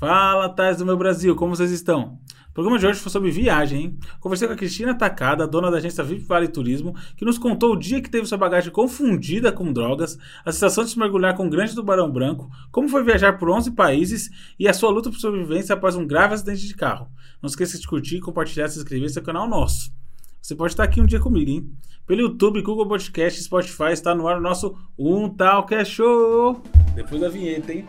Fala, 0.00 0.48
Tais 0.48 0.78
do 0.78 0.86
meu 0.86 0.96
Brasil, 0.96 1.36
como 1.36 1.54
vocês 1.54 1.70
estão? 1.70 2.18
O 2.48 2.54
programa 2.54 2.78
de 2.78 2.86
hoje 2.86 2.98
foi 2.98 3.12
sobre 3.12 3.30
viagem, 3.30 3.82
hein? 3.82 3.98
Conversei 4.18 4.48
com 4.48 4.54
a 4.54 4.56
Cristina 4.56 4.96
Tacada, 4.96 5.46
dona 5.46 5.70
da 5.70 5.76
agência 5.76 6.02
VIP 6.02 6.24
Vale 6.24 6.48
Turismo, 6.48 6.94
que 7.18 7.24
nos 7.24 7.36
contou 7.36 7.74
o 7.74 7.76
dia 7.76 8.00
que 8.00 8.08
teve 8.08 8.26
sua 8.26 8.38
bagagem 8.38 8.72
confundida 8.72 9.52
com 9.52 9.70
drogas, 9.70 10.18
a 10.42 10.50
sensação 10.50 10.84
de 10.84 10.90
se 10.90 10.98
mergulhar 10.98 11.36
com 11.36 11.46
o 11.46 11.50
grande 11.50 11.74
tubarão 11.74 12.10
branco, 12.10 12.50
como 12.72 12.88
foi 12.88 13.04
viajar 13.04 13.36
por 13.36 13.50
11 13.50 13.72
países 13.72 14.30
e 14.58 14.66
a 14.66 14.72
sua 14.72 14.88
luta 14.88 15.10
por 15.10 15.18
sobrevivência 15.18 15.74
após 15.74 15.94
um 15.94 16.06
grave 16.06 16.32
acidente 16.32 16.66
de 16.66 16.74
carro. 16.74 17.06
Não 17.42 17.48
esqueça 17.48 17.78
de 17.78 17.86
curtir, 17.86 18.20
compartilhar 18.20 18.64
e 18.64 18.70
se 18.70 18.78
inscrever 18.78 19.02
nesse 19.02 19.20
canal 19.20 19.46
nosso. 19.46 19.92
Você 20.40 20.54
pode 20.54 20.72
estar 20.72 20.84
aqui 20.84 20.98
um 21.02 21.06
dia 21.06 21.20
comigo, 21.20 21.50
hein? 21.50 21.70
Pelo 22.06 22.22
YouTube, 22.22 22.62
Google 22.62 22.88
Podcast, 22.88 23.42
Spotify, 23.42 23.92
está 23.92 24.14
no 24.14 24.26
ar 24.26 24.38
o 24.38 24.40
nosso 24.40 24.74
Um 24.98 25.28
Tal 25.28 25.66
Que 25.66 25.74
é 25.74 25.84
Show! 25.84 26.62
Depois 26.94 27.20
da 27.20 27.28
vinheta, 27.28 27.70
hein? 27.70 27.86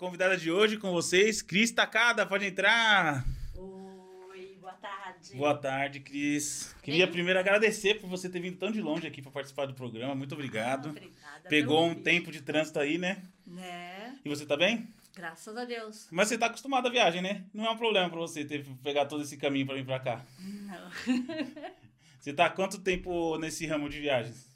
Convidada 0.00 0.34
de 0.34 0.50
hoje 0.50 0.78
com 0.78 0.90
vocês, 0.90 1.42
Cris 1.42 1.70
Tacada, 1.70 2.24
pode 2.24 2.46
entrar. 2.46 3.22
Oi, 3.54 4.56
boa 4.58 4.72
tarde. 4.72 5.34
Boa 5.34 5.54
tarde, 5.54 6.00
Cris. 6.00 6.74
Queria 6.82 7.06
primeiro 7.06 7.38
agradecer 7.38 8.00
por 8.00 8.08
você 8.08 8.26
ter 8.30 8.40
vindo 8.40 8.56
tão 8.56 8.70
de 8.72 8.80
longe 8.80 9.06
aqui 9.06 9.20
para 9.20 9.30
participar 9.30 9.66
do 9.66 9.74
programa. 9.74 10.14
Muito 10.14 10.32
obrigado. 10.32 10.88
Obrigada 10.88 11.50
Pegou 11.50 11.84
um 11.84 11.94
tempo 11.94 12.32
de 12.32 12.40
trânsito 12.40 12.80
aí, 12.80 12.96
né? 12.96 13.22
Né? 13.46 14.16
E 14.24 14.28
você 14.30 14.46
tá 14.46 14.56
bem? 14.56 14.88
Graças 15.14 15.54
a 15.54 15.66
Deus. 15.66 16.08
Mas 16.10 16.28
você 16.28 16.38
tá 16.38 16.46
acostumado 16.46 16.88
à 16.88 16.90
viagem, 16.90 17.20
né? 17.20 17.44
Não 17.52 17.66
é 17.66 17.70
um 17.70 17.76
problema 17.76 18.08
para 18.08 18.20
você 18.20 18.42
ter 18.42 18.64
pegar 18.82 19.04
todo 19.04 19.22
esse 19.22 19.36
caminho 19.36 19.66
para 19.66 19.74
vir 19.74 19.84
para 19.84 20.00
cá. 20.00 20.24
Não. 20.38 20.90
Você 22.20 22.34
tá 22.34 22.44
há 22.44 22.50
quanto 22.50 22.78
tempo 22.78 23.38
nesse 23.38 23.66
ramo 23.66 23.88
de 23.88 23.98
viagens? 23.98 24.46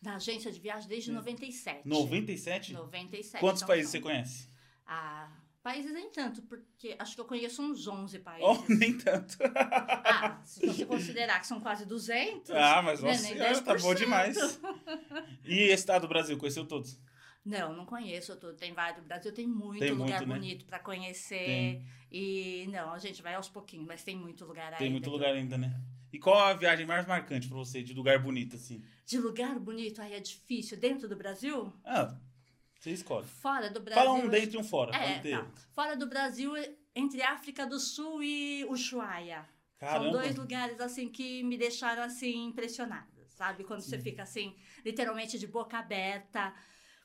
Da 0.00 0.14
agência 0.14 0.52
de 0.52 0.60
viagem 0.60 0.88
desde 0.88 1.10
97. 1.10 1.80
97? 1.84 2.72
97. 2.72 3.40
Quantos 3.40 3.62
então 3.62 3.66
países 3.66 3.90
são- 3.90 4.00
você 4.00 4.00
conhece? 4.00 4.49
Ah, 4.92 5.30
países 5.62 5.92
nem 5.92 6.10
tanto, 6.10 6.42
porque 6.42 6.96
acho 6.98 7.14
que 7.14 7.20
eu 7.20 7.24
conheço 7.24 7.62
uns 7.62 7.86
11 7.86 8.18
países. 8.18 8.44
Oh, 8.44 8.64
nem 8.74 8.98
tanto. 8.98 9.36
Ah, 9.54 10.40
se 10.44 10.66
você 10.66 10.84
considerar 10.84 11.38
que 11.38 11.46
são 11.46 11.60
quase 11.60 11.86
200. 11.86 12.50
ah, 12.50 12.82
mas 12.82 13.00
né, 13.00 13.10
nossa 13.12 13.22
senhora, 13.22 13.62
tá 13.62 13.74
bom 13.76 13.92
10%. 13.92 13.96
demais. 13.96 14.60
E 15.44 15.70
estado 15.72 16.02
do 16.02 16.08
Brasil, 16.08 16.36
conheceu 16.36 16.64
todos? 16.66 16.98
Não, 17.44 17.72
não 17.74 17.86
conheço 17.86 18.36
tudo. 18.36 18.54
Tem 18.56 18.72
vários. 18.74 19.02
O 19.02 19.06
Brasil 19.06 19.32
tem 19.32 19.46
muito 19.46 19.78
Tem 19.80 19.92
lugar 19.92 20.06
muito, 20.20 20.28
né? 20.28 20.34
bonito 20.34 20.64
pra 20.66 20.78
conhecer. 20.78 21.38
Tem. 21.44 21.86
E 22.10 22.66
não, 22.70 22.92
a 22.92 22.98
gente 22.98 23.22
vai 23.22 23.34
aos 23.34 23.48
pouquinhos, 23.48 23.86
mas 23.86 24.02
tem 24.02 24.16
muito 24.16 24.44
lugar 24.44 24.76
Tem 24.76 24.88
ainda 24.88 24.90
muito 24.90 25.04
que 25.04 25.08
eu- 25.08 25.12
lugar 25.14 25.32
ainda, 25.34 25.56
né? 25.56 25.80
E 26.12 26.18
qual 26.18 26.36
a 26.38 26.52
viagem 26.52 26.84
mais 26.84 27.06
marcante 27.06 27.46
pra 27.46 27.56
você, 27.56 27.82
de 27.82 27.94
lugar 27.94 28.18
bonito, 28.18 28.56
assim? 28.56 28.82
De 29.06 29.16
lugar 29.18 29.56
bonito, 29.60 30.02
aí 30.02 30.12
é 30.14 30.20
difícil. 30.20 30.76
Dentro 30.76 31.08
do 31.08 31.14
Brasil? 31.16 31.72
Ah, 31.84 32.14
você 32.80 32.92
escolhe. 32.92 33.26
Fora 33.26 33.68
do 33.68 33.80
Brasil. 33.80 34.02
Fala 34.02 34.18
um 34.18 34.28
dentro 34.28 34.56
e 34.56 34.58
um 34.58 34.64
fora, 34.64 34.96
É, 34.96 35.18
tá. 35.18 35.46
Fora 35.72 35.94
do 35.94 36.06
Brasil, 36.06 36.52
entre 36.94 37.22
África 37.22 37.66
do 37.66 37.78
Sul 37.78 38.22
e 38.22 38.64
Ushuaia. 38.70 39.46
São 39.78 39.88
Caramba. 39.88 40.10
dois 40.10 40.34
lugares, 40.34 40.80
assim, 40.80 41.08
que 41.08 41.42
me 41.42 41.58
deixaram, 41.58 42.02
assim, 42.02 42.46
impressionada, 42.46 43.26
sabe? 43.28 43.64
Quando 43.64 43.82
você 43.82 43.98
fica, 43.98 44.22
assim, 44.22 44.56
literalmente 44.84 45.38
de 45.38 45.46
boca 45.46 45.78
aberta, 45.78 46.54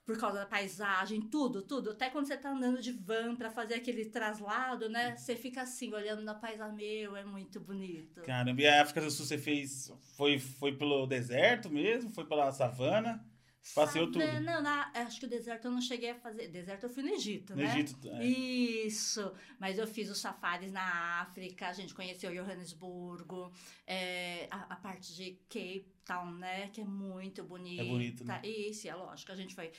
por 0.05 0.17
causa 0.17 0.39
da 0.39 0.45
paisagem, 0.45 1.21
tudo, 1.21 1.61
tudo. 1.61 1.91
Até 1.91 2.09
quando 2.09 2.27
você 2.27 2.37
tá 2.37 2.51
andando 2.51 2.81
de 2.81 2.91
van 2.91 3.35
pra 3.35 3.49
fazer 3.49 3.75
aquele 3.75 4.05
traslado, 4.05 4.87
né? 4.87 5.17
Você 5.17 5.35
fica 5.35 5.63
assim, 5.63 5.93
olhando 5.93 6.21
na 6.21 6.35
paisagem, 6.35 6.75
meu, 6.75 7.15
é 7.17 7.25
muito 7.25 7.59
bonito. 7.59 8.21
Caramba, 8.21 8.61
e 8.61 8.67
a 8.67 8.81
África 8.81 9.01
do 9.01 9.11
Sul 9.11 9.25
você 9.25 9.37
fez, 9.37 9.91
foi, 10.15 10.37
foi 10.37 10.73
pelo 10.77 11.05
deserto 11.05 11.69
mesmo? 11.69 12.13
Foi 12.13 12.25
pela 12.25 12.51
savana? 12.51 13.25
Passeou 13.73 14.11
tudo. 14.11 14.19
Não, 14.41 14.61
na- 14.61 14.91
acho 14.93 15.19
que 15.19 15.25
o 15.25 15.29
deserto 15.29 15.65
eu 15.65 15.71
não 15.71 15.81
cheguei 15.81 16.11
a 16.11 16.15
fazer. 16.15 16.47
Deserto 16.49 16.83
eu 16.83 16.89
fui 16.89 17.01
no 17.03 17.09
Egito, 17.09 17.55
No 17.55 17.63
né? 17.63 17.73
Egito, 17.79 18.09
é. 18.09 18.25
Isso, 18.25 19.33
mas 19.59 19.77
eu 19.77 19.87
fiz 19.87 20.09
os 20.09 20.19
safaris 20.19 20.71
na 20.71 21.21
África, 21.21 21.67
a 21.67 21.73
gente 21.73 21.93
conheceu 21.93 22.31
Johannesburgo, 22.33 23.51
é, 23.87 24.47
a, 24.51 24.73
a 24.73 24.75
parte 24.75 25.15
de 25.15 25.39
Cape 25.49 25.85
Town, 26.05 26.31
né, 26.35 26.69
que 26.71 26.81
é 26.81 26.85
muito 26.85 27.43
bonita. 27.43 27.81
É 27.81 27.85
bonito, 27.85 28.23
né? 28.23 28.39
Isso, 28.43 28.87
é 28.87 28.93
lógico, 28.93 29.31
a 29.31 29.35
gente 29.35 29.55
foi... 29.55 29.71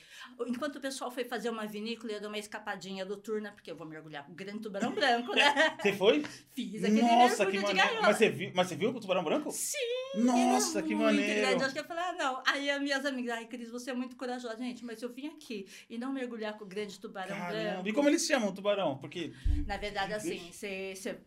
Enquanto 0.45 0.75
o 0.75 0.81
pessoal 0.81 1.09
foi 1.09 1.23
fazer 1.23 1.49
uma 1.49 1.65
vinícola, 1.65 2.11
eu 2.11 2.19
dei 2.19 2.27
uma 2.27 2.37
escapadinha 2.37 3.05
tour, 3.05 3.39
né, 3.41 3.51
porque 3.51 3.71
eu 3.71 3.75
vou 3.77 3.87
mergulhar 3.87 4.25
com 4.25 4.33
o 4.33 4.35
grande 4.35 4.59
tubarão 4.59 4.91
branco, 4.93 5.33
né? 5.33 5.77
Você 5.81 5.93
foi? 5.93 6.23
Fiz 6.53 6.83
aquele 6.83 7.01
Nossa, 7.01 7.45
que 7.45 7.57
de. 7.57 7.73
Mas 8.01 8.17
você, 8.17 8.29
viu, 8.29 8.51
mas 8.53 8.67
você 8.67 8.75
viu 8.75 8.91
com 8.91 8.97
o 8.97 9.01
tubarão 9.01 9.23
branco? 9.23 9.49
Sim! 9.51 9.77
Nossa, 10.15 10.81
que 10.81 10.93
é 10.93 10.95
muito 10.95 11.05
maneiro. 11.05 11.41
grande. 11.41 11.63
Acho 11.63 11.73
que 11.73 11.79
eu 11.79 11.85
falei, 11.85 12.03
ah, 12.03 12.13
não. 12.13 12.43
Aí 12.45 12.69
as 12.69 12.81
minhas 12.81 13.05
amigas, 13.05 13.37
ai, 13.37 13.45
Cris, 13.45 13.69
você 13.69 13.91
é 13.91 13.93
muito 13.93 14.15
corajosa. 14.15 14.57
Gente, 14.57 14.83
mas 14.83 15.01
eu 15.01 15.09
vim 15.09 15.27
aqui 15.27 15.67
e 15.89 15.97
não 15.97 16.11
mergulhar 16.11 16.57
com 16.57 16.65
o 16.65 16.67
grande 16.67 16.99
tubarão 16.99 17.35
Caramba. 17.35 17.71
branco... 17.71 17.87
E 17.89 17.93
como 17.93 18.09
eles 18.09 18.25
chamam 18.25 18.49
o 18.49 18.53
tubarão? 18.53 18.97
Porque. 18.97 19.33
Na 19.65 19.77
verdade, 19.77 20.13
assim, 20.13 20.51
você 20.51 21.19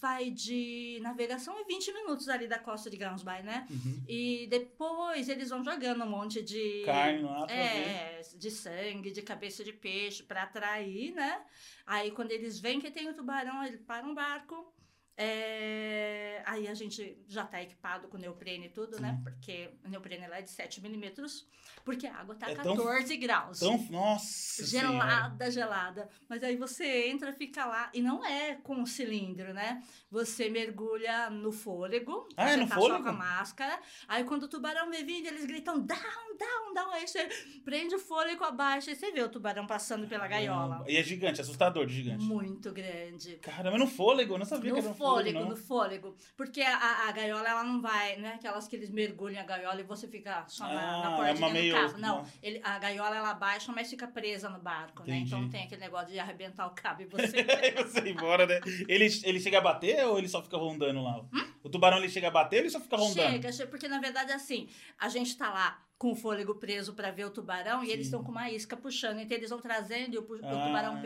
vai 0.00 0.30
de 0.30 0.98
navegação 1.02 1.58
em 1.58 1.64
20 1.64 1.92
minutos 1.92 2.28
ali 2.28 2.46
da 2.48 2.58
costa 2.58 2.88
de 2.88 2.96
Gamsby, 2.96 3.42
né? 3.42 3.66
Uhum. 3.70 4.02
E 4.08 4.46
depois 4.48 5.28
eles 5.28 5.50
vão 5.50 5.62
jogando 5.62 6.04
um 6.04 6.08
monte 6.08 6.42
de... 6.42 6.82
Carne 6.84 7.22
lá 7.22 7.46
pra 7.46 7.54
ver. 7.54 7.62
É, 7.62 8.20
de 8.36 8.50
sangue, 8.50 9.10
de 9.10 9.22
cabeça 9.22 9.62
de 9.62 9.72
peixe 9.72 10.22
pra 10.22 10.44
atrair, 10.44 11.12
né? 11.12 11.40
Aí 11.86 12.10
quando 12.10 12.30
eles 12.30 12.58
veem 12.58 12.80
que 12.80 12.90
tem 12.90 13.08
o 13.08 13.14
tubarão, 13.14 13.64
ele 13.64 13.78
para 13.78 14.06
um 14.06 14.14
barco. 14.14 14.72
É, 15.18 16.42
Aí 16.46 16.66
a 16.66 16.72
gente 16.74 17.18
já 17.28 17.44
tá 17.44 17.60
equipado 17.62 18.08
com 18.08 18.16
neoprene 18.16 18.66
e 18.66 18.68
tudo, 18.70 18.98
né? 19.00 19.16
Sim. 19.18 19.22
Porque 19.22 19.70
o 19.84 19.88
neoprene 19.90 20.26
lá 20.26 20.38
é 20.38 20.42
de 20.42 20.50
7 20.50 20.80
milímetros, 20.80 21.46
porque 21.84 22.06
a 22.06 22.16
água 22.16 22.34
tá 22.34 22.50
É 22.50 22.54
tão- 22.54 22.74
14 22.74 23.16
graus. 23.18 23.60
Então, 23.60 23.76
nossa. 23.90 24.64
senhora. 24.64 24.88
Gelada, 24.88 25.50
gelada. 25.50 26.08
Mas 26.28 26.42
aí 26.42 26.56
você 26.56 27.08
entra, 27.08 27.32
fica 27.34 27.66
lá. 27.66 27.90
E 27.92 28.00
não 28.00 28.24
é 28.24 28.54
com 28.54 28.76
um 28.76 28.86
cilindro, 28.86 29.52
né? 29.52 29.82
Você 30.10 30.48
mergulha 30.48 31.28
no 31.28 31.52
fôlego. 31.52 32.26
Ah, 32.36 32.50
é 32.50 32.56
no 32.56 32.66
tá 32.66 32.76
fôlego? 32.76 32.96
só 32.98 33.02
com 33.02 33.08
a 33.10 33.12
máscara. 33.12 33.78
Aí 34.06 34.24
quando 34.24 34.44
o 34.44 34.48
tubarão 34.48 34.90
vem 34.90 35.04
vindo, 35.04 35.26
eles 35.26 35.44
gritam 35.44 35.78
down, 35.78 35.98
down, 36.38 36.72
down. 36.74 36.90
Aí 36.92 37.06
você 37.06 37.28
prende 37.62 37.94
o 37.94 37.98
fôlego 37.98 38.42
abaixo 38.44 38.90
e 38.90 38.96
você 38.96 39.10
vê 39.12 39.20
o 39.22 39.28
tubarão 39.28 39.66
passando 39.66 40.06
pela 40.08 40.26
gaiola. 40.26 40.82
E 40.88 40.96
é 40.96 41.02
gigante, 41.02 41.40
assustador 41.42 41.84
de 41.84 41.94
gigante. 41.94 42.24
Muito 42.24 42.72
grande. 42.72 43.36
Caramba, 43.42 43.76
no 43.76 43.86
fôlego, 43.86 44.34
eu 44.34 44.38
não 44.38 44.46
sabia 44.46 44.72
que 44.72 44.80
No 44.80 44.86
era 44.86 44.88
um 44.88 44.94
fôlego, 44.94 45.07
não. 45.32 45.48
no 45.50 45.56
fôlego. 45.56 46.16
Porque 46.36 46.60
a, 46.62 47.08
a, 47.08 47.12
gaiola, 47.12 47.48
ela 47.48 47.64
não 47.64 47.80
vai, 47.80 48.16
né? 48.16 48.34
Aquelas 48.34 48.66
que 48.68 48.76
eles 48.76 48.90
mergulham 48.90 49.40
a 49.40 49.44
gaiola 49.44 49.80
e 49.80 49.84
você 49.84 50.06
fica 50.08 50.44
só 50.48 50.64
na, 50.64 50.70
Ah, 50.70 51.02
na 51.02 51.12
é 51.12 51.16
portinha 51.16 51.36
uma 51.38 51.48
do 51.48 51.52
meio- 51.52 51.74
cabo. 51.74 51.98
Não, 51.98 52.18
uma- 52.20 52.28
ele, 52.42 52.60
a 52.64 52.78
gaiola, 52.78 53.16
ela 53.16 53.34
baixa, 53.34 53.72
mas 53.72 53.88
fica 53.90 54.06
presa 54.06 54.48
no 54.48 54.58
barco, 54.58 55.02
né? 55.04 55.16
Entendi. 55.16 55.26
Então 55.28 55.40
não 55.42 55.48
tem 55.50 55.64
aquele 55.64 55.80
negócio 55.80 56.08
de 56.12 56.18
arrebentar 56.18 56.66
o 56.66 56.70
cabo 56.70 57.02
e 57.02 57.06
você... 57.10 57.44
Você 57.76 58.00
ir 58.00 58.10
embora, 58.12 58.46
né? 58.46 58.60
Ele, 58.88 59.06
ele 59.24 59.40
chega 59.40 59.58
a 59.58 59.60
bater 59.60 60.04
ou 60.06 60.18
ele 60.18 60.28
só 60.28 60.42
fica 60.42 60.56
rondando 60.56 61.02
lá? 61.02 61.24
O 61.62 61.68
tubarão 61.68 61.98
ele 61.98 62.08
chega 62.08 62.28
a 62.28 62.30
bater 62.30 62.56
ou 62.58 62.62
ele 62.62 62.70
só 62.70 62.80
fica 62.80 62.96
rondando? 62.96 63.30
Chega, 63.32 63.52
chega, 63.52 63.68
porque 63.70 63.88
na 63.88 63.98
verdade, 64.00 64.32
assim, 64.32 64.68
a 64.98 65.08
gente 65.08 65.36
tá 65.36 65.50
lá 65.50 65.82
com 65.98 66.12
o 66.12 66.14
fôlego 66.14 66.54
preso 66.54 66.94
pra 66.94 67.10
ver 67.10 67.24
o 67.24 67.30
tubarão 67.30 67.82
e 67.82 67.90
eles 67.90 68.06
Sim. 68.06 68.10
estão 68.10 68.22
com 68.22 68.30
uma 68.30 68.48
isca 68.48 68.76
puxando. 68.76 69.18
Então 69.18 69.36
eles 69.36 69.50
vão 69.50 69.60
trazendo 69.60 70.14
e 70.14 70.18
o, 70.18 70.22
o 70.22 70.34
Ah, 70.36 70.66
tubarão... 70.66 71.02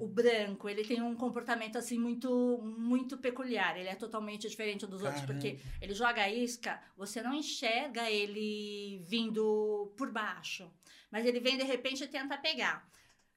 O 0.00 0.08
branco, 0.08 0.66
ele 0.68 0.82
tem 0.82 1.02
um 1.02 1.14
comportamento 1.14 1.76
assim 1.76 1.98
muito 1.98 2.58
muito 2.62 3.18
peculiar. 3.18 3.76
Ele 3.76 3.88
é 3.88 3.94
totalmente 3.94 4.48
diferente 4.48 4.86
dos 4.86 5.02
outros, 5.02 5.20
Caramba. 5.20 5.40
porque 5.40 5.60
ele 5.80 5.94
joga 5.94 6.22
a 6.22 6.30
isca, 6.30 6.80
você 6.96 7.20
não 7.22 7.34
enxerga 7.34 8.10
ele 8.10 9.04
vindo 9.06 9.92
por 9.96 10.10
baixo, 10.10 10.70
mas 11.10 11.26
ele 11.26 11.38
vem 11.38 11.56
de 11.58 11.64
repente 11.64 12.02
e 12.02 12.08
tenta 12.08 12.36
pegar. 12.38 12.88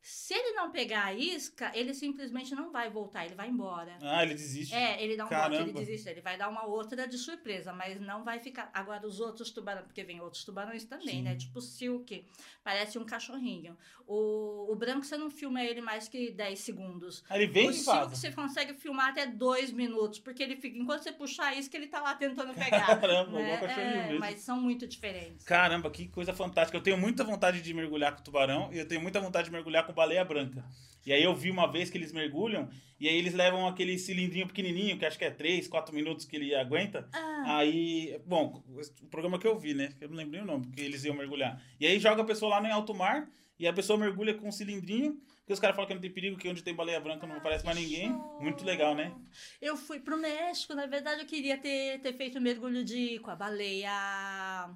Se 0.09 0.33
ele 0.33 0.53
não 0.53 0.71
pegar 0.71 1.03
a 1.03 1.13
isca, 1.13 1.69
ele 1.75 1.93
simplesmente 1.93 2.55
não 2.55 2.71
vai 2.71 2.89
voltar, 2.89 3.25
ele 3.25 3.35
vai 3.35 3.49
embora. 3.49 3.97
Ah, 4.01 4.23
ele 4.23 4.35
desiste. 4.35 4.73
É, 4.73 5.03
ele 5.03 5.17
dá 5.17 5.25
um 5.25 5.29
bote, 5.29 5.55
ele 5.55 5.73
desiste, 5.73 6.07
ele 6.07 6.21
vai 6.21 6.37
dar 6.37 6.47
uma 6.47 6.65
outra 6.65 7.05
de 7.05 7.17
surpresa, 7.17 7.73
mas 7.73 7.99
não 7.99 8.23
vai 8.23 8.39
ficar. 8.39 8.71
Agora, 8.73 9.05
os 9.05 9.19
outros 9.19 9.51
tubarões, 9.51 9.85
porque 9.85 10.05
vem 10.05 10.21
outros 10.21 10.45
tubarões 10.45 10.85
também, 10.85 11.15
Sim. 11.15 11.21
né? 11.23 11.35
Tipo 11.35 11.59
o 11.59 11.61
Silk, 11.61 12.25
parece 12.63 12.97
um 12.97 13.03
cachorrinho. 13.03 13.77
O, 14.07 14.71
o 14.71 14.75
branco 14.77 15.05
você 15.05 15.17
não 15.17 15.29
filma 15.29 15.61
ele 15.61 15.81
mais 15.81 16.07
que 16.07 16.31
10 16.31 16.57
segundos. 16.57 17.25
Aí 17.29 17.43
ele 17.43 17.51
vem 17.51 17.67
o 17.67 17.73
Silk 17.73 18.09
você 18.11 18.31
consegue 18.31 18.73
filmar 18.75 19.09
até 19.09 19.25
2 19.25 19.73
minutos, 19.73 20.19
porque 20.19 20.41
ele 20.41 20.55
fica, 20.55 20.77
enquanto 20.77 21.03
você 21.03 21.11
puxar 21.11 21.53
isso, 21.57 21.69
que 21.69 21.75
ele 21.75 21.87
tá 21.87 21.99
lá 21.99 22.15
tentando 22.15 22.53
pegar. 22.55 22.85
Caramba, 22.97 23.31
né? 23.39 23.55
igual 23.55 23.59
cachorrinho 23.59 23.93
É, 23.93 24.03
mesmo. 24.05 24.19
mas 24.21 24.39
são 24.39 24.61
muito 24.61 24.87
diferentes. 24.87 25.45
Caramba, 25.45 25.91
que 25.91 26.07
coisa 26.07 26.33
fantástica. 26.33 26.77
Eu 26.77 26.81
tenho 26.81 26.97
muita 26.97 27.25
vontade 27.25 27.61
de 27.61 27.73
mergulhar 27.73 28.15
com 28.15 28.23
tubarão 28.23 28.69
e 28.71 28.77
eu 28.77 28.87
tenho 28.87 29.01
muita 29.01 29.19
vontade 29.19 29.47
de 29.47 29.51
mergulhar 29.51 29.85
com 29.85 29.96
baleia 29.97 30.23
branca. 30.23 30.63
E 31.05 31.11
aí 31.11 31.23
eu 31.23 31.33
vi 31.33 31.49
uma 31.49 31.71
vez 31.71 31.89
que 31.89 31.97
eles 31.97 32.11
mergulham 32.11 32.69
e 32.99 33.07
aí 33.07 33.15
eles 33.15 33.33
levam 33.33 33.67
aquele 33.67 33.97
cilindrinho 33.97 34.47
pequenininho, 34.47 34.97
que 34.97 35.05
acho 35.05 35.17
que 35.17 35.25
é 35.25 35.31
3, 35.31 35.67
4 35.67 35.93
minutos 35.93 36.25
que 36.25 36.35
ele 36.35 36.53
aguenta. 36.55 37.07
Ah, 37.13 37.57
Aí, 37.57 38.19
bom, 38.25 38.63
o 39.01 39.07
programa 39.07 39.39
que 39.39 39.47
eu 39.47 39.57
vi, 39.57 39.73
né? 39.73 39.93
que 39.97 40.03
Eu 40.03 40.09
não 40.09 40.17
lembrei 40.17 40.41
o 40.41 40.45
nome, 40.45 40.65
porque 40.65 40.81
eles 40.81 41.03
iam 41.05 41.15
mergulhar. 41.15 41.61
E 41.79 41.87
aí 41.87 41.99
joga 41.99 42.21
a 42.21 42.25
pessoa 42.25 42.51
lá 42.51 42.61
no 42.61 42.73
alto 42.73 42.93
mar 42.93 43.29
E 43.59 43.67
a 43.67 43.73
pessoa 43.73 43.97
mergulha 43.97 44.33
com 44.33 44.47
um 44.47 44.51
cilindrinho, 44.51 45.19
que 45.45 45.53
os 45.53 45.59
caras 45.59 45.75
falam 45.75 45.87
que 45.87 45.93
não 45.93 46.01
tem 46.01 46.11
perigo, 46.11 46.37
que 46.37 46.49
onde 46.49 46.61
tem 46.61 46.75
baleia 46.75 46.99
branca 46.99 47.25
não 47.25 47.37
aparece 47.37 47.65
mais 47.65 47.77
ninguém. 47.77 48.09
Muito 48.39 48.65
legal, 48.65 48.93
né? 48.93 49.15
Eu 49.61 49.77
fui 49.77 49.99
pro 49.99 50.17
México, 50.17 50.75
na 50.75 50.87
verdade 50.87 51.21
eu 51.21 51.27
queria 51.27 51.57
ter, 51.57 51.99
ter 52.01 52.13
feito 52.13 52.37
um 52.37 52.41
mergulho 52.41 52.83
de 52.83 53.17
com 53.19 53.31
a 53.31 53.35
baleia. 53.35 54.69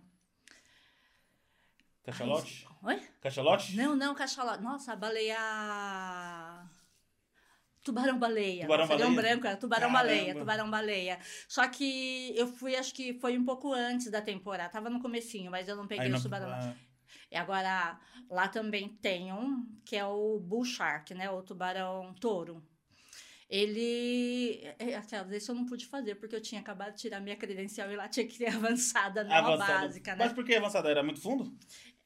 Cachalote? 2.04 2.66
Oi? 2.84 3.00
Cachalote? 3.22 3.76
Não, 3.76 3.96
não, 3.96 4.16
cachalote. 4.16 4.64
Nossa, 4.64 4.94
a 4.94 4.96
baleia. 4.96 5.38
Tubarão-baleia. 7.84 8.64
Tubarão-baleia? 8.64 8.88
Tubarão 9.00 9.16
branco, 9.16 9.48
era 9.48 9.58
tubarão-baleia, 9.58 10.36
tubarão-baleia. 10.36 11.20
Só 11.48 11.68
que 11.68 12.32
eu 12.38 12.48
fui, 12.48 12.76
acho 12.76 12.94
que 12.94 13.14
foi 13.20 13.38
um 13.38 13.44
pouco 13.46 13.74
antes 13.74 14.10
da 14.12 14.22
temporada. 14.22 14.70
Tava 14.70 14.90
no 14.90 15.02
comecinho, 15.02 15.50
mas 15.50 15.68
eu 15.68 15.76
não 15.76 15.88
peguei 15.88 16.06
Aí 16.08 16.14
o 16.14 16.22
tubarão. 16.22 16.50
ah, 16.52 16.76
E 17.32 17.36
agora, 17.36 18.00
lá 18.30 18.48
também 18.48 18.90
tem 19.02 19.34
um, 19.34 19.66
que 19.84 19.96
é 19.96 20.06
o 20.06 20.40
bull 20.40 20.64
shark, 20.64 21.14
né? 21.16 21.30
O 21.32 21.42
tubarão 21.42 22.14
touro. 22.20 22.64
Ele. 23.50 24.62
é, 24.80 24.96
Aquela 24.96 25.24
vez 25.24 25.46
eu 25.48 25.56
não 25.56 25.66
pude 25.66 25.86
fazer, 25.86 26.16
porque 26.16 26.36
eu 26.36 26.42
tinha 26.42 26.62
acabado 26.62 26.94
de 26.96 27.02
tirar 27.02 27.20
minha 27.20 27.36
credencial 27.36 27.92
e 27.92 27.96
lá 27.96 28.08
tinha 28.08 28.26
que 28.28 28.38
ter 28.38 28.48
avançada, 28.56 29.24
não 29.24 29.34
a 29.36 29.40
avançada. 29.40 29.88
básica, 29.88 30.12
né? 30.16 30.24
Mas 30.26 30.34
por 30.34 30.46
que 30.46 30.56
avançada? 30.56 30.90
Era 30.90 31.04
muito 31.04 31.20
fundo? 31.20 31.52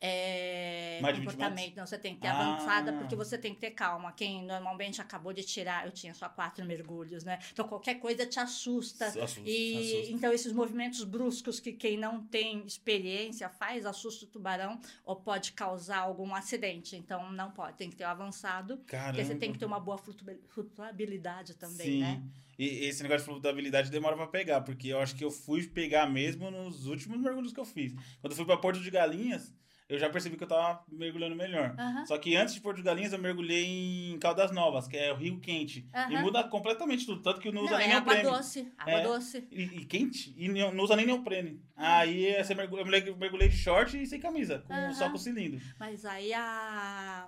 É, 0.07 0.99
Mais 1.01 1.15
de 1.15 1.21
20 1.21 1.31
comportamento, 1.31 1.75
não, 1.77 1.85
você 1.85 1.97
tem 1.97 2.15
que 2.15 2.21
ter 2.21 2.27
Ah. 2.27 2.53
avançada 2.55 2.93
porque 2.93 3.15
você 3.15 3.37
tem 3.37 3.53
que 3.53 3.59
ter 3.61 3.71
calma. 3.71 4.11
Quem 4.11 4.45
normalmente 4.45 5.01
acabou 5.01 5.33
de 5.33 5.43
tirar, 5.43 5.85
eu 5.85 5.91
tinha 5.91 6.13
só 6.13 6.29
quatro 6.29 6.63
mergulhos, 6.65 7.23
né? 7.23 7.39
Então 7.51 7.67
qualquer 7.67 7.95
coisa 7.95 8.25
te 8.25 8.39
assusta. 8.39 9.07
Assusta, 9.07 9.41
E 9.43 9.77
assusta. 9.95 10.11
então 10.13 10.31
esses 10.33 10.51
movimentos 10.53 11.03
bruscos 11.03 11.59
que 11.59 11.73
quem 11.73 11.97
não 11.97 12.23
tem 12.25 12.65
experiência 12.65 13.49
faz 13.49 13.85
assusta 13.85 14.25
o 14.25 14.27
tubarão 14.27 14.79
ou 15.03 15.15
pode 15.15 15.51
causar 15.53 15.97
algum 15.99 16.33
acidente. 16.35 16.95
Então 16.95 17.31
não 17.31 17.51
pode, 17.51 17.77
tem 17.77 17.89
que 17.89 17.95
ter 17.95 18.03
o 18.03 18.07
avançado, 18.07 18.77
Caramba. 18.85 19.09
porque 19.13 19.25
você 19.25 19.35
tem 19.35 19.51
que 19.51 19.57
ter 19.59 19.65
uma 19.65 19.79
boa 19.79 19.97
flutu- 19.97 20.25
flutuabilidade 20.49 21.55
também, 21.55 21.85
Sim. 21.87 21.99
né? 22.01 22.23
E 22.57 22.85
esse 22.85 23.03
negócio 23.03 23.25
de 23.25 23.31
flutuabilidade 23.31 23.91
demora 23.91 24.15
pra 24.15 24.27
pegar, 24.27 24.61
porque 24.61 24.87
eu 24.87 24.99
acho 24.99 25.13
que 25.15 25.25
eu 25.25 25.31
fui 25.31 25.67
pegar 25.67 26.05
mesmo 26.09 26.49
nos 26.49 26.85
últimos 26.87 27.19
mergulhos 27.19 27.51
que 27.51 27.59
eu 27.59 27.65
fiz. 27.65 27.93
Quando 28.21 28.31
eu 28.31 28.35
fui 28.37 28.45
pra 28.45 28.55
Porto 28.55 28.79
de 28.79 28.89
Galinhas, 28.89 29.53
eu 29.87 29.99
já 29.99 30.09
percebi 30.09 30.35
que 30.35 30.43
eu 30.43 30.47
tava 30.47 30.83
mergulhando 30.91 31.35
melhor. 31.35 31.75
Só 32.07 32.17
que 32.17 32.35
antes 32.35 32.53
de 32.55 32.61
Porto 32.61 32.77
de 32.77 32.83
Galinhas, 32.83 33.13
eu 33.13 33.19
mergulhei 33.19 33.65
em 34.11 34.17
Caldas 34.19 34.51
Novas, 34.51 34.87
que 34.87 34.97
é 34.97 35.11
o 35.13 35.15
Rio 35.15 35.39
Quente. 35.39 35.87
E 36.09 36.17
muda 36.17 36.43
completamente 36.43 37.05
tudo, 37.05 37.21
tanto 37.21 37.39
que 37.39 37.51
não 37.51 37.61
usa 37.63 37.71
Não, 37.73 37.77
nem 37.79 37.89
é 37.91 37.93
água 37.95 38.13
neoprene. 38.13 38.37
doce, 38.37 38.73
água 38.77 38.93
É. 38.93 39.03
doce. 39.03 39.47
E, 39.51 39.61
e 39.63 39.85
quente, 39.85 40.33
e 40.37 40.47
não 40.49 40.83
usa 40.83 40.95
nem 40.95 41.05
neoprene. 41.05 41.61
Aí 41.75 42.33
você 42.43 42.55
mergulha, 42.55 42.81
eu 43.05 43.15
mergulhei- 43.17 43.49
de 43.49 43.57
short 43.57 44.01
e 44.01 44.05
sem 44.07 44.19
camisa, 44.19 44.63
com, 44.67 44.93
só 44.93 45.09
com 45.09 45.17
cilindro. 45.17 45.59
Mas 45.79 46.03
aí 46.05 46.33
a, 46.33 47.27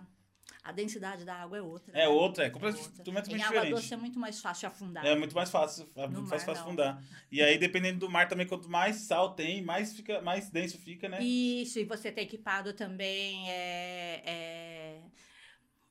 a 0.67 0.71
densidade 0.73 1.23
da 1.23 1.33
água 1.33 1.57
é 1.57 1.61
outra. 1.61 1.93
É 1.93 1.99
né? 1.99 2.07
outra, 2.09 2.43
é 2.45 2.49
completamente 2.49 2.87
Outra. 2.87 3.05
completamente 3.05 3.39
Em 3.39 3.41
água 3.41 3.61
diferente. 3.61 3.81
doce 3.81 3.93
é 3.93 3.97
muito 3.97 4.19
mais 4.19 4.41
fácil 4.41 4.67
afundar. 4.67 5.05
É 5.05 5.15
muito 5.15 5.33
mais 5.33 5.49
fácil, 5.49 5.89
é 5.95 6.07
muito 6.07 6.29
mais 6.29 6.43
fácil 6.43 6.63
não. 6.65 6.71
fundar. 6.71 7.01
E 7.31 7.41
aí, 7.41 7.57
dependendo 7.57 7.99
do 7.99 8.09
mar 8.09 8.27
também, 8.27 8.45
quanto 8.45 8.69
mais 8.69 8.97
sal 8.97 9.33
tem, 9.33 9.61
mais, 9.61 9.95
fica, 9.95 10.21
mais 10.21 10.49
denso 10.49 10.77
fica, 10.77 11.07
né? 11.07 11.23
Isso, 11.23 11.79
e 11.79 11.85
você 11.85 12.11
ter 12.11 12.23
equipado 12.23 12.73
também 12.73 13.49
é, 13.49 14.21
é- 14.25 14.66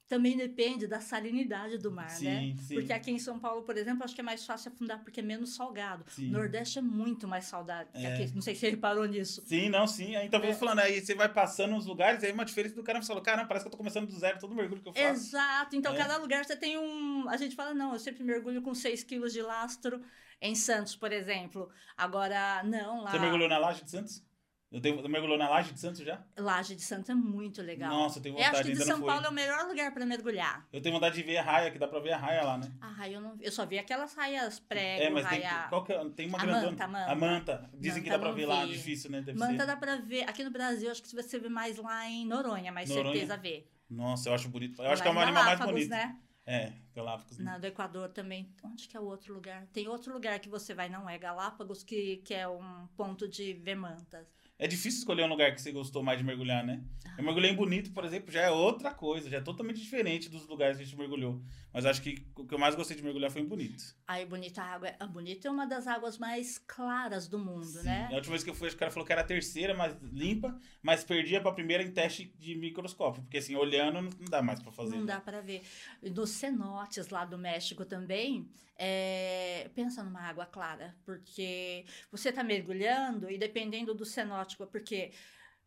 Também 0.08 0.36
depende 0.36 0.86
da 0.86 1.00
salinidade 1.00 1.78
do 1.78 1.90
mar, 1.90 2.06
né? 2.20 2.40
Sim, 2.40 2.56
sim. 2.58 2.74
Porque 2.76 2.92
aqui 2.92 3.10
em 3.10 3.18
São 3.18 3.40
Paulo, 3.40 3.62
por 3.62 3.76
exemplo, 3.76 4.04
acho 4.04 4.14
que 4.14 4.20
é 4.20 4.24
mais 4.24 4.46
fácil 4.46 4.70
afundar 4.70 5.00
porque 5.02 5.18
é 5.18 5.22
menos 5.22 5.56
salgado. 5.56 6.04
Sim. 6.08 6.28
O 6.28 6.32
Nordeste 6.32 6.78
é 6.78 6.82
muito 6.82 7.26
mais 7.26 7.46
salgado 7.46 7.88
É. 7.92 8.14
aqui. 8.14 8.32
Não 8.32 8.40
sei 8.40 8.54
se 8.54 8.60
você 8.60 8.70
reparou 8.70 9.04
nisso. 9.06 9.42
Sim, 9.44 9.68
não, 9.68 9.84
sim. 9.86 10.14
Aí, 10.14 10.26
Então, 10.28 10.38
eu 10.44 10.50
É. 10.50 10.54
falando, 10.54 10.78
aí 10.78 11.00
você 11.00 11.12
vai 11.14 11.28
passando 11.28 11.72
nos 11.72 11.86
lugares, 11.86 12.22
aí 12.22 12.30
uma 12.30 12.44
diferença 12.44 12.76
do 12.76 12.84
cara 12.84 13.02
você 13.02 13.08
fala, 13.08 13.20
cara, 13.20 13.44
parece 13.46 13.64
que 13.64 13.68
eu 13.68 13.72
tô 13.72 13.76
começando 13.78 14.06
do 14.06 14.16
zero 14.16 14.38
todo 14.38 14.54
mergulho 14.54 14.80
que 14.80 14.88
eu 14.88 14.92
faço. 14.94 15.04
Exato. 15.08 15.74
Então, 15.74 15.92
É. 15.92 15.96
cada 15.98 16.16
lugar 16.18 16.44
você 16.44 16.54
tem 16.56 16.78
um. 16.78 17.28
A 17.28 17.36
gente 17.36 17.56
fala, 17.56 17.74
não, 17.74 17.92
eu 17.92 17.98
sempre 17.98 18.22
mergulho 18.22 18.62
com 18.62 18.74
6 18.74 19.02
quilos 19.02 19.32
de 19.32 19.42
lastro 19.42 20.00
em 20.40 20.54
Santos, 20.54 20.94
por 20.94 21.10
exemplo. 21.12 21.68
Agora, 21.96 22.62
não, 22.62 23.02
lá. 23.02 23.10
Você 23.10 23.18
mergulhou 23.18 23.48
na 23.48 23.58
Laje 23.58 23.82
de 23.82 23.90
Santos? 23.90 24.22
Eu, 24.70 24.80
tenho, 24.80 24.98
eu 25.00 25.08
mergulhou 25.08 25.38
na 25.38 25.48
Laje 25.48 25.72
de 25.72 25.78
Santos 25.78 26.00
já? 26.00 26.20
Laje 26.36 26.74
de 26.74 26.82
Santos 26.82 27.08
é 27.08 27.14
muito 27.14 27.62
legal. 27.62 27.88
Nossa, 27.88 28.18
eu 28.18 28.22
tenho 28.22 28.34
eu 28.34 28.40
acho 28.40 28.50
vontade, 28.50 28.72
que 28.72 28.76
de 28.78 28.84
São. 28.84 29.00
Paulo 29.00 29.24
é 29.24 29.28
o 29.28 29.32
melhor 29.32 29.66
lugar 29.68 29.94
para 29.94 30.04
mergulhar. 30.04 30.66
Eu 30.72 30.82
tenho 30.82 30.92
vontade 30.94 31.14
de 31.14 31.22
ver 31.22 31.36
a 31.38 31.42
raia, 31.42 31.70
que 31.70 31.78
dá 31.78 31.86
pra 31.86 32.00
ver 32.00 32.12
a 32.12 32.16
raia 32.18 32.42
lá, 32.42 32.58
né? 32.58 32.70
Ah, 32.80 33.08
eu 33.08 33.20
não. 33.20 33.36
Eu 33.40 33.52
só 33.52 33.64
vi 33.64 33.78
aquelas 33.78 34.12
raias 34.14 34.58
prego, 34.58 35.04
é, 35.04 35.08
mas 35.10 35.28
tem, 35.28 35.40
raia. 35.40 35.68
qual 35.68 35.84
que 35.84 35.92
é? 35.92 36.08
tem 36.10 36.28
uma 36.28 36.38
A 36.38 36.42
grandona. 36.42 36.70
manta, 36.72 36.84
a 36.84 36.88
manta. 36.88 37.12
A 37.12 37.14
manta. 37.14 37.70
Dizem 37.74 38.02
que 38.02 38.08
dá 38.10 38.16
Manta 38.18 38.20
pra 38.26 38.28
não 38.30 38.36
ver 38.36 38.46
lá, 38.46 38.64
vi. 38.66 38.72
difícil, 38.72 39.10
né? 39.10 39.22
Deve 39.22 39.38
Manta 39.38 39.60
ser. 39.60 39.66
dá 39.66 39.76
pra 39.76 39.96
ver. 39.96 40.28
Aqui 40.28 40.42
no 40.42 40.50
Brasil, 40.50 40.90
acho 40.90 41.02
que 41.02 41.14
você 41.14 41.38
vê 41.38 41.48
mais 41.48 41.76
lá 41.76 42.04
em 42.08 42.26
Noronha, 42.26 42.72
mais 42.72 42.88
Noronha? 42.90 43.12
certeza 43.12 43.36
vê. 43.36 43.68
Nossa, 43.88 44.28
eu 44.30 44.34
acho 44.34 44.48
bonito. 44.48 44.82
Eu 44.82 44.86
Lá 44.86 44.92
acho 44.94 45.00
que 45.02 45.08
é 45.08 45.12
o 45.12 45.18
animal 45.18 45.32
mais 45.44 45.58
Galápagos, 45.60 45.72
bonito. 45.74 45.90
né? 45.90 46.18
É, 46.44 46.72
Galápagos. 46.94 47.38
né? 47.38 47.44
Na 47.44 47.58
do 47.58 47.66
Equador 47.66 48.08
também. 48.10 48.52
Onde 48.64 48.88
que 48.88 48.96
é 48.96 49.00
o 49.00 49.04
outro 49.04 49.32
lugar? 49.32 49.64
Tem 49.72 49.86
outro 49.86 50.12
lugar 50.12 50.38
que 50.40 50.48
você 50.48 50.74
vai, 50.74 50.88
não 50.88 51.08
é 51.08 51.16
Galápagos, 51.18 51.84
que, 51.84 52.16
que 52.18 52.34
é 52.34 52.48
um 52.48 52.88
ponto 52.96 53.28
de 53.28 53.52
ver 53.54 53.76
mantas. 53.76 54.26
É 54.58 54.66
difícil 54.66 55.00
escolher 55.00 55.22
um 55.24 55.28
lugar 55.28 55.54
que 55.54 55.60
você 55.60 55.70
gostou 55.70 56.02
mais 56.02 56.18
de 56.18 56.24
mergulhar, 56.24 56.64
né? 56.64 56.82
Eu 57.18 57.24
mergulhei 57.24 57.50
em 57.50 57.54
Bonito, 57.54 57.92
por 57.92 58.04
exemplo, 58.04 58.32
já 58.32 58.40
é 58.40 58.50
outra 58.50 58.90
coisa, 58.90 59.28
já 59.28 59.36
é 59.36 59.40
totalmente 59.40 59.80
diferente 59.80 60.30
dos 60.30 60.46
lugares 60.48 60.76
que 60.76 60.82
a 60.82 60.86
gente 60.86 60.96
mergulhou. 60.96 61.42
Mas 61.76 61.84
acho 61.84 62.00
que 62.00 62.26
o 62.34 62.46
que 62.46 62.54
eu 62.54 62.58
mais 62.58 62.74
gostei 62.74 62.96
de 62.96 63.02
mergulhar 63.02 63.30
foi 63.30 63.42
em 63.42 63.44
Bonito. 63.44 63.94
Aí, 64.08 64.24
Bonita 64.24 64.62
a 64.62 64.64
água. 64.64 64.94
A 64.98 65.06
Bonita 65.06 65.46
é 65.46 65.50
uma 65.50 65.66
das 65.66 65.86
águas 65.86 66.16
mais 66.16 66.56
claras 66.56 67.28
do 67.28 67.38
mundo, 67.38 67.66
Sim. 67.66 67.82
né? 67.82 68.08
A 68.10 68.14
última 68.14 68.30
vez 68.30 68.42
que 68.42 68.48
eu 68.48 68.54
fui, 68.54 68.66
acho 68.68 68.74
que 68.74 68.78
o 68.78 68.80
cara 68.80 68.90
falou 68.90 69.04
que 69.04 69.12
era 69.12 69.20
a 69.20 69.24
terceira, 69.24 69.74
mais 69.74 69.94
limpa, 70.10 70.58
mas 70.82 71.04
perdia 71.04 71.38
pra 71.38 71.52
primeira 71.52 71.82
em 71.82 71.90
teste 71.90 72.32
de 72.38 72.54
microscópio. 72.54 73.22
Porque 73.24 73.36
assim, 73.36 73.54
olhando 73.56 74.00
não 74.00 74.10
dá 74.30 74.40
mais 74.40 74.62
pra 74.62 74.72
fazer. 74.72 74.94
Não 74.94 75.04
né? 75.04 75.12
dá 75.12 75.20
para 75.20 75.42
ver. 75.42 75.64
Nos 76.02 76.30
cenotes 76.30 77.10
lá 77.10 77.26
do 77.26 77.36
México 77.36 77.84
também, 77.84 78.48
é, 78.78 79.70
pensa 79.74 80.02
numa 80.02 80.22
água 80.22 80.46
clara, 80.46 80.96
porque 81.04 81.84
você 82.10 82.30
está 82.30 82.42
mergulhando 82.42 83.30
e 83.30 83.36
dependendo 83.36 83.92
do 83.92 84.06
cenótico, 84.06 84.66
porque 84.66 85.12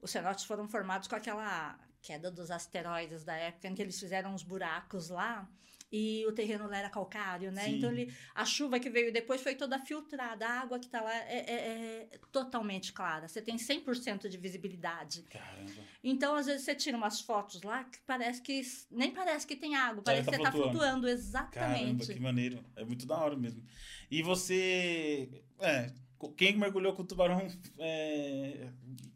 os 0.02 0.10
cenotes 0.10 0.44
foram 0.44 0.68
formados 0.68 1.08
com 1.08 1.16
aquela 1.16 1.80
queda 2.02 2.32
dos 2.32 2.50
asteroides 2.50 3.24
da 3.24 3.36
época 3.36 3.68
em 3.68 3.76
que 3.76 3.82
eles 3.84 4.00
fizeram 4.00 4.34
uns 4.34 4.42
buracos 4.42 5.10
lá. 5.10 5.48
E 5.92 6.24
o 6.28 6.32
terreno 6.32 6.68
lá 6.68 6.78
era 6.78 6.90
calcário, 6.90 7.52
né? 7.52 7.64
Sim. 7.64 7.78
Então 7.78 7.92
ele, 7.92 8.14
a 8.36 8.46
chuva 8.46 8.80
que 8.80 8.90
veio 8.92 9.12
depois 9.12 9.42
foi 9.42 9.56
toda 9.56 9.80
filtrada. 9.80 10.46
A 10.48 10.60
água 10.62 10.78
que 10.78 10.86
está 10.86 11.02
lá 11.02 11.16
é, 11.16 11.40
é- 11.40 12.10
é 12.14 12.20
totalmente 12.32 12.94
clara. 12.94 13.28
Você 13.28 13.42
tem 13.42 13.58
100% 13.58 14.30
de 14.30 14.38
visibilidade. 14.38 15.24
Caramba. 15.24 15.72
Então, 16.04 16.36
às 16.36 16.46
vezes, 16.46 16.64
você 16.64 16.76
tira 16.76 16.96
umas 16.96 17.22
fotos 17.22 17.62
lá 17.64 17.84
que 17.86 17.98
parece 18.06 18.42
que. 18.42 18.62
Nem 18.92 19.12
parece 19.12 19.48
que 19.48 19.56
tem 19.56 19.76
água, 19.76 20.04
parece 20.04 20.26
tá 20.26 20.32
que 20.32 20.38
você 20.38 20.44
tá 20.44 20.52
flutuando. 20.52 20.78
flutuando, 20.80 21.02
Caramba, 21.02 21.10
exatamente. 21.12 22.14
que 22.14 22.20
maneiro. 22.20 22.64
É 22.76 22.86
muito 22.86 23.06
da 23.08 23.18
hora 23.18 23.36
mesmo. 23.36 23.64
E 24.12 24.22
você. 24.22 25.28
É. 25.60 25.92
Quem 26.38 26.56
mergulhou 26.58 26.94
com 26.94 27.04
tubarão. 27.06 27.48
é, 27.80 28.70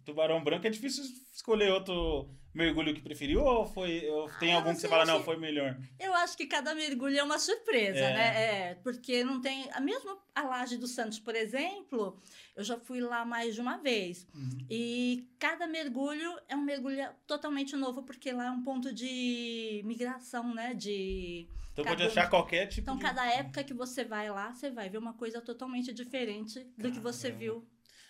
tubarão 0.06 0.44
branco 0.44 0.65
é 0.65 0.70
difícil 0.70 1.03
escolher 1.34 1.72
outro 1.72 2.30
mergulho 2.54 2.94
que 2.94 3.02
preferiu? 3.02 3.42
Ou 3.44 3.66
foi. 3.66 4.08
Ou 4.10 4.30
tem 4.40 4.54
Ah, 4.54 4.58
algum 4.58 4.74
que 4.74 4.80
você 4.82 4.88
fala, 4.88 5.06
não, 5.06 5.24
foi 5.24 5.38
melhor? 5.38 5.78
Eu 6.00 6.14
acho 6.14 6.38
que 6.38 6.46
cada 6.46 6.74
mergulho 6.76 7.18
é 7.18 7.24
uma 7.24 7.40
surpresa, 7.40 8.00
É. 8.00 8.14
né? 8.14 8.44
É, 8.70 8.76
porque 8.76 9.24
não 9.24 9.42
tem. 9.42 9.70
A 9.72 9.80
mesma 9.82 10.18
a 10.36 10.44
Laje 10.44 10.78
dos 10.78 10.92
Santos, 10.92 11.20
por 11.20 11.36
exemplo, 11.36 12.20
eu 12.56 12.64
já 12.64 12.78
fui 12.80 13.00
lá 13.02 13.24
mais 13.26 13.56
de 13.56 13.62
uma 13.62 13.78
vez. 13.78 14.28
Uhum. 14.34 14.66
E 14.70 15.28
cada 15.40 15.68
mergulho 15.68 16.32
é 16.48 16.56
um 16.56 16.64
mergulho 16.64 17.04
totalmente 17.28 17.76
novo, 17.76 18.04
porque 18.04 18.32
lá 18.32 18.48
é 18.48 18.52
um 18.52 18.64
ponto 18.64 18.94
de 18.94 19.82
migração, 19.86 20.54
né? 20.54 20.74
De. 20.74 21.48
Então 21.72 21.84
Cada 21.86 21.96
pode 21.98 22.08
achar 22.08 22.30
qualquer 22.30 22.68
tipo 22.68 22.82
Então, 22.82 22.98
de. 22.98 23.02
cada 23.02 23.26
época 23.34 23.64
que 23.64 23.74
você 23.74 24.04
vai 24.04 24.30
lá, 24.30 24.54
você 24.54 24.70
vai 24.70 24.90
ver 24.90 25.00
uma 25.00 25.14
coisa 25.14 25.42
totalmente 25.42 25.92
diferente 25.92 26.64
do 26.78 26.92
que 26.92 27.00
você 27.00 27.30
Caramba. 27.30 27.40
viu. 27.40 27.68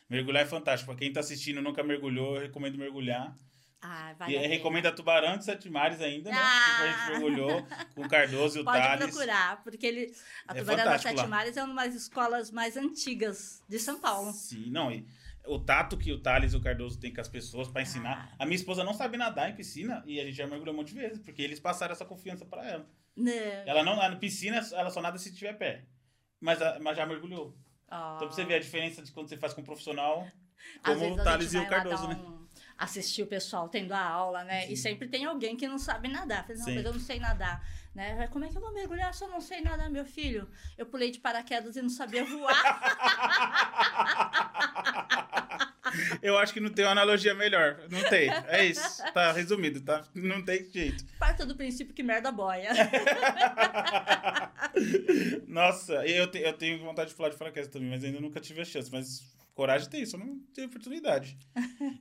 Mergulhar 0.09 0.43
é 0.43 0.45
fantástico. 0.45 0.91
Pra 0.91 0.99
quem 0.99 1.13
tá 1.13 1.21
assistindo 1.21 1.59
e 1.59 1.63
nunca 1.63 1.81
mergulhou, 1.81 2.35
eu 2.35 2.41
recomendo 2.41 2.77
mergulhar. 2.77 3.33
Ah, 3.85 4.11
e 4.11 4.15
vale 4.15 4.37
a 4.37 4.41
pena. 4.41 4.53
recomendo 4.53 4.85
a 4.85 4.91
Tubarão 4.93 5.37
de 5.37 5.43
Sete 5.43 5.69
Mares 5.69 5.99
ainda, 6.01 6.31
né? 6.31 6.37
Ah! 6.39 6.77
Que 6.77 6.83
a 6.83 6.91
gente 6.91 7.09
mergulhou 7.21 7.67
com 7.93 8.01
o 8.05 8.07
Cardoso 8.09 8.59
e 8.59 8.61
o 8.61 8.63
Pode 8.63 8.77
Thales. 8.79 9.05
procurar, 9.05 9.61
porque 9.61 9.85
ele, 9.85 10.15
a 10.47 10.55
É 10.55 10.59
Tubarão 10.59 10.83
fantástico 10.83 11.17
Sete. 11.17 11.27
Mares 11.29 11.57
é 11.57 11.63
uma 11.63 11.85
das 11.85 11.93
escolas 11.95 12.49
mais 12.49 12.77
antigas 12.77 13.61
de 13.67 13.77
São 13.79 13.99
Paulo. 13.99 14.31
Sim, 14.31 14.69
não. 14.71 14.89
E 14.91 15.05
o 15.45 15.59
tato 15.59 15.97
que 15.97 16.11
o 16.13 16.19
Thales 16.21 16.53
e 16.53 16.55
o 16.55 16.61
Cardoso 16.61 16.97
têm 16.97 17.13
com 17.13 17.19
as 17.19 17.27
pessoas 17.27 17.67
pra 17.67 17.81
ensinar. 17.81 18.29
Ah. 18.31 18.43
A 18.43 18.45
minha 18.45 18.55
esposa 18.55 18.83
não 18.83 18.93
sabe 18.93 19.17
nadar 19.17 19.49
em 19.49 19.55
piscina 19.55 20.01
e 20.05 20.19
a 20.19 20.23
gente 20.23 20.37
já 20.37 20.47
mergulhou 20.47 20.73
um 20.73 20.77
monte 20.77 20.93
de 20.93 20.99
vezes, 21.01 21.19
porque 21.19 21.41
eles 21.41 21.59
passaram 21.59 21.91
essa 21.91 22.05
confiança 22.05 22.45
pra 22.45 22.65
ela. 22.65 22.87
Né? 23.15 23.63
Ela 23.67 23.83
não, 23.83 23.97
na 23.97 24.15
piscina, 24.15 24.61
ela 24.71 24.89
só 24.89 25.01
nada 25.01 25.17
se 25.17 25.33
tiver 25.33 25.53
pé. 25.53 25.83
Mas, 26.39 26.59
mas 26.81 26.95
já 26.95 27.05
mergulhou. 27.05 27.55
Ó. 27.91 28.15
Então 28.15 28.27
pra 28.27 28.35
você 28.35 28.45
ver 28.45 28.55
a 28.55 28.59
diferença 28.59 29.03
de 29.03 29.11
quando 29.11 29.27
você 29.27 29.37
faz 29.37 29.53
com 29.53 29.61
um 29.61 29.65
profissional, 29.65 30.25
como 30.83 31.13
o 31.13 31.15
Thales 31.23 31.53
e 31.53 31.57
o 31.57 31.67
Cardoso, 31.67 32.07
dar 32.07 32.15
né? 32.15 32.42
Assistir 32.77 33.23
o 33.23 33.27
pessoal 33.27 33.69
tendo 33.69 33.93
a 33.93 34.03
aula, 34.03 34.43
né? 34.43 34.67
Sim. 34.67 34.73
E 34.73 34.77
sempre 34.77 35.07
tem 35.07 35.25
alguém 35.25 35.55
que 35.55 35.67
não 35.67 35.77
sabe 35.77 36.07
nadar. 36.07 36.45
Fala, 36.45 36.59
não, 36.59 36.65
Sim. 36.65 36.75
mas 36.75 36.85
eu 36.85 36.93
não 36.93 36.99
sei 36.99 37.19
nadar. 37.19 37.65
Né? 37.93 38.27
Como 38.27 38.43
é 38.43 38.49
que 38.49 38.57
eu 38.57 38.61
vou 38.61 38.73
mergulhar 38.73 39.13
se 39.13 39.23
eu 39.23 39.29
não 39.29 39.39
sei 39.39 39.61
nadar, 39.61 39.89
meu 39.89 40.05
filho? 40.05 40.49
Eu 40.77 40.85
pulei 40.85 41.11
de 41.11 41.19
paraquedas 41.19 41.75
e 41.75 41.81
não 41.81 41.89
sabia 41.89 42.25
voar. 42.25 42.53
Eu 46.21 46.37
acho 46.37 46.53
que 46.53 46.59
não 46.59 46.69
tem 46.69 46.85
uma 46.85 46.91
analogia 46.91 47.33
melhor. 47.35 47.79
Não 47.89 48.01
tem. 48.09 48.29
É 48.47 48.65
isso. 48.65 49.03
Tá 49.13 49.31
resumido, 49.31 49.79
tá? 49.81 50.03
Não 50.13 50.43
tem 50.43 50.69
jeito. 50.71 51.05
Parta 51.19 51.45
do 51.45 51.55
princípio 51.55 51.93
que 51.93 52.01
merda 52.01 52.31
boia. 52.31 52.71
Nossa, 55.47 56.05
eu, 56.07 56.25
te, 56.27 56.39
eu 56.39 56.53
tenho 56.53 56.79
vontade 56.79 57.11
de 57.11 57.15
falar 57.15 57.29
de 57.29 57.37
paraquedas 57.37 57.69
também, 57.69 57.89
mas 57.89 58.03
ainda 58.03 58.19
nunca 58.19 58.39
tive 58.39 58.61
a 58.61 58.65
chance. 58.65 58.91
Mas 58.91 59.21
coragem 59.53 59.89
tem 59.89 60.01
isso, 60.01 60.15
eu 60.15 60.19
não 60.19 60.39
tenho 60.53 60.67
oportunidade. 60.67 61.37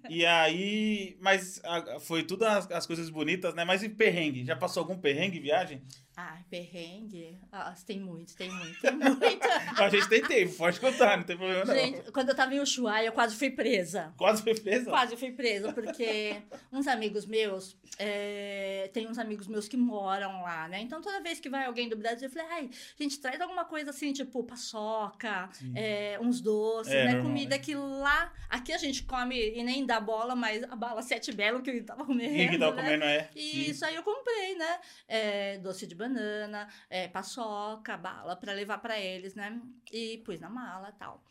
e 0.09 0.25
aí, 0.25 1.17
mas 1.21 1.61
a, 1.65 2.01
foi 2.01 2.23
tudo 2.23 2.45
as, 2.45 2.71
as, 2.71 2.87
coisas 2.87 3.11
bonitas, 3.11 3.55
né? 3.55 3.65
Mas 3.65 3.83
e 3.83 3.89
perrengue? 3.89 4.45
Já 4.45 4.57
passou 4.57 4.83
algum 4.83 4.99
perrengue 4.99 5.39
viagem? 5.39 5.83
Ah, 6.15 6.39
perrengue? 6.51 7.39
Ah, 7.51 7.75
tem 7.87 7.99
muito, 7.99 8.37
tem 8.37 8.51
muito, 8.51 8.81
tem 8.81 8.93
muito. 8.93 9.17
a 9.81 9.89
gente 9.89 10.09
tem 10.11 10.23
tempo, 10.23 10.55
pode 10.57 10.79
contar, 10.79 11.17
não 11.17 11.25
tem 11.25 11.37
problema 11.37 11.65
não. 11.65 11.75
Gente, 11.75 12.13
quando 12.13 12.29
eu 12.29 12.35
tava 12.35 12.55
em 12.55 12.61
Ushuaia, 12.61 13.07
eu 13.07 13.13
quase 13.13 13.35
fui 13.35 13.51
presa. 13.51 14.13
Quase 14.19 14.43
fui 14.43 14.55
presa? 14.55 14.91
Quase 14.91 15.17
fui 15.17 15.33
presa, 15.33 15.73
porque 15.73 16.43
uns 16.71 16.87
amigos 16.87 17.25
meus, 17.25 17.79
é, 17.99 18.91
tem 18.93 19.09
uns 19.09 19.19
amigos 19.19 19.47
meus 19.47 19.69
que 19.69 19.77
moram 19.77 20.43
lá, 20.43 20.69
né? 20.69 20.83
Então 20.83 21.01
toda 21.01 21.23
vez 21.23 21.41
que 21.41 21.49
vai 21.49 21.65
alguém 21.65 21.89
do 21.89 21.97
Brasil, 21.97 22.29
eu 22.29 22.31
falei, 22.31 22.49
ai, 22.51 22.71
gente, 22.99 23.19
traz 23.19 23.41
alguma 23.41 23.65
coisa 23.65 23.89
assim, 23.89 24.13
tipo 24.13 24.45
paçoca, 24.45 25.49
é, 25.75 26.19
uns 26.21 26.43
doces, 26.43 26.93
é, 26.93 27.05
né? 27.05 27.13
Normal, 27.13 27.33
Comida 27.33 27.57
né? 27.57 27.59
que 27.59 27.75
lá, 27.75 28.31
aqui 28.51 28.73
a 28.75 28.79
gente 28.79 29.03
come 29.05 29.55
e 29.55 29.65
nem 29.65 29.87
dá 29.87 29.99
bola, 29.99 30.37
mas 30.37 30.63
a 30.65 30.77
bala 30.77 31.01
sete 31.01 31.33
belo 31.33 31.63
que 31.63 31.71
eu 31.71 31.85
tava 31.87 32.05
comendo. 32.05 32.51
que 32.51 32.59
tava 32.59 32.77
né? 32.77 32.83
comendo, 32.83 33.05
é. 33.05 33.31
E 33.35 33.71
isso 33.71 33.83
aí 33.87 33.95
eu 33.95 34.03
comprei, 34.03 34.57
né? 34.57 34.79
É, 35.09 35.59
doce 35.59 35.87
de 35.87 36.02
banana, 36.03 36.69
é, 36.91 37.09
paçoca, 37.09 37.97
bala 37.97 38.37
para 38.37 38.53
levar 38.53 38.79
para 38.79 38.99
eles, 38.99 39.35
né? 39.35 39.61
E 39.93 40.19
pus 40.19 40.41
na 40.41 40.51
mala 40.51 40.93
tal. 40.93 41.23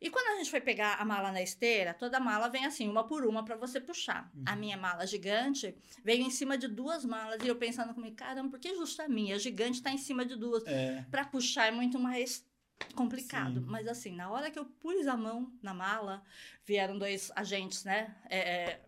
E 0.00 0.10
quando 0.10 0.34
a 0.34 0.38
gente 0.38 0.50
foi 0.50 0.60
pegar 0.60 0.96
a 1.00 1.04
mala 1.04 1.32
na 1.32 1.40
esteira, 1.40 1.94
toda 1.94 2.20
mala 2.20 2.48
vem 2.48 2.66
assim, 2.66 2.88
uma 2.88 3.06
por 3.06 3.24
uma, 3.24 3.44
para 3.44 3.56
você 3.56 3.80
puxar. 3.80 4.30
Uhum. 4.34 4.44
A 4.46 4.54
minha 4.54 4.76
mala 4.76 5.06
gigante 5.06 5.74
veio 6.04 6.22
em 6.22 6.30
cima 6.30 6.58
de 6.58 6.68
duas 6.68 7.04
malas 7.04 7.42
e 7.42 7.48
eu 7.48 7.56
pensando 7.56 7.94
comigo, 7.94 8.14
caramba, 8.14 8.50
por 8.50 8.60
que 8.60 8.74
justo 8.74 9.00
a 9.00 9.08
minha? 9.08 9.36
A 9.36 9.38
gigante 9.38 9.82
tá 9.82 9.90
em 9.90 9.98
cima 9.98 10.24
de 10.24 10.36
duas. 10.36 10.64
É. 10.66 11.04
Para 11.10 11.24
puxar 11.24 11.66
é 11.66 11.70
muito 11.70 11.98
mais 11.98 12.46
complicado. 12.94 13.60
Sim. 13.60 13.66
Mas 13.66 13.88
assim, 13.88 14.14
na 14.14 14.30
hora 14.30 14.50
que 14.50 14.58
eu 14.58 14.66
pus 14.66 15.06
a 15.06 15.16
mão 15.16 15.50
na 15.62 15.72
mala, 15.72 16.22
vieram 16.64 16.98
dois 16.98 17.32
agentes, 17.34 17.84
né? 17.84 18.14
É, 18.28 18.38
é 18.38 18.85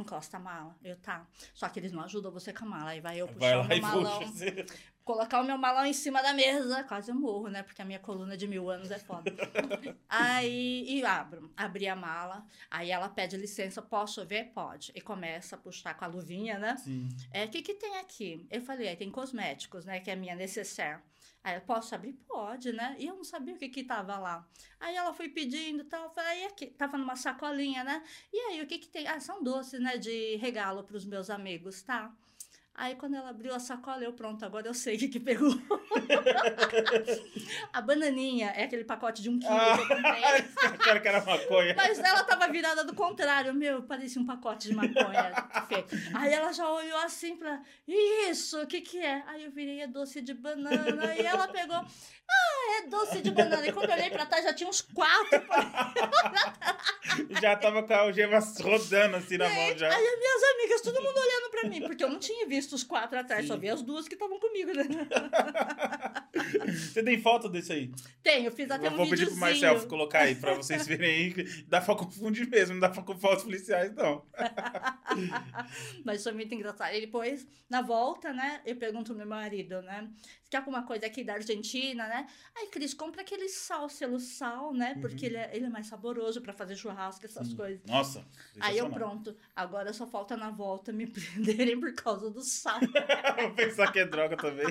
encosta 0.00 0.36
a 0.36 0.40
mala. 0.40 0.76
Eu, 0.82 0.96
tá. 0.96 1.26
Só 1.54 1.68
que 1.68 1.78
eles 1.78 1.92
não 1.92 2.02
ajudam 2.02 2.30
você 2.30 2.52
com 2.52 2.64
a 2.64 2.68
mala. 2.68 2.90
Aí 2.90 3.00
vai 3.00 3.18
eu 3.18 3.28
puxar 3.28 3.62
vai 3.62 3.78
o 3.78 3.80
meu 3.80 3.80
malão. 3.80 4.18
Puxa. 4.20 4.66
Colocar 5.04 5.40
o 5.40 5.44
meu 5.44 5.56
malão 5.56 5.86
em 5.86 5.92
cima 5.92 6.22
da 6.22 6.34
mesa. 6.34 6.84
Quase 6.84 7.10
eu 7.10 7.14
morro, 7.14 7.48
né? 7.48 7.62
Porque 7.62 7.80
a 7.80 7.84
minha 7.84 7.98
coluna 7.98 8.36
de 8.36 8.46
mil 8.46 8.68
anos 8.68 8.90
é 8.90 8.98
foda. 8.98 9.32
aí, 10.08 10.84
e 10.86 11.04
abro. 11.04 11.50
Abri 11.56 11.88
a 11.88 11.96
mala. 11.96 12.44
Aí 12.70 12.90
ela 12.90 13.08
pede 13.08 13.36
licença. 13.36 13.80
Posso 13.80 14.24
ver? 14.26 14.52
Pode. 14.52 14.92
E 14.94 15.00
começa 15.00 15.56
a 15.56 15.58
puxar 15.58 15.94
com 15.94 16.04
a 16.04 16.08
luvinha, 16.08 16.58
né? 16.58 16.76
Sim. 16.76 17.08
É, 17.32 17.44
o 17.44 17.48
que 17.48 17.62
que 17.62 17.74
tem 17.74 17.96
aqui? 17.96 18.46
Eu 18.50 18.60
falei, 18.60 18.88
aí 18.88 18.96
tem 18.96 19.10
cosméticos, 19.10 19.84
né? 19.84 19.98
Que 20.00 20.10
é 20.10 20.12
a 20.12 20.16
minha 20.16 20.34
necessaire. 20.34 21.00
Aí 21.48 21.54
eu 21.56 21.62
posso 21.62 21.94
abrir? 21.94 22.12
Pode, 22.26 22.72
né? 22.72 22.94
E 22.98 23.06
eu 23.06 23.16
não 23.16 23.24
sabia 23.24 23.54
o 23.54 23.58
que 23.58 23.70
que 23.70 23.82
tava 23.82 24.18
lá. 24.18 24.46
Aí 24.78 24.94
ela 24.94 25.14
foi 25.14 25.30
pedindo 25.30 25.82
e 25.82 25.84
tal. 25.84 26.10
Falei, 26.10 26.44
aqui, 26.44 26.66
tava 26.66 26.98
numa 26.98 27.16
sacolinha, 27.16 27.82
né? 27.82 28.02
E 28.30 28.38
aí, 28.38 28.62
o 28.62 28.66
que 28.66 28.78
que 28.78 28.88
tem? 28.88 29.08
Ah, 29.08 29.18
são 29.18 29.42
doces, 29.42 29.80
né? 29.80 29.96
De 29.96 30.36
regalo 30.36 30.84
para 30.84 30.96
os 30.96 31.06
meus 31.06 31.30
amigos, 31.30 31.80
tá? 31.82 32.14
Aí 32.78 32.94
quando 32.94 33.16
ela 33.16 33.30
abriu 33.30 33.52
a 33.52 33.58
sacola, 33.58 34.04
eu 34.04 34.12
pronto, 34.12 34.44
agora 34.44 34.68
eu 34.68 34.72
sei 34.72 34.94
o 34.94 34.98
que, 35.00 35.08
que 35.08 35.18
pegou. 35.18 35.50
a 37.72 37.82
bananinha 37.82 38.50
é 38.50 38.62
aquele 38.62 38.84
pacote 38.84 39.20
de 39.20 39.28
um 39.28 39.36
quilo 39.36 39.52
ah, 39.52 39.76
que 39.76 39.82
eu 39.82 39.88
comprei. 39.88 40.22
Que 41.02 41.08
era 41.08 41.24
maconha. 41.24 41.74
Mas 41.76 41.98
ela 41.98 42.22
tava 42.22 42.46
virada 42.46 42.84
do 42.84 42.94
contrário. 42.94 43.52
Meu, 43.52 43.82
parecia 43.82 44.22
um 44.22 44.24
pacote 44.24 44.68
de 44.68 44.74
maconha. 44.74 45.32
Aí 46.14 46.32
ela 46.32 46.52
já 46.52 46.70
olhou 46.70 46.98
assim 46.98 47.36
pra. 47.36 47.60
Isso, 47.86 48.62
o 48.62 48.66
que 48.66 48.80
que 48.80 48.98
é? 48.98 49.24
Aí 49.26 49.44
eu 49.44 49.50
virei, 49.50 49.80
é 49.80 49.88
doce 49.88 50.20
de 50.20 50.32
banana. 50.32 51.16
E 51.16 51.26
ela 51.26 51.48
pegou. 51.48 51.84
Ah, 52.30 52.78
é 52.78 52.88
doce 52.88 53.20
de 53.22 53.30
banana. 53.30 53.66
E 53.66 53.72
quando 53.72 53.88
eu 53.90 53.96
olhei 53.96 54.10
pra 54.10 54.26
trás, 54.26 54.44
já 54.44 54.52
tinha 54.52 54.68
uns 54.68 54.80
quatro. 54.80 55.42
já 57.40 57.56
tava 57.56 57.82
com 57.82 57.92
a 57.92 57.98
algema 57.98 58.38
rodando 58.38 59.16
assim 59.16 59.36
na 59.36 59.48
mão 59.48 59.76
já. 59.76 59.88
Aí 59.88 60.06
as 60.06 60.18
minhas 60.18 60.42
amigas, 60.54 60.80
todo 60.82 61.02
mundo 61.02 61.16
olhando 61.16 61.50
pra 61.50 61.68
mim, 61.68 61.80
porque 61.82 62.04
eu 62.04 62.10
não 62.10 62.18
tinha 62.18 62.46
visto 62.46 62.74
os 62.74 62.84
quatro 62.84 63.18
atrás, 63.18 63.42
Sim. 63.42 63.48
só 63.48 63.56
vi 63.56 63.70
as 63.70 63.82
duas 63.82 64.06
que 64.06 64.14
estavam 64.14 64.38
comigo, 64.38 64.72
né? 64.72 64.84
Você 66.68 67.02
tem 67.02 67.20
foto 67.20 67.48
desse 67.48 67.72
aí? 67.72 67.90
Tenho, 68.22 68.50
fiz 68.50 68.70
até 68.70 68.86
eu 68.86 68.92
um 68.92 68.96
Vou 68.96 69.08
pedir 69.08 69.26
pro 69.26 69.36
Marcel 69.36 69.86
colocar 69.86 70.20
aí, 70.20 70.34
pra 70.34 70.54
vocês 70.54 70.86
verem 70.86 71.34
aí. 71.34 71.64
Dá 71.66 71.80
pra 71.80 71.94
confundir 71.94 72.48
mesmo, 72.48 72.74
não 72.74 72.80
dá 72.80 72.88
pra 72.88 73.02
com 73.02 73.18
fotos 73.18 73.44
policiais, 73.44 73.94
não. 73.94 74.24
Mas 76.04 76.22
foi 76.22 76.32
muito 76.32 76.54
engraçado. 76.54 76.94
E 76.94 77.00
depois, 77.00 77.46
na 77.68 77.82
volta, 77.82 78.32
né, 78.32 78.60
eu 78.64 78.76
pergunto 78.76 79.06
pro 79.06 79.16
meu 79.16 79.26
marido, 79.26 79.82
né? 79.82 80.08
Você 80.48 80.52
quer 80.52 80.56
alguma 80.58 80.82
coisa 80.82 81.04
aqui 81.04 81.22
da 81.22 81.34
Argentina, 81.34 82.08
né? 82.08 82.26
Aí, 82.56 82.68
Cris, 82.68 82.94
compra 82.94 83.20
aquele 83.20 83.50
sal, 83.50 83.86
selo 83.90 84.18
sal, 84.18 84.72
né? 84.72 84.94
Uhum. 84.94 85.02
Porque 85.02 85.26
ele 85.26 85.36
é, 85.36 85.50
ele 85.52 85.66
é 85.66 85.68
mais 85.68 85.86
saboroso 85.86 86.40
pra 86.40 86.54
fazer 86.54 86.74
churrasco, 86.74 87.26
essas 87.26 87.48
Sim. 87.48 87.56
coisas. 87.56 87.84
Nossa. 87.86 88.24
Aí 88.58 88.78
eu 88.78 88.88
pronto. 88.88 89.36
Agora 89.54 89.92
só 89.92 90.06
falta 90.06 90.38
na 90.38 90.48
volta 90.48 90.90
me 90.90 91.06
prenderem 91.12 91.78
por 91.78 91.92
causa 91.92 92.30
do 92.30 92.40
sal. 92.40 92.80
Vou 93.38 93.50
pensar 93.54 93.92
que 93.92 93.98
é 93.98 94.06
droga 94.06 94.38
também. 94.38 94.66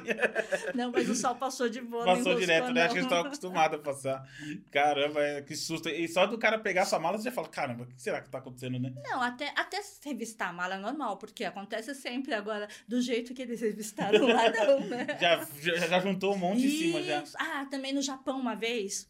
não, 0.74 0.92
mas 0.92 1.08
o 1.10 1.14
sal 1.14 1.36
passou 1.36 1.70
de 1.70 1.80
boa. 1.80 2.06
Passou 2.06 2.34
direto, 2.34 2.72
né? 2.74 2.86
Acho 2.86 2.94
que 2.94 3.00
eles 3.00 3.12
estão 3.12 3.26
acostumados 3.26 3.80
a 3.80 3.84
passar. 3.84 4.28
Caramba, 4.72 5.22
é, 5.22 5.42
que 5.44 5.56
susto. 5.56 5.90
E 5.90 6.08
só 6.08 6.26
do 6.26 6.40
cara 6.40 6.58
pegar 6.58 6.86
sua 6.86 6.98
mala, 6.98 7.20
você 7.20 7.26
já 7.26 7.32
fala, 7.32 7.50
caramba, 7.50 7.84
o 7.84 7.88
que 7.88 8.02
será 8.02 8.20
que 8.20 8.30
tá 8.30 8.40
acontecendo, 8.40 8.80
né? 8.80 8.92
Não, 9.04 9.22
até, 9.22 9.54
até 9.56 9.80
revistar 10.04 10.50
a 10.50 10.54
mala 10.54 10.74
é 10.74 10.80
normal, 10.80 11.18
porque 11.18 11.44
acontece 11.44 11.94
sempre 11.94 12.34
agora, 12.34 12.68
do 12.88 13.00
jeito 13.00 13.32
que 13.36 13.44
eles 13.44 13.62
revistaram 13.62 14.26
lá, 14.26 14.50
não, 14.50 14.80
né? 14.88 15.06
já, 15.22 15.46
já, 15.76 15.88
já 15.88 16.00
juntou 16.00 16.34
um 16.34 16.38
monte 16.38 16.66
Isso. 16.66 16.76
em 16.76 16.80
cima 16.80 17.04
já. 17.04 17.24
Ah, 17.38 17.66
também 17.70 17.94
no 17.94 18.02
Japão 18.02 18.40
uma 18.40 18.56
vez. 18.56 19.10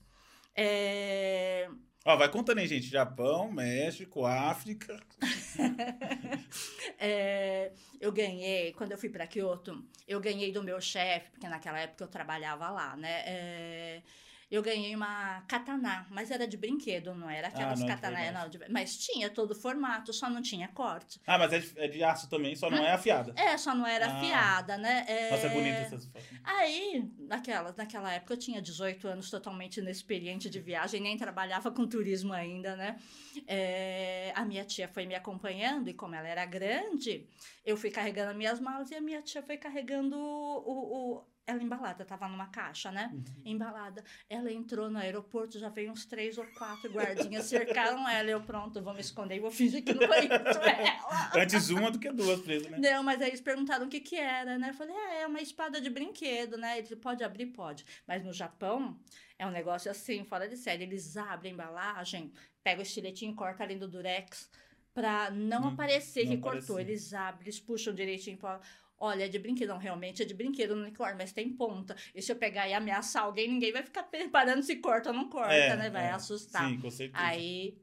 É... 0.55 1.69
Ó, 2.05 2.15
vai 2.15 2.29
contando 2.29 2.59
aí, 2.59 2.67
gente. 2.67 2.87
Japão, 2.87 3.51
México, 3.51 4.25
África. 4.25 4.97
é, 6.97 7.73
eu 7.99 8.11
ganhei, 8.13 8.71
quando 8.73 8.93
eu 8.93 8.97
fui 8.97 9.09
para 9.09 9.27
Kyoto, 9.27 9.85
eu 10.07 10.19
ganhei 10.21 10.51
do 10.53 10.63
meu 10.63 10.79
chefe, 10.79 11.31
porque 11.31 11.49
naquela 11.49 11.79
época 11.79 12.05
eu 12.05 12.07
trabalhava 12.07 12.69
lá, 12.69 12.95
né? 12.95 13.23
É, 13.25 14.01
eu 14.49 14.63
ganhei 14.63 14.95
uma 14.95 15.41
katana, 15.41 16.07
mas 16.09 16.31
era 16.31 16.47
de 16.47 16.55
brinquedo, 16.55 17.13
não 17.13 17.29
era 17.29 17.49
aquelas 17.49 17.81
ah, 17.81 17.85
não, 17.85 17.87
katana, 17.87 18.31
não, 18.31 18.49
de, 18.49 18.57
mas 18.69 18.97
tinha 18.97 19.29
todo 19.29 19.51
o 19.51 19.55
formato, 19.55 20.13
só 20.13 20.29
não 20.29 20.41
tinha 20.41 20.69
corte. 20.69 21.19
Ah, 21.27 21.37
mas 21.37 21.51
é 21.51 21.59
de, 21.59 21.79
é 21.79 21.87
de 21.89 22.03
aço 22.03 22.29
também, 22.29 22.55
só 22.55 22.69
não 22.69 22.77
é 22.77 22.93
afiada. 22.93 23.33
É, 23.35 23.57
só 23.57 23.75
não 23.75 23.85
era 23.85 24.07
ah. 24.07 24.17
afiada, 24.17 24.77
né? 24.77 25.05
É... 25.05 25.31
Nossa, 25.31 25.47
é 25.47 25.49
bonita 25.49 25.77
essas 25.77 26.05
fotos. 26.05 26.29
Aí, 26.45 27.11
naquela, 27.19 27.75
naquela 27.77 28.13
época 28.13 28.35
eu 28.35 28.37
tinha 28.37 28.61
18 28.61 29.07
anos, 29.09 29.29
totalmente 29.29 29.81
inexperiente 29.81 30.49
de 30.49 30.61
viagem, 30.61 31.01
nem 31.01 31.17
trabalhava 31.17 31.69
com 31.69 31.85
turismo 31.85 32.31
ainda, 32.31 32.75
né? 32.77 32.97
É, 33.45 34.31
a 34.33 34.45
minha 34.45 34.63
tia 34.63 34.87
foi 34.87 35.05
me 35.05 35.13
acompanhando 35.13 35.89
e 35.89 35.93
como 35.93 36.15
ela 36.15 36.27
era 36.27 36.45
grande, 36.45 37.27
eu 37.65 37.75
fui 37.75 37.91
carregando 37.91 38.31
as 38.31 38.37
minhas 38.37 38.59
malas 38.61 38.91
e 38.91 38.95
a 38.95 39.01
minha 39.01 39.21
tia 39.21 39.43
foi 39.43 39.57
carregando 39.57 40.17
o, 40.17 41.17
o 41.17 41.36
ela 41.47 41.63
embalada, 41.63 42.03
tava 42.03 42.27
numa 42.27 42.47
caixa, 42.47 42.91
né? 42.91 43.09
Uhum. 43.13 43.23
Embalada. 43.45 44.03
Ela 44.29 44.51
entrou 44.51 44.89
no 44.89 44.99
aeroporto, 44.99 45.57
já 45.57 45.69
veio 45.69 45.91
uns 45.93 46.05
três 46.05 46.37
ou 46.37 46.45
quatro 46.57 46.91
guardinhas, 46.91 47.45
cercaram 47.45 48.07
ela. 48.07 48.29
Eu, 48.29 48.41
pronto, 48.41 48.81
vou 48.81 48.93
me 48.93 48.99
esconder 48.99 49.37
e 49.37 49.39
vou 49.39 49.49
fingir 49.49 49.81
que 49.81 49.93
não 49.93 50.05
conheço 50.05 50.27
ela. 50.59 51.31
Antes 51.33 51.69
uma 51.69 51.89
do 51.89 51.97
que 51.97 52.11
duas 52.11 52.41
presas, 52.41 52.69
né? 52.69 52.77
Não, 52.77 53.01
mas 53.01 53.21
aí 53.21 53.29
eles 53.29 53.39
perguntaram 53.39 53.85
o 53.85 53.89
que 53.89 54.01
que 54.01 54.17
era, 54.17 54.57
né? 54.57 54.69
Eu 54.69 54.73
falei, 54.73 54.93
ah, 54.93 55.13
é 55.21 55.25
uma 55.27 55.39
espada 55.41 55.79
de 55.79 55.89
brinquedo, 55.89 56.57
né? 56.57 56.79
Ele 56.79 56.95
pode 56.97 57.23
abrir? 57.23 57.45
Pode. 57.47 57.85
Mas 58.05 58.25
no 58.25 58.33
Japão, 58.33 58.99
é 59.39 59.47
um 59.47 59.51
negócio 59.51 59.89
assim, 59.89 60.25
fora 60.25 60.49
de 60.49 60.57
série. 60.57 60.83
Eles 60.83 61.15
abrem 61.15 61.51
a 61.51 61.53
embalagem, 61.53 62.33
pegam 62.61 62.79
o 62.79 62.83
estiletinho, 62.83 63.33
corta 63.33 63.63
ali 63.63 63.75
do 63.75 63.87
durex, 63.87 64.49
pra 64.93 65.29
não, 65.31 65.61
não 65.61 65.67
aparecer 65.69 66.25
não 66.25 66.31
que 66.31 66.37
aparecer. 66.39 66.67
cortou. 66.67 66.79
Eles 66.81 67.13
abrem, 67.13 67.43
eles 67.45 67.59
puxam 67.59 67.93
direitinho 67.93 68.37
pra 68.37 68.59
Olha, 68.99 69.25
é 69.25 69.27
de 69.27 69.37
brinquedo, 69.37 69.69
não, 69.69 69.77
realmente 69.77 70.23
é 70.23 70.25
de 70.25 70.33
brinquedo 70.33 70.75
no 70.75 70.81
unicórnio, 70.81 71.17
mas 71.17 71.31
tem 71.31 71.53
ponta. 71.53 71.95
E 72.15 72.21
se 72.21 72.31
eu 72.31 72.35
pegar 72.35 72.67
e 72.67 72.73
ameaçar 72.73 73.23
alguém, 73.23 73.47
ninguém 73.47 73.71
vai 73.71 73.83
ficar 73.83 74.03
preparando 74.03 74.63
se 74.63 74.77
corta 74.77 75.09
ou 75.09 75.15
não 75.15 75.29
corta, 75.29 75.53
é, 75.53 75.75
né? 75.75 75.89
Vai 75.89 76.05
é. 76.05 76.11
assustar. 76.11 76.67
Sim, 76.67 76.79
com 76.79 76.89
certeza. 76.89 77.23
Aí, 77.23 77.77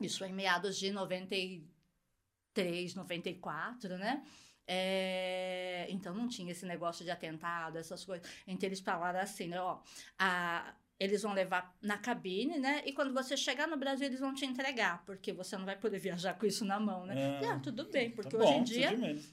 isso 0.00 0.18
foi 0.18 0.28
em 0.28 0.32
meados 0.32 0.78
de 0.78 0.90
93, 0.90 2.94
94, 2.94 3.98
né? 3.98 4.22
É, 4.66 5.86
então 5.90 6.14
não 6.14 6.26
tinha 6.26 6.50
esse 6.50 6.66
negócio 6.66 7.04
de 7.04 7.10
atentado, 7.10 7.78
essas 7.78 8.04
coisas. 8.04 8.28
Então 8.46 8.68
eles 8.68 8.80
falaram 8.80 9.20
assim, 9.20 9.48
né, 9.48 9.60
ó, 9.60 9.80
a, 10.18 10.74
eles 10.98 11.22
vão 11.22 11.32
levar 11.32 11.74
na 11.82 11.98
cabine, 11.98 12.58
né? 12.58 12.82
E 12.86 12.92
quando 12.92 13.12
você 13.12 13.36
chegar 13.36 13.68
no 13.68 13.76
Brasil, 13.76 14.06
eles 14.06 14.20
vão 14.20 14.32
te 14.32 14.46
entregar, 14.46 15.04
porque 15.04 15.32
você 15.32 15.56
não 15.56 15.66
vai 15.66 15.76
poder 15.76 15.98
viajar 16.00 16.34
com 16.34 16.46
isso 16.46 16.64
na 16.64 16.80
mão, 16.80 17.04
né? 17.04 17.40
Ah, 17.42 17.52
ah 17.52 17.60
tudo 17.60 17.84
bem, 17.90 18.10
porque 18.10 18.36
tá 18.36 18.42
hoje 18.42 18.52
bom, 18.52 18.60
em 18.60 18.64
dia 18.64 18.90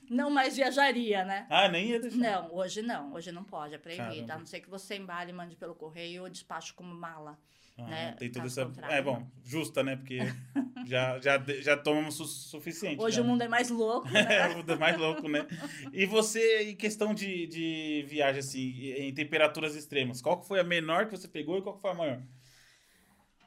não 0.09 0.29
mais 0.29 0.55
viajaria, 0.55 1.23
né? 1.23 1.47
Ah, 1.49 1.69
nem 1.69 1.91
ia 1.91 1.99
deixar. 1.99 2.17
Não, 2.17 2.53
hoje 2.53 2.81
não. 2.81 3.13
Hoje 3.13 3.31
não 3.31 3.43
pode, 3.43 3.75
é 3.75 3.77
proibido. 3.77 4.31
A 4.31 4.37
não 4.37 4.45
ser 4.45 4.59
que 4.59 4.69
você 4.69 4.95
embale 4.95 5.31
mande 5.31 5.55
pelo 5.55 5.75
correio 5.75 6.23
ou 6.23 6.29
despacho 6.29 6.73
como 6.75 6.93
mala. 6.93 7.39
Ah, 7.77 7.87
né? 7.87 8.15
Tem 8.19 8.31
toda 8.31 8.45
essa. 8.45 8.71
É 8.89 9.01
bom, 9.01 9.27
justa, 9.43 9.83
né? 9.83 9.95
Porque 9.95 10.19
Já, 10.85 11.19
já, 11.19 11.41
já 11.61 11.77
tomamos 11.77 12.19
o 12.19 12.25
suficiente. 12.25 13.01
Hoje 13.01 13.15
já, 13.15 13.21
o 13.21 13.25
né? 13.25 13.31
mundo 13.31 13.41
é 13.41 13.47
mais 13.47 13.69
louco, 13.69 14.09
né? 14.09 14.23
É, 14.33 14.47
o 14.49 14.57
mundo 14.57 14.71
é 14.71 14.75
mais 14.75 14.97
louco, 14.97 15.27
né? 15.29 15.47
E 15.91 16.05
você, 16.05 16.71
em 16.71 16.75
questão 16.75 17.13
de, 17.13 17.47
de 17.47 18.05
viagem, 18.07 18.39
assim, 18.39 18.91
em 18.97 19.13
temperaturas 19.13 19.75
extremas, 19.75 20.21
qual 20.21 20.39
que 20.39 20.47
foi 20.47 20.59
a 20.59 20.63
menor 20.63 21.05
que 21.05 21.17
você 21.17 21.27
pegou 21.27 21.57
e 21.57 21.61
qual 21.61 21.75
que 21.75 21.81
foi 21.81 21.91
a 21.91 21.93
maior? 21.93 22.21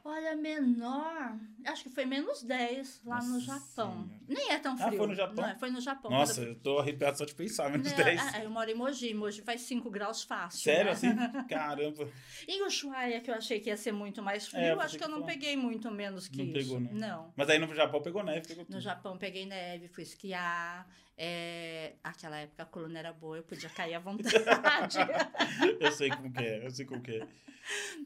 Olha, 0.08 0.36
menor. 0.36 1.36
Acho 1.64 1.82
que 1.82 1.90
foi 1.90 2.04
menos 2.04 2.40
10 2.44 3.02
lá 3.04 3.20
no 3.20 3.34
Nossa 3.34 3.40
Japão. 3.40 3.92
Senhora. 4.08 4.20
Nem 4.28 4.52
é 4.52 4.58
tão 4.60 4.75
Ah, 4.75 4.86
frio. 4.86 4.98
foi 4.98 5.06
no 5.08 5.14
Japão? 5.16 5.34
Não, 5.44 5.50
é, 5.50 5.54
foi 5.58 5.70
no 5.70 5.80
Japão. 5.80 6.10
Nossa, 6.12 6.42
eu 6.42 6.54
tô 6.60 6.78
arrepiado 6.78 7.18
só 7.18 7.25
de 7.25 7.34
pensar, 7.34 7.68
menos 7.70 7.90
Não, 7.90 7.96
10. 7.96 8.20
ah, 8.34 8.44
eu 8.44 8.48
moro 8.50 8.70
em 8.70 8.75
Mogi. 8.75 9.12
Mogi 9.12 9.42
faz 9.42 9.62
5 9.62 9.90
graus 9.90 10.22
fácil. 10.22 10.60
Sério, 10.60 10.84
né? 10.84 10.90
assim? 10.92 11.08
Caramba. 11.48 12.08
Em 12.46 12.64
Ushuaia, 12.64 13.20
que 13.20 13.28
eu 13.30 13.34
achei 13.34 13.58
que 13.58 13.68
ia 13.68 13.76
ser 13.76 13.90
muito 13.90 14.22
mais 14.22 14.46
frio, 14.46 14.60
É, 14.62 14.72
eu 14.72 14.80
acho 14.80 14.96
que 14.96 15.02
eu 15.02 15.08
não 15.08 15.18
foi- 15.25 15.32
peguei 15.32 15.56
muito 15.56 15.90
menos 15.90 16.28
que 16.28 16.38
Não 16.38 16.44
isso. 16.44 16.54
pegou, 16.54 16.78
né? 16.80 16.90
Não. 16.92 17.32
Mas 17.36 17.50
aí 17.50 17.58
no 17.58 17.75
Japão 17.75 18.00
pegou 18.00 18.22
neve, 18.22 18.46
pegou 18.46 18.64
No. 18.68 18.80
Japão 18.80 19.18
peguei 19.18 19.44
neve, 19.44 19.88
fui 19.88 20.04
esquiar. 20.04 20.86
É... 21.16 21.96
Aquela 22.04 22.38
época 22.38 22.62
a 22.62 22.66
coluna 22.66 22.99
era 22.99 23.12
boa, 23.12 23.38
eu 23.38 23.42
podia 23.42 23.70
cair 23.70 23.94
à 23.94 23.99
vontade. 23.99 24.99
Eu 25.80 25.92
sei 25.92 26.11
como 26.11 26.32
que 26.32 26.44
é, 26.44 26.66
eu 26.66 26.70
sei 26.70 26.85
como 26.85 27.00
que 27.00 27.12
é. 27.12 27.28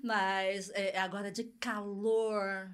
Mas 0.03 0.71
é, 0.71 0.99
agora 0.99 1.31
de 1.31 1.45
calor. 1.45 2.71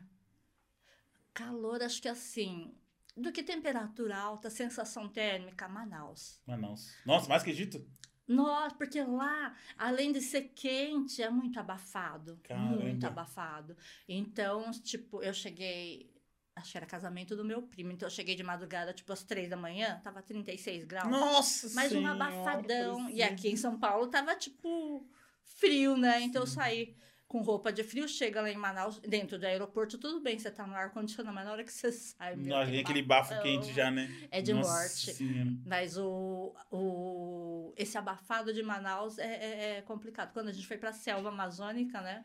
Calor, 1.33 1.83
acho 1.83 2.01
que 2.01 2.09
assim. 2.09 2.75
Do 3.17 3.33
que 3.33 3.43
temperatura 3.43 4.17
alta, 4.17 4.51
sensação 4.51 5.09
térmica, 5.09 5.67
Manaus. 5.69 6.41
Manaus. 6.47 6.95
Nossa, 7.05 7.29
mais 7.29 7.43
que 7.43 7.51
Egito? 7.51 7.85
Nossa, 8.29 8.75
porque 8.75 9.01
lá, 9.03 9.55
além 9.79 10.11
de 10.11 10.21
ser 10.21 10.51
quente, 10.55 11.23
é 11.23 11.31
muito 11.31 11.59
abafado. 11.61 12.39
Caramba. 12.43 12.83
Muito 12.83 13.07
abafado. 13.07 13.77
Então, 14.09 14.71
tipo, 14.73 15.23
eu 15.23 15.33
cheguei. 15.33 16.13
Acho 16.57 16.73
que 16.73 16.79
era 16.79 16.87
casamento 16.87 17.37
do 17.37 17.45
meu 17.45 17.61
primo. 17.63 17.93
Então, 17.93 18.07
eu 18.07 18.11
cheguei 18.11 18.35
de 18.35 18.43
madrugada, 18.43 18.93
tipo, 18.95 19.13
às 19.13 19.23
três 19.23 19.51
da 19.51 19.57
manhã, 19.59 20.01
tava 20.03 20.23
36 20.23 20.85
graus. 20.85 21.11
Nossa 21.11 21.69
Mas 21.75 21.93
um 21.93 22.07
abafadão. 22.07 23.11
E 23.11 23.23
aqui 23.23 23.51
em 23.51 23.57
São 23.57 23.79
Paulo 23.79 24.07
tava, 24.07 24.35
tipo, 24.35 25.07
frio, 25.45 25.99
né? 25.99 26.23
Então 26.23 26.43
eu 26.43 26.47
saí 26.47 26.97
com 27.29 27.43
roupa 27.43 27.71
de 27.73 27.83
frio, 27.83 28.09
chega 28.09 28.41
lá 28.41 28.49
em 28.51 28.57
Manaus, 28.57 28.99
dentro 29.01 29.39
do 29.39 29.45
aeroporto, 29.45 29.99
tudo 29.99 30.21
bem, 30.21 30.39
você 30.39 30.51
tá 30.51 30.65
no 30.67 30.75
ar-condicionado, 30.75 31.35
mas 31.35 31.45
na 31.45 31.53
hora 31.53 31.65
que 31.65 31.73
você 31.73 31.91
sai, 31.91 32.37
meu, 32.37 32.57
Nossa, 32.57 32.71
aquele 32.71 33.03
bafo 33.03 33.39
quente 33.43 33.75
já, 33.75 33.91
né? 33.91 34.09
É 34.31 34.41
de 34.41 34.55
Nossa 34.55 34.71
morte. 34.71 35.13
Senhora. 35.13 35.51
Mas 35.67 35.99
o, 35.99 36.55
o, 36.71 37.75
esse 37.77 37.99
abafado 37.99 38.55
de 38.55 38.63
Manaus 38.63 39.19
é, 39.19 39.25
é- 39.27 39.77
é 39.79 39.83
complicado. 39.83 40.33
Quando 40.33 40.49
a 40.49 40.53
gente 40.53 40.67
foi 40.67 40.79
pra 40.79 40.93
selva 40.93 41.29
amazônica, 41.29 42.01
né? 42.01 42.25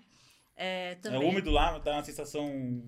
É, 0.55 0.91
É 0.91 0.95
também, 0.95 1.27
úmido 1.27 1.49
lá, 1.49 1.79
dá 1.79 1.93
uma 1.93 2.03
sensação 2.03 2.87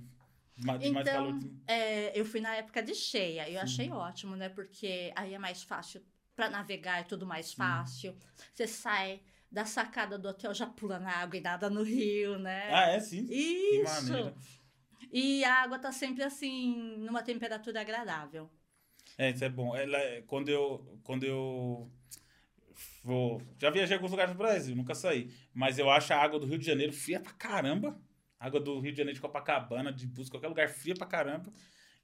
mais 0.57 0.81
Então, 0.85 1.13
calor. 1.13 1.39
é, 1.67 2.17
eu 2.19 2.25
fui 2.25 2.39
na 2.41 2.55
época 2.55 2.81
de 2.81 2.93
cheia. 2.95 3.49
Eu 3.49 3.59
Sim. 3.59 3.63
achei 3.63 3.91
ótimo, 3.91 4.35
né? 4.35 4.49
Porque 4.49 5.11
aí 5.15 5.33
é 5.33 5.39
mais 5.39 5.63
fácil 5.63 6.03
para 6.35 6.49
navegar, 6.49 6.99
é 6.99 7.03
tudo 7.03 7.25
mais 7.25 7.53
fácil. 7.53 8.15
Você 8.53 8.67
sai 8.67 9.21
da 9.51 9.65
sacada 9.65 10.17
do 10.17 10.27
hotel, 10.29 10.53
já 10.53 10.65
pula 10.65 10.99
na 10.99 11.11
água 11.17 11.37
e 11.37 11.41
nada 11.41 11.69
no 11.69 11.83
rio, 11.83 12.39
né? 12.39 12.71
Ah, 12.73 12.89
é 12.89 12.99
sim. 12.99 13.27
Isso! 13.29 14.33
E 15.11 15.43
a 15.43 15.55
água 15.63 15.79
tá 15.79 15.91
sempre 15.91 16.23
assim, 16.23 16.97
numa 16.97 17.23
temperatura 17.23 17.81
agradável. 17.81 18.49
É, 19.17 19.29
isso 19.31 19.43
é 19.43 19.49
bom. 19.49 19.75
Ela, 19.75 19.97
é- 19.97 20.21
quando 20.23 20.49
eu 20.49 20.99
quando 21.03 21.23
eu 21.23 21.91
vou, 23.03 23.41
já 23.59 23.69
viajei 23.69 23.95
alguns 23.95 24.11
lugares 24.11 24.33
do 24.33 24.37
Brasil, 24.37 24.75
nunca 24.75 24.95
saí, 24.95 25.31
mas 25.53 25.77
eu 25.77 25.89
acho 25.89 26.13
a 26.13 26.17
água 26.17 26.39
do 26.39 26.45
Rio 26.45 26.57
de 26.57 26.65
Janeiro 26.65 26.93
fria 26.93 27.19
pra 27.19 27.33
caramba. 27.33 27.99
Água 28.43 28.59
do 28.59 28.77
Rio 28.79 28.91
de 28.91 28.97
Janeiro 28.97 29.15
de 29.15 29.21
Copacabana, 29.21 29.91
de 29.91 30.05
Búzios, 30.05 30.29
qualquer 30.29 30.49
lugar 30.49 30.67
fria 30.67 30.93
pra 30.93 31.07
caramba. 31.07 31.49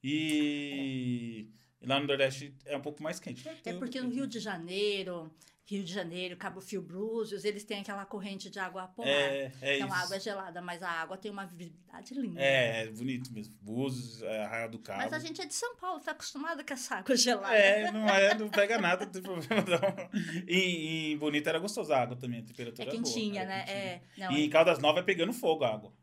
E, 0.01 1.50
e 1.81 1.86
lá 1.86 2.00
no 2.00 2.08
Nordeste 2.08 2.55
é 2.65 2.77
um 2.77 2.81
pouco 2.81 3.03
mais 3.03 3.19
quente. 3.19 3.46
É 3.65 3.74
porque 3.74 4.00
no 4.00 4.10
Rio 4.10 4.25
de 4.25 4.39
Janeiro, 4.39 5.29
Rio 5.65 5.84
de 5.84 5.93
Janeiro, 5.93 6.38
Cabo 6.38 6.62
Fio 6.62 6.81
Búzios, 6.81 7.43
eles 7.43 7.63
têm 7.63 7.81
aquela 7.81 8.05
corrente 8.05 8.50
de 8.50 8.58
água 8.58 8.88
polar. 8.88 9.10
é, 9.10 9.51
é 9.62 9.75
então 9.75 9.88
isso. 9.88 9.98
a 9.98 10.00
água 10.00 10.15
é 10.15 10.19
gelada, 10.19 10.62
mas 10.62 10.81
a 10.81 10.89
água 10.89 11.17
tem 11.17 11.29
uma 11.29 11.46
visibilidade 11.46 12.13
linda. 12.13 12.41
É, 12.41 12.84
é 12.84 12.88
bonito 12.88 13.34
mesmo. 13.34 13.54
Búzios, 13.62 14.23
é, 14.23 14.45
Arraial 14.45 14.69
do 14.69 14.80
Cabo. 14.80 14.99
Mas 14.99 15.12
a 15.12 15.19
gente 15.19 15.41
é 15.41 15.45
de 15.45 15.54
São 15.54 15.75
Paulo, 15.75 15.99
tá 15.99 16.12
acostumado 16.12 16.65
com 16.65 16.73
essa 16.73 16.95
água 16.95 17.15
gelada. 17.15 17.54
É, 17.54 17.91
não 17.91 18.08
é, 18.10 18.34
não 18.34 18.49
pega 18.49 18.80
nada, 18.80 19.06
não 19.06 19.12
tem 19.12 19.21
problema 19.21 19.62
não. 19.62 20.10
E, 20.47 21.12
e 21.12 21.17
bonito 21.17 21.47
era 21.47 21.60
gostoso 21.60 21.91
a 21.91 22.02
água 22.02 22.15
também, 22.15 22.39
a 22.39 22.43
temperatura 22.43 22.88
É 22.88 22.91
era 22.91 23.02
boa, 23.02 23.13
quentinha, 23.13 23.41
era 23.41 23.49
né? 23.49 23.63
quentinha. 23.65 23.78
É. 23.78 24.02
Não, 24.17 24.32
E 24.32 24.45
em 24.45 24.49
Caldas 24.49 24.80
Novas 24.80 25.04
é 25.04 25.06
pegando 25.06 25.34
fogo 25.34 25.65
a 25.65 25.73
água. 25.73 25.93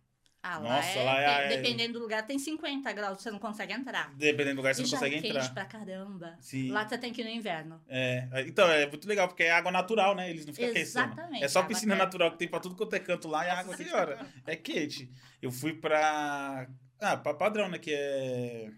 Ah, 0.49 0.59
lá 0.59 0.77
Nossa, 0.77 0.89
é, 0.91 1.03
lá 1.03 1.21
é- 1.21 1.49
dependendo 1.57 1.95
do 1.95 1.99
lugar, 1.99 2.25
tem 2.25 2.39
50 2.39 2.93
graus, 2.93 3.21
você 3.21 3.33
não 3.33 3.39
consegue 3.41 3.73
entrar. 3.73 4.15
Dependendo 4.15 4.55
do 4.55 4.59
lugar, 4.59 4.75
você 4.75 4.83
e 4.83 4.85
não 4.85 4.91
consegue 4.93 5.17
é 5.17 5.21
quente 5.21 5.37
entrar. 5.37 5.53
pra 5.55 5.65
caramba. 5.65 6.37
Sim. 6.41 6.71
Lá 6.71 6.89
você 6.89 6.97
tem 6.97 7.13
que 7.13 7.21
ir 7.21 7.25
no 7.25 7.31
inverno. 7.31 7.83
É, 7.89 8.29
então 8.47 8.71
é 8.71 8.87
muito 8.87 9.09
legal, 9.09 9.27
porque 9.27 9.43
é 9.43 9.51
água 9.51 9.73
natural, 9.73 10.15
né? 10.15 10.31
Eles 10.31 10.47
não 10.47 10.55
ficam 10.55 10.71
aquecendo. 10.71 11.07
Exatamente, 11.07 11.45
É 11.45 11.49
só 11.49 11.65
piscina 11.65 11.97
natural 11.97 12.31
que 12.31 12.39
tem 12.39 12.47
pra 12.47 12.61
tudo 12.61 12.77
quanto 12.77 12.95
é 12.95 13.01
canto 13.01 13.27
lá 13.27 13.45
e 13.45 13.51
a 13.51 13.59
água 13.59 13.75
aqui, 13.75 13.91
hora. 13.93 14.25
É 14.47 14.55
quente. 14.55 15.11
Eu 15.43 15.51
fui 15.51 15.73
pra. 15.73 16.69
Ah, 17.01 17.17
pra 17.17 17.35
padrão, 17.35 17.69
né? 17.69 17.79
Que 17.79 17.93
é. 17.93 18.71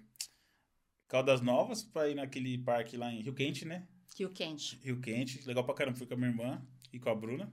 Caldas 1.07 1.41
Novas, 1.41 1.83
pra 1.83 2.09
ir 2.09 2.15
naquele 2.15 2.57
parque 2.59 2.97
lá 2.97 3.13
em 3.13 3.21
Rio 3.23 3.35
Quente, 3.35 3.65
né? 3.65 3.87
Rio 4.19 4.31
quente. 4.31 4.79
Rio 4.83 5.01
Quente, 5.01 5.47
legal 5.47 5.65
pra 5.65 5.75
caramba. 5.75 5.97
Fui 5.97 6.07
com 6.07 6.15
a 6.15 6.17
minha 6.17 6.31
irmã 6.31 6.63
e 6.93 6.99
com 6.99 7.09
a 7.09 7.15
Bruna. 7.15 7.53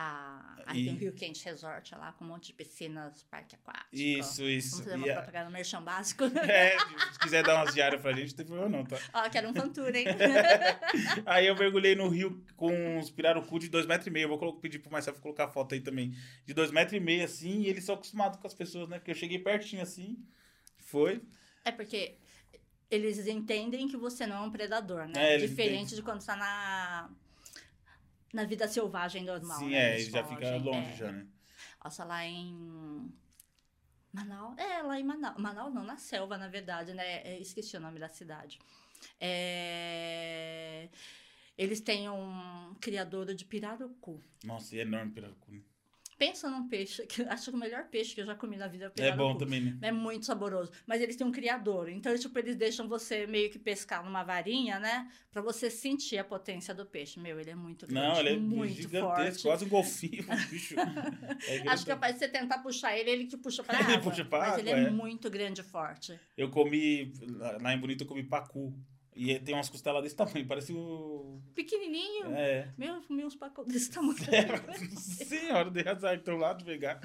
Ah, 0.00 0.54
aí 0.64 0.82
E- 0.82 0.84
tem 0.84 0.94
o 0.94 0.98
Rio 0.98 1.12
Quente 1.12 1.44
Resort 1.44 1.92
lá, 1.96 2.12
com 2.12 2.24
um 2.24 2.28
monte 2.28 2.46
de 2.46 2.52
piscinas, 2.52 3.24
parque 3.24 3.56
aquático. 3.56 3.88
Isso, 3.92 4.44
isso. 4.44 4.76
Vamos 4.76 4.84
fazer 4.84 4.96
uma 4.96 5.06
E 5.08 5.10
a- 5.10 5.14
propaganda 5.16 5.50
merchan 5.50 5.82
básico. 5.82 6.22
É, 6.24 6.78
se 7.12 7.18
quiser 7.18 7.42
dar 7.42 7.56
umas 7.56 7.74
diárias 7.74 8.00
pra 8.00 8.12
gente, 8.12 8.28
não 8.30 8.36
tem 8.36 8.46
problema 8.46 8.68
não, 8.78 8.84
tá? 8.84 8.96
Ó, 9.12 9.28
quero 9.28 9.48
um 9.48 9.52
fantour, 9.54 9.92
hein? 9.92 10.04
Aí 11.26 11.48
eu 11.48 11.56
mergulhei 11.56 11.96
no 11.96 12.08
rio 12.08 12.44
com 12.56 12.70
uns 12.96 13.10
pirarucu 13.10 13.58
de 13.58 13.68
2,5 13.68 13.86
metros. 13.88 14.06
e 14.06 14.10
meio. 14.10 14.30
Eu 14.32 14.38
vou 14.38 14.54
pedir 14.60 14.78
pro 14.78 14.92
Marcelo 14.92 15.18
colocar 15.18 15.46
a 15.46 15.48
foto 15.48 15.74
aí 15.74 15.80
também. 15.80 16.14
De 16.46 16.54
2,5 16.54 16.72
metros, 16.72 16.92
e 16.96 17.00
meio, 17.00 17.24
assim, 17.24 17.62
e 17.62 17.66
eles 17.68 17.82
são 17.84 17.96
acostumados 17.96 18.38
com 18.38 18.46
as 18.46 18.54
pessoas, 18.54 18.88
né? 18.88 18.98
Porque 19.00 19.10
eu 19.10 19.16
cheguei 19.16 19.40
pertinho 19.40 19.82
assim. 19.82 20.16
Foi. 20.78 21.20
É 21.64 21.72
porque 21.72 22.16
eles 22.88 23.26
entendem 23.26 23.88
que 23.88 23.96
você 23.96 24.26
não 24.28 24.36
é 24.36 24.40
um 24.46 24.50
predador, 24.52 25.08
né? 25.08 25.34
É, 25.34 25.38
Diferente 25.38 25.72
entendem. 25.86 25.96
de 25.96 26.02
quando 26.02 26.20
você 26.20 26.26
tá 26.28 26.36
na, 26.36 27.10
na 28.32 28.44
vida 28.44 28.68
selvagem 28.68 29.24
normal. 29.24 29.58
Sim, 29.58 29.70
né? 29.70 29.92
é, 29.94 30.00
ele 30.00 30.10
já 30.10 30.24
fica 30.24 30.56
longe 30.56 30.90
é. 30.90 30.96
já, 30.96 31.12
né? 31.12 31.26
Nossa, 31.82 32.04
lá 32.04 32.24
em. 32.24 33.12
Manaus? 34.12 34.58
É, 34.58 34.82
lá 34.82 34.98
em 34.98 35.04
Manaus. 35.04 35.36
Manaus 35.38 35.74
não, 35.74 35.84
na 35.84 35.96
selva, 35.96 36.36
na 36.38 36.48
verdade, 36.48 36.94
né? 36.94 37.22
É, 37.22 37.38
Esqueci 37.38 37.76
o 37.76 37.80
nome 37.80 37.98
da 38.00 38.08
cidade. 38.08 38.58
É, 39.20 40.88
Eles 41.56 41.80
têm 41.80 42.08
um 42.08 42.74
criadouro 42.80 43.34
de 43.34 43.44
pirarucu. 43.44 44.20
Nossa, 44.44 44.74
e 44.74 44.78
é 44.78 44.82
enorme 44.82 45.12
pirarucu. 45.12 45.50
né? 45.52 45.60
Pensa 46.18 46.50
num 46.50 46.68
peixe, 46.68 47.06
que 47.06 47.22
acho 47.30 47.50
que 47.50 47.56
o 47.56 47.60
melhor 47.60 47.84
peixe 47.84 48.14
que 48.14 48.20
eu 48.20 48.26
já 48.26 48.34
comi 48.34 48.56
na 48.56 48.66
vida 48.66 48.86
é 48.96 49.02
o 49.02 49.04
É 49.06 49.16
bom 49.16 49.36
também, 49.36 49.60
né? 49.60 49.78
É 49.82 49.92
muito 49.92 50.26
saboroso. 50.26 50.72
Mas 50.84 51.00
eles 51.00 51.14
têm 51.14 51.26
um 51.26 51.30
criador. 51.30 51.88
Então, 51.88 52.16
tipo, 52.18 52.36
eles 52.38 52.56
deixam 52.56 52.88
você 52.88 53.26
meio 53.26 53.48
que 53.50 53.58
pescar 53.58 54.04
numa 54.04 54.24
varinha, 54.24 54.80
né? 54.80 55.08
Pra 55.30 55.40
você 55.40 55.70
sentir 55.70 56.18
a 56.18 56.24
potência 56.24 56.74
do 56.74 56.84
peixe. 56.84 57.20
Meu, 57.20 57.38
ele 57.38 57.50
é 57.50 57.54
muito 57.54 57.86
grande. 57.86 58.08
Não, 58.08 58.18
ele 58.18 58.30
é 58.30 58.36
muito 58.36 58.74
gigantesco, 58.74 59.06
forte. 59.14 59.42
quase 59.42 59.64
um 59.64 59.68
golfinho, 59.68 60.24
bicho. 60.50 60.74
É 61.46 61.68
Acho 61.68 61.84
que 61.84 61.90
capaz 61.90 62.14
de 62.14 62.18
você 62.20 62.28
tentar 62.28 62.58
puxar 62.58 62.98
ele, 62.98 63.10
ele 63.10 63.26
te 63.26 63.36
puxa 63.36 63.62
pra 63.62 63.78
Ele 63.78 63.92
água. 63.94 64.10
puxa 64.10 64.24
pra 64.24 64.38
mas 64.40 64.48
água, 64.48 64.60
ele 64.60 64.70
é, 64.70 64.84
é. 64.84 64.90
muito 64.90 65.30
grande 65.30 65.60
e 65.60 65.64
forte. 65.64 66.18
Eu 66.36 66.50
comi, 66.50 67.12
lá 67.62 67.72
em 67.72 67.78
Bonito, 67.78 68.02
eu 68.02 68.08
comi 68.08 68.24
pacu. 68.24 68.74
E 69.18 69.36
tem 69.40 69.52
umas 69.52 69.68
costelas 69.68 70.00
desse 70.04 70.14
tamanho, 70.14 70.46
parece 70.46 70.72
o... 70.72 71.42
Pequenininho. 71.52 72.26
É. 72.36 72.72
Meu, 72.78 73.02
meus 73.10 73.34
pacotes 73.34 73.72
desse 73.72 73.90
tamanho. 73.90 74.14
é. 74.30 74.96
Senhora, 74.96 75.68
dei 75.72 75.88
azar 75.88 76.14
então 76.14 76.36
lá 76.36 76.52
de 76.52 76.64
pegar. 76.64 77.00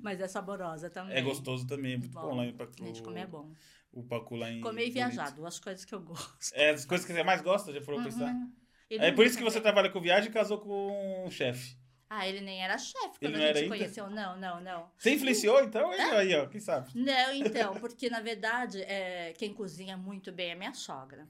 Mas 0.00 0.20
é 0.20 0.28
saborosa 0.28 0.88
também. 0.88 1.16
É 1.16 1.20
gostoso 1.20 1.66
também, 1.66 1.94
é 1.94 1.96
muito 1.96 2.12
bom, 2.12 2.20
Bom. 2.20 2.36
lá 2.36 2.46
em 2.46 2.52
Pacu. 2.52 2.72
Gente, 2.78 3.02
comer 3.02 3.22
é 3.22 3.26
bom. 3.26 3.50
O 3.92 4.04
Pacu 4.04 4.36
lá 4.36 4.48
em 4.48 4.60
Comer 4.60 4.86
e 4.86 4.90
viajar, 4.92 5.32
duas 5.32 5.58
coisas 5.58 5.84
que 5.84 5.92
eu 5.92 6.00
gosto. 6.00 6.54
É, 6.54 6.70
as 6.70 6.84
coisas 6.84 7.04
que 7.04 7.12
você 7.12 7.24
mais 7.24 7.42
gosta, 7.42 7.72
já 7.72 7.82
foram 7.82 8.04
pensar? 8.04 8.32
Uhum. 8.32 8.52
Ele 8.88 9.04
É 9.04 9.10
por 9.10 9.26
isso 9.26 9.36
que 9.36 9.42
você 9.42 9.60
trabalha 9.60 9.90
com 9.90 10.00
viagem 10.00 10.30
e 10.30 10.32
casou 10.32 10.60
com 10.60 11.24
um 11.26 11.30
chefe. 11.32 11.76
Ah, 12.08 12.28
ele 12.28 12.40
nem 12.42 12.62
era 12.62 12.78
chefe 12.78 13.18
Ele 13.20 13.32
quando 13.32 13.42
a 13.42 13.52
gente 13.52 13.68
conheceu. 13.68 14.08
Não, 14.08 14.38
não, 14.38 14.60
não. 14.60 14.88
Você 14.96 15.14
influenciou, 15.14 15.64
então? 15.64 15.90
Aí, 15.90 16.00
aí, 16.00 16.34
ó, 16.36 16.46
quem 16.46 16.60
sabe? 16.60 16.90
Não, 16.94 17.34
então, 17.34 17.74
porque 17.80 18.08
na 18.08 18.20
verdade, 18.20 18.80
é, 18.82 19.32
quem 19.36 19.52
cozinha 19.52 19.96
muito 19.96 20.30
bem 20.30 20.52
é 20.52 20.54
minha 20.54 20.72
sogra. 20.72 21.26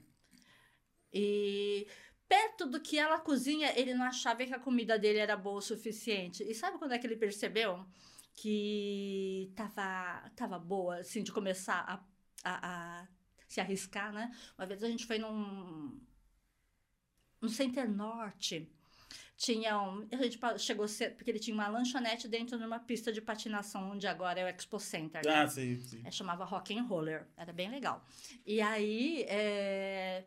E 1.13 1.87
perto 2.27 2.65
do 2.65 2.79
que 2.79 2.97
ela 2.97 3.19
cozinha, 3.19 3.71
ele 3.79 3.93
não 3.93 4.05
achava 4.05 4.45
que 4.45 4.53
a 4.53 4.59
comida 4.59 4.99
dele 4.99 5.19
era 5.19 5.37
boa 5.37 5.57
o 5.59 5.61
suficiente. 5.61 6.43
E 6.43 6.53
sabe 6.53 6.77
quando 6.77 6.93
é 6.93 6.99
que 6.99 7.07
ele 7.07 7.15
percebeu 7.15 7.85
que 8.33 9.51
tava, 9.55 10.29
tava 10.35 10.59
boa, 10.59 10.97
assim, 10.99 11.23
de 11.23 11.31
começar 11.31 11.79
a, 11.87 12.03
a, 12.43 13.01
a 13.01 13.07
se 13.47 13.59
arriscar, 13.59 14.13
né? 14.13 14.31
Uma 14.57 14.67
vez 14.67 14.83
a 14.83 14.87
gente 14.87 15.05
foi 15.05 15.17
num, 15.17 15.99
no 17.41 17.49
Center 17.49 17.89
Norte. 17.89 18.69
Tinha 19.35 19.79
um, 19.79 20.07
a 20.11 20.23
gente 20.23 20.39
chegou 20.59 20.87
cedo, 20.87 21.15
porque 21.15 21.29
ele 21.29 21.39
tinha 21.39 21.53
uma 21.53 21.67
lanchonete 21.67 22.27
dentro 22.27 22.57
de 22.57 22.65
uma 22.65 22.79
pista 22.79 23.11
de 23.11 23.21
patinação, 23.21 23.91
onde 23.91 24.07
agora 24.07 24.39
é 24.39 24.45
o 24.45 24.47
Expo 24.47 24.79
Center. 24.79 25.21
né? 25.23 25.33
Ah, 25.33 25.47
sim, 25.47 25.79
sim. 25.79 26.01
É, 26.03 26.11
chamava 26.11 26.43
Rock 26.43 26.77
and 26.77 26.83
Roller, 26.83 27.27
era 27.37 27.53
bem 27.53 27.69
legal. 27.69 28.03
E 28.45 28.59
aí, 28.61 29.23
é, 29.27 30.25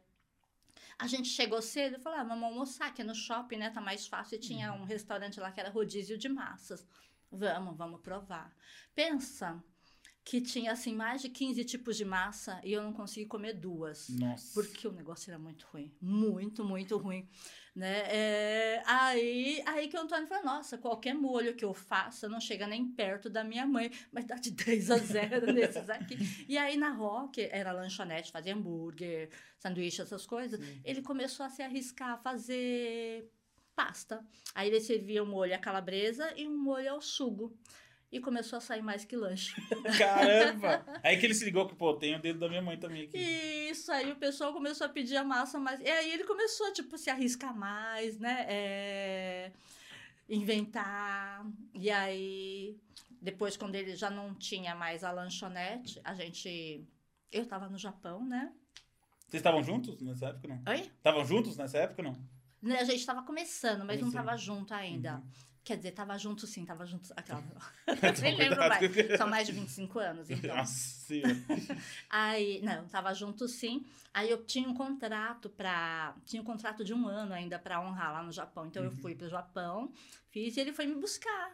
a 1.01 1.07
gente 1.07 1.29
chegou 1.29 1.63
cedo 1.63 1.97
e 1.97 1.99
falou, 1.99 2.19
ah, 2.19 2.25
vamos 2.25 2.45
almoçar 2.45 2.89
aqui 2.89 3.03
no 3.03 3.15
shopping, 3.15 3.57
né, 3.57 3.71
tá 3.71 3.81
mais 3.81 4.07
fácil. 4.07 4.37
E 4.37 4.39
tinha 4.39 4.73
um 4.73 4.85
restaurante 4.85 5.41
lá 5.41 5.51
que 5.51 5.59
era 5.59 5.71
rodízio 5.71 6.19
de 6.19 6.29
massas. 6.29 6.87
Vamos, 7.33 7.77
vamos 7.77 8.01
provar. 8.01 8.55
Pensa 8.95 9.63
que 10.23 10.41
tinha, 10.41 10.73
assim, 10.73 10.95
mais 10.95 11.23
de 11.23 11.31
15 11.31 11.65
tipos 11.65 11.97
de 11.97 12.05
massa 12.05 12.61
e 12.63 12.73
eu 12.73 12.83
não 12.83 12.93
consegui 12.93 13.27
comer 13.27 13.55
duas. 13.55 14.11
Nossa. 14.11 14.53
Porque 14.53 14.87
o 14.87 14.93
negócio 14.93 15.31
era 15.31 15.39
muito 15.39 15.67
ruim. 15.73 15.91
Muito, 16.01 16.65
muito 16.65 16.99
ruim. 16.99 17.27
Né? 17.75 18.03
É, 18.09 18.83
aí, 18.85 19.63
aí 19.65 19.89
que 19.89 19.97
o 19.97 20.01
Antônio 20.01 20.27
falou, 20.27 20.45
nossa, 20.45 20.77
qualquer 20.77 21.15
molho 21.15 21.55
que 21.55 21.65
eu 21.65 21.73
faça 21.73 22.29
não 22.29 22.41
chega 22.41 22.67
nem 22.67 22.87
perto 22.93 23.31
da 23.31 23.45
minha 23.45 23.65
mãe, 23.67 23.91
mas 24.13 24.25
dá 24.25 24.35
de 24.35 24.53
3 24.57 24.91
a 24.91 24.99
0 24.99 25.53
nesses 25.53 25.89
aqui. 25.89 26.17
E 26.49 26.59
aí 26.59 26.77
na 26.77 26.91
Rock, 26.91 27.49
era 27.51 27.73
lanchonete, 27.73 28.33
fazia 28.33 28.55
hambúrguer, 28.55 29.31
sanduíche, 29.59 30.03
essas 30.03 30.27
coisas. 30.27 30.61
Ele 30.85 31.01
começou 31.01 31.47
a 31.47 31.51
se 31.51 31.63
arriscar 31.63 32.11
a 32.11 32.19
fazer 32.19 33.31
pasta. 33.75 34.25
Aí 34.55 34.69
ele 34.69 34.81
servia 34.81 35.23
um 35.23 35.27
molho 35.27 35.55
à 35.55 35.59
calabresa 35.59 36.33
e 36.37 36.47
um 36.47 36.57
molho 36.57 36.91
ao 36.91 37.01
sugo. 37.01 37.57
E 38.13 38.19
começou 38.19 38.57
a 38.57 38.61
sair 38.61 38.83
mais 38.83 39.05
que 39.05 39.15
lanche. 39.17 39.55
Caramba! 39.99 40.85
Aí 41.03 41.17
que 41.17 41.27
ele 41.27 41.35
se 41.35 41.45
ligou 41.45 41.67
que, 41.69 41.77
pô, 41.77 41.95
tem 41.95 42.17
o 42.17 42.21
dedo 42.21 42.41
da 42.41 42.49
minha 42.49 42.61
mãe 42.63 42.77
também 42.77 43.05
aqui. 43.05 43.17
Isso, 43.17 43.93
aí 43.93 44.11
o 44.11 44.17
pessoal 44.17 44.53
começou 44.53 44.85
a 44.87 44.91
pedir 44.91 45.17
a 45.17 45.23
massa 45.23 45.61
mais. 45.61 45.81
E 45.81 45.89
aí 45.89 46.11
ele 46.13 46.25
começou, 46.25 46.73
tipo, 46.73 46.99
se 46.99 47.09
arriscar 47.09 47.57
mais, 47.57 48.19
né? 48.19 48.47
É, 48.49 49.53
Inventar. 50.29 51.45
E 51.75 51.91
aí, 51.91 52.77
depois, 53.21 53.57
quando 53.57 53.75
ele 53.75 53.95
já 53.97 54.09
não 54.11 54.35
tinha 54.35 54.75
mais 54.75 55.03
a 55.05 55.11
lanchonete, 55.11 56.01
a 56.05 56.15
gente. 56.15 56.85
Eu 57.33 57.47
tava 57.47 57.69
no 57.69 57.79
Japão, 57.79 58.25
né? 58.25 58.53
Vocês 59.29 59.41
estavam 59.41 59.63
juntos 59.63 60.01
nessa 60.01 60.27
época, 60.29 60.49
não? 60.49 60.63
Oi? 60.73 60.81
Estavam 60.81 61.25
juntos 61.25 61.57
nessa 61.57 61.79
época, 61.79 62.03
não? 62.03 62.17
Né, 62.61 62.79
A 62.81 62.85
gente 62.85 63.07
tava 63.07 63.23
começando, 63.23 63.85
mas 63.85 64.01
não 64.01 64.09
Começando. 64.11 64.25
tava 64.25 64.37
junto 64.37 64.75
ainda. 64.75 65.15
Uhum. 65.17 65.23
Quer 65.63 65.77
dizer, 65.77 65.93
tava 65.93 66.17
junto 66.19 66.47
sim, 66.47 66.65
tava 66.65 66.87
junto. 66.87 67.13
Aquela... 67.17 67.43
Nem 68.23 68.35
lembro 68.37 68.59
mais. 68.69 68.91
São 69.19 69.29
mais 69.29 69.47
de 69.47 69.53
25 69.53 69.99
anos, 69.99 70.31
então. 70.31 70.57
Nossa. 70.57 71.01
Aí, 72.09 72.61
não, 72.63 72.87
tava 72.89 73.13
junto 73.15 73.47
sim. 73.49 73.85
Aí 74.13 74.31
eu 74.31 74.45
tinha 74.45 74.69
um 74.69 74.75
contrato 74.75 75.49
para, 75.51 76.15
tinha 76.27 76.41
um 76.43 76.45
contrato 76.45 76.85
de 76.85 76.93
um 76.95 77.07
ano 77.07 77.33
ainda 77.33 77.59
para 77.59 77.81
honrar 77.81 78.13
lá 78.13 78.23
no 78.23 78.33
Japão. 78.33 78.67
Então 78.67 78.83
eu 78.83 78.91
Uhum. 78.91 78.97
fui 78.97 79.15
pro 79.15 79.29
Japão, 79.29 79.93
fiz 80.31 80.57
e 80.57 80.61
ele 80.61 80.73
foi 80.73 80.87
me 80.87 80.95
buscar, 80.95 81.53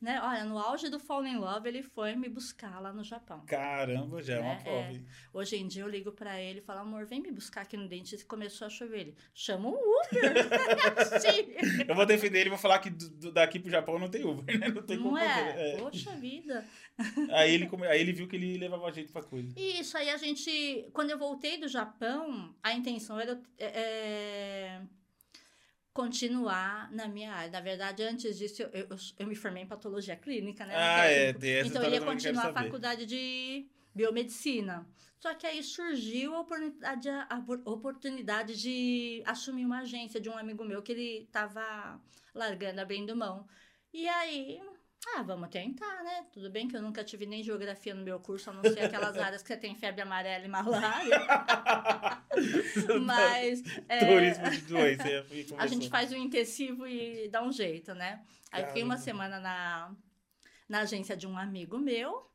né? 0.00 0.20
Olha, 0.22 0.44
no 0.44 0.58
auge 0.58 0.88
do 0.88 0.98
Fall 0.98 1.26
in 1.26 1.36
Love 1.36 1.68
ele 1.68 1.82
foi 1.82 2.14
me 2.14 2.28
buscar 2.28 2.80
lá 2.80 2.92
no 2.92 3.02
Japão. 3.02 3.44
Caramba, 3.46 4.22
já 4.22 4.34
é 4.36 4.40
uma 4.40 4.52
É, 4.52 4.62
prova, 4.62 4.78
é. 4.92 5.00
Hoje 5.32 5.56
em 5.56 5.66
dia 5.66 5.82
eu 5.82 5.88
ligo 5.88 6.12
para 6.12 6.40
ele 6.40 6.58
e 6.60 6.62
falo, 6.62 6.80
amor, 6.80 7.06
vem 7.06 7.20
me 7.20 7.32
buscar 7.32 7.62
aqui 7.62 7.76
no 7.76 7.88
dentista. 7.88 8.22
E 8.24 8.26
começou 8.28 8.66
a 8.66 8.70
chover. 8.70 9.00
Ele, 9.00 9.16
chama 9.34 9.68
um 9.68 9.72
Uber. 9.74 10.32
Eu 11.88 11.94
vou 11.94 12.06
defender 12.06 12.40
ele 12.40 12.48
e 12.48 12.50
vou 12.50 12.58
falar 12.58 12.78
que 12.78 12.90
do- 12.90 13.32
daqui 13.32 13.58
pro 13.58 13.70
Japão 13.70 13.98
não 13.98 14.08
tem 14.08 14.24
Uber, 14.24 14.58
né? 14.58 14.68
Não 14.68 14.82
tem 14.82 14.98
como 14.98 15.10
Não 15.12 15.18
é? 15.18 15.28
fazer. 15.28 15.58
É. 15.60 15.76
Poxa 15.78 16.10
vida. 16.16 16.64
Aí, 17.30 17.52
ele, 17.54 17.66
come- 17.66 17.86
aí 17.86 18.00
ele 18.00 18.12
viu 18.12 18.26
que 18.28 18.36
ele 18.36 18.58
levava 18.58 18.92
jeito 18.92 19.12
pra 19.12 19.22
coisa. 19.22 19.52
Isso, 19.58 19.96
aí 19.96 20.10
a 20.10 20.16
gente. 20.16 20.88
Quando 20.92 21.10
eu 21.10 21.18
voltei 21.18 21.58
do 21.58 21.68
Japão, 21.68 22.54
a 22.62 22.72
intenção 22.72 23.18
era 23.20 23.40
é, 23.58 23.66
é, 23.66 24.82
continuar 25.96 26.92
na 26.92 27.08
minha 27.08 27.32
área. 27.32 27.50
Na 27.50 27.60
verdade, 27.60 28.02
antes 28.02 28.36
disso, 28.36 28.60
eu, 28.60 28.68
eu, 28.90 28.96
eu 29.18 29.26
me 29.26 29.34
formei 29.34 29.62
em 29.62 29.66
patologia 29.66 30.14
clínica, 30.14 30.66
né? 30.66 30.74
Ah, 30.76 31.06
é, 31.06 31.32
tem 31.32 31.54
essa 31.54 31.68
Então, 31.68 31.82
eu 31.82 31.90
ia 31.90 32.02
continuar 32.02 32.48
a 32.48 32.52
faculdade 32.52 33.06
de 33.06 33.66
biomedicina. 33.94 34.86
Só 35.18 35.32
que 35.34 35.46
aí 35.46 35.62
surgiu 35.62 36.34
a 36.34 36.40
oportunidade, 36.40 37.08
a 37.08 37.42
oportunidade 37.64 38.60
de 38.60 39.22
assumir 39.24 39.64
uma 39.64 39.80
agência 39.80 40.20
de 40.20 40.28
um 40.28 40.36
amigo 40.36 40.62
meu 40.66 40.82
que 40.82 40.92
ele 40.92 41.22
estava 41.22 41.98
largando, 42.34 42.82
abrindo 42.82 43.16
mão. 43.16 43.48
E 43.90 44.06
aí, 44.06 44.60
ah, 45.14 45.22
vamos 45.22 45.48
tentar, 45.48 46.02
né? 46.02 46.26
Tudo 46.32 46.50
bem 46.50 46.66
que 46.66 46.76
eu 46.76 46.82
nunca 46.82 47.04
tive 47.04 47.26
nem 47.26 47.42
geografia 47.42 47.94
no 47.94 48.02
meu 48.02 48.18
curso, 48.18 48.50
a 48.50 48.52
não 48.52 48.62
ser 48.62 48.80
aquelas 48.80 49.16
áreas 49.18 49.42
que 49.42 49.48
você 49.48 49.56
tem 49.56 49.74
febre 49.74 50.02
amarela 50.02 50.44
e 50.44 50.48
malária. 50.48 51.20
Mas. 53.04 53.62
é, 53.88 54.04
Turismo 54.04 54.50
de 54.50 54.60
doença. 54.62 55.24
fui 55.28 55.46
a 55.56 55.66
gente 55.66 55.88
faz 55.88 56.10
o 56.12 56.16
intensivo 56.16 56.86
e 56.86 57.28
dá 57.28 57.42
um 57.42 57.52
jeito, 57.52 57.94
né? 57.94 58.24
Aí 58.50 58.62
eu 58.62 58.68
fiquei 58.68 58.82
uma 58.82 58.96
Caramba. 58.96 59.04
semana 59.04 59.40
na, 59.40 59.94
na 60.68 60.80
agência 60.80 61.16
de 61.16 61.26
um 61.26 61.38
amigo 61.38 61.78
meu. 61.78 62.26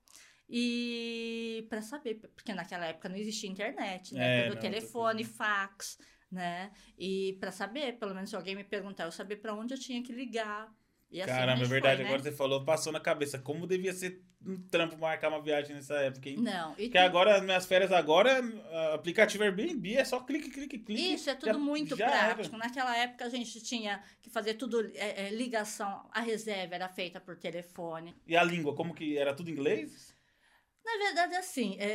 E 0.49 1.65
para 1.69 1.81
saber, 1.81 2.15
porque 2.35 2.53
naquela 2.53 2.85
época 2.85 3.07
não 3.07 3.15
existia 3.15 3.49
internet, 3.49 4.13
né? 4.13 4.47
É, 4.47 4.49
não, 4.49 4.57
telefone, 4.57 5.23
fax, 5.23 5.97
né? 6.29 6.71
E 6.97 7.37
para 7.39 7.51
saber, 7.51 7.97
pelo 7.97 8.13
menos 8.13 8.29
se 8.29 8.35
alguém 8.35 8.55
me 8.55 8.63
perguntar, 8.63 9.05
eu 9.05 9.11
saber 9.11 9.37
para 9.37 9.53
onde 9.53 9.73
eu 9.73 9.79
tinha 9.79 10.03
que 10.03 10.11
ligar. 10.11 10.69
E 11.11 11.21
assim 11.21 11.31
Caramba, 11.33 11.63
é 11.63 11.67
verdade. 11.67 11.95
foi, 11.97 12.03
né? 12.03 12.09
Agora 12.09 12.23
você 12.23 12.31
falou, 12.31 12.63
passou 12.63 12.93
na 12.93 12.99
cabeça. 12.99 13.37
Como 13.37 13.67
devia 13.67 13.91
ser 13.93 14.23
um 14.45 14.57
trampo 14.69 14.97
marcar 14.97 15.27
uma 15.27 15.41
viagem 15.41 15.75
nessa 15.75 15.95
época, 15.95 16.29
hein? 16.29 16.37
Não, 16.37 16.71
e 16.77 16.83
Porque 16.83 16.97
agora, 16.97 17.35
as 17.35 17.43
minhas 17.43 17.65
férias 17.65 17.91
agora, 17.91 18.39
a- 18.71 18.93
aplicativo 18.93 19.43
Airbnb 19.43 19.93
é 19.95 20.05
só 20.05 20.21
clique, 20.21 20.49
clique, 20.49 20.79
clique. 20.79 21.13
Isso, 21.13 21.29
é 21.29 21.35
tudo 21.35 21.51
já- 21.53 21.59
muito 21.59 21.95
já 21.97 22.05
era. 22.05 22.33
prático. 22.35 22.55
Naquela 22.57 22.95
época 22.97 23.25
a 23.25 23.29
gente 23.29 23.61
tinha 23.61 24.01
que 24.21 24.29
fazer 24.29 24.53
tudo, 24.53 24.89
é, 24.95 25.27
é, 25.27 25.29
ligação, 25.31 26.09
a 26.11 26.21
reserva 26.21 26.75
era 26.75 26.87
feita 26.87 27.19
por 27.19 27.35
telefone. 27.37 28.15
E 28.25 28.35
a 28.37 28.43
língua, 28.43 28.73
como 28.73 28.93
que 28.95 29.17
era 29.17 29.33
tudo 29.35 29.49
inglês? 29.51 30.15
Na 30.83 30.97
verdade, 30.97 31.35
assim, 31.35 31.75
é, 31.77 31.85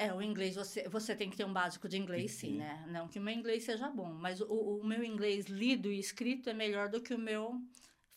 é, 0.00 0.06
é, 0.06 0.14
o 0.14 0.22
inglês, 0.22 0.54
você, 0.54 0.88
você 0.88 1.14
tem 1.14 1.28
que 1.28 1.36
ter 1.36 1.44
um 1.44 1.52
básico 1.52 1.86
de 1.88 1.98
inglês, 1.98 2.30
sim, 2.30 2.52
Sim. 2.52 2.56
né? 2.58 2.84
Não 2.88 3.06
que 3.08 3.18
o 3.18 3.22
meu 3.22 3.34
inglês 3.34 3.64
seja 3.64 3.90
bom, 3.90 4.14
mas 4.14 4.40
o, 4.40 4.46
o 4.80 4.84
meu 4.84 5.04
inglês 5.04 5.46
lido 5.46 5.92
e 5.92 5.98
escrito 5.98 6.48
é 6.48 6.54
melhor 6.54 6.88
do 6.88 7.02
que 7.02 7.12
o 7.12 7.18
meu 7.18 7.60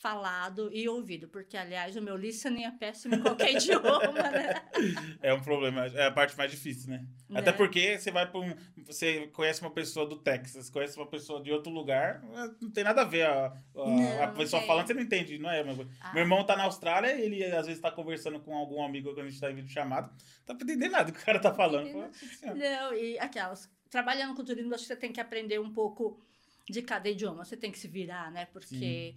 falado 0.03 0.69
e 0.73 0.89
ouvido, 0.89 1.29
porque, 1.29 1.55
aliás, 1.55 1.95
o 1.95 2.01
meu 2.01 2.17
listening 2.17 2.65
é 2.65 2.71
péssimo 2.71 3.15
em 3.15 3.21
qualquer 3.21 3.53
idioma, 3.55 4.11
né? 4.11 4.61
É 5.21 5.33
um 5.33 5.39
problema, 5.39 5.85
é 5.85 6.07
a 6.07 6.11
parte 6.11 6.37
mais 6.37 6.51
difícil, 6.51 6.89
né? 6.89 7.07
Né? 7.29 7.39
Até 7.39 7.53
porque 7.53 7.97
você 7.97 8.11
vai 8.11 8.29
para 8.29 8.41
um. 8.41 8.53
Você 8.85 9.27
conhece 9.27 9.61
uma 9.61 9.71
pessoa 9.71 10.05
do 10.05 10.17
Texas, 10.17 10.69
conhece 10.69 10.97
uma 10.97 11.07
pessoa 11.07 11.41
de 11.41 11.53
outro 11.53 11.71
lugar, 11.71 12.21
não 12.61 12.69
tem 12.69 12.83
nada 12.83 13.03
a 13.03 13.05
ver. 13.05 13.25
A, 13.25 13.45
a, 13.45 13.53
Não, 13.73 14.23
a 14.23 14.27
pessoa 14.27 14.59
tem. 14.59 14.67
falando, 14.67 14.87
você 14.87 14.93
não 14.93 15.01
entende, 15.01 15.37
não 15.37 15.49
é? 15.49 15.61
a 15.61 15.63
mesma 15.63 15.85
coisa. 15.85 15.97
Ah. 16.01 16.13
Meu 16.13 16.23
irmão 16.23 16.45
tá 16.45 16.57
na 16.57 16.65
Austrália, 16.65 17.17
ele 17.17 17.41
às 17.45 17.65
vezes 17.65 17.81
tá 17.81 17.89
conversando 17.89 18.41
com 18.41 18.53
algum 18.57 18.83
amigo 18.83 19.13
quando 19.13 19.25
a 19.25 19.29
gente 19.29 19.39
tá 19.39 19.49
em 19.49 19.55
vídeo 19.55 19.71
chamado, 19.71 20.13
tá 20.45 20.53
entendendo 20.53 20.91
nada 20.91 21.05
do 21.05 21.13
que 21.13 21.21
o 21.21 21.25
cara 21.25 21.39
tá 21.39 21.53
falando. 21.53 21.87
Entendendo. 21.87 22.01
Fala, 22.01 22.07
"Nossa 22.07 22.25
Senhora." 22.25 22.59
Não, 22.59 22.93
e 22.93 23.17
aquelas. 23.19 23.71
Trabalhando 23.89 24.35
com 24.35 24.43
turismo, 24.43 24.75
acho 24.75 24.83
que 24.83 24.87
você 24.87 24.97
tem 24.97 25.13
que 25.13 25.21
aprender 25.21 25.61
um 25.61 25.71
pouco 25.71 26.19
de 26.69 26.81
cada 26.81 27.09
idioma. 27.09 27.43
Você 27.43 27.57
tem 27.57 27.71
que 27.71 27.79
se 27.79 27.87
virar, 27.87 28.31
né? 28.31 28.45
Porque 28.47 29.15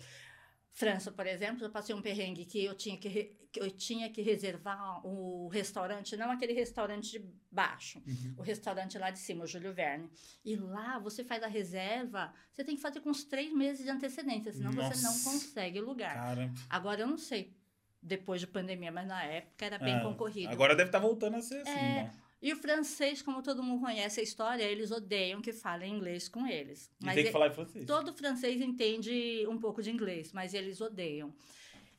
França, 0.78 1.10
por 1.10 1.26
exemplo, 1.26 1.64
eu 1.64 1.70
passei 1.70 1.94
um 1.94 2.02
perrengue 2.02 2.44
que 2.44 2.62
eu 2.62 2.74
tinha 2.74 2.98
que, 2.98 3.08
re- 3.08 3.34
que 3.50 3.58
eu 3.58 3.70
tinha 3.70 4.10
que 4.10 4.20
reservar 4.20 5.00
o 5.06 5.48
restaurante, 5.48 6.14
não 6.18 6.30
aquele 6.30 6.52
restaurante 6.52 7.12
de 7.12 7.24
baixo, 7.50 8.02
Uhum. 8.06 8.34
o 8.36 8.42
restaurante 8.42 8.98
lá 8.98 9.10
de 9.10 9.18
cima, 9.18 9.44
o 9.44 9.46
Júlio 9.46 9.72
Verne. 9.72 10.10
E 10.44 10.54
lá 10.54 10.98
você 10.98 11.24
faz 11.24 11.42
a 11.42 11.46
reserva, 11.46 12.30
você 12.52 12.62
tem 12.62 12.76
que 12.76 12.82
fazer 12.82 13.00
com 13.00 13.08
uns 13.08 13.24
três 13.24 13.50
meses 13.54 13.84
de 13.86 13.90
antecedência, 13.90 14.52
senão 14.52 14.70
você 14.72 14.94
não 14.96 15.12
Nossa. 15.12 15.24
consegue 15.24 15.80
lugar. 15.80 16.36
Agora 16.68 17.00
eu 17.00 17.06
não 17.06 17.16
sei 17.16 17.56
depois 18.02 18.38
de 18.42 18.46
pandemia, 18.46 18.92
mas 18.92 19.08
na 19.08 19.24
época 19.24 19.64
era 19.64 19.78
bem 19.78 19.96
Ah, 19.96 20.00
concorrido. 20.02 20.52
Agora 20.52 20.76
deve 20.76 20.90
estar 20.90 20.98
voltando 20.98 21.36
a 21.38 21.40
ser 21.40 21.62
assim, 21.62 21.70
É, 21.70 22.02
né? 22.02 22.12
E 22.40 22.52
o 22.52 22.56
francês, 22.56 23.22
como 23.22 23.42
todo 23.42 23.62
mundo 23.62 23.80
conhece 23.80 24.20
a 24.20 24.22
história, 24.22 24.62
eles 24.62 24.90
odeiam 24.90 25.40
que 25.40 25.52
falem 25.52 25.94
inglês 25.94 26.28
com 26.28 26.46
eles. 26.46 26.90
E 27.00 27.04
Mas 27.04 27.14
tem 27.14 27.24
que 27.24 27.30
e- 27.30 27.32
falar 27.32 27.48
em 27.48 27.54
francês. 27.54 27.86
todo 27.86 28.12
francês 28.12 28.60
entende 28.60 29.46
um 29.48 29.58
pouco 29.58 29.82
de 29.82 29.90
inglês, 29.90 30.32
mas 30.32 30.52
eles 30.54 30.80
odeiam. 30.80 31.34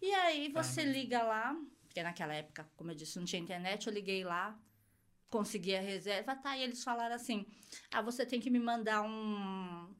E 0.02 0.14
aí 0.14 0.50
você 0.50 0.84
liga 0.84 1.24
lá, 1.24 1.56
porque 1.88 2.04
naquela 2.04 2.34
época, 2.36 2.70
como 2.76 2.92
eu 2.92 2.96
disse, 2.96 3.18
não 3.18 3.26
tinha 3.26 3.42
internet, 3.42 3.88
eu 3.88 3.94
liguei 3.94 4.24
lá, 4.24 4.58
consegui 5.30 5.76
a 5.76 5.82
reserva, 5.82 6.36
tá? 6.36 6.56
E 6.56 6.62
eles 6.64 6.84
falaram 6.84 7.16
assim: 7.16 7.46
ah, 7.92 8.02
você 8.02 8.26
tem 8.26 8.40
que 8.40 8.50
me 8.52 8.60
mandar 8.60 9.02
um, 9.02 9.94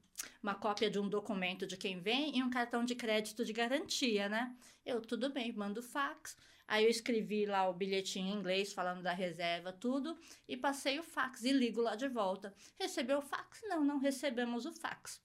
uma 0.44 0.54
cópia 0.54 0.90
de 0.90 1.00
um 1.00 1.10
documento 1.10 1.66
de 1.66 1.76
quem 1.76 2.00
vem 2.00 2.38
e 2.38 2.44
um 2.44 2.50
cartão 2.50 2.86
de 2.86 2.94
crédito 2.94 3.44
de 3.44 3.52
garantia, 3.54 4.30
né? 4.30 4.56
Eu, 4.86 5.02
tudo 5.02 5.32
bem, 5.34 5.52
mando 5.54 5.82
fax. 5.82 6.38
Aí 6.68 6.84
eu 6.84 6.90
escrevi 6.90 7.46
lá 7.46 7.70
o 7.70 7.74
bilhetinho 7.74 8.28
em 8.28 8.38
inglês 8.38 8.74
falando 8.74 9.02
da 9.02 9.14
reserva, 9.14 9.72
tudo, 9.72 10.18
e 10.48 10.58
passei 10.58 11.00
o 11.00 11.04
fax 11.04 11.44
e 11.44 11.52
ligo 11.52 11.82
lá 11.82 11.96
de 11.96 12.08
volta. 12.08 12.54
Recebeu 12.78 13.20
o 13.20 13.22
fax? 13.22 13.62
Não, 13.64 13.84
não 13.86 13.98
recebemos 13.98 14.66
o 14.66 14.74
fax. 14.74 15.22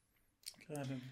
Caramba. 0.69 1.03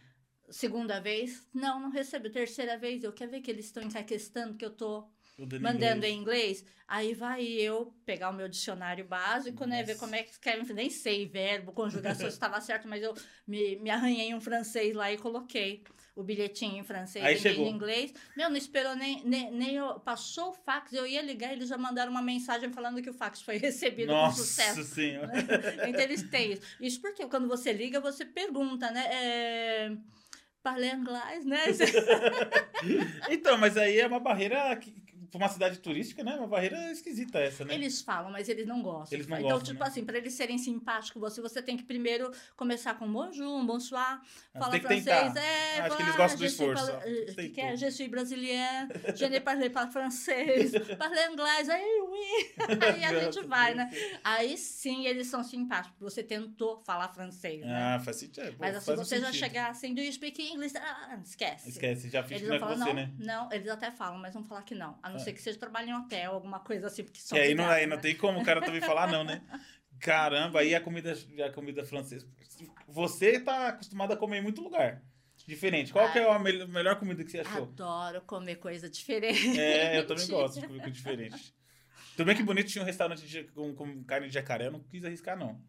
Segunda 0.49 1.01
vez? 1.01 1.49
Não, 1.53 1.81
não 1.81 1.91
recebeu. 1.91 2.31
Terceira 2.31 2.77
vez, 2.77 3.03
eu 3.03 3.13
quero 3.13 3.31
ver 3.31 3.41
que 3.41 3.51
eles 3.51 3.67
estão 3.67 3.83
encaquestando 3.83 4.57
que 4.57 4.65
eu 4.65 4.71
tô 4.71 5.09
mandando 5.61 6.07
inglês. 6.07 6.13
em 6.13 6.19
inglês. 6.19 6.65
Aí 6.87 7.15
vai 7.15 7.45
eu 7.45 7.95
pegar 8.05 8.31
o 8.31 8.33
meu 8.33 8.49
dicionário 8.49 9.05
básico, 9.05 9.65
né? 9.65 9.83
Ver 9.83 9.93
Nossa. 9.93 10.05
como 10.05 10.15
é 10.17 10.23
que 10.23 10.31
escreve. 10.31 10.73
Nem 10.73 10.91
sei 10.91 11.27
verbo, 11.27 11.73
conjugação 11.73 12.29
se 12.29 12.35
estava 12.35 12.61
certo, 12.61 12.89
mas 12.89 13.03
eu 13.03 13.15
me, 13.47 13.77
me 13.77 13.91
arranhei 13.91 14.29
em 14.29 14.35
um 14.35 14.41
francês 14.41 14.95
lá 14.95 15.13
e 15.13 15.19
coloquei 15.19 15.85
o 16.15 16.23
bilhetinho 16.23 16.79
em 16.79 16.85
francês 16.85 17.25
Aí 17.25 17.37
e 17.37 17.61
em 17.61 17.69
inglês. 17.69 18.13
Meu, 18.37 18.51
não 18.51 18.57
esperou 18.57 18.95
nem, 18.97 19.23
nem, 19.25 19.51
nem 19.51 19.75
eu, 19.75 20.01
passou 20.01 20.51
o 20.51 20.53
fax, 20.53 20.93
eu 20.93 21.07
ia 21.07 21.23
ligar, 21.23 21.53
eles 21.53 21.69
já 21.69 21.79
mandaram 21.79 22.11
uma 22.11 22.23
mensagem 22.23 22.73
falando 22.73 23.03
que 23.03 23.11
o 23.11 23.15
fax 23.15 23.41
foi 23.43 23.57
recebido 23.59 24.09
com 24.09 24.15
Nossa 24.15 24.43
sucesso. 24.43 24.85
senhora. 24.85 25.31
Então 25.89 26.01
eles 26.01 26.23
têm 26.23 26.53
isso. 26.53 26.63
Isso 26.81 27.01
porque 27.01 27.27
quando 27.27 27.49
você 27.49 27.73
liga, 27.73 28.01
você 28.01 28.25
pergunta, 28.25 28.91
né? 28.91 29.07
É... 29.11 29.93
Parler 30.63 30.95
inglês, 30.95 31.45
né? 31.47 31.65
então, 33.31 33.57
mas 33.57 33.79
aí 33.79 33.99
é 33.99 34.07
uma 34.07 34.21
barreira 34.21 34.77
que, 34.77 34.91
uma 35.39 35.49
cidade 35.49 35.79
turística, 35.79 36.23
né? 36.25 36.35
Uma 36.37 36.47
barreira 36.47 36.91
esquisita 36.91 37.39
essa, 37.39 37.65
né? 37.65 37.75
Eles 37.75 38.01
falam, 38.03 38.31
mas 38.31 38.49
eles 38.49 38.67
não 38.67 38.83
gostam. 38.83 39.17
Eles 39.17 39.27
não 39.27 39.37
então, 39.39 39.51
gostam, 39.51 39.73
tipo 39.73 39.81
né? 39.85 39.89
assim, 39.89 40.05
para 40.05 40.19
eles 40.19 40.33
serem 40.35 40.59
simpáticos 40.59 41.11
com 41.13 41.21
você, 41.21 41.41
você 41.41 41.63
tem 41.63 41.77
que 41.77 41.85
primeiro 41.85 42.31
começar 42.57 42.95
com 42.95 43.11
bonjour, 43.11 43.65
bonsoir, 43.65 44.21
Ah, 44.55 44.59
falar 44.59 44.73
que 44.73 44.81
francês. 44.87 45.05
tentar. 45.05 45.41
É, 45.41 45.81
Acho 45.81 45.97
que 45.97 46.03
eles 46.03 46.17
gostam 46.17 46.39
do 46.39 46.45
esforço, 46.47 46.87
parle- 46.93 47.27
ó. 47.27 47.31
eh, 47.31 47.35
que, 47.35 47.49
que 47.51 47.61
é? 47.61 47.77
Je 47.77 47.91
suis 47.91 48.09
brasileiro, 48.09 48.89
je 49.15 49.29
ne 49.29 49.41
parle 49.41 49.71
pas 49.71 49.93
francês, 49.93 50.73
parle 50.99 51.33
inglês, 51.33 51.69
aí, 51.69 52.01
oui. 52.03 52.51
Aí 52.81 53.05
a 53.05 53.21
gente 53.25 53.47
vai, 53.47 53.75
né? 53.75 53.91
Aí 54.25 54.57
sim 54.57 55.07
eles 55.07 55.27
são 55.29 55.43
simpáticos, 55.43 55.93
porque 55.99 56.05
você 56.05 56.23
tentou 56.23 56.83
falar 56.85 57.09
francês, 57.09 57.61
né? 57.61 57.95
Ah, 57.95 58.01
faz 58.01 58.17
sentido. 58.17 58.57
Mas 58.59 58.77
assim, 58.77 58.93
um 58.93 58.97
você 58.97 59.19
já 59.21 59.27
sentido. 59.27 59.39
chegar 59.41 59.71
assim, 59.71 59.95
do 59.95 60.01
you 60.01 60.13
speak 60.13 60.41
English? 60.43 60.77
Ah, 60.77 61.19
esquece. 61.25 61.69
Esquece, 61.69 62.09
já 62.11 62.23
fiz 62.23 62.41
que 62.41 62.47
não 62.47 62.55
é 62.57 62.59
falar, 62.59 62.77
você, 62.77 62.85
não, 62.85 62.95
né? 62.95 63.11
não, 63.19 63.53
eles 63.53 63.69
até 63.69 63.91
falam, 63.91 64.19
mas 64.19 64.35
vão 64.35 64.45
falar 64.45 64.63
que 64.63 64.75
não. 64.75 64.99
A 65.03 65.09
não 65.11 65.19
É. 65.21 65.25
ser 65.25 65.33
que 65.33 65.43
seja 65.43 65.59
trabalho 65.59 65.89
em 65.91 65.95
hotel, 65.95 66.33
alguma 66.33 66.61
coisa 66.61 66.87
assim, 66.87 67.05
porque 67.05 67.21
são 67.21 67.37
E 67.37 67.41
aí 67.41 67.55
não, 67.55 67.69
aí 67.69 67.87
não 67.87 67.97
né? 67.97 68.03
tem 68.03 68.17
como 68.17 68.41
o 68.41 68.45
cara 68.45 68.61
também 68.61 68.81
falar 68.81 69.11
não, 69.11 69.25
né? 69.25 69.43
Caramba, 70.01 70.61
aí 70.61 70.75
a 70.75 70.81
comida, 70.81 71.13
a 71.47 71.53
comida 71.53 71.85
francesa. 71.85 72.27
Você 72.89 73.39
tá 73.41 73.69
acostumado 73.69 74.13
a 74.13 74.17
comer 74.17 74.39
em 74.39 74.43
muito 74.43 74.63
lugar. 74.63 75.03
Diferente. 75.47 75.93
Qual 75.93 76.11
que 76.13 76.19
é 76.19 76.31
a 76.31 76.39
mel- 76.39 76.69
melhor 76.69 76.99
comida 76.99 77.25
que 77.25 77.31
você 77.31 77.41
achou? 77.41 77.65
Adoro 77.65 78.21
comer 78.23 78.57
coisa 78.57 78.89
diferente. 78.91 79.59
É, 79.59 79.99
eu 79.99 80.07
também 80.07 80.27
gosto 80.29 80.61
de 80.61 80.67
comer 80.67 80.79
coisa 80.81 80.93
diferente. 80.93 81.55
Tudo 82.17 82.27
bem 82.27 82.37
que 82.37 82.43
bonito 82.43 82.69
tinha 82.69 82.83
um 82.83 82.87
restaurante 82.87 83.27
de- 83.27 83.45
com, 83.45 83.75
com 83.75 84.05
carne 84.05 84.29
de 84.29 84.35
jacaré, 84.35 84.67
eu 84.67 84.73
não 84.73 84.81
quis 84.81 85.05
arriscar, 85.05 85.37
não. 85.39 85.61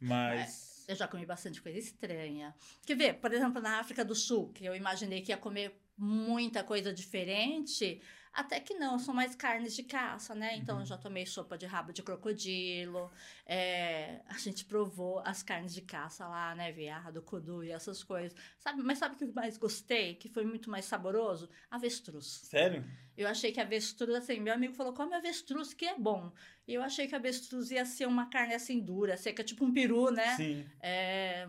Mas. 0.00 0.84
Eu 0.88 0.94
já 0.94 1.08
comi 1.08 1.26
bastante 1.26 1.60
coisa 1.60 1.78
estranha. 1.78 2.54
Quer 2.86 2.96
ver, 2.96 3.14
por 3.14 3.32
exemplo, 3.32 3.60
na 3.60 3.80
África 3.80 4.04
do 4.04 4.14
Sul, 4.14 4.52
que 4.52 4.64
eu 4.64 4.74
imaginei 4.74 5.20
que 5.20 5.32
ia 5.32 5.36
comer 5.36 5.76
muita 5.98 6.62
coisa 6.62 6.92
diferente, 6.92 8.00
até 8.36 8.60
que 8.60 8.74
não, 8.74 8.98
são 8.98 9.14
mais 9.14 9.34
carnes 9.34 9.74
de 9.74 9.82
caça, 9.82 10.34
né? 10.34 10.56
Então 10.56 10.76
Uhum. 10.76 10.82
eu 10.82 10.86
já 10.86 10.96
tomei 10.98 11.24
sopa 11.26 11.56
de 11.56 11.64
rabo 11.66 11.92
de 11.92 12.02
crocodilo, 12.02 13.10
é, 13.46 14.20
a 14.28 14.36
gente 14.38 14.64
provou 14.64 15.20
as 15.24 15.42
carnes 15.42 15.72
de 15.74 15.80
caça 15.82 16.26
lá, 16.28 16.54
né? 16.54 16.70
Veado, 16.72 17.22
kudu 17.22 17.64
e 17.64 17.70
essas 17.70 18.02
coisas. 18.04 18.36
Sabe, 18.58 18.82
mas 18.82 18.98
sabe 18.98 19.14
o 19.14 19.18
que 19.18 19.24
eu 19.24 19.32
mais 19.32 19.56
gostei? 19.56 20.14
Que 20.14 20.28
foi 20.28 20.44
muito 20.44 20.68
mais 20.70 20.84
saboroso? 20.84 21.48
Avestruz. 21.70 22.26
Sério? 22.44 22.84
Eu 23.16 23.26
achei 23.26 23.50
que 23.50 23.60
avestruz, 23.60 24.14
assim, 24.14 24.38
meu 24.40 24.52
amigo 24.52 24.74
falou, 24.74 24.92
come 24.92 25.14
avestruz 25.14 25.72
que 25.72 25.86
é 25.86 25.98
bom. 25.98 26.30
E 26.68 26.74
eu 26.74 26.82
achei 26.82 27.06
que 27.08 27.14
avestruz 27.14 27.70
ia 27.70 27.86
ser 27.86 28.06
uma 28.06 28.26
carne 28.26 28.54
assim 28.54 28.78
dura, 28.78 29.16
seca, 29.16 29.42
tipo 29.42 29.64
um 29.64 29.72
peru, 29.72 30.10
né? 30.10 30.36
Sim. 30.36 30.66
É, 30.80 31.48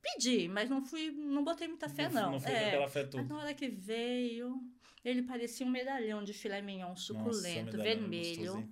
pedi, 0.00 0.48
mas 0.48 0.70
não 0.70 0.82
fui, 0.82 1.10
não 1.10 1.44
botei 1.44 1.68
muita 1.68 1.88
fé, 1.88 2.08
não. 2.08 2.32
Não 2.32 2.40
foi 2.40 2.50
É, 2.52 2.68
aquela 2.68 2.88
fé 2.88 3.02
mas 3.02 3.10
toda. 3.10 3.24
na 3.24 3.36
hora 3.40 3.52
que 3.54 3.68
veio, 3.68 4.58
ele 5.04 5.22
parecia 5.22 5.66
um 5.66 5.70
medalhão 5.70 6.22
de 6.22 6.32
filé 6.32 6.60
mignon 6.62 6.94
suculento, 6.96 7.76
Nossa, 7.76 7.88
é 7.88 7.94
vermelho. 7.94 8.68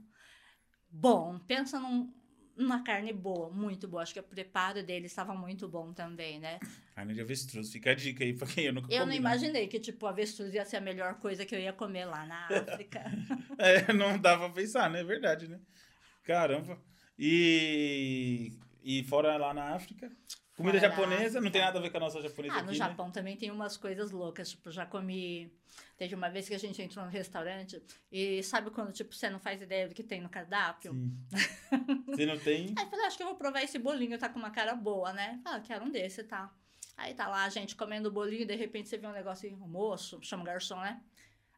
bom, 0.90 1.38
pensa 1.40 1.78
num- 1.80 2.12
numa 2.56 2.82
carne 2.82 3.12
boa, 3.12 3.50
muito 3.50 3.88
boa. 3.88 4.02
Acho 4.02 4.12
que 4.12 4.20
o 4.20 4.22
preparo 4.22 4.82
dele 4.82 5.06
estava 5.06 5.34
muito 5.34 5.66
bom 5.68 5.92
também, 5.94 6.38
né? 6.38 6.58
Carne 6.94 7.14
de 7.14 7.20
avestruz. 7.20 7.72
Fica 7.72 7.92
a 7.92 7.94
dica 7.94 8.22
aí 8.22 8.34
pra 8.36 8.46
quem 8.46 8.64
eu 8.66 8.72
nunca 8.72 8.86
Eu 8.92 9.00
comi. 9.00 9.00
não 9.00 9.06
né? 9.08 9.16
imaginei 9.16 9.66
que, 9.68 9.80
tipo, 9.80 10.06
avestruz 10.06 10.52
ia 10.52 10.64
ser 10.64 10.76
a 10.76 10.80
melhor 10.80 11.14
coisa 11.18 11.46
que 11.46 11.54
eu 11.54 11.58
ia 11.60 11.72
comer 11.72 12.04
lá 12.04 12.26
na 12.26 12.46
África. 12.48 13.02
É, 13.58 13.92
não 13.92 14.18
dava 14.18 14.46
pra 14.46 14.54
pensar, 14.62 14.88
né? 14.90 15.00
É 15.00 15.04
verdade, 15.04 15.46
né? 15.48 15.60
Caramba. 16.22 16.80
E, 17.18 18.52
e 18.82 19.02
fora 19.04 19.36
lá 19.36 19.52
na 19.52 19.74
África, 19.74 20.10
comida 20.56 20.78
Fora 20.80 20.90
japonesa, 20.90 21.40
não 21.40 21.50
tem 21.50 21.60
nada 21.60 21.78
a 21.78 21.82
ver 21.82 21.90
com 21.90 21.98
a 21.98 22.00
nossa 22.00 22.22
japonesa 22.22 22.54
Ah, 22.54 22.56
aqui, 22.58 22.66
no 22.66 22.72
né? 22.72 22.78
Japão 22.78 23.10
também 23.10 23.36
tem 23.36 23.50
umas 23.50 23.76
coisas 23.76 24.10
loucas. 24.10 24.50
Tipo, 24.50 24.70
já 24.70 24.86
comi. 24.86 25.52
Teve 26.00 26.14
uma 26.14 26.30
vez 26.30 26.48
que 26.48 26.54
a 26.54 26.58
gente 26.58 26.80
entrou 26.80 27.04
no 27.04 27.10
restaurante 27.10 27.78
e 28.10 28.42
sabe 28.42 28.70
quando, 28.70 28.90
tipo, 28.90 29.14
você 29.14 29.28
não 29.28 29.38
faz 29.38 29.60
ideia 29.60 29.86
do 29.86 29.94
que 29.94 30.02
tem 30.02 30.18
no 30.18 30.30
cardápio? 30.30 30.94
Você 32.06 32.24
não 32.24 32.38
tem... 32.38 32.72
Aí 32.74 32.84
eu 32.86 32.88
falei, 32.88 33.04
acho 33.04 33.18
que 33.18 33.22
eu 33.22 33.26
vou 33.26 33.36
provar 33.36 33.62
esse 33.62 33.78
bolinho, 33.78 34.18
tá 34.18 34.26
com 34.26 34.38
uma 34.38 34.50
cara 34.50 34.74
boa, 34.74 35.12
né? 35.12 35.38
Ah, 35.44 35.60
quero 35.60 35.84
um 35.84 35.90
desse, 35.90 36.24
tá? 36.24 36.50
Aí 36.96 37.12
tá 37.12 37.28
lá 37.28 37.44
a 37.44 37.50
gente 37.50 37.76
comendo 37.76 38.08
o 38.08 38.10
bolinho, 38.12 38.46
de 38.46 38.54
repente 38.54 38.88
você 38.88 38.96
vê 38.96 39.06
um 39.06 39.12
negócio 39.12 39.46
assim, 39.46 39.62
o 39.62 39.68
moço, 39.68 40.18
chama 40.22 40.42
o 40.42 40.46
garçom, 40.46 40.80
né? 40.80 41.02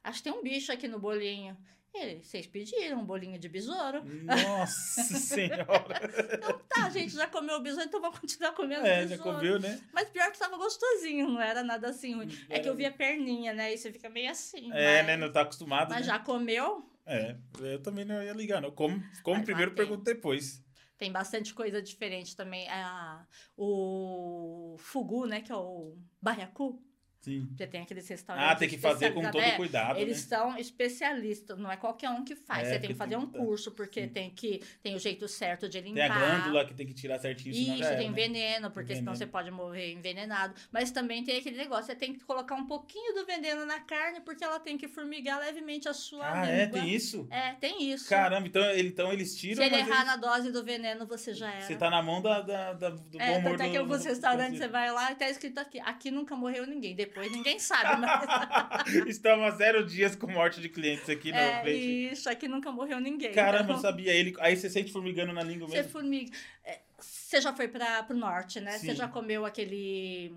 Acho 0.02 0.18
que 0.18 0.24
tem 0.24 0.32
um 0.32 0.42
bicho 0.42 0.72
aqui 0.72 0.88
no 0.88 0.98
bolinho. 0.98 1.56
Ele, 1.94 2.22
vocês 2.22 2.46
pediram 2.46 3.00
um 3.00 3.04
bolinho 3.04 3.38
de 3.38 3.48
besouro? 3.48 4.02
Nossa 4.24 5.02
senhora. 5.18 6.00
Então 6.34 6.58
tá, 6.68 6.88
gente 6.88 7.12
já 7.14 7.26
comeu 7.26 7.56
o 7.56 7.60
besouro, 7.60 7.86
então 7.86 8.00
vamos 8.00 8.18
continuar 8.18 8.52
comendo 8.52 8.86
É, 8.86 9.00
o 9.00 9.08
já 9.08 9.16
besouro. 9.16 9.36
comeu, 9.36 9.60
né? 9.60 9.78
Mas 9.92 10.08
pior 10.08 10.32
que 10.32 10.38
tava 10.38 10.56
gostosinho, 10.56 11.28
não 11.28 11.40
era 11.40 11.62
nada 11.62 11.88
assim 11.90 12.14
ruim. 12.14 12.28
É 12.48 12.58
que 12.60 12.68
eu 12.68 12.74
vi 12.74 12.86
a 12.86 12.92
perninha, 12.92 13.52
né? 13.52 13.74
E 13.74 13.78
você 13.78 13.92
fica 13.92 14.08
meio 14.08 14.30
assim. 14.30 14.72
É, 14.72 14.98
mas, 14.98 15.06
né? 15.06 15.16
Não 15.18 15.30
tá 15.30 15.42
acostumado, 15.42 15.90
Mas 15.90 16.00
né? 16.00 16.06
já 16.06 16.18
comeu? 16.18 16.88
É, 17.04 17.36
eu 17.60 17.82
também 17.82 18.04
não 18.04 18.22
ia 18.22 18.32
ligar, 18.32 18.62
não. 18.62 18.70
Como, 18.70 19.02
como 19.22 19.36
Mas 19.36 19.44
primeiro, 19.44 19.72
tem. 19.72 19.84
pergunto 19.84 20.02
depois. 20.04 20.62
Tem 20.96 21.10
bastante 21.12 21.52
coisa 21.52 21.82
diferente 21.82 22.34
também. 22.36 22.68
Ah, 22.70 23.26
o 23.56 24.76
fugu, 24.78 25.26
né? 25.26 25.40
Que 25.40 25.52
é 25.52 25.56
o 25.56 25.96
barracu. 26.20 26.80
Sim. 27.22 27.48
Você 27.56 27.66
tem 27.68 27.82
aqueles 27.82 28.08
restaurantes 28.08 28.50
Ah, 28.50 28.56
tem 28.56 28.68
que 28.68 28.76
fazer 28.76 29.12
com 29.12 29.22
todo. 29.30 29.40
É, 29.40 29.52
cuidado, 29.52 29.98
Eles 29.98 30.28
né? 30.28 30.36
são 30.36 30.58
especialistas, 30.58 31.56
não 31.56 31.70
é 31.70 31.76
qualquer 31.76 32.10
um 32.10 32.24
que 32.24 32.34
faz. 32.34 32.66
É, 32.68 32.72
você 32.74 32.78
tem 32.80 32.80
porque 32.80 32.92
que 32.94 32.98
fazer 32.98 33.10
tem 33.16 33.18
um 33.18 33.26
que 33.30 33.38
curso, 33.38 33.70
porque 33.70 34.02
Sim. 34.02 34.08
tem 34.08 34.30
que 34.30 34.60
tem 34.82 34.96
o 34.96 34.98
jeito 34.98 35.28
certo 35.28 35.68
de 35.68 35.80
Tem 35.80 35.92
limpar. 35.92 36.10
a 36.10 36.18
glândula 36.18 36.64
que 36.64 36.74
tem 36.74 36.84
que 36.84 36.92
tirar 36.92 37.20
certinho, 37.20 37.54
Isso, 37.54 37.88
tem 37.96 38.10
né? 38.10 38.14
veneno, 38.14 38.70
porque 38.72 38.88
Tem 38.88 38.96
senão 38.96 39.14
você 39.14 39.24
pode 39.26 39.50
morrer 39.52 39.92
envenenado. 39.92 40.54
Mas 40.72 40.90
também 40.90 41.22
tem 41.22 41.38
aquele 41.38 41.56
negócio, 41.56 41.86
você 41.86 41.94
tem 41.94 42.12
que 42.12 42.24
colocar 42.24 42.56
um 42.56 42.66
pouquinho 42.66 43.14
do 43.14 43.24
veneno 43.24 43.64
na 43.64 43.78
carne, 43.78 44.20
porque 44.20 44.42
ela 44.42 44.58
tem 44.58 44.76
que 44.76 44.88
formigar 44.88 45.38
levemente 45.38 45.88
a 45.88 45.94
sua 45.94 46.40
Ah, 46.42 46.46
é? 46.48 46.64
língua. 46.64 46.80
Tem 46.80 46.90
isso? 46.92 47.28
É, 47.30 47.52
tem 47.52 47.90
isso. 47.92 48.08
Caramba, 48.08 48.48
então, 48.48 48.64
ele- 48.70 48.88
então 48.88 49.12
eles 49.12 49.36
tiram, 49.36 49.62
Se 49.62 49.62
ele 49.62 49.76
errar 49.76 49.94
eles- 50.02 50.06
na 50.06 50.16
dose 50.16 50.50
do 50.50 50.64
veneno, 50.64 51.06
você 51.06 51.32
já 51.32 51.52
era. 51.52 51.60
você 51.62 51.76
tá 51.76 51.88
na 51.88 52.02
mão 52.02 52.20
da, 52.20 52.40
da, 52.40 52.72
da- 52.72 52.90
do 52.90 53.20
É, 53.20 53.26
bom 53.34 53.38
humor 53.38 53.60
é 53.60 53.66
que 53.68 53.72
do- 53.74 53.78
alguns 53.78 54.04
restaurantes 54.04 54.58
você 54.58 54.66
vai 54.66 54.90
lá 54.90 55.12
e 55.12 55.14
tá 55.14 55.30
escrito 55.30 55.58
aqui, 55.58 55.78
aqui 55.80 56.10
nunca 56.10 56.34
morreu 56.34 56.66
ninguém. 56.66 56.96
Depois 56.96 57.11
ninguém 57.30 57.58
sabe, 57.58 58.00
mas... 58.00 59.06
Estamos 59.06 59.46
a 59.46 59.50
zero 59.56 59.84
dias 59.84 60.16
com 60.16 60.26
morte 60.30 60.60
de 60.60 60.68
clientes 60.68 61.08
aqui 61.08 61.30
na 61.30 61.38
é, 61.40 61.62
frente. 61.62 62.12
isso, 62.12 62.28
aqui 62.30 62.48
nunca 62.48 62.70
morreu 62.72 63.00
ninguém. 63.00 63.32
Caramba, 63.32 63.64
Então, 63.64 63.74
não 63.76 63.82
sabia. 63.82 64.12
Ele, 64.12 64.34
aí 64.40 64.56
você 64.56 64.68
sente 64.70 64.92
formigando 64.92 65.32
na 65.32 65.42
língua 65.42 65.68
Você 65.68 65.76
mesmo? 65.76 65.92
formiga. 65.92 66.30
é, 66.64 66.80
Você 66.98 67.40
já 67.40 67.52
foi 67.54 67.68
para 67.68 68.06
o 68.10 68.14
norte, 68.14 68.60
né? 68.60 68.72
Sim. 68.72 68.86
Você 68.86 68.94
já 68.94 69.08
comeu 69.08 69.44
aquele. 69.44 70.34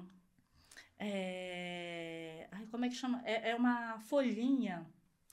é, 0.99 2.47
Ai, 2.51 2.65
como 2.71 2.85
é 2.85 2.89
que 2.89 2.95
chama? 2.95 3.21
É, 3.25 3.51
é 3.51 3.55
uma 3.55 3.99
folhinha. 3.99 4.85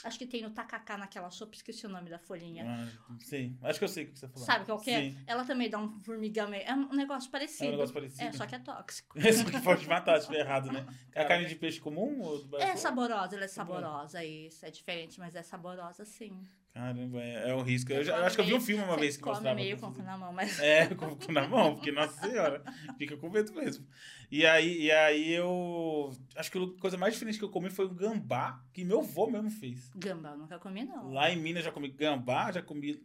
Acho 0.04 0.18
que 0.18 0.26
tem 0.26 0.42
no 0.42 0.50
tacacá 0.50 0.96
naquela 0.98 1.30
sopa, 1.30 1.54
esqueci 1.54 1.86
o 1.86 1.88
nome 1.88 2.10
da 2.10 2.18
folhinha. 2.18 2.64
Ah, 2.66 3.16
sim, 3.20 3.56
acho 3.62 3.78
que 3.78 3.84
eu 3.84 3.88
sei 3.88 4.04
o 4.04 4.12
que 4.12 4.18
você 4.18 4.26
tá 4.26 4.32
falando. 4.32 4.46
Sabe 4.46 4.64
qual 4.66 4.80
que 4.80 4.90
é? 4.90 5.00
Sim, 5.00 5.18
Ela 5.26 5.44
também 5.44 5.70
dá 5.70 5.78
um 5.78 6.00
formigamento. 6.00 6.64
É 6.68 6.74
um 6.74 6.94
negócio 6.94 7.30
parecido. 7.30 7.64
é 7.64 7.68
um 7.68 7.70
negócio 7.72 7.94
parecido. 7.94 8.22
É, 8.22 8.32
só 8.32 8.46
que 8.46 8.54
é 8.54 8.58
tóxico. 8.58 9.18
Isso 9.20 9.44
que 9.44 9.60
pode 9.60 9.86
matar 9.88 10.14
se 10.14 10.22
estiver 10.22 10.40
errado, 10.40 10.72
né? 10.72 10.86
É 11.14 11.22
a 11.22 11.28
carne 11.28 11.46
de 11.46 11.54
peixe 11.56 11.78
comum? 11.78 12.20
Ou 12.22 12.58
É 12.58 12.74
saborosa, 12.74 13.36
ela 13.36 13.44
é 13.44 13.48
saborosa, 13.48 14.24
isso. 14.24 14.64
É 14.64 14.70
diferente, 14.70 15.20
mas 15.20 15.34
é 15.34 15.42
saborosa 15.42 16.04
sim. 16.04 16.42
Caramba, 16.74 17.20
é, 17.20 17.50
é 17.50 17.54
um 17.54 17.60
risco. 17.60 17.92
Eu, 17.92 18.02
já- 18.02 18.16
eu 18.16 18.24
acho 18.24 18.34
que 18.34 18.40
eu 18.40 18.46
vi 18.46 18.54
um 18.54 18.60
filme 18.60 18.82
uma 18.82 18.96
vez 18.96 19.16
que 19.16 19.22
come 19.22 19.34
mostrava. 19.34 19.54
meio 19.56 19.78
com 19.78 19.88
o 19.88 19.94
cu 19.94 20.02
na 20.02 20.16
mão, 20.16 20.32
mas. 20.32 20.58
É, 20.58 20.86
com 20.94 21.06
o 21.06 21.16
cu 21.16 21.30
na 21.30 21.46
mão, 21.46 21.74
porque, 21.74 21.92
nossa 21.92 22.18
senhora, 22.26 22.62
fica 22.96 23.14
com 23.18 23.28
medo 23.28 23.52
mesmo. 23.52 23.86
E 24.30 24.46
aí, 24.46 24.84
e 24.84 24.90
aí 24.90 25.32
eu. 25.32 26.10
Acho 26.34 26.50
que 26.50 26.58
a 26.58 26.80
coisa 26.80 26.96
mais 26.96 27.12
diferente 27.12 27.38
que 27.38 27.44
eu 27.44 27.50
comi 27.50 27.68
foi 27.68 27.84
o 27.84 27.90
gambá, 27.94 28.64
que 28.72 28.84
meu 28.84 29.00
avô 29.00 29.26
mesmo 29.30 29.50
fez. 29.50 29.90
Gamba, 29.94 30.30
eu 30.30 30.38
nunca 30.38 30.58
comi, 30.58 30.84
não. 30.84 31.10
Lá 31.12 31.30
em 31.30 31.36
Minas 31.36 31.62
já 31.62 31.70
comi 31.70 31.88
gambá, 31.88 32.50
já 32.50 32.62
comi. 32.62 33.04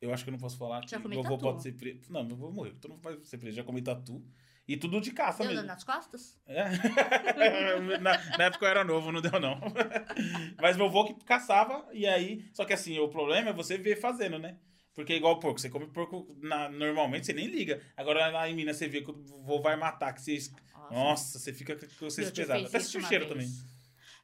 Eu 0.00 0.12
acho 0.12 0.24
que 0.24 0.30
eu 0.30 0.32
não 0.32 0.38
posso 0.38 0.56
falar 0.56 0.80
que 0.82 0.90
Já 0.90 0.98
comi 1.00 1.16
meu 1.16 1.24
avô 1.24 1.36
pode 1.38 1.62
ser 1.62 1.72
preso. 1.72 2.10
Não, 2.10 2.24
meu 2.24 2.34
avô 2.36 2.50
morreu, 2.50 2.72
então 2.76 2.90
não 2.90 2.98
vai 2.98 3.18
ser 3.24 3.36
preso. 3.36 3.56
Já 3.56 3.62
comi 3.64 3.82
tatu. 3.82 4.24
E 4.66 4.76
tudo 4.76 5.00
de 5.00 5.12
caça 5.12 5.42
Deu 5.42 5.52
mesmo. 5.52 5.66
nas 5.66 5.84
costas? 5.84 6.38
É. 6.46 6.64
na, 8.00 8.36
na 8.38 8.44
época 8.44 8.64
eu 8.64 8.70
era 8.70 8.84
novo, 8.84 9.12
não 9.12 9.20
deu 9.20 9.38
não. 9.38 9.60
Mas 10.60 10.76
meu 10.76 10.86
avô 10.86 11.04
que 11.04 11.14
caçava, 11.24 11.86
e 11.92 12.06
aí. 12.06 12.48
Só 12.52 12.64
que 12.64 12.72
assim, 12.72 12.98
o 12.98 13.08
problema 13.08 13.50
é 13.50 13.52
você 13.52 13.76
ver 13.76 14.00
fazendo, 14.00 14.38
né? 14.38 14.56
Porque 14.94 15.12
é 15.12 15.16
igual 15.16 15.38
porco, 15.40 15.60
você 15.60 15.68
come 15.68 15.86
porco 15.88 16.34
na- 16.40 16.68
normalmente, 16.70 17.26
você 17.26 17.32
nem 17.32 17.46
liga. 17.48 17.82
Agora 17.96 18.28
lá 18.28 18.48
em 18.48 18.54
Minas 18.54 18.76
você 18.76 18.88
vê 18.88 19.02
que 19.02 19.10
o 19.10 19.24
vô 19.42 19.60
vai 19.60 19.76
matar, 19.76 20.12
que 20.14 20.22
você. 20.22 20.38
Nossa, 20.90 21.38
você 21.38 21.52
fica 21.52 21.76
com 21.76 22.08
você 22.08 22.22
Meu 22.22 22.32
tio 22.32 22.42
pesado. 22.42 22.60
fez 22.60 22.74
Até 22.74 22.80
sentiu 22.80 23.00
uma 23.00 23.08
cheiro 23.08 23.26
vez. 23.26 23.34
também. 23.34 23.73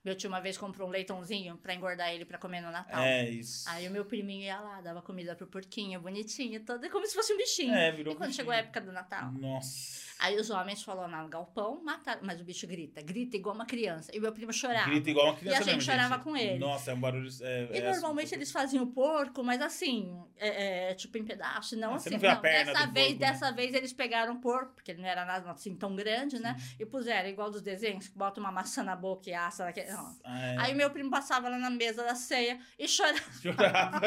Meu 0.02 0.14
tio 0.14 0.28
uma 0.28 0.40
vez 0.40 0.56
comprou 0.56 0.88
um 0.88 0.90
leitãozinho 0.90 1.58
pra 1.58 1.74
engordar 1.74 2.10
ele 2.12 2.24
pra 2.24 2.38
comer 2.38 2.62
no 2.62 2.70
Natal. 2.70 3.02
É, 3.02 3.28
isso. 3.28 3.68
Aí 3.68 3.86
o 3.86 3.90
meu 3.90 4.04
priminho 4.04 4.44
ia 4.44 4.58
lá, 4.58 4.80
dava 4.80 5.02
comida 5.02 5.36
pro 5.36 5.46
porquinho, 5.46 6.00
bonitinho, 6.00 6.64
todo, 6.64 6.88
como 6.88 7.06
se 7.06 7.14
fosse 7.14 7.34
um 7.34 7.36
bichinho. 7.36 7.74
É, 7.74 7.92
virou 7.92 8.14
e 8.14 8.16
quando 8.16 8.28
bichinho. 8.28 8.42
chegou 8.44 8.52
a 8.52 8.56
época 8.56 8.80
do 8.80 8.92
Natal? 8.92 9.30
Nossa. 9.32 10.08
Aí 10.18 10.36
os 10.38 10.50
homens 10.50 10.82
falaram 10.82 11.22
no 11.22 11.28
galpão, 11.28 11.82
mataram. 11.82 12.20
Mas 12.22 12.38
o 12.40 12.44
bicho 12.44 12.66
grita, 12.66 13.00
grita 13.00 13.36
igual 13.36 13.54
uma 13.54 13.64
criança. 13.64 14.10
E 14.14 14.18
o 14.18 14.22
meu 14.22 14.32
primo 14.32 14.52
chorava. 14.52 14.90
Grita 14.90 15.08
igual 15.10 15.26
uma 15.28 15.36
criança 15.36 15.56
E 15.56 15.60
a 15.60 15.62
gente 15.62 15.76
mesmo, 15.76 15.82
chorava 15.92 16.18
com 16.22 16.36
ele. 16.36 16.58
Nossa, 16.58 16.90
é 16.90 16.94
um 16.94 17.00
barulho... 17.00 17.28
É, 17.40 17.68
E 17.72 17.78
é 17.78 17.90
normalmente 17.92 18.34
eles 18.34 18.50
faziam 18.52 18.84
o 18.84 18.86
porco, 18.88 19.42
mas 19.42 19.62
assim, 19.62 20.22
é, 20.36 20.90
é, 20.90 20.94
tipo 20.94 21.16
em 21.16 21.24
pedaço, 21.24 21.74
não 21.76 21.92
Ah, 21.92 21.96
assim. 21.96 22.04
você 22.04 22.10
não 22.10 22.18
vê 22.18 22.26
a 22.26 22.36
perna 22.36 22.72
dessa 22.72 22.86
do 22.86 22.92
vez, 22.92 23.08
porco, 23.08 23.20
né? 23.22 23.30
dessa 23.32 23.52
vez 23.52 23.74
eles 23.74 23.92
pegaram 23.94 24.34
o 24.34 24.40
porco, 24.40 24.74
porque 24.74 24.90
ele 24.90 25.00
não 25.00 25.08
era 25.08 25.24
nada 25.24 25.50
assim 25.50 25.74
tão 25.74 25.96
grande, 25.96 26.38
né? 26.38 26.54
E 26.78 26.84
puseram, 26.84 27.28
igual 27.28 27.50
dos 27.50 27.62
desenhos, 27.62 28.08
bota 28.08 28.40
uma 28.40 28.52
maçã 28.52 28.82
na 28.82 28.94
boca 28.96 29.30
e 29.30 29.32
assa 29.32 29.64
naquele. 29.64 29.89
Não. 29.92 30.18
Ah, 30.24 30.40
é. 30.40 30.56
Aí 30.58 30.74
meu 30.74 30.90
primo 30.90 31.10
passava 31.10 31.48
lá 31.48 31.58
na 31.58 31.70
mesa 31.70 32.04
da 32.04 32.14
ceia 32.14 32.58
e 32.78 32.86
chorava. 32.86 33.20
Chorava. 33.42 34.00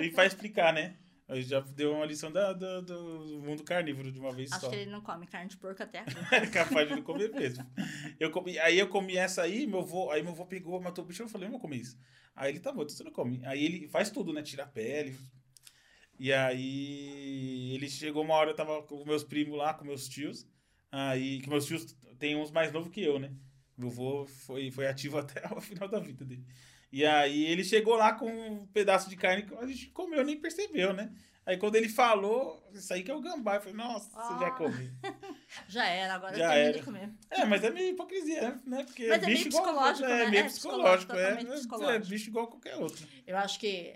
E 0.00 0.10
faz 0.10 0.32
explicar, 0.32 0.72
né? 0.72 0.96
Aí 1.26 1.42
já 1.42 1.60
deu 1.60 1.94
uma 1.94 2.04
lição 2.04 2.30
da, 2.30 2.52
do, 2.52 2.82
do 2.82 3.40
mundo 3.42 3.64
carnívoro 3.64 4.12
de 4.12 4.20
uma 4.20 4.30
vez 4.30 4.52
Acho 4.52 4.62
só. 4.62 4.68
que 4.68 4.76
ele 4.76 4.90
não 4.90 5.00
come 5.00 5.26
carne 5.26 5.48
de 5.48 5.56
porco 5.56 5.82
até 5.82 6.00
agora. 6.00 6.36
É 6.36 6.46
capaz 6.52 6.86
de 6.88 6.96
não 6.96 7.02
comer 7.02 7.32
mesmo. 7.32 7.64
Eu 8.20 8.30
comi, 8.30 8.58
aí 8.58 8.78
eu 8.78 8.88
comi 8.88 9.16
essa 9.16 9.42
aí, 9.42 9.66
meu 9.66 9.80
avô, 9.80 10.10
aí 10.10 10.22
meu 10.22 10.32
avô 10.32 10.44
pegou, 10.44 10.80
matou 10.80 11.02
o 11.02 11.06
bicho, 11.06 11.22
eu 11.22 11.28
falei, 11.28 11.46
eu 11.46 11.50
não 11.52 11.58
vou 11.58 11.60
comer 11.60 11.78
isso. 11.78 11.98
Aí 12.36 12.52
ele, 12.52 12.60
tá 12.60 12.70
bom, 12.70 12.82
então 12.82 12.94
você 12.94 13.04
não 13.04 13.12
come. 13.12 13.40
Aí 13.46 13.64
ele 13.64 13.88
faz 13.88 14.10
tudo, 14.10 14.32
né? 14.32 14.42
Tira 14.42 14.64
a 14.64 14.66
pele. 14.66 15.16
E 16.18 16.32
aí 16.32 17.74
ele 17.74 17.88
chegou 17.88 18.22
uma 18.22 18.34
hora, 18.34 18.50
eu 18.50 18.56
tava 18.56 18.82
com 18.82 19.04
meus 19.04 19.24
primos 19.24 19.56
lá, 19.56 19.72
com 19.72 19.84
meus 19.84 20.08
tios. 20.08 20.46
Aí, 20.92 21.40
que 21.40 21.48
meus 21.48 21.66
tios 21.66 21.96
tem 22.20 22.36
uns 22.36 22.52
mais 22.52 22.72
novos 22.72 22.90
que 22.90 23.02
eu, 23.02 23.18
né? 23.18 23.32
Meu 23.76 23.88
avô 23.88 24.26
foi, 24.26 24.70
foi 24.70 24.86
ativo 24.86 25.18
até 25.18 25.42
o 25.54 25.60
final 25.60 25.88
da 25.88 25.98
vida 26.00 26.24
dele. 26.24 26.44
E 26.92 27.04
aí 27.04 27.44
ele 27.46 27.64
chegou 27.64 27.96
lá 27.96 28.12
com 28.12 28.30
um 28.30 28.66
pedaço 28.68 29.10
de 29.10 29.16
carne 29.16 29.42
que 29.42 29.54
a 29.54 29.66
gente 29.66 29.88
comeu, 29.88 30.24
nem 30.24 30.38
percebeu, 30.40 30.92
né? 30.92 31.10
Aí 31.46 31.58
quando 31.58 31.74
ele 31.76 31.88
falou, 31.90 32.66
isso 32.72 32.90
aí 32.94 33.02
que 33.02 33.10
é 33.10 33.14
o 33.14 33.20
gambá. 33.20 33.56
Eu 33.56 33.60
falei, 33.60 33.74
nossa, 33.76 34.08
você 34.08 34.38
já 34.40 34.46
Ah. 34.46 34.50
comeu. 34.52 34.90
Já 35.68 35.86
era, 35.86 36.14
agora 36.14 36.36
Já 36.36 36.58
eu 36.58 36.72
de 36.72 36.82
comer. 36.82 37.10
É, 37.30 37.44
mas 37.44 37.62
é 37.62 37.70
meio 37.70 37.90
hipocrisia, 37.92 38.60
né? 38.66 38.82
Porque 38.84 39.06
Mas 39.06 39.22
é 39.22 39.26
meio 39.26 39.36
bicho 39.38 39.48
igual- 39.48 39.62
psicológico, 39.64 40.04
é, 40.08 40.24
né? 40.24 40.30
meio 40.30 40.40
É 40.42 40.46
psicológico, 40.46 41.12
é, 41.12 41.16
totalmente 41.16 41.46
é, 41.50 41.54
psicológico. 41.54 42.06
bicho 42.08 42.28
igual 42.30 42.46
qualquer 42.48 42.76
outro. 42.76 43.06
Eu 43.26 43.36
acho 43.36 43.60
que 43.60 43.94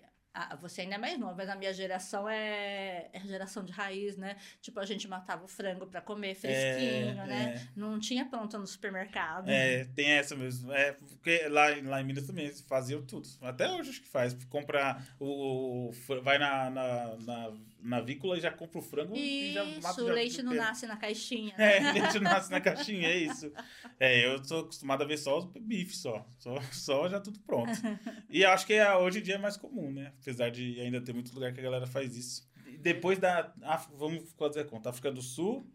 ah, 0.50 0.56
você 0.56 0.82
ainda 0.82 0.94
é 0.94 0.98
mais 0.98 1.18
nova, 1.18 1.34
mas 1.36 1.48
a 1.48 1.56
minha 1.56 1.72
geração 1.72 2.28
é, 2.28 3.08
é 3.12 3.20
geração 3.26 3.64
de 3.64 3.72
raiz, 3.72 4.16
né? 4.16 4.36
Tipo, 4.60 4.78
a 4.80 4.86
gente 4.86 5.08
matava 5.08 5.44
o 5.44 5.48
frango 5.48 5.86
pra 5.86 6.00
comer 6.00 6.34
fresquinho, 6.34 7.20
É, 7.22 7.26
né? 7.26 7.68
Não 7.74 7.98
tinha 7.98 8.24
pronto 8.24 8.56
no 8.58 8.66
supermercado. 8.66 9.48
É, 9.48 9.84
tem 9.96 10.10
essa 10.10 10.36
mesmo. 10.36 10.72
É, 10.72 10.92
porque 10.92 11.48
lá, 11.48 11.66
lá 11.82 12.00
em 12.00 12.04
Minas 12.04 12.26
também 12.26 12.52
faziam 12.68 13.02
tudo. 13.02 13.28
Até 13.42 13.70
hoje 13.70 13.90
acho 13.90 14.00
que 14.02 14.08
faz. 14.08 14.34
Compra 14.44 15.02
o. 15.18 15.90
o- 15.90 16.22
vai 16.22 16.38
na, 16.38 16.70
na, 16.70 17.16
na, 17.16 17.52
na 17.80 18.00
vícola 18.00 18.36
e 18.36 18.40
já 18.40 18.50
compra 18.50 18.78
o 18.78 18.82
frango 18.82 19.16
e 19.16 19.52
já 19.52 19.64
mata 19.64 19.78
Isso, 19.90 20.04
o 20.04 20.06
já- 20.08 20.12
leite 20.14 20.42
não 20.42 20.54
nasce 20.54 20.86
na 20.86 20.96
caixinha. 20.96 21.54
É, 21.58 21.92
leite 21.92 22.14
não 22.14 22.22
nasce 22.30 22.50
na 22.50 22.60
caixinha, 22.60 23.08
é 23.08 23.16
isso. 23.18 23.52
É, 24.00 24.26
eu 24.26 24.42
tô 24.42 24.58
acostumado 24.60 25.02
a 25.02 25.06
ver 25.06 25.16
só 25.18 25.38
os 25.38 25.44
bife 25.46 25.96
só. 25.96 26.26
Só, 26.38 26.60
só 26.72 27.08
já 27.08 27.20
tudo 27.20 27.38
pronto. 27.40 27.70
E 28.28 28.44
acho 28.44 28.66
que 28.66 28.74
é, 28.74 28.94
hoje 28.96 29.20
em 29.20 29.22
dia 29.22 29.36
é 29.36 29.38
mais 29.38 29.56
comum, 29.56 29.90
né? 29.92 30.12
Apesar 30.20 30.50
de 30.50 30.80
ainda 30.80 31.00
ter 31.00 31.12
muito 31.12 31.32
lugar 31.34 31.52
que 31.52 31.60
a 31.60 31.62
galera 31.62 31.86
faz 31.86 32.16
isso. 32.16 32.48
Depois 32.80 33.18
da. 33.18 33.52
Af- 33.62 33.90
Vamos 33.94 34.30
fazer 34.38 34.60
a 34.60 34.64
conta. 34.64 34.90
África 34.90 35.10
do 35.10 35.22
Sul, 35.22 35.66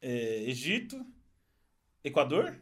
é, 0.00 0.42
Egito, 0.44 1.04
Equador? 2.04 2.60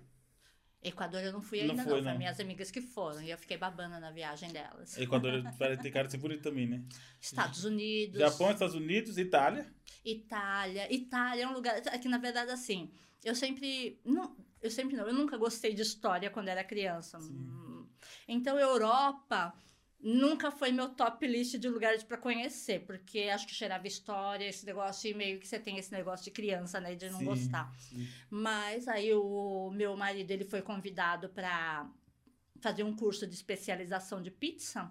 Equador 0.82 1.20
eu 1.20 1.32
não 1.32 1.42
fui 1.42 1.62
Não 1.62 1.70
ainda, 1.70 1.82
foi, 1.82 1.92
não. 1.92 2.02
Foi 2.02 2.12
não. 2.12 2.18
minhas 2.18 2.40
amigas 2.40 2.70
que 2.70 2.80
foram. 2.80 3.20
E 3.22 3.30
eu 3.30 3.36
fiquei 3.36 3.58
babando 3.58 4.00
na 4.00 4.10
viagem 4.10 4.50
delas. 4.50 4.96
Equador 4.96 5.42
parece 5.58 5.82
ter 5.82 5.90
cara 5.90 6.06
de 6.06 6.12
ser 6.12 6.18
bonito 6.18 6.42
também, 6.42 6.66
né? 6.66 6.82
Estados 7.20 7.64
Unidos. 7.64 8.18
Japão, 8.18 8.50
Estados 8.50 8.74
Unidos, 8.74 9.18
Itália. 9.18 9.70
Itália. 10.04 10.92
Itália 10.92 11.44
é 11.44 11.46
um 11.46 11.52
lugar. 11.52 11.76
É 11.86 11.98
que, 11.98 12.08
na 12.08 12.16
verdade, 12.18 12.50
assim, 12.50 12.90
eu 13.22 13.34
sempre. 13.34 14.00
Não, 14.04 14.34
eu 14.62 14.70
sempre 14.70 14.96
não, 14.96 15.06
eu 15.06 15.12
nunca 15.14 15.36
gostei 15.36 15.74
de 15.74 15.82
história 15.82 16.30
quando 16.30 16.48
era 16.48 16.64
criança. 16.64 17.18
Hum, 17.18 17.86
Então, 18.26 18.58
Europa 18.58 19.52
nunca 20.02 20.50
foi 20.50 20.72
meu 20.72 20.88
top 20.88 21.26
list 21.26 21.56
de 21.58 21.68
lugares 21.68 22.02
para 22.02 22.16
conhecer, 22.16 22.80
porque 22.86 23.20
acho 23.32 23.46
que 23.46 23.54
cheirava 23.54 23.86
história, 23.86 24.44
esse 24.48 24.64
negócio, 24.64 25.10
e 25.10 25.14
meio 25.14 25.38
que 25.38 25.46
você 25.46 25.58
tem 25.58 25.76
esse 25.78 25.92
negócio 25.92 26.24
de 26.24 26.30
criança, 26.30 26.80
né, 26.80 26.94
de 26.94 27.10
não 27.10 27.18
Sim, 27.18 27.24
gostar. 27.26 27.72
sim. 27.78 28.08
Mas 28.30 28.88
aí 28.88 29.12
o 29.14 29.70
meu 29.70 29.96
marido 29.96 30.30
ele 30.30 30.44
foi 30.44 30.62
convidado 30.62 31.28
para 31.28 31.88
fazer 32.60 32.82
um 32.82 32.94
curso 32.96 33.26
de 33.26 33.34
especialização 33.34 34.22
de 34.22 34.30
pizza 34.30 34.90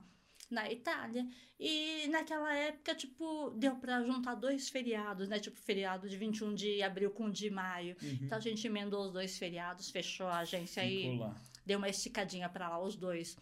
na 0.50 0.72
Itália. 0.72 1.28
E 1.60 2.08
naquela 2.08 2.54
época, 2.56 2.96
tipo, 2.96 3.52
deu 3.52 3.76
para 3.76 4.02
juntar 4.04 4.34
dois 4.36 4.70
feriados, 4.70 5.28
né? 5.28 5.40
Tipo, 5.40 5.60
feriado 5.60 6.08
de 6.10 6.18
21 6.18 6.56
de 6.56 6.82
abril 6.82 7.12
com 7.12 7.26
um 7.26 7.30
de 7.32 7.50
maio. 7.50 7.96
Uhum. 8.02 8.20
Então 8.22 8.38
a 8.38 8.42
gente 8.42 8.66
emendou 8.66 9.06
os 9.06 9.12
dois 9.12 9.38
feriados, 9.38 9.90
fechou 9.92 10.28
a 10.28 10.40
agência 10.40 10.82
Ficou 10.82 11.14
e 11.14 11.18
lá. 11.20 11.36
deu 11.66 11.78
uma 11.78 11.90
esticadinha 11.90 12.48
para 12.50 12.70
lá 12.70 12.82
os 12.82 12.96
dois. 12.96 13.38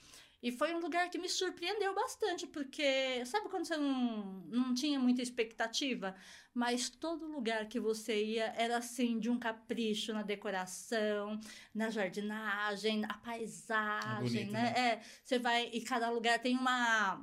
E 0.47 0.51
foi 0.51 0.73
um 0.73 0.79
lugar 0.79 1.09
que 1.09 1.17
me 1.17 1.27
surpreendeu 1.27 1.93
bastante, 1.93 2.47
porque 2.47 3.25
sabe 3.25 3.49
quando 3.49 3.65
você 3.65 3.75
não, 3.75 4.45
não 4.47 4.73
tinha 4.73 4.97
muita 4.97 5.21
expectativa? 5.21 6.15
Mas 6.53 6.89
todo 6.89 7.27
lugar 7.27 7.67
que 7.67 7.81
você 7.81 8.23
ia 8.23 8.53
era 8.55 8.77
assim, 8.77 9.19
de 9.19 9.29
um 9.29 9.37
capricho 9.37 10.13
na 10.13 10.21
decoração, 10.21 11.37
na 11.75 11.89
jardinagem, 11.89 13.03
a 13.03 13.15
paisagem, 13.15 14.45
bonito, 14.45 14.53
né? 14.53 14.73
É, 14.77 15.01
você 15.21 15.37
vai, 15.37 15.69
e 15.73 15.81
cada 15.81 16.09
lugar 16.09 16.39
tem 16.39 16.55
uma 16.55 17.21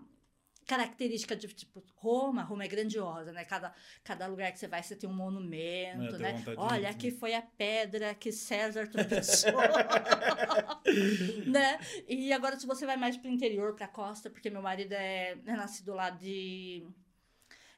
característica 0.67 1.37
de 1.37 1.49
tipo 1.49 1.83
Roma, 1.97 2.43
Roma 2.43 2.65
é 2.65 2.69
grandiosa, 2.69 3.33
né? 3.33 3.45
Cada, 3.45 3.73
cada 4.03 4.27
lugar 4.27 4.51
que 4.53 4.59
você 4.59 4.67
vai 4.67 4.83
você 4.83 4.97
tem 4.97 5.09
um 5.09 5.15
monumento, 5.15 6.17
É, 6.17 6.19
né? 6.19 6.45
Olha, 6.57 6.91
aqui 6.91 7.11
né? 7.11 7.17
foi 7.19 7.35
a 7.35 7.43
pedra 7.43 8.15
que 8.15 8.33
César 8.33 8.87
tropeçou. 8.93 9.53
né? 11.47 11.79
E 12.09 12.33
agora, 12.33 12.59
se 12.59 12.67
você 12.67 12.87
vai 12.87 12.97
mais 12.97 13.17
pro 13.17 13.29
interior, 13.31 13.75
pra 13.75 13.89
costa, 13.89 14.31
porque 14.31 14.51
meu 14.51 14.63
marido 14.63 14.93
é, 14.93 15.33
é 15.47 15.57
nascido 15.57 15.95
lá 15.95 16.11
de, 16.11 16.87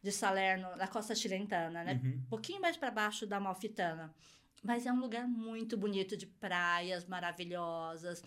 de 0.02 0.12
Salerno, 0.12 0.74
na 0.76 0.88
costa 0.88 1.14
chilentana, 1.14 1.84
né? 1.84 2.00
Uhum. 2.02 2.10
Um 2.10 2.28
pouquinho 2.28 2.60
mais 2.60 2.76
para 2.76 2.90
baixo 2.90 3.26
da 3.26 3.40
Malfitana. 3.40 4.14
Mas 4.62 4.86
é 4.86 4.92
um 4.92 4.98
lugar 5.00 5.28
muito 5.28 5.76
bonito, 5.76 6.16
de 6.16 6.26
praias 6.26 7.04
maravilhosas. 7.06 8.22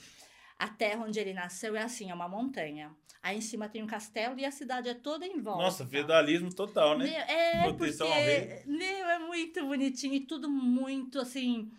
A 0.60 0.68
terra 0.68 1.06
onde 1.06 1.18
ele 1.20 1.34
nasceu 1.34 1.76
é 1.76 1.82
assim, 1.82 2.12
é 2.12 2.14
uma 2.14 2.28
montanha. 2.28 2.92
Aí 3.24 3.38
em 3.38 3.42
cima 3.42 3.68
tem 3.68 3.82
um 3.82 3.88
castelo 3.88 4.38
e 4.40 4.46
a 4.46 4.52
cidade 4.52 4.90
é 4.90 4.94
toda 4.94 5.26
em 5.26 5.42
volta. 5.42 5.64
Nossa, 5.64 5.86
feudalismo 5.86 6.54
total, 6.54 6.98
né? 6.98 7.06
Meu, 7.06 7.20
é, 7.22 7.64
Proteção 7.64 8.08
porque 8.08 8.64
meu, 8.66 9.08
é 9.10 9.20
muito 9.20 9.66
bonitinho 9.66 10.14
e 10.14 10.20
tudo 10.22 10.50
muito 10.50 11.20
assim 11.20 11.72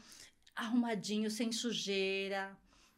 arrumadinho, 0.54 1.30
sem 1.30 1.52
sujeira, 1.52 2.56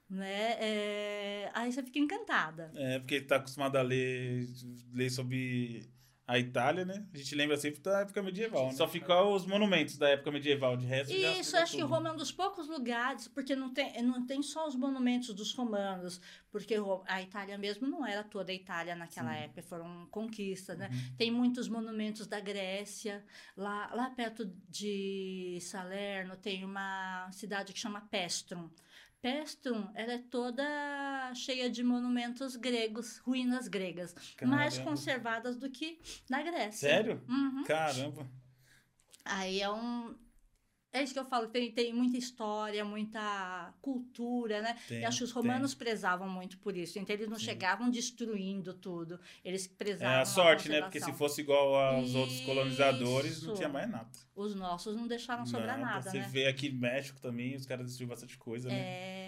né? 0.09 0.57
É, 0.59 1.51
Aí 1.55 1.73
você 1.73 1.83
fica 1.83 1.99
encantada. 1.99 2.73
É, 2.75 2.99
porque 2.99 3.17
ele 3.17 3.27
tá 3.27 3.37
acostumado 3.37 3.77
a 3.77 3.83
ler, 3.83 4.49
ler 4.93 5.11
sobre 5.11 5.89
a 6.33 6.39
Itália, 6.39 6.83
né? 6.83 7.05
A 7.13 7.19
gente 7.19 7.35
lembra 7.35 7.59
sempre 7.59 7.83
da 7.83 8.01
época 8.01 8.23
medieval, 8.23 8.69
né? 8.69 8.73
Só 8.73 8.89
ficam 8.89 9.35
os 9.35 9.45
monumentos 9.45 9.99
da 9.99 10.09
época 10.09 10.31
medieval, 10.31 10.79
de 10.79 10.87
resto 10.87 11.13
Isso, 11.13 11.55
acho 11.59 11.73
que 11.73 11.83
tudo. 11.83 11.91
Roma 11.91 12.09
é 12.09 12.13
um 12.13 12.17
dos 12.17 12.33
poucos 12.33 12.69
lugares, 12.69 13.29
porque 13.29 13.55
não 13.55 13.71
tem, 13.71 14.01
não 14.03 14.25
tem 14.25 14.43
só 14.43 14.67
os 14.67 14.75
monumentos 14.75 15.35
dos 15.35 15.53
romanos, 15.53 16.23
porque 16.51 16.75
a 17.07 17.21
Itália 17.21 17.59
mesmo 17.59 17.87
não 17.87 18.07
era 18.07 18.25
toda 18.25 18.51
a 18.51 18.55
Itália 18.55 18.97
naquela 18.97 19.35
Sim. 19.35 19.41
época, 19.41 19.63
foram 19.63 20.07
conquistas, 20.11 20.79
né? 20.79 20.89
Uhum. 20.91 21.17
Tem 21.19 21.31
muitos 21.31 21.69
monumentos 21.69 22.27
da 22.27 22.41
Grécia, 22.41 23.23
lá, 23.55 23.95
lá 23.95 24.09
perto 24.09 24.51
de 24.71 25.59
Salerno 25.61 26.35
tem 26.35 26.65
uma 26.65 27.31
cidade 27.31 27.75
que 27.75 27.79
chama 27.79 28.01
Pestrum. 28.11 28.71
Pestrum, 29.23 29.89
ela 29.95 30.15
é 30.15 30.19
toda 30.19 31.33
cheia 31.35 31.71
de 31.71 31.85
monumentos 31.85 32.57
gregos, 32.57 33.19
ruínas 33.19 33.69
gregas, 33.69 34.15
mais 34.43 34.75
Caramba. 34.75 34.91
conservadas 34.91 35.57
do 35.57 35.71
que 35.71 36.01
na 36.29 36.43
Grécia. 36.43 36.73
Sério? 36.91 37.23
Uhum. 37.29 37.63
Caramba. 37.65 38.29
Aí 39.25 39.61
é 39.61 39.71
um. 39.71 40.15
É 40.95 41.03
isso 41.03 41.15
que 41.15 41.19
eu 41.19 41.25
falo, 41.25 41.49
tem, 41.49 41.73
tem 41.73 41.91
muita 41.91 42.19
história, 42.19 42.85
muita 42.85 43.73
cultura, 43.81 44.61
né? 44.61 44.77
Tem, 44.87 45.07
acho 45.07 45.19
que 45.19 45.25
os 45.25 45.33
romanos 45.33 45.75
prezavam 45.75 46.29
muito 46.29 46.59
por 46.59 46.77
isso. 46.77 46.99
Então 46.99 47.17
eles 47.17 47.31
não 47.31 47.39
Sim. 47.39 47.47
chegavam 47.47 47.89
destruindo 47.89 48.75
tudo. 48.75 49.19
Eles 49.43 49.65
É 49.65 49.75
prezavam. 49.75 50.21
a 50.21 50.25
sorte, 50.27 50.69
né? 50.69 50.83
conservação. 50.83 50.91
Porque 50.91 51.01
se 51.01 51.13
fosse 51.17 51.41
igual 51.41 51.75
aos 51.75 52.15
outros 52.15 52.37
Isso. 52.37 52.45
colonizadores, 52.45 53.43
não 53.43 53.55
tinha 53.55 53.71
mais 53.71 53.89
nada. 53.89 54.11
Os 54.37 54.55
nossos 54.55 54.95
não 54.95 55.07
deixaram 55.07 55.47
sobrar 55.47 55.79
Nada. 55.79 55.93
nada, 55.95 56.11
Você 56.11 56.19
né? 56.19 56.29
vê 56.31 56.47
aqui 56.47 56.69
no 56.71 56.81
México 56.81 57.19
também, 57.23 57.57
os 57.57 57.65
caras 57.65 57.87
destruíram 57.87 58.11
bastante 58.11 58.37
coisa, 58.37 58.69
né? 58.69 58.75
É, 58.79 59.22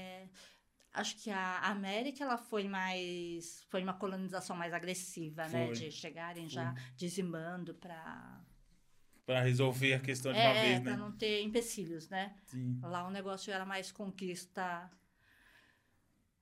Acho 0.94 1.16
que 1.16 1.28
a 1.28 1.58
América 1.58 2.22
ela 2.22 2.38
foi 2.38 2.68
mais. 2.68 3.64
Foi 3.68 3.82
uma 3.82 3.94
colonização 3.94 4.54
mais 4.56 4.72
agressiva, 4.72 5.48
né? 5.48 5.66
Foi. 5.66 5.74
De 5.74 5.90
chegarem 5.90 6.48
já 6.48 6.72
dizimando 6.96 7.74
para. 7.74 8.40
Pra 9.26 9.40
resolver 9.42 9.94
a 9.94 9.98
questão 10.00 10.32
de 10.32 10.38
uma 10.38 10.48
É, 10.50 10.62
vez, 10.68 10.80
para 10.80 10.92
né? 10.92 10.96
não 10.96 11.10
ter 11.10 11.42
empecilhos, 11.42 12.08
né? 12.08 12.36
Sim. 12.46 12.78
Lá 12.82 13.06
o 13.06 13.10
negócio 13.10 13.52
era 13.52 13.64
mais 13.64 13.90
conquista 13.90 14.88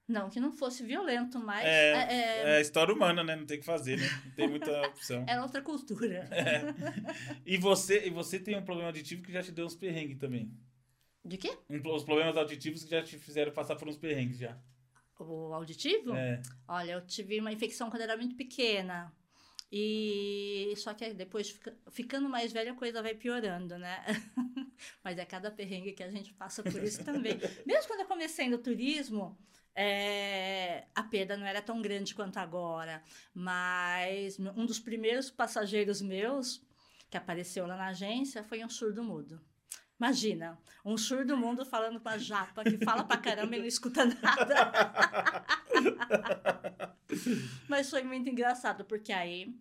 Não, 0.06 0.28
que 0.28 0.40
não 0.40 0.52
fosse 0.52 0.84
violento, 0.84 1.38
mas. 1.38 1.64
É, 1.64 1.92
é- 1.92 2.12
é- 2.52 2.58
é 2.58 2.60
história 2.60 2.92
humana, 2.92 3.22
né? 3.24 3.36
Não 3.36 3.46
tem 3.46 3.56
o 3.56 3.60
que 3.60 3.64
fazer, 3.66 3.96
né? 3.98 4.06
Não 4.26 4.32
tem 4.32 4.48
muita 4.48 4.70
opção. 4.88 5.24
era 5.26 5.42
outra 5.42 5.62
cultura. 5.62 6.28
É. 6.30 6.62
E 7.46 7.56
você, 7.56 8.06
e 8.06 8.10
você 8.10 8.38
tem 8.38 8.56
um 8.58 8.64
problema 8.64 8.88
auditivo 8.90 9.22
que 9.22 9.32
já 9.32 9.42
te 9.42 9.50
deu 9.52 9.64
uns 9.64 9.76
perrengues 9.76 10.18
também. 10.18 10.52
De 11.24 11.36
quê? 11.38 11.56
Os 11.68 12.04
problemas 12.04 12.36
auditivos 12.36 12.82
que 12.84 12.90
já 12.90 13.02
te 13.02 13.16
fizeram 13.18 13.52
passar 13.52 13.76
por 13.76 13.88
uns 13.88 13.96
perrengues 13.96 14.38
já. 14.38 14.58
O 15.18 15.52
auditivo? 15.52 16.14
É. 16.14 16.42
Olha, 16.66 16.92
eu 16.92 17.06
tive 17.06 17.38
uma 17.38 17.52
infecção 17.52 17.88
quando 17.90 18.02
era 18.02 18.16
muito 18.16 18.34
pequena. 18.34 19.12
E 19.70 20.74
só 20.76 20.92
que 20.92 21.14
depois, 21.14 21.48
fica- 21.50 21.74
ficando 21.90 22.28
mais 22.28 22.52
velha, 22.52 22.72
a 22.72 22.76
coisa 22.76 23.00
vai 23.02 23.14
piorando, 23.14 23.78
né? 23.78 24.04
Mas 25.02 25.16
é 25.18 25.24
cada 25.24 25.50
perrengue 25.50 25.92
que 25.92 26.02
a 26.02 26.10
gente 26.10 26.32
passa 26.34 26.62
por 26.62 26.82
isso 26.82 27.02
também. 27.04 27.38
Mesmo 27.64 27.86
quando 27.88 28.00
eu 28.00 28.06
comecei 28.06 28.50
no 28.50 28.58
turismo, 28.58 29.38
é, 29.74 30.84
a 30.94 31.02
perda 31.04 31.36
não 31.38 31.46
era 31.46 31.62
tão 31.62 31.80
grande 31.80 32.14
quanto 32.14 32.36
agora. 32.38 33.02
Mas 33.32 34.38
um 34.38 34.66
dos 34.66 34.78
primeiros 34.78 35.30
passageiros 35.30 36.02
meus 36.02 36.60
que 37.08 37.16
apareceu 37.16 37.66
lá 37.66 37.76
na 37.76 37.88
agência 37.88 38.42
foi 38.44 38.62
um 38.64 38.68
surdo 38.68 39.02
mudo. 39.02 39.40
Imagina, 40.02 40.58
um 40.84 40.98
surdo 40.98 41.36
mudo 41.36 41.64
falando 41.64 42.00
com 42.00 42.08
a 42.08 42.18
japa 42.18 42.64
que 42.64 42.76
fala 42.84 43.04
pra 43.04 43.16
caramba 43.16 43.54
e 43.54 43.60
não 43.60 43.66
escuta 43.66 44.02
nada. 44.20 44.72
Mas 47.68 47.88
foi 47.88 48.02
muito 48.02 48.28
engraçado, 48.28 48.84
porque 48.84 49.12
aí, 49.12 49.54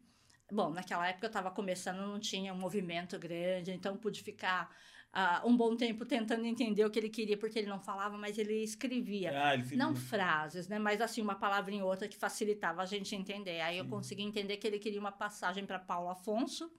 bom, 0.52 0.72
naquela 0.72 1.08
época 1.08 1.28
eu 1.28 1.32
tava 1.32 1.52
começando, 1.52 2.00
não 2.00 2.20
tinha 2.20 2.52
um 2.56 2.58
movimento 2.58 3.20
grande, 3.20 3.70
então 3.72 3.96
pude 3.96 4.24
ficar 4.24 4.76
ah, 5.14 5.44
um 5.46 5.56
bom 5.56 5.78
tempo 5.78 6.06
tentando 6.08 6.44
entender 6.44 6.86
o 6.86 6.90
que 6.90 6.98
ele 6.98 7.10
queria, 7.10 7.38
porque 7.38 7.60
ele 7.60 7.70
não 7.70 7.80
falava, 7.80 8.18
mas 8.18 8.40
ele 8.40 8.64
escrevia. 8.64 9.32
Ah, 9.36 9.54
ele 9.54 9.76
Não 9.76 9.96
frases, 9.96 10.68
né? 10.68 10.80
Mas 10.80 11.02
assim, 11.02 11.22
uma 11.22 11.36
palavra 11.36 11.72
em 11.72 11.84
outra 11.84 12.08
que 12.08 12.18
facilitava 12.18 12.82
a 12.82 12.86
gente 12.88 13.14
entender. 13.14 13.62
Aí 13.62 13.78
eu 13.78 13.84
Sim. 13.84 13.90
consegui 13.92 14.24
entender 14.24 14.58
que 14.58 14.66
ele 14.66 14.80
queria 14.80 15.00
uma 15.00 15.12
passagem 15.12 15.68
para 15.68 15.78
Paulo 15.78 16.10
Afonso 16.10 16.72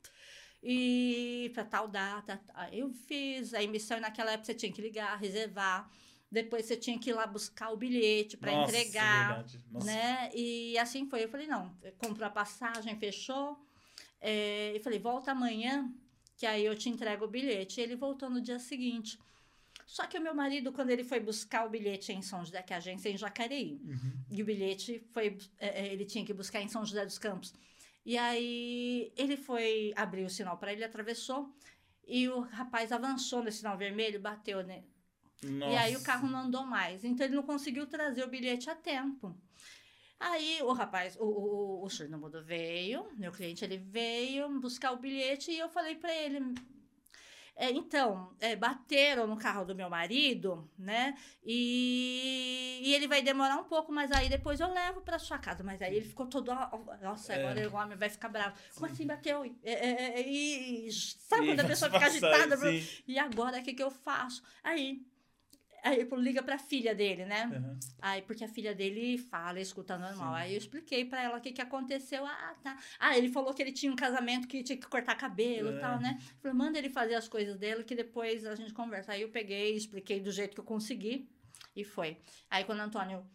e 0.62 1.50
para 1.54 1.64
tal 1.64 1.88
data. 1.88 2.40
Aí 2.54 2.78
Eu 2.78 2.90
fiz 2.92 3.52
a 3.54 3.62
emissão 3.62 3.98
e 3.98 4.00
naquela 4.00 4.32
época 4.32 4.46
você 4.46 4.54
tinha 4.54 4.72
que 4.72 4.80
ligar, 4.80 5.18
reservar. 5.18 5.90
Depois 6.30 6.64
você 6.64 6.76
tinha 6.76 6.98
que 6.98 7.10
ir 7.10 7.12
lá 7.12 7.26
buscar 7.26 7.70
o 7.70 7.76
bilhete 7.76 8.36
para 8.38 8.52
entregar. 8.68 9.44
Nossa. 9.70 9.86
né? 9.86 10.30
E 10.34 10.78
assim 10.78 11.06
foi. 11.08 11.24
Eu 11.24 11.28
falei, 11.28 11.46
não, 11.46 11.76
comprou 11.98 12.26
a 12.26 12.30
passagem, 12.30 12.96
fechou. 12.98 13.58
É, 14.20 14.72
e 14.74 14.80
falei, 14.80 14.98
volta 14.98 15.32
amanhã, 15.32 15.92
que 16.36 16.46
aí 16.46 16.64
eu 16.64 16.74
te 16.76 16.88
entrego 16.88 17.24
o 17.24 17.28
bilhete. 17.28 17.80
E 17.80 17.82
ele 17.82 17.96
voltou 17.96 18.30
no 18.30 18.40
dia 18.40 18.58
seguinte. 18.58 19.18
Só 19.84 20.06
que 20.06 20.16
o 20.16 20.22
meu 20.22 20.34
marido, 20.34 20.72
quando 20.72 20.88
ele 20.90 21.04
foi 21.04 21.20
buscar 21.20 21.66
o 21.66 21.68
bilhete 21.68 22.12
em 22.12 22.22
São 22.22 22.42
José, 22.44 22.62
que 22.62 22.72
é 22.72 22.76
a 22.76 22.78
agência 22.78 23.10
é 23.10 23.12
em 23.12 23.18
Jacareí, 23.18 23.78
Uhum. 23.84 24.12
e 24.30 24.42
o 24.42 24.44
bilhete 24.46 25.04
foi, 25.12 25.36
é, 25.58 25.82
é, 25.86 25.92
ele 25.92 26.06
tinha 26.06 26.24
que 26.24 26.32
buscar 26.32 26.62
em 26.62 26.68
São 26.68 26.82
José 26.86 27.04
dos 27.04 27.18
Campos. 27.18 27.52
E 28.04 28.18
aí 28.18 29.12
ele 29.16 29.36
foi 29.36 29.92
abrir 29.96 30.24
o 30.24 30.30
sinal 30.30 30.56
para 30.58 30.72
ele, 30.72 30.84
atravessou, 30.84 31.54
e 32.06 32.28
o 32.28 32.40
rapaz 32.40 32.90
avançou 32.90 33.42
no 33.42 33.52
sinal 33.52 33.78
vermelho, 33.78 34.20
bateu 34.20 34.62
ne- 34.62 34.84
e 35.44 35.48
aí 35.76 35.90
o 35.92 35.94
Nossa. 35.94 36.04
carro 36.04 36.28
não 36.28 36.40
andou 36.40 36.64
mais. 36.64 37.04
Então 37.04 37.26
ele 37.26 37.34
não 37.34 37.42
conseguiu 37.42 37.86
trazer 37.86 38.22
o 38.24 38.28
bilhete 38.28 38.70
a 38.70 38.74
tempo. 38.74 39.36
Aí 40.18 40.60
o 40.62 40.72
rapaz, 40.72 41.16
o, 41.18 41.24
o, 41.24 41.84
o 41.84 42.18
mudo 42.18 42.42
veio, 42.44 43.08
meu 43.16 43.32
cliente 43.32 43.64
ele 43.64 43.76
veio 43.76 44.48
buscar 44.60 44.92
o 44.92 44.96
bilhete 44.96 45.50
e 45.50 45.58
eu 45.58 45.68
falei 45.68 45.96
pra 45.96 46.14
ele. 46.14 46.38
É, 47.64 47.70
então, 47.70 48.34
é, 48.40 48.56
bateram 48.56 49.26
no 49.26 49.36
carro 49.36 49.64
do 49.64 49.74
meu 49.74 49.88
marido, 49.88 50.68
né? 50.76 51.14
E, 51.44 52.80
e 52.82 52.92
ele 52.94 53.06
vai 53.06 53.22
demorar 53.22 53.56
um 53.56 53.64
pouco, 53.64 53.92
mas 53.92 54.10
aí 54.10 54.28
depois 54.28 54.58
eu 54.58 54.66
levo 54.72 55.00
pra 55.00 55.18
sua 55.18 55.38
casa. 55.38 55.62
Mas 55.62 55.80
aí 55.80 55.94
ele 55.96 56.04
ficou 56.06 56.26
todo. 56.26 56.52
Nossa, 57.00 57.32
É. 57.34 57.36
agora 57.44 57.70
o 57.70 57.74
homem 57.76 57.96
vai 57.96 58.08
ficar 58.08 58.28
bravo. 58.28 58.56
Como 58.74 58.86
assim 58.86 59.06
bateu? 59.06 59.46
E, 59.46 59.56
é, 59.62 59.72
é, 60.20 60.28
e- 60.28 60.90
sabe 60.92 61.46
quando 61.46 61.60
a 61.60 61.64
pessoa 61.64 61.90
fica 61.90 62.06
agitada? 62.06 62.56
sim. 62.56 62.84
E 63.06 63.18
agora, 63.18 63.58
o 63.60 63.62
que, 63.62 63.74
que 63.74 63.82
eu 63.82 63.90
faço? 63.92 64.42
Aí, 64.64 65.00
aí 65.82 66.00
ele 66.00 66.16
liga 66.16 66.42
pra 66.42 66.56
filha 66.58 66.94
dele, 66.94 67.24
né? 67.24 67.46
Uhum. 67.46 67.78
Aí, 68.00 68.22
porque 68.22 68.44
a 68.44 68.48
filha 68.48 68.74
dele 68.74 69.18
fala, 69.18 69.60
escuta 69.60 69.98
normal. 69.98 70.34
Sim. 70.34 70.40
Aí 70.40 70.52
eu 70.52 70.58
expliquei 70.58 71.04
pra 71.04 71.22
ela 71.22 71.38
o 71.38 71.40
que, 71.40 71.52
que 71.52 71.60
aconteceu. 71.60 72.24
Ah, 72.24 72.54
tá. 72.62 72.78
Ah, 72.98 73.18
ele 73.18 73.28
falou 73.28 73.52
que 73.52 73.60
ele 73.60 73.72
tinha 73.72 73.90
um 73.92 73.96
casamento 73.96 74.46
que 74.48 74.62
tinha 74.62 74.76
que 74.78 74.86
cortar 74.86 75.14
cabelo 75.16 75.70
e 75.72 75.74
É. 75.76 75.78
tal, 75.80 76.00
né? 76.00 76.18
Falei, 76.40 76.56
manda 76.56 76.78
ele 76.78 76.88
fazer 76.88 77.14
as 77.14 77.28
coisas 77.28 77.58
dele 77.58 77.84
que 77.84 77.94
depois 77.94 78.46
a 78.46 78.54
gente 78.54 78.72
conversa. 78.72 79.12
Aí 79.12 79.22
eu 79.22 79.28
peguei, 79.30 79.74
expliquei 79.76 80.20
do 80.20 80.30
jeito 80.30 80.54
que 80.54 80.60
eu 80.60 80.64
consegui 80.64 81.28
e 81.74 81.84
foi. 81.84 82.16
Aí 82.48 82.64
quando 82.64 82.78
o 82.78 82.82
Antônio 82.82 83.26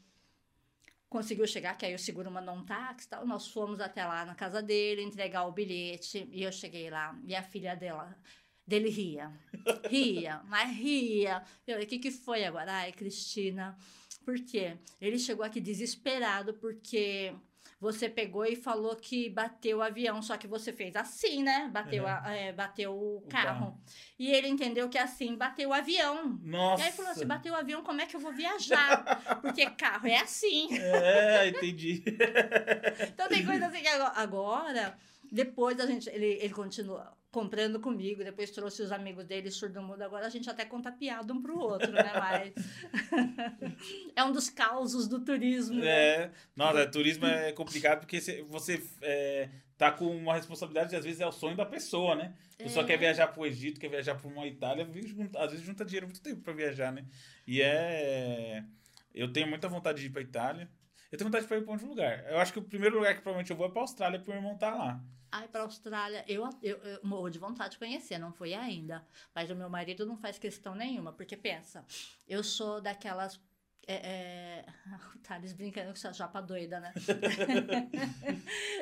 conseguiu 1.10 1.48
chegar, 1.48 1.78
que 1.78 1.86
aí 1.86 1.95
o 1.95 2.00
seguro 2.00 2.30
mandou 2.30 2.54
um 2.54 2.66
táxi 2.66 3.08
e 3.08 3.10
tal, 3.10 3.26
nós 3.26 3.48
fomos 3.48 3.80
até 3.80 4.06
lá 4.06 4.26
na 4.26 4.36
casa 4.36 4.62
dele 4.62 5.02
entregar 5.02 5.45
o 5.45 5.52
bilhete 5.52 6.28
e 6.32 6.43
eu 6.43 6.52
cheguei 6.52 6.89
lá 6.89 7.18
e 7.26 7.34
a 7.36 7.41
filha 7.41 7.76
dela 7.76 8.14
dele 8.68 8.89
ria, 8.89 9.32
ria, 9.89 10.41
mas 10.47 10.70
ria. 10.76 11.41
Eu 11.65 11.74
falei, 11.76 11.86
o 11.86 11.89
que 11.89 11.99
que 11.99 12.11
foi 12.11 12.43
agora? 12.43 12.72
Ai, 12.72 12.91
Cristina, 12.91 13.78
por 14.26 14.38
quê? 14.39 14.78
Ele 14.99 15.18
chegou 15.18 15.45
aqui 15.45 15.61
desesperado 15.61 16.53
porque 16.55 17.34
você 17.80 18.09
pegou 18.09 18.43
e 18.43 18.55
falou 18.55 18.95
que 18.95 19.30
bateu 19.30 19.78
o 19.78 19.82
avião, 19.84 20.20
só 20.22 20.36
que 20.36 20.47
você 20.47 20.74
fez 20.74 20.95
assim, 20.95 21.43
né? 21.43 21.70
Bateu, 21.72 22.03
Uhum. 22.03 22.09
a- 22.09 22.32
é, 22.36 22.51
bateu 22.51 22.91
o, 22.91 23.18
O 23.20 23.22
carro. 23.30 23.45
carro. 23.68 23.82
E 24.18 24.32
ele 24.32 24.47
entendeu 24.47 24.89
que 24.89 24.97
assim, 24.97 25.36
bateu 25.36 25.70
o 25.70 25.74
avião. 25.74 26.39
Nossa. 26.43 26.82
E 26.84 26.86
aí 26.88 26.91
falou 26.91 27.11
assim, 27.11 27.26
bateu 27.28 27.53
o 27.53 27.55
avião, 27.55 27.84
como 27.84 28.01
é 28.01 28.05
que 28.07 28.15
eu 28.15 28.20
vou 28.20 28.34
viajar? 28.34 29.39
Porque 29.41 29.65
carro 29.70 30.07
é 30.07 30.18
assim. 30.18 30.68
É, 30.78 31.47
entendi. 31.49 32.03
Então 33.13 33.28
tem 33.30 33.45
coisa 33.45 33.68
assim 33.68 33.82
que 33.82 33.88
agora, 33.88 34.13
agora, 34.15 34.97
depois 35.32 35.80
a 35.80 35.86
gente, 35.86 36.09
ele, 36.09 36.26
ele 36.41 36.53
continua 36.53 37.15
comprando 37.32 37.80
comigo, 37.80 38.23
depois 38.23 38.49
trouxe 38.51 38.82
os 38.82 38.91
amigos 38.91 39.25
dele 39.25 39.51
surdo-mudo, 39.51 40.01
agora 40.01 40.25
a 40.25 40.30
gente 40.30 40.49
até 40.49 40.65
conta 40.65 40.91
piada 40.91 41.32
um 41.34 41.41
pro 41.41 41.59
outro, 41.59 41.91
né? 41.91 42.11
Mas 42.15 42.53
é 44.15 44.23
um 44.23 44.32
dos 44.32 44.49
causos 44.49 45.07
do 45.07 45.19
turismo. 45.23 45.75
né? 45.80 45.88
É, 45.88 46.32
nossa, 46.55 46.88
turismo 46.89 47.25
é 47.25 47.51
complicado 47.51 47.99
porque 47.99 48.19
cê- 48.21 48.43
você 48.49 48.82
é, 49.01 49.49
tá 49.78 49.91
com 49.91 50.05
uma 50.05 50.34
responsabilidade, 50.36 50.95
às 50.95 51.03
vezes 51.05 51.19
é 51.21 51.28
o 51.28 51.32
sonho 51.32 51.55
da 51.55 51.65
pessoa, 51.65 52.15
né? 52.15 52.34
A 52.59 52.63
pessoa 52.63 52.84
É. 52.84 52.88
quer 52.88 52.97
viajar 52.97 53.28
pro 53.28 53.45
Egito, 53.45 53.80
quer 53.80 53.89
viajar 53.89 54.15
pra 54.15 54.28
uma 54.28 54.47
Itália, 54.47 54.88
às 55.38 55.51
vezes 55.51 55.65
junta 55.65 55.86
dinheiro 55.86 56.07
muito 56.07 56.21
tempo 56.21 56.41
pra 56.41 56.53
viajar, 56.53 56.91
né? 56.91 57.05
E 57.45 57.61
é. 57.61 58.63
Eu 59.13 59.32
tenho 59.32 59.47
muita 59.47 59.67
vontade 59.67 59.99
de 59.99 60.07
ir 60.07 60.09
pra 60.11 60.21
Itália. 60.21 60.69
Eu 61.11 61.17
tenho 61.17 61.28
vontade 61.30 61.47
de 61.47 61.53
ir 61.53 61.61
pra 61.63 61.73
um 61.73 61.78
de 61.78 61.86
lugar. 61.86 62.25
Eu 62.30 62.38
acho 62.39 62.53
que 62.53 62.59
o 62.59 62.63
primeiro 62.63 62.95
lugar 62.97 63.15
que 63.15 63.21
provavelmente 63.21 63.49
eu 63.51 63.57
vou 63.57 63.65
é 63.67 63.69
pra 63.71 63.82
Austrália, 63.82 64.19
porque 64.19 64.32
meu 64.32 64.39
irmão 64.41 64.57
tá 64.57 64.73
lá. 64.73 65.01
Ai, 65.32 65.47
pra 65.47 65.61
Austrália, 65.61 66.23
eu, 66.28 66.47
eu, 66.63 66.78
eu 66.78 66.99
morro 67.03 67.30
de 67.30 67.39
vontade 67.39 67.71
de 67.71 67.78
conhecer, 67.78 68.17
não 68.17 68.32
fui 68.32 68.53
ainda. 68.53 69.05
Mas 69.36 69.49
o 69.49 69.55
meu 69.55 69.69
marido 69.69 70.05
não 70.05 70.17
faz 70.17 70.38
questão 70.39 70.73
nenhuma, 70.73 71.11
porque 71.11 71.36
pensa, 71.36 71.86
eu 72.28 72.43
sou 72.43 72.82
daquelas. 72.82 73.39
É, 73.86 73.95
é... 73.95 74.65
O 75.15 75.19
Thales 75.19 75.53
brincando 75.53 75.88
com 75.88 75.93
essa 75.93 76.13
japa 76.13 76.41
doida, 76.41 76.80
né? 76.80 76.93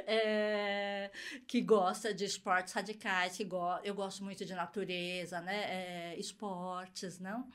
É, 0.07 1.11
que 1.47 1.61
gosta 1.61 2.13
de 2.13 2.25
esportes 2.25 2.73
radicais, 2.73 3.35
que 3.35 3.43
go... 3.43 3.79
eu 3.83 3.95
gosto 3.95 4.23
muito 4.23 4.45
de 4.45 4.53
natureza, 4.53 5.41
né? 5.41 6.13
É, 6.13 6.19
esportes, 6.19 7.19
não? 7.19 7.49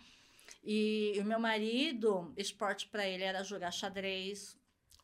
E 0.65 1.17
o 1.21 1.25
meu 1.25 1.39
marido, 1.39 2.33
esporte 2.37 2.89
pra 2.89 3.07
ele 3.07 3.23
era 3.23 3.43
jogar 3.45 3.71
xadrez, 3.71 4.59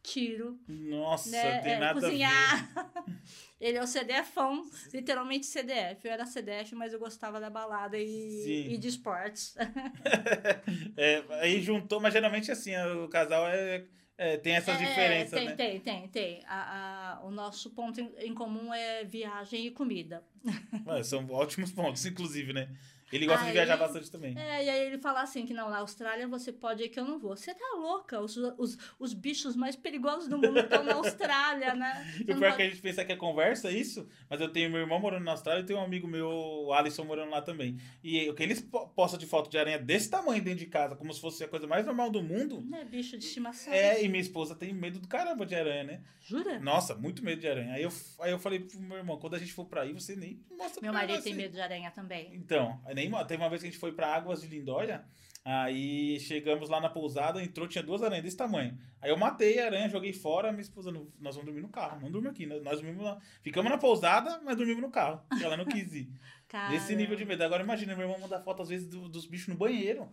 tiro, 0.06 0.58
Nossa, 0.68 1.30
né? 1.30 1.60
tem 1.62 1.72
é, 1.72 1.78
nada 1.80 2.00
cozinhar. 2.00 2.72
Ele 3.60 3.78
é 3.78 3.82
o 3.82 3.86
CDFão, 3.86 4.62
literalmente 4.92 5.46
CDF. 5.46 6.06
Eu 6.06 6.12
era 6.12 6.26
CDF, 6.26 6.74
mas 6.74 6.92
eu 6.92 6.98
gostava 6.98 7.40
da 7.40 7.48
balada 7.48 7.98
e, 7.98 8.68
e 8.74 8.78
de 8.78 8.88
esportes. 8.88 9.54
É, 10.96 11.22
aí 11.42 11.60
juntou, 11.62 12.00
mas 12.00 12.12
geralmente 12.12 12.50
assim, 12.50 12.76
o 13.04 13.08
casal 13.08 13.46
é, 13.48 13.84
é, 14.16 14.36
tem 14.36 14.54
essas 14.56 14.80
É, 14.80 14.86
diferenças, 14.86 15.30
tem, 15.38 15.46
né? 15.46 15.54
tem, 15.56 15.80
tem, 15.80 16.08
tem. 16.08 16.42
A, 16.46 17.18
a- 17.18 17.24
o 17.24 17.30
nosso 17.30 17.70
ponto 17.70 18.00
em, 18.00 18.12
em 18.18 18.34
comum 18.34 18.72
é 18.72 19.04
viagem 19.04 19.66
e 19.66 19.70
comida. 19.70 20.22
São 21.04 21.28
ótimos 21.30 21.72
pontos, 21.72 22.04
inclusive, 22.06 22.52
né? 22.52 22.68
Ele 23.12 23.24
gosta 23.26 23.42
de 23.42 23.48
Aí- 23.50 23.52
viajar 23.54 23.76
bastante 23.76 24.10
também. 24.10 24.36
É, 24.36 24.64
e 24.64 24.68
aí 24.68 24.86
ele 24.86 24.98
fala 24.98 25.22
assim 25.22 25.46
que 25.46 25.54
não, 25.54 25.70
na 25.70 25.78
Austrália 25.78 26.26
você 26.26 26.52
pode 26.52 26.82
ir 26.82 26.88
que 26.88 26.98
eu 26.98 27.04
não 27.04 27.18
vou. 27.18 27.36
Você 27.36 27.54
tá 27.54 27.74
louca? 27.76 28.20
Os, 28.20 28.36
os, 28.36 28.76
os 28.98 29.14
bichos 29.14 29.54
mais 29.54 29.76
perigosos 29.76 30.28
do 30.28 30.36
mundo 30.38 30.58
estão 30.58 30.82
na 30.82 30.94
Austrália, 30.94 31.74
né? 31.74 32.04
Você 32.18 32.20
E 32.20 32.22
o 32.22 32.26
pior 32.26 32.36
é 32.36 32.40
pode- 32.50 32.56
que 32.56 32.62
a 32.62 32.68
gente 32.70 32.82
pensa 32.82 33.04
que 33.04 33.12
é 33.12 33.16
conversa 33.16 33.70
isso, 33.70 34.08
mas 34.28 34.40
eu 34.40 34.48
tenho 34.48 34.70
meu 34.70 34.80
irmão 34.80 34.98
morando 34.98 35.24
na 35.24 35.32
Austrália 35.32 35.60
e 35.62 35.64
tenho 35.66 35.78
um 35.78 35.82
amigo 35.82 36.06
meu, 36.08 36.28
o 36.28 36.72
Alisson, 36.72 37.04
morando 37.04 37.30
lá 37.30 37.40
também. 37.42 37.76
E 38.02 38.28
o 38.28 38.34
que 38.34 38.42
eles 38.42 38.60
po- 38.60 38.88
postam 38.88 39.18
de 39.18 39.26
foto 39.26 39.48
de 39.50 39.56
aranha 39.58 39.78
desse 39.78 40.10
tamanho 40.10 40.42
dentro 40.42 40.60
de 40.60 40.66
casa, 40.66 40.96
como 40.96 41.12
se 41.14 41.20
fosse 41.20 41.44
a 41.44 41.48
coisa 41.48 41.66
mais 41.66 41.86
normal 41.86 42.10
do 42.10 42.22
mundo. 42.22 42.60
Não 42.68 42.78
é 42.78 42.84
bicho 42.84 43.16
de 43.16 43.24
estimação. 43.24 43.72
É, 43.72 44.02
e 44.02 44.08
minha 44.08 44.20
esposa 44.20 44.54
tem 44.54 44.72
medo 44.74 44.98
do 44.98 45.06
caramba 45.08 45.46
de 45.46 45.54
aranha, 45.54 45.84
né? 45.84 46.00
Jura? 46.20 46.58
Nossa, 46.58 46.94
muito 46.94 47.22
medo 47.24 47.40
de 47.40 47.46
aranha. 47.48 47.74
Aí 47.74 47.82
eu, 47.84 47.92
aí 48.20 48.32
eu 48.32 48.38
falei 48.38 48.58
pro 48.60 48.80
meu 48.80 48.96
irmão, 48.98 49.16
quando 49.18 49.34
a 49.34 49.38
gente 49.38 49.52
for 49.52 49.64
pra 49.64 49.82
aí, 49.82 49.92
você 49.92 50.16
nem 50.16 50.40
mostra 50.58 50.82
Meu 50.82 50.92
marido 50.92 51.22
tem 51.22 51.34
medo 51.34 51.52
de 51.52 51.60
aranha 51.60 51.90
também. 51.92 52.34
Então, 52.34 52.80
nem, 52.96 53.10
teve 53.26 53.42
uma 53.42 53.48
vez 53.50 53.60
que 53.62 53.68
a 53.68 53.70
gente 53.70 53.78
foi 53.80 53.92
pra 53.92 54.12
Águas 54.14 54.40
de 54.40 54.48
Lindóia, 54.48 55.04
Aí 55.48 56.18
chegamos 56.18 56.68
lá 56.68 56.80
na 56.80 56.88
pousada, 56.90 57.40
entrou, 57.40 57.68
tinha 57.68 57.80
duas 57.84 58.02
aranhas 58.02 58.24
desse 58.24 58.36
tamanho. 58.36 58.76
Aí 59.00 59.10
eu 59.10 59.16
matei 59.16 59.60
a 59.60 59.66
aranha, 59.66 59.88
joguei 59.88 60.12
fora, 60.12 60.50
minha 60.50 60.60
esposa, 60.60 60.90
nós 60.90 61.36
vamos 61.36 61.44
dormir 61.44 61.60
no 61.60 61.68
carro, 61.68 62.00
não 62.00 62.10
dormir 62.10 62.30
aqui, 62.30 62.46
nós 62.46 62.80
dormimos 62.80 63.04
lá. 63.04 63.16
Ficamos 63.42 63.70
na 63.70 63.78
pousada, 63.78 64.40
mas 64.44 64.56
dormimos 64.56 64.82
no 64.82 64.90
carro, 64.90 65.22
porque 65.28 65.44
ela 65.44 65.56
não 65.56 65.64
quis 65.64 65.92
ir. 65.92 66.10
Esse 66.74 66.96
nível 66.96 67.14
de 67.16 67.24
medo. 67.24 67.44
Agora 67.44 67.62
imagina, 67.62 67.94
meu 67.94 68.06
irmão 68.08 68.18
manda 68.20 68.40
foto 68.42 68.62
às 68.62 68.68
vezes 68.70 68.88
do- 68.88 69.08
dos 69.08 69.24
bichos 69.24 69.46
no 69.46 69.54
banheiro. 69.56 70.08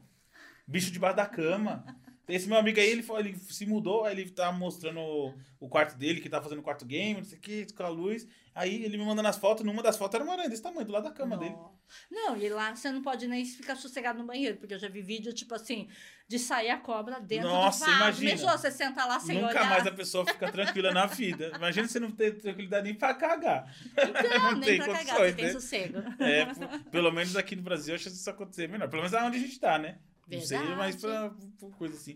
Bicho 0.67 0.91
debaixo 0.91 1.17
da 1.17 1.25
cama. 1.25 1.83
Esse 2.27 2.47
meu 2.47 2.57
amigo 2.57 2.79
aí, 2.79 2.89
ele, 2.89 3.03
foi, 3.03 3.19
ele 3.19 3.37
se 3.37 3.65
mudou, 3.65 4.05
aí 4.05 4.13
ele 4.17 4.29
tava 4.29 4.55
mostrando 4.57 4.99
o, 4.99 5.33
o 5.59 5.67
quarto 5.67 5.97
dele, 5.97 6.21
que 6.21 6.29
tava 6.29 6.43
fazendo 6.43 6.59
o 6.59 6.63
quarto 6.63 6.85
game, 6.85 7.19
não 7.19 7.25
sei 7.25 7.37
o 7.37 7.41
que, 7.41 7.73
com 7.73 7.83
a 7.83 7.89
luz. 7.89 8.25
Aí 8.55 8.83
ele 8.83 8.97
me 8.97 9.05
mandando 9.05 9.27
as 9.27 9.37
fotos, 9.37 9.65
numa 9.65 9.81
das 9.81 9.97
fotos 9.97 10.15
era 10.15 10.23
uma 10.23 10.33
aranha 10.33 10.49
desse 10.49 10.61
tamanho, 10.61 10.85
do 10.85 10.93
lado 10.93 11.03
da 11.03 11.11
cama 11.11 11.35
dele. 11.35 11.51
Não. 11.51 11.73
Não, 12.09 12.37
e 12.37 12.49
lá 12.49 12.75
você 12.75 12.91
não 12.91 13.01
pode 13.01 13.27
nem 13.27 13.43
ficar 13.45 13.75
sossegado 13.75 14.19
no 14.19 14.25
banheiro, 14.25 14.57
porque 14.57 14.73
eu 14.73 14.79
já 14.79 14.87
vi 14.87 15.01
vídeo, 15.01 15.33
tipo 15.33 15.53
assim, 15.53 15.89
de 16.27 16.39
sair 16.39 16.69
a 16.69 16.77
cobra 16.77 17.19
dentro 17.19 17.49
Nossa, 17.49 17.85
do 17.85 17.91
vaso. 17.91 18.23
imagina. 18.23 18.57
Você 18.57 18.71
senta 18.71 19.05
lá 19.05 19.19
sem 19.19 19.41
Nunca 19.41 19.59
olhar. 19.59 19.69
mais 19.69 19.87
a 19.87 19.91
pessoa 19.91 20.25
fica 20.25 20.51
tranquila 20.51 20.91
na 20.91 21.05
vida. 21.07 21.51
Imagina 21.55 21.87
você 21.87 21.99
não 21.99 22.11
ter 22.11 22.37
tranquilidade 22.39 22.85
nem 22.85 22.95
pra 22.95 23.13
cagar. 23.13 23.75
Então, 23.91 24.51
não 24.51 24.51
nem 24.59 24.69
tem 24.69 24.77
pra 24.77 24.93
cagar, 24.93 25.17
você 25.17 25.33
tem 25.33 25.45
né? 25.45 25.51
sossego. 25.51 25.97
É, 26.19 26.45
pelo 26.89 27.11
menos 27.11 27.35
aqui 27.35 27.55
no 27.55 27.63
Brasil, 27.63 27.95
acho 27.95 28.05
que 28.05 28.09
isso 28.11 28.29
acontecer 28.29 28.69
melhor. 28.69 28.87
Pelo 28.89 29.01
menos 29.01 29.13
é 29.13 29.21
onde 29.23 29.37
a 29.37 29.41
gente 29.41 29.59
tá, 29.59 29.77
né? 29.77 29.97
Não 30.25 30.39
sei, 30.39 30.57
Verdade. 30.57 30.77
mas 30.77 30.95
pra, 30.95 31.29
pra 31.59 31.69
coisa 31.77 31.95
assim. 31.95 32.15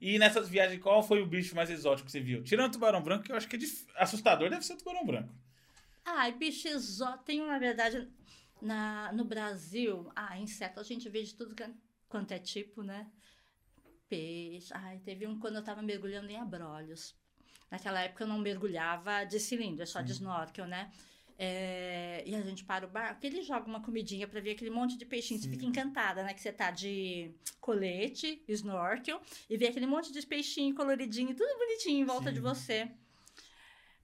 E 0.00 0.18
nessas 0.18 0.48
viagens, 0.48 0.80
qual 0.80 1.02
foi 1.02 1.20
o 1.20 1.26
bicho 1.26 1.54
mais 1.56 1.68
exótico 1.70 2.06
que 2.06 2.12
você 2.12 2.20
viu? 2.20 2.42
Tirando 2.44 2.68
o 2.68 2.72
tubarão 2.72 3.02
branco, 3.02 3.24
que 3.24 3.32
eu 3.32 3.36
acho 3.36 3.48
que 3.48 3.56
é 3.56 3.58
dif- 3.58 3.86
assustador, 3.96 4.48
deve 4.48 4.64
ser 4.64 4.74
o 4.74 4.78
tubarão 4.78 5.04
branco. 5.04 5.34
Ai, 6.04 6.32
bicho 6.32 6.68
exótico. 6.68 7.24
Tem, 7.24 7.44
na 7.44 7.58
verdade, 7.58 8.08
na, 8.62 9.12
no 9.12 9.24
Brasil, 9.24 10.10
ah, 10.14 10.38
inseto 10.38 10.78
a 10.80 10.82
gente 10.84 11.08
vê 11.08 11.22
de 11.22 11.34
tudo 11.34 11.54
quanto 12.08 12.32
é 12.32 12.38
tipo, 12.38 12.82
né? 12.82 13.10
Peixe. 14.08 14.72
Ai, 14.74 14.98
teve 15.00 15.26
um 15.26 15.38
quando 15.38 15.56
eu 15.56 15.64
tava 15.64 15.82
mergulhando 15.82 16.30
em 16.30 16.36
abrolhos. 16.36 17.14
Naquela 17.70 18.00
época 18.00 18.24
eu 18.24 18.28
não 18.28 18.38
mergulhava 18.38 19.24
de 19.24 19.38
cilindro, 19.38 19.82
é 19.82 19.86
só 19.86 20.00
de 20.00 20.12
snorkel, 20.12 20.66
né? 20.66 20.90
É, 21.40 22.24
e 22.26 22.34
a 22.34 22.40
gente 22.42 22.64
para 22.64 22.84
o 22.84 22.88
barco, 22.90 23.24
ele 23.24 23.42
joga 23.42 23.66
uma 23.68 23.80
comidinha 23.80 24.26
pra 24.26 24.40
ver 24.40 24.50
aquele 24.52 24.70
monte 24.70 24.98
de 24.98 25.04
peixinho. 25.06 25.38
Você 25.38 25.46
Sim. 25.46 25.52
fica 25.52 25.66
encantada, 25.66 26.22
né? 26.24 26.34
Que 26.34 26.40
você 26.40 26.50
tá 26.52 26.70
de 26.72 27.30
colete, 27.60 28.42
snorkel, 28.48 29.20
e 29.48 29.56
vê 29.56 29.68
aquele 29.68 29.86
monte 29.86 30.12
de 30.12 30.26
peixinho 30.26 30.74
coloridinho, 30.74 31.34
tudo 31.36 31.56
bonitinho 31.58 32.00
em 32.00 32.04
volta 32.04 32.28
Sim. 32.30 32.34
de 32.34 32.40
você. 32.40 32.88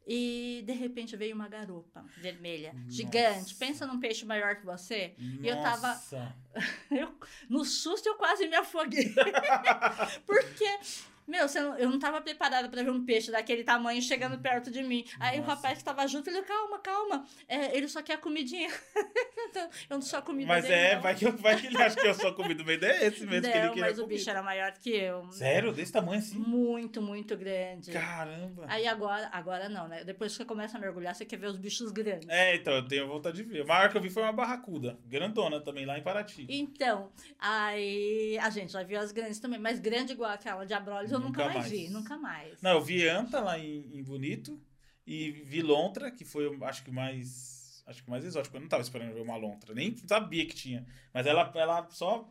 E 0.06 0.62
de 0.66 0.72
repente 0.74 1.16
veio 1.16 1.34
uma 1.34 1.48
garopa 1.48 2.04
vermelha, 2.18 2.74
Nossa. 2.74 2.90
gigante. 2.90 3.54
Pensa 3.54 3.86
num 3.86 3.98
peixe 3.98 4.24
maior 4.26 4.54
que 4.56 4.64
você. 4.66 5.14
E 5.18 5.48
eu 5.48 5.56
tava- 5.62 5.88
Nossa. 5.88 6.36
Eu, 6.90 7.18
no 7.48 7.64
susto 7.64 8.06
eu 8.08 8.14
quase 8.14 8.46
me 8.46 8.54
afoguei. 8.54 9.12
Porque, 10.24 10.78
meu, 11.26 11.46
não- 11.54 11.78
eu 11.78 11.88
não 11.90 11.98
tava 11.98 12.20
preparada 12.20 12.68
pra 12.68 12.82
ver 12.82 12.90
um 12.90 13.04
peixe 13.04 13.30
daquele 13.30 13.64
tamanho 13.64 14.00
chegando 14.02 14.38
perto 14.38 14.70
de 14.70 14.82
mim. 14.82 15.04
Aí 15.20 15.38
o 15.38 15.42
Nossa. 15.42 15.54
rapaz 15.54 15.78
que 15.78 15.84
tava 15.84 16.06
junto, 16.06 16.28
ele, 16.28 16.42
calma, 16.42 16.78
calma. 16.78 17.24
É, 17.48 17.76
ele 17.76 17.88
só 17.88 18.02
quer 18.02 18.14
a 18.14 18.18
comidinha. 18.18 18.68
Então, 19.54 19.70
eu 19.88 19.94
não 19.96 20.02
sou 20.02 20.18
a 20.18 20.22
comida 20.22 20.48
Mas 20.48 20.64
dele, 20.64 20.74
é, 20.74 20.94
não. 20.96 21.02
vai 21.02 21.14
que, 21.14 21.30
vai 21.30 21.60
que 21.60 21.68
ele 21.68 21.80
acha 21.80 21.94
que 21.94 22.04
eu 22.04 22.14
sou 22.14 22.30
a 22.30 22.34
comida 22.34 22.54
do 22.54 22.64
meio. 22.64 22.84
É 22.84 23.06
esse 23.06 23.24
mesmo 23.24 23.42
que 23.48 23.56
ele 23.56 23.68
queria 23.68 23.84
mas 23.86 23.98
o 23.98 24.02
comer. 24.02 24.14
bicho 24.16 24.28
era 24.30 24.42
maior 24.42 24.72
que 24.72 24.90
eu. 24.90 25.30
Sério? 25.30 25.72
Desse 25.72 25.92
tamanho 25.92 26.18
assim? 26.18 26.36
Muito, 26.36 27.00
muito 27.00 27.36
grande. 27.36 27.92
Caramba. 27.92 28.64
Aí 28.66 28.84
agora, 28.88 29.28
agora 29.32 29.68
não, 29.68 29.86
né? 29.86 30.02
Depois 30.02 30.32
que 30.32 30.38
você 30.38 30.44
começa 30.44 30.76
a 30.76 30.80
mergulhar, 30.80 31.14
você 31.14 31.24
quer 31.24 31.36
ver 31.36 31.46
os 31.46 31.56
bichos 31.56 31.92
grandes. 31.92 32.28
É, 32.28 32.56
então, 32.56 32.74
eu 32.74 32.88
tenho 32.88 33.06
vontade 33.06 33.36
de 33.36 33.44
ver. 33.44 33.62
O 33.62 33.68
maior 33.68 33.88
que 33.90 33.96
eu 33.96 34.00
vi 34.02 34.10
foi 34.10 34.24
uma 34.24 34.32
barracuda. 34.32 34.98
Grandona 35.06 35.60
também, 35.60 35.86
lá 35.86 35.96
em 35.96 36.02
Paraty. 36.02 36.46
Então, 36.48 37.12
aí 37.38 38.36
a 38.38 38.50
gente 38.50 38.72
já 38.72 38.82
viu 38.82 38.98
as 38.98 39.12
grandes 39.12 39.38
também, 39.38 39.60
mas 39.60 39.78
grande 39.78 40.12
igual 40.14 40.32
aquela 40.32 40.64
de 40.64 40.74
Abrolhos 40.74 41.12
eu 41.16 41.20
nunca, 41.20 41.42
Nunca 41.42 41.44
mais 41.44 41.56
mais. 41.56 41.70
vi, 41.70 41.88
nunca 41.88 42.16
mais. 42.18 42.62
Não, 42.62 42.70
eu 42.72 42.82
vi 42.82 43.08
anta 43.08 43.40
lá 43.40 43.58
em, 43.58 43.98
em 43.98 44.02
Bonito 44.02 44.60
e 45.06 45.30
vi 45.30 45.62
lontra, 45.62 46.10
que 46.10 46.24
foi, 46.24 46.56
acho 46.62 46.84
que 46.84 46.90
mais. 46.90 47.82
Acho 47.86 48.02
que 48.02 48.10
mais 48.10 48.24
exótico. 48.24 48.56
Eu 48.56 48.60
não 48.62 48.68
tava 48.68 48.82
esperando 48.82 49.12
ver 49.12 49.20
uma 49.20 49.36
lontra. 49.36 49.74
Nem 49.74 49.94
sabia 50.06 50.46
que 50.46 50.54
tinha. 50.54 50.86
Mas 51.12 51.26
ela, 51.26 51.52
ela 51.54 51.86
só 51.90 52.26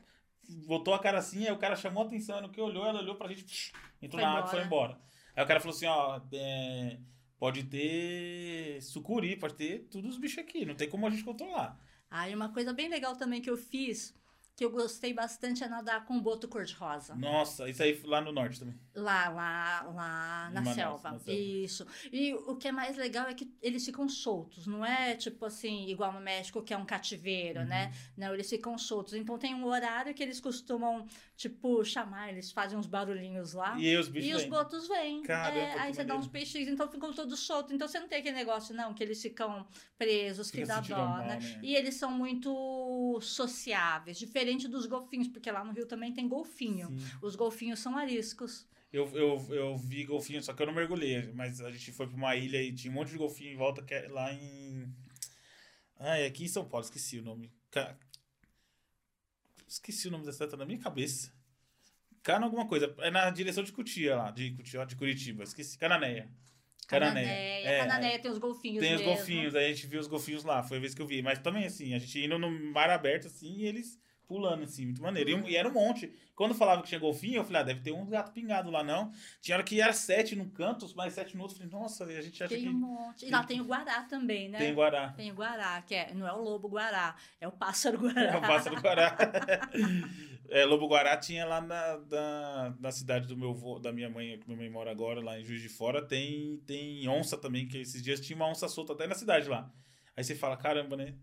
botou 0.66 0.94
a 0.94 1.00
cara 1.00 1.20
assim, 1.20 1.46
aí 1.46 1.52
o 1.52 1.58
cara 1.60 1.76
chamou 1.76 2.04
a 2.04 2.08
atenção. 2.08 2.42
No 2.42 2.50
que 2.50 2.60
olhou, 2.60 2.86
ela 2.86 3.00
olhou 3.02 3.16
pra 3.16 3.28
gente, 3.28 3.44
psh, 3.44 3.72
entrou 4.02 4.20
Foi 4.22 4.30
na 4.30 4.38
água 4.38 4.48
e 4.48 4.52
foi 4.52 4.64
embora. 4.66 5.00
Aí 5.36 5.44
o 5.44 5.48
cara 5.48 5.60
falou 5.60 5.76
assim: 5.76 5.86
ó, 5.86 6.20
é, 6.34 6.98
pode 7.38 7.64
ter 7.66 8.82
sucuri, 8.82 9.36
pode 9.36 9.54
ter 9.56 9.88
todos 9.92 10.12
os 10.16 10.18
bichos 10.20 10.40
aqui. 10.40 10.66
Não 10.66 10.76
tem 10.76 10.90
como 10.90 11.06
a 11.06 11.10
gente 11.10 11.24
controlar. 11.24 11.80
Aí 12.10 12.34
uma 12.34 12.50
coisa 12.52 12.74
bem 12.74 12.90
legal 12.90 13.16
também 13.16 13.42
que 13.42 13.50
eu 13.50 13.58
fiz, 13.58 14.16
que 14.56 14.64
eu 14.64 14.70
gostei 14.70 15.14
bastante, 15.14 15.64
é 15.64 15.68
nadar 15.68 16.06
com 16.06 16.20
boto 16.22 16.48
cor-de-rosa. 16.48 17.16
Nossa, 17.16 17.70
isso 17.70 17.82
aí 17.82 18.00
lá 18.04 18.22
no 18.22 18.32
norte 18.32 18.60
também. 18.60 18.80
Lá, 18.96 19.28
lá, 19.30 19.82
lá 19.92 20.50
na 20.54 20.62
Manaus, 20.62 20.76
selva. 20.76 21.12
na 21.14 21.20
selva. 21.20 21.32
Isso. 21.40 21.88
E 22.12 22.32
o 22.36 22.56
que 22.56 22.68
é 22.68 22.72
mais 22.72 22.96
legal 22.96 23.26
é 23.28 23.34
que 23.34 23.52
eles 23.60 23.84
ficam 23.84 24.08
soltos, 24.08 24.68
não 24.68 24.86
é 24.86 25.16
tipo 25.16 25.44
assim, 25.46 25.88
igual 25.88 26.14
no 26.14 26.20
México, 26.22 26.62
que 26.62 26.72
é 26.76 26.78
um 26.78 26.86
cativeiro, 26.86 27.62
Uhum. 27.62 27.66
né? 27.66 27.92
Não, 28.16 28.32
eles 28.36 28.48
ficam 28.48 28.78
soltos. 28.78 29.16
Então 29.16 29.36
tem 29.40 29.56
um 29.56 29.66
horário 29.66 30.14
que 30.14 30.22
eles 30.22 30.40
costumam, 30.40 31.08
tipo, 31.36 31.84
chamar, 31.84 32.30
eles 32.30 32.52
fazem 32.52 32.78
uns 32.78 32.86
barulhinhos 32.86 33.54
lá. 33.54 33.76
E 33.80 33.98
os 33.98 34.08
bichos 34.10 34.30
E 34.30 34.36
os 34.36 34.46
botos 34.46 34.88
vêm. 34.88 35.24
Caramba, 35.24 35.58
É, 35.58 35.74
que 35.74 35.80
aí 35.80 35.94
você 35.94 36.04
dá 36.04 36.14
maneiro. 36.14 36.20
uns 36.20 36.28
peixinhos, 36.28 36.68
então 36.70 36.88
ficam 36.88 37.12
todos 37.12 37.40
soltos. 37.40 37.74
Então 37.74 37.88
você 37.88 38.00
não 38.00 38.08
tem 38.08 38.20
aquele 38.20 38.36
negócio, 38.36 38.76
não, 38.76 38.94
que 38.94 39.02
eles 39.02 39.20
ficam 39.20 39.66
presos, 39.98 40.52
que 40.52 40.58
Fica 40.58 40.68
dá 40.68 40.76
sentindo 40.76 40.98
dó, 40.98 41.06
mal, 41.08 41.18
né? 41.26 41.40
né? 41.40 41.60
E 41.64 41.76
eles 41.76 41.96
são 41.96 42.12
muito 42.12 43.20
sociáveis, 43.22 44.20
diferente 44.20 44.68
dos 44.68 44.86
golfinhos, 44.86 45.28
porque 45.28 45.50
lá 45.52 45.64
no 45.64 45.72
Rio 45.74 45.88
também 45.88 46.14
tem 46.14 46.28
golfinho. 46.28 46.88
Sim. 46.90 47.04
Os 47.24 47.36
golfinhos 47.36 47.80
são 47.80 47.98
ariscos. 47.98 48.72
Eu, 48.94 49.10
eu, 49.18 49.46
eu 49.50 49.76
vi 49.78 50.06
golfinho, 50.06 50.42
só 50.44 50.54
que 50.54 50.62
eu 50.62 50.68
não 50.68 50.74
mergulhei. 50.74 51.32
Mas 51.34 51.60
a 51.60 51.72
gente 51.72 51.92
foi 51.92 52.08
pra 52.08 52.16
uma 52.16 52.36
ilha 52.36 52.62
e 52.62 52.72
tinha 52.72 52.92
um 52.92 52.96
monte 52.96 53.10
de 53.12 53.18
golfinho 53.18 53.52
em 53.52 53.58
volta, 53.58 53.82
que 53.84 53.94
é 53.94 54.08
lá 54.08 54.32
em. 54.32 54.88
Ah, 55.98 56.18
é 56.18 56.28
aqui 56.28 56.44
em 56.46 56.48
São 56.48 56.64
Paulo, 56.70 56.86
esqueci 56.86 57.18
o 57.20 57.24
nome. 57.24 57.52
Ca- 57.72 57.98
Esqueci 59.68 60.08
o 60.08 60.12
nome 60.12 60.26
da 60.26 60.32
cidade, 60.32 60.52
tá 60.52 60.58
na 60.58 60.66
minha 60.66 60.80
cabeça. 60.80 61.34
Cana 62.22 62.46
alguma 62.46 62.68
coisa. 62.68 62.94
É 63.00 63.10
na 63.10 63.30
direção 63.32 63.64
de 63.64 63.72
Cutia 63.72 64.16
lá, 64.16 64.32
de, 64.32 64.52
Cutia, 64.52 64.86
de 64.86 64.96
Curitiba. 64.96 65.44
Esqueci. 65.44 65.78
Cananéia. 65.78 66.30
Cananéia. 66.88 67.26
Cananéia. 67.28 67.68
É, 67.68 67.80
Cananéia 67.80 68.20
tem 68.20 68.30
os 68.32 68.38
golfinhos 68.38 68.80
Tem 68.84 68.94
os 68.94 69.02
mesmo. 69.02 69.16
golfinhos, 69.16 69.56
aí 69.56 69.66
a 69.66 69.74
gente 69.74 69.88
viu 69.88 70.00
os 70.00 70.08
golfinhos 70.08 70.44
lá, 70.44 70.62
foi 70.64 70.78
a 70.78 70.80
vez 70.80 70.94
que 70.94 71.02
eu 71.02 71.08
vi. 71.08 71.22
Mas 71.22 71.40
também, 71.40 71.66
assim, 71.66 71.94
a 71.94 72.00
gente 72.00 72.20
indo 72.24 72.38
no 72.38 72.50
mar 72.72 72.90
aberto, 72.90 73.28
assim, 73.28 73.58
e 73.58 73.66
eles 73.66 74.00
pulando, 74.28 74.64
assim, 74.64 74.86
muito 74.86 75.02
maneiro. 75.02 75.30
E, 75.30 75.52
e 75.52 75.56
era 75.56 75.68
um 75.68 75.74
monte. 75.74 76.14
Quando 76.36 76.56
falava 76.56 76.82
que 76.82 76.88
tinha 76.88 77.00
golfinho, 77.00 77.38
eu 77.38 77.44
falei, 77.44 77.62
ah, 77.62 77.66
deve 77.66 77.82
ter 77.82 77.92
um 77.92 78.06
gato 78.06 78.32
pingado 78.32 78.72
lá, 78.72 78.84
não. 78.84 79.12
Tinha 79.40 79.56
hora 79.56 79.64
que 79.64 79.80
era 79.80 79.94
sete 79.94 80.36
num 80.36 80.50
canto, 80.50 80.88
mais 80.96 81.14
sete 81.14 81.36
no 81.36 81.44
outro. 81.44 81.56
Eu 81.56 81.70
falei, 81.70 81.82
nossa, 81.82 82.04
a 82.06 82.22
gente 82.22 82.44
acha 82.44 82.54
Tem 82.54 82.64
que 82.64 82.70
um 82.70 82.74
monte. 82.74 83.26
E 83.26 83.30
lá 83.30 83.44
tem 83.44 83.62
o 83.62 83.66
guará 83.66 84.02
também, 84.04 84.50
né? 84.50 84.58
tem 84.58 84.74
guará. 84.74 85.10
Tem 85.10 85.32
o 85.32 85.36
guará, 85.36 85.82
que 85.82 85.94
é, 85.94 86.14
não 86.14 86.28
é 86.28 86.34
o 86.34 86.42
lobo 86.42 86.68
guará, 86.68 87.16
é 87.40 87.48
o 87.48 87.52
pássaro 87.52 87.98
guará. 88.02 88.22
É 88.22 88.38
o 88.38 88.42
pássaro 88.42 88.82
guará. 88.82 89.18
é, 90.50 90.66
Lobo 90.66 90.88
Guará 90.88 91.18
tinha 91.18 91.46
lá 91.46 91.62
na, 91.62 91.98
da, 91.98 92.74
na 92.80 92.92
cidade 92.92 93.28
do 93.28 93.36
meu 93.36 93.54
vô, 93.54 93.80
da 93.80 93.92
minha 93.92 94.10
mãe, 94.10 94.38
que 94.38 94.48
minha 94.48 94.58
mãe 94.58 94.70
mora 94.70 94.92
agora, 94.92 95.20
lá 95.20 95.40
em 95.40 95.44
Juiz 95.44 95.62
de 95.62 95.70
Fora, 95.70 96.02
tem, 96.02 96.58
tem 96.66 97.08
onça 97.08 97.38
também, 97.38 97.68
que 97.68 97.80
esses 97.80 98.02
dias 98.02 98.20
tinha 98.20 98.36
uma 98.36 98.48
onça 98.48 98.68
solta 98.68 98.94
até 98.94 99.08
na 99.08 99.16
cidade 99.16 99.50
lá. 99.50 99.72
Aí 100.16 100.24
você 100.24 100.36
fala, 100.36 100.56
caramba, 100.56 100.96
né? 100.96 101.16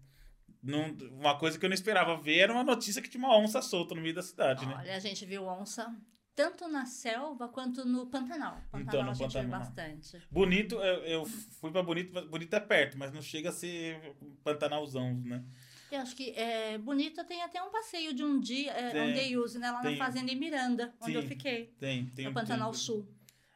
Não, 0.62 0.90
uma 1.12 1.38
coisa 1.38 1.58
que 1.58 1.64
eu 1.64 1.68
não 1.70 1.74
esperava 1.74 2.16
ver 2.16 2.38
era 2.38 2.52
uma 2.52 2.62
notícia 2.64 3.00
que 3.00 3.08
tinha 3.08 3.24
uma 3.24 3.36
onça 3.38 3.62
solta 3.62 3.94
no 3.94 4.00
meio 4.02 4.14
da 4.14 4.22
cidade, 4.22 4.66
né? 4.66 4.74
Olha, 4.78 4.94
a 4.96 4.98
gente 4.98 5.24
viu 5.24 5.44
onça 5.46 5.94
tanto 6.34 6.68
na 6.68 6.86
selva 6.86 7.48
quanto 7.48 7.84
no 7.84 8.06
Pantanal. 8.06 8.60
Pantanal 8.70 8.80
Então, 8.82 9.02
no 9.04 9.10
a 9.10 9.14
gente 9.14 9.32
Pantanal. 9.32 9.58
bastante. 9.60 10.22
Bonito, 10.30 10.74
eu, 10.76 11.02
eu 11.04 11.24
fui 11.26 11.70
pra 11.70 11.82
Bonito, 11.82 12.12
Bonito 12.28 12.54
é 12.54 12.60
perto, 12.60 12.98
mas 12.98 13.12
não 13.12 13.20
chega 13.22 13.48
a 13.48 13.52
ser 13.52 13.98
Pantanalzão, 14.44 15.14
né? 15.24 15.42
Eu 15.90 16.00
acho 16.00 16.14
que 16.14 16.30
é 16.30 16.78
bonita 16.78 17.24
tem 17.24 17.42
até 17.42 17.60
um 17.62 17.70
passeio 17.70 18.14
de 18.14 18.22
um 18.22 18.38
dia, 18.38 18.70
é, 18.70 18.90
Tem. 18.90 19.00
um 19.10 19.12
day 19.12 19.36
use, 19.36 19.58
né? 19.58 19.70
Lá 19.72 19.80
Tem. 19.80 19.96
na 19.98 20.04
fazenda 20.04 20.30
em 20.30 20.36
Miranda, 20.36 20.94
onde 21.00 21.14
eu 21.14 21.22
fiquei. 21.22 21.74
Tem, 21.80 22.06
tem 22.06 22.26
no 22.26 22.32
Pantanal 22.32 22.70
tem- 22.70 22.80
Sul. 22.80 23.08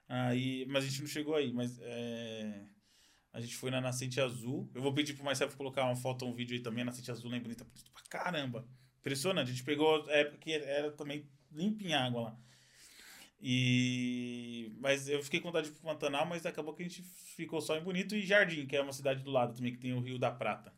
Aí, 0.09 0.67
mas 0.69 0.85
a 0.85 0.89
gente 0.89 1.01
não 1.01 1.07
chegou 1.09 1.35
aí, 1.37 1.53
mas 1.53 1.79
é, 1.81 2.61
a 3.35 3.41
gente 3.41 3.55
foi 3.57 3.71
na 3.71 3.81
Nascente 3.81 4.19
Azul. 4.21 4.71
Eu 4.75 4.81
vou 4.81 4.95
pedir 4.95 5.13
pro 5.15 5.25
Marcelo 5.25 5.53
colocar 5.57 5.85
uma 5.85 5.97
foto, 5.97 6.25
um 6.25 6.33
vídeo 6.33 6.57
aí 6.57 6.63
também. 6.63 6.83
A 6.83 6.85
Nascente 6.87 7.11
Azul 7.11 7.31
lá 7.31 7.37
em 7.37 7.41
Bonita, 7.43 7.65
bonito 7.65 7.91
pra 7.93 8.03
caramba. 8.09 8.67
Impressionante. 9.01 9.49
A 9.49 9.51
gente 9.53 9.65
pegou 9.65 10.09
a 10.09 10.13
época 10.13 10.39
que 10.39 10.53
era 10.53 10.91
também 10.93 11.29
limpinha 11.53 11.99
a 11.99 12.07
água 12.07 12.21
lá. 12.23 12.39
E 13.47 14.73
mas 14.81 15.09
eu 15.09 15.23
fiquei 15.23 15.41
com 15.41 15.49
vontade 15.49 15.67
de 15.67 15.73
ir 15.73 15.77
pro 15.79 15.91
Pantanal, 15.91 16.25
mas 16.25 16.47
acabou 16.47 16.73
que 16.75 16.83
a 16.83 16.89
gente 16.89 17.03
ficou 17.03 17.61
só 17.61 17.77
em 17.77 17.83
Bonito 17.83 18.15
e 18.17 18.23
Jardim, 18.25 18.67
que 18.67 18.77
é 18.77 18.81
uma 18.81 18.93
cidade 18.93 19.23
do 19.23 19.31
lado 19.31 19.55
também 19.55 19.73
que 19.73 19.79
tem 19.79 19.93
o 19.93 20.01
Rio 20.01 20.19
da 20.19 20.31
Prata, 20.31 20.73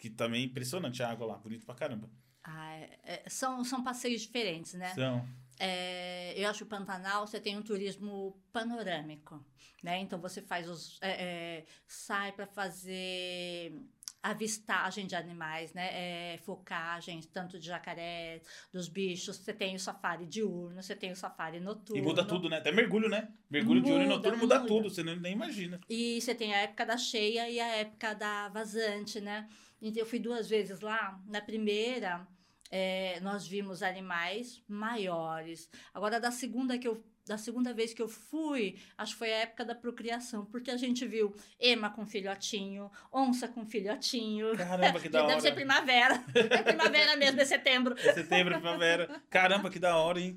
que 0.00 0.10
também 0.10 0.42
é 0.42 0.44
impressionante 0.44 1.02
a 1.02 1.08
água 1.10 1.26
lá, 1.26 1.38
bonito 1.38 1.64
pra 1.64 1.74
caramba. 1.74 2.10
Ah, 2.44 2.74
é- 2.74 2.98
é, 3.04 3.30
são, 3.30 3.64
são 3.64 3.82
passeios 3.82 4.20
diferentes, 4.22 4.74
né? 4.74 4.90
Então, 4.92 5.26
É, 5.64 6.34
eu 6.36 6.50
acho 6.50 6.58
que 6.58 6.64
o 6.64 6.66
Pantanal 6.66 7.24
você 7.24 7.38
tem 7.38 7.56
um 7.56 7.62
turismo 7.62 8.36
panorâmico, 8.52 9.40
né? 9.80 10.00
Então 10.00 10.20
você 10.20 10.42
faz 10.42 10.68
os 10.68 10.98
é, 11.00 11.10
é, 11.10 11.64
sai 11.86 12.32
para 12.32 12.48
fazer 12.48 13.72
avistagem 14.20 15.06
de 15.06 15.14
animais, 15.14 15.72
né? 15.72 16.34
É, 16.34 16.38
focagens, 16.38 17.26
tanto 17.26 17.60
de 17.60 17.66
jacaré, 17.68 18.42
dos 18.72 18.88
bichos. 18.88 19.36
Você 19.36 19.52
tem 19.52 19.76
o 19.76 19.78
safari 19.78 20.26
diurno, 20.26 20.82
você 20.82 20.96
tem 20.96 21.12
o 21.12 21.16
safari 21.16 21.60
noturno. 21.60 22.02
E 22.02 22.04
muda 22.04 22.24
tudo, 22.24 22.48
né? 22.48 22.56
Até 22.58 22.72
mergulho, 22.72 23.08
né? 23.08 23.28
Mergulho 23.48 23.80
Muda, 23.80 23.86
diurno 23.86 24.04
e 24.04 24.08
noturno 24.08 24.38
muda, 24.38 24.58
muda. 24.58 24.68
tudo, 24.68 24.90
você 24.90 25.04
nem, 25.04 25.18
nem 25.20 25.32
imagina. 25.32 25.80
E 25.88 26.20
você 26.20 26.34
tem 26.34 26.52
a 26.52 26.58
época 26.58 26.84
da 26.84 26.96
cheia 26.96 27.48
e 27.48 27.60
a 27.60 27.68
época 27.76 28.14
da 28.14 28.48
vazante, 28.48 29.20
né? 29.20 29.48
Então, 29.80 30.00
eu 30.02 30.06
fui 30.06 30.18
duas 30.18 30.48
vezes 30.48 30.80
lá. 30.80 31.20
Na 31.26 31.40
primeira, 31.40 32.26
é, 32.72 33.20
nós 33.20 33.46
vimos 33.46 33.82
animais 33.82 34.62
maiores. 34.66 35.68
Agora, 35.94 36.18
da 36.18 36.30
segunda 36.32 36.76
que 36.78 36.88
eu 36.88 37.04
da 37.24 37.38
segunda 37.38 37.72
vez 37.72 37.94
que 37.94 38.02
eu 38.02 38.08
fui, 38.08 38.76
acho 38.98 39.12
que 39.12 39.18
foi 39.20 39.32
a 39.32 39.36
época 39.42 39.64
da 39.64 39.76
procriação, 39.76 40.44
porque 40.46 40.72
a 40.72 40.76
gente 40.76 41.06
viu 41.06 41.32
ema 41.60 41.88
com 41.88 42.04
filhotinho, 42.04 42.90
onça 43.12 43.46
com 43.46 43.64
filhotinho. 43.64 44.56
Caramba, 44.56 44.98
que 44.98 45.06
da 45.08 45.20
Deve 45.20 45.32
hora. 45.34 45.40
ser 45.40 45.54
primavera. 45.54 46.20
É 46.34 46.62
primavera 46.64 47.14
mesmo, 47.16 47.40
é 47.40 47.44
setembro. 47.44 47.94
É 47.96 48.12
setembro, 48.12 48.54
primavera. 48.54 49.22
Caramba, 49.30 49.70
que 49.70 49.78
da 49.78 49.96
hora, 49.96 50.18
hein? 50.20 50.36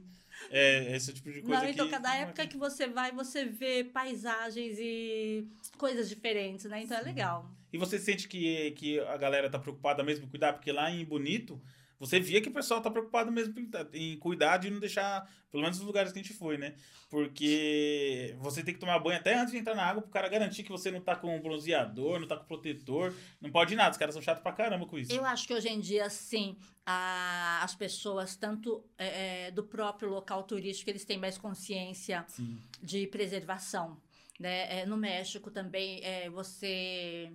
É, 0.52 0.96
esse 0.96 1.12
tipo 1.12 1.32
de 1.32 1.42
coisa 1.42 1.64
Não, 1.64 1.70
então 1.70 1.86
que- 1.88 1.92
cada 1.92 2.16
época 2.18 2.46
que 2.46 2.56
você 2.58 2.86
vai, 2.86 3.12
você 3.12 3.46
vê 3.46 3.84
paisagens 3.84 4.78
e 4.80 5.48
coisas 5.80 6.08
diferentes, 6.08 6.66
né? 6.66 6.84
Então 6.84 6.96
é 6.98 7.02
legal. 7.02 7.50
E 7.74 7.80
você 7.80 7.98
sente 7.98 8.28
que, 8.28 8.70
que 8.74 9.00
a 9.00 9.18
galera 9.18 9.50
tá 9.50 9.58
preocupada 9.58 10.04
mesmo 10.04 10.26
em 10.26 10.30
cuidar? 10.30 10.54
Porque 10.54 10.72
lá 10.72 10.92
em 10.92 11.04
Bonito, 11.04 11.60
você 12.00 12.20
via 12.20 12.42
que 12.42 12.50
o 12.50 12.54
pessoal 12.54 12.82
tá 12.82 12.90
preocupado 12.92 13.32
mesmo 13.32 13.54
em, 13.60 13.70
em 13.94 14.18
cuidar 14.20 14.58
de 14.58 14.70
não 14.70 14.80
deixar, 14.80 15.30
pelo 15.52 15.64
menos 15.64 15.78
nos 15.78 15.88
lugares 15.88 16.12
que 16.12 16.20
a 16.20 16.22
gente 16.22 16.34
foi, 16.34 16.58
né? 16.58 16.76
Porque 17.10 18.36
você 18.40 18.64
tem 18.64 18.74
que 18.74 18.80
tomar 18.80 19.00
banho 19.00 19.18
até 19.18 19.36
antes 19.36 19.52
de 19.52 19.58
entrar 19.58 19.76
na 19.76 19.84
água 19.86 20.02
pro 20.02 20.12
cara 20.12 20.28
garantir 20.28 20.64
que 20.64 20.70
você 20.72 20.92
não 20.92 21.00
tá 21.02 21.16
com 21.16 21.40
bronzeador, 21.42 22.20
não 22.20 22.28
tá 22.28 22.36
com 22.38 22.46
protetor, 22.46 23.14
não 23.40 23.50
pode 23.50 23.76
nada. 23.76 23.92
Os 23.92 23.98
caras 23.98 24.14
são 24.14 24.22
chatos 24.22 24.44
pra 24.44 24.52
caramba 24.52 24.86
com 24.86 24.98
isso. 24.98 25.14
Eu 25.14 25.26
acho 25.26 25.48
que 25.48 25.54
hoje 25.54 25.70
em 25.70 25.80
dia, 25.80 26.10
sim, 26.10 26.58
a- 26.86 27.62
as 27.64 27.74
pessoas, 27.76 28.36
tanto 28.36 28.84
é, 28.98 29.48
é, 29.48 29.52
do 29.52 29.64
próprio 29.64 30.10
local 30.10 30.44
turístico, 30.44 30.90
eles 30.90 31.06
têm 31.06 31.18
mais 31.18 31.38
consciência 31.38 32.26
Sim. 32.28 32.60
de 32.82 33.08
preservação. 33.08 33.98
Né? 34.40 34.82
É, 34.82 34.86
no 34.86 34.98
México 34.98 35.50
também, 35.50 36.02
é, 36.04 36.30
você 36.30 37.32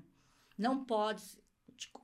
não 0.58 0.84
pode 0.84 1.22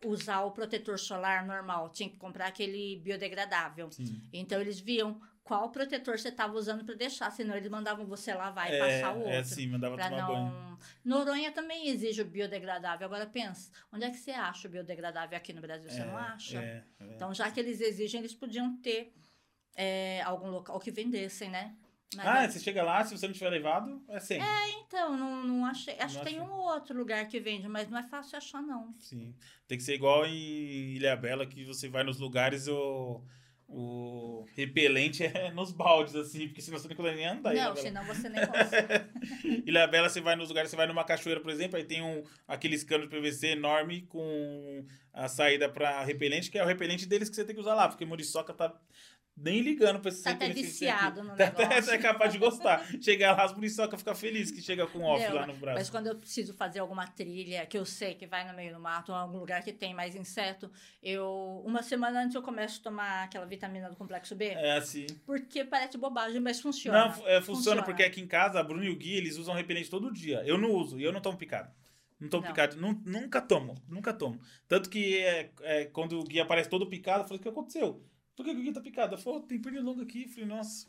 usar 0.04 0.42
o 0.42 0.50
protetor 0.52 0.98
solar 0.98 1.46
normal, 1.46 1.90
tinha 1.90 2.08
que 2.08 2.16
comprar 2.16 2.46
aquele 2.46 2.96
biodegradável. 3.00 3.90
Sim. 3.90 4.20
Então 4.32 4.60
eles 4.60 4.78
viam 4.80 5.20
qual 5.44 5.70
protetor 5.70 6.18
você 6.18 6.28
estava 6.28 6.54
usando 6.56 6.84
para 6.84 6.94
deixar, 6.96 7.30
senão 7.30 7.56
eles 7.56 7.70
mandavam 7.70 8.04
você 8.04 8.34
lavar 8.34 8.68
e 8.70 8.74
É, 8.74 8.78
passar 8.78 9.14
o 9.14 9.18
outro. 9.18 9.32
é 9.32 9.38
assim, 9.38 9.66
mandava 9.68 9.96
tomar 9.96 10.10
banho. 10.10 10.44
não... 10.50 10.78
Noronha 11.04 11.52
também 11.52 11.88
exige 11.88 12.20
o 12.20 12.24
biodegradável. 12.24 13.06
Agora 13.06 13.26
pensa, 13.26 13.70
onde 13.92 14.04
é 14.04 14.10
que 14.10 14.16
você 14.18 14.32
acha 14.32 14.66
o 14.66 14.70
biodegradável 14.70 15.36
aqui 15.36 15.52
no 15.52 15.60
Brasil? 15.60 15.88
Você 15.88 16.00
É, 16.00 16.04
não 16.04 16.16
acha? 16.16 16.58
É, 16.58 16.84
é. 17.00 17.14
Então, 17.14 17.32
já 17.32 17.48
que 17.50 17.60
eles 17.60 17.80
exigem, 17.80 18.20
eles 18.20 18.34
podiam 18.34 18.76
ter 18.78 19.14
é, 19.76 20.20
algum 20.22 20.50
local 20.50 20.80
que 20.80 20.90
vendessem, 20.90 21.48
né? 21.48 21.76
Mas 22.14 22.26
Ah, 22.26 22.42
é- 22.44 22.48
você 22.48 22.60
chega 22.60 22.82
lá, 22.82 23.04
se 23.04 23.16
você 23.16 23.26
não 23.26 23.34
tiver 23.34 23.50
levado, 23.50 24.00
é 24.08 24.20
sem. 24.20 24.40
então, 24.80 25.16
não, 25.16 25.42
não 25.44 25.66
achei. 25.66 25.98
Acho 25.98 26.14
Não 26.18 26.24
que 26.24 26.30
tem 26.30 26.38
achei. 26.40 26.50
um 26.52 26.54
outro 26.58 26.96
lugar 26.96 27.26
que 27.26 27.40
vende, 27.40 27.66
mas 27.68 27.88
não 27.90 27.98
é 27.98 28.04
fácil 28.04 28.38
achar, 28.38 28.62
não. 28.62 28.94
Sim. 28.98 29.34
Tem 29.66 29.76
que 29.76 29.84
ser 29.84 29.94
igual 29.94 30.24
em 30.24 30.32
Ilha 30.94 31.16
Bela, 31.16 31.44
que 31.46 31.64
você 31.64 31.88
vai 31.88 32.04
nos 32.04 32.18
lugares 32.20 32.68
o, 32.68 33.22
o 33.68 34.46
repelente 34.54 35.24
é 35.24 35.50
nos 35.50 35.72
baldes, 35.72 36.14
assim, 36.14 36.46
porque 36.46 36.60
senão 36.62 36.78
você 36.78 36.86
não 36.88 36.94
consegue 36.94 37.16
nem 37.16 37.26
andar. 37.26 37.52
não, 37.52 37.74
senão 37.76 38.04
você 38.04 38.28
nem 38.28 38.46
consegue. 38.46 39.64
Ilha 39.66 39.86
Bela, 39.88 40.08
você 40.08 40.20
vai 40.20 40.36
nos 40.36 40.48
lugares, 40.48 40.70
você 40.70 40.76
vai 40.76 40.86
numa 40.86 41.02
cachoeira, 41.04 41.40
por 41.40 41.50
exemplo, 41.50 41.76
aí 41.76 41.84
tem 41.84 42.02
um, 42.02 42.22
aqueles 42.46 42.84
canos 42.84 43.08
de 43.08 43.16
PVC 43.16 43.48
enorme 43.48 44.02
com 44.02 44.84
a 45.12 45.26
saída 45.28 45.68
para 45.68 46.04
repelente, 46.04 46.50
que 46.50 46.58
é 46.58 46.62
o 46.62 46.66
repelente 46.66 47.04
deles 47.06 47.28
que 47.28 47.34
você 47.34 47.44
tem 47.44 47.54
que 47.54 47.60
usar 47.60 47.74
lá, 47.74 47.88
porque 47.88 48.04
Muriçoca 48.04 48.54
tá 48.54 48.72
nem 49.36 49.60
ligando 49.60 50.00
pra 50.00 50.08
esse 50.10 50.22
Tá 50.22 50.30
até 50.30 50.48
viciado 50.48 51.22
no 51.22 51.36
Tá 51.36 51.48
até- 51.48 51.68
negócio. 51.68 51.90
é 51.92 51.98
capaz 51.98 52.32
de 52.32 52.38
gostar. 52.38 52.86
Chegar 53.02 53.36
lá, 53.36 53.44
as 53.44 53.52
Muriçoca 53.52 53.98
fica 53.98 54.14
feliz 54.14 54.50
que 54.50 54.62
chega 54.62 54.86
com 54.86 55.02
off 55.02 55.22
Não, 55.28 55.34
lá 55.34 55.46
no 55.46 55.54
braço. 55.54 55.78
Mas 55.78 55.90
quando 55.90 56.06
eu 56.06 56.16
preciso 56.16 56.54
fazer 56.54 56.78
alguma 56.78 57.06
trilha 57.06 57.66
que 57.66 57.76
eu 57.76 57.84
sei 57.84 58.14
que 58.14 58.26
vai 58.26 58.48
no 58.50 58.56
meio 58.56 58.72
do 58.74 58.80
mato, 58.80 59.10
ou 59.12 59.18
algum 59.18 59.38
lugar 59.38 59.62
que 59.62 59.72
tem 59.72 59.92
mais 59.94 60.14
inseto, 60.16 60.70
eu 61.02 61.62
uma 61.66 61.82
semana 61.82 62.22
antes 62.22 62.34
eu 62.34 62.42
começo 62.42 62.80
a 62.80 62.84
tomar 62.84 63.24
aquela 63.24 63.44
vitamina 63.46 63.88
do 63.90 63.96
complexo 63.96 64.34
B, 64.34 64.46
É 64.46 64.76
assim. 64.78 65.06
porque 65.26 65.64
parece 65.64 65.98
bobagem, 65.98 66.40
mas 66.40 66.60
funciona. 66.60 67.08
Não, 67.16 67.26
é, 67.28 67.40
funciona, 67.42 67.82
porque 67.82 68.02
aqui 68.02 68.20
em 68.20 68.26
casa, 68.26 68.58
a 68.58 68.62
Bruno 68.62 68.84
e 68.84 68.90
o 68.90 68.96
Gui, 68.96 69.14
eles 69.16 69.36
usam 69.36 69.54
repelente 69.54 69.90
todo 69.90 70.12
dia. 70.12 70.42
Eu 70.46 70.56
não 70.56 70.70
uso, 70.72 70.98
e 70.98 71.04
eu 71.04 71.12
não 71.12 71.20
tomo 71.20 71.36
picado. 71.36 71.70
Não 72.18 72.30
tomo 72.30 72.44
Não. 72.44 72.50
picado, 72.50 72.76
nu- 72.80 73.02
nunca 73.04 73.42
tomo, 73.42 73.74
nunca 73.86 74.10
tomo. 74.14 74.40
Tanto 74.66 74.88
que 74.88 75.18
é, 75.18 75.50
é, 75.60 75.84
quando 75.84 76.18
o 76.18 76.24
Gui 76.24 76.40
aparece 76.40 76.70
todo 76.70 76.86
picado, 76.88 77.24
eu 77.24 77.28
falei, 77.28 77.38
o 77.38 77.42
que 77.42 77.48
aconteceu? 77.50 78.02
Por 78.36 78.44
que 78.44 78.50
o 78.52 78.54
Gui 78.54 78.72
tá 78.72 78.80
falei, 79.18 79.38
"Oh, 79.40 79.42
tem 79.42 79.60
pernilongo 79.60 80.02
aqui. 80.02 80.28
Falei, 80.28 80.46
nossa, 80.46 80.86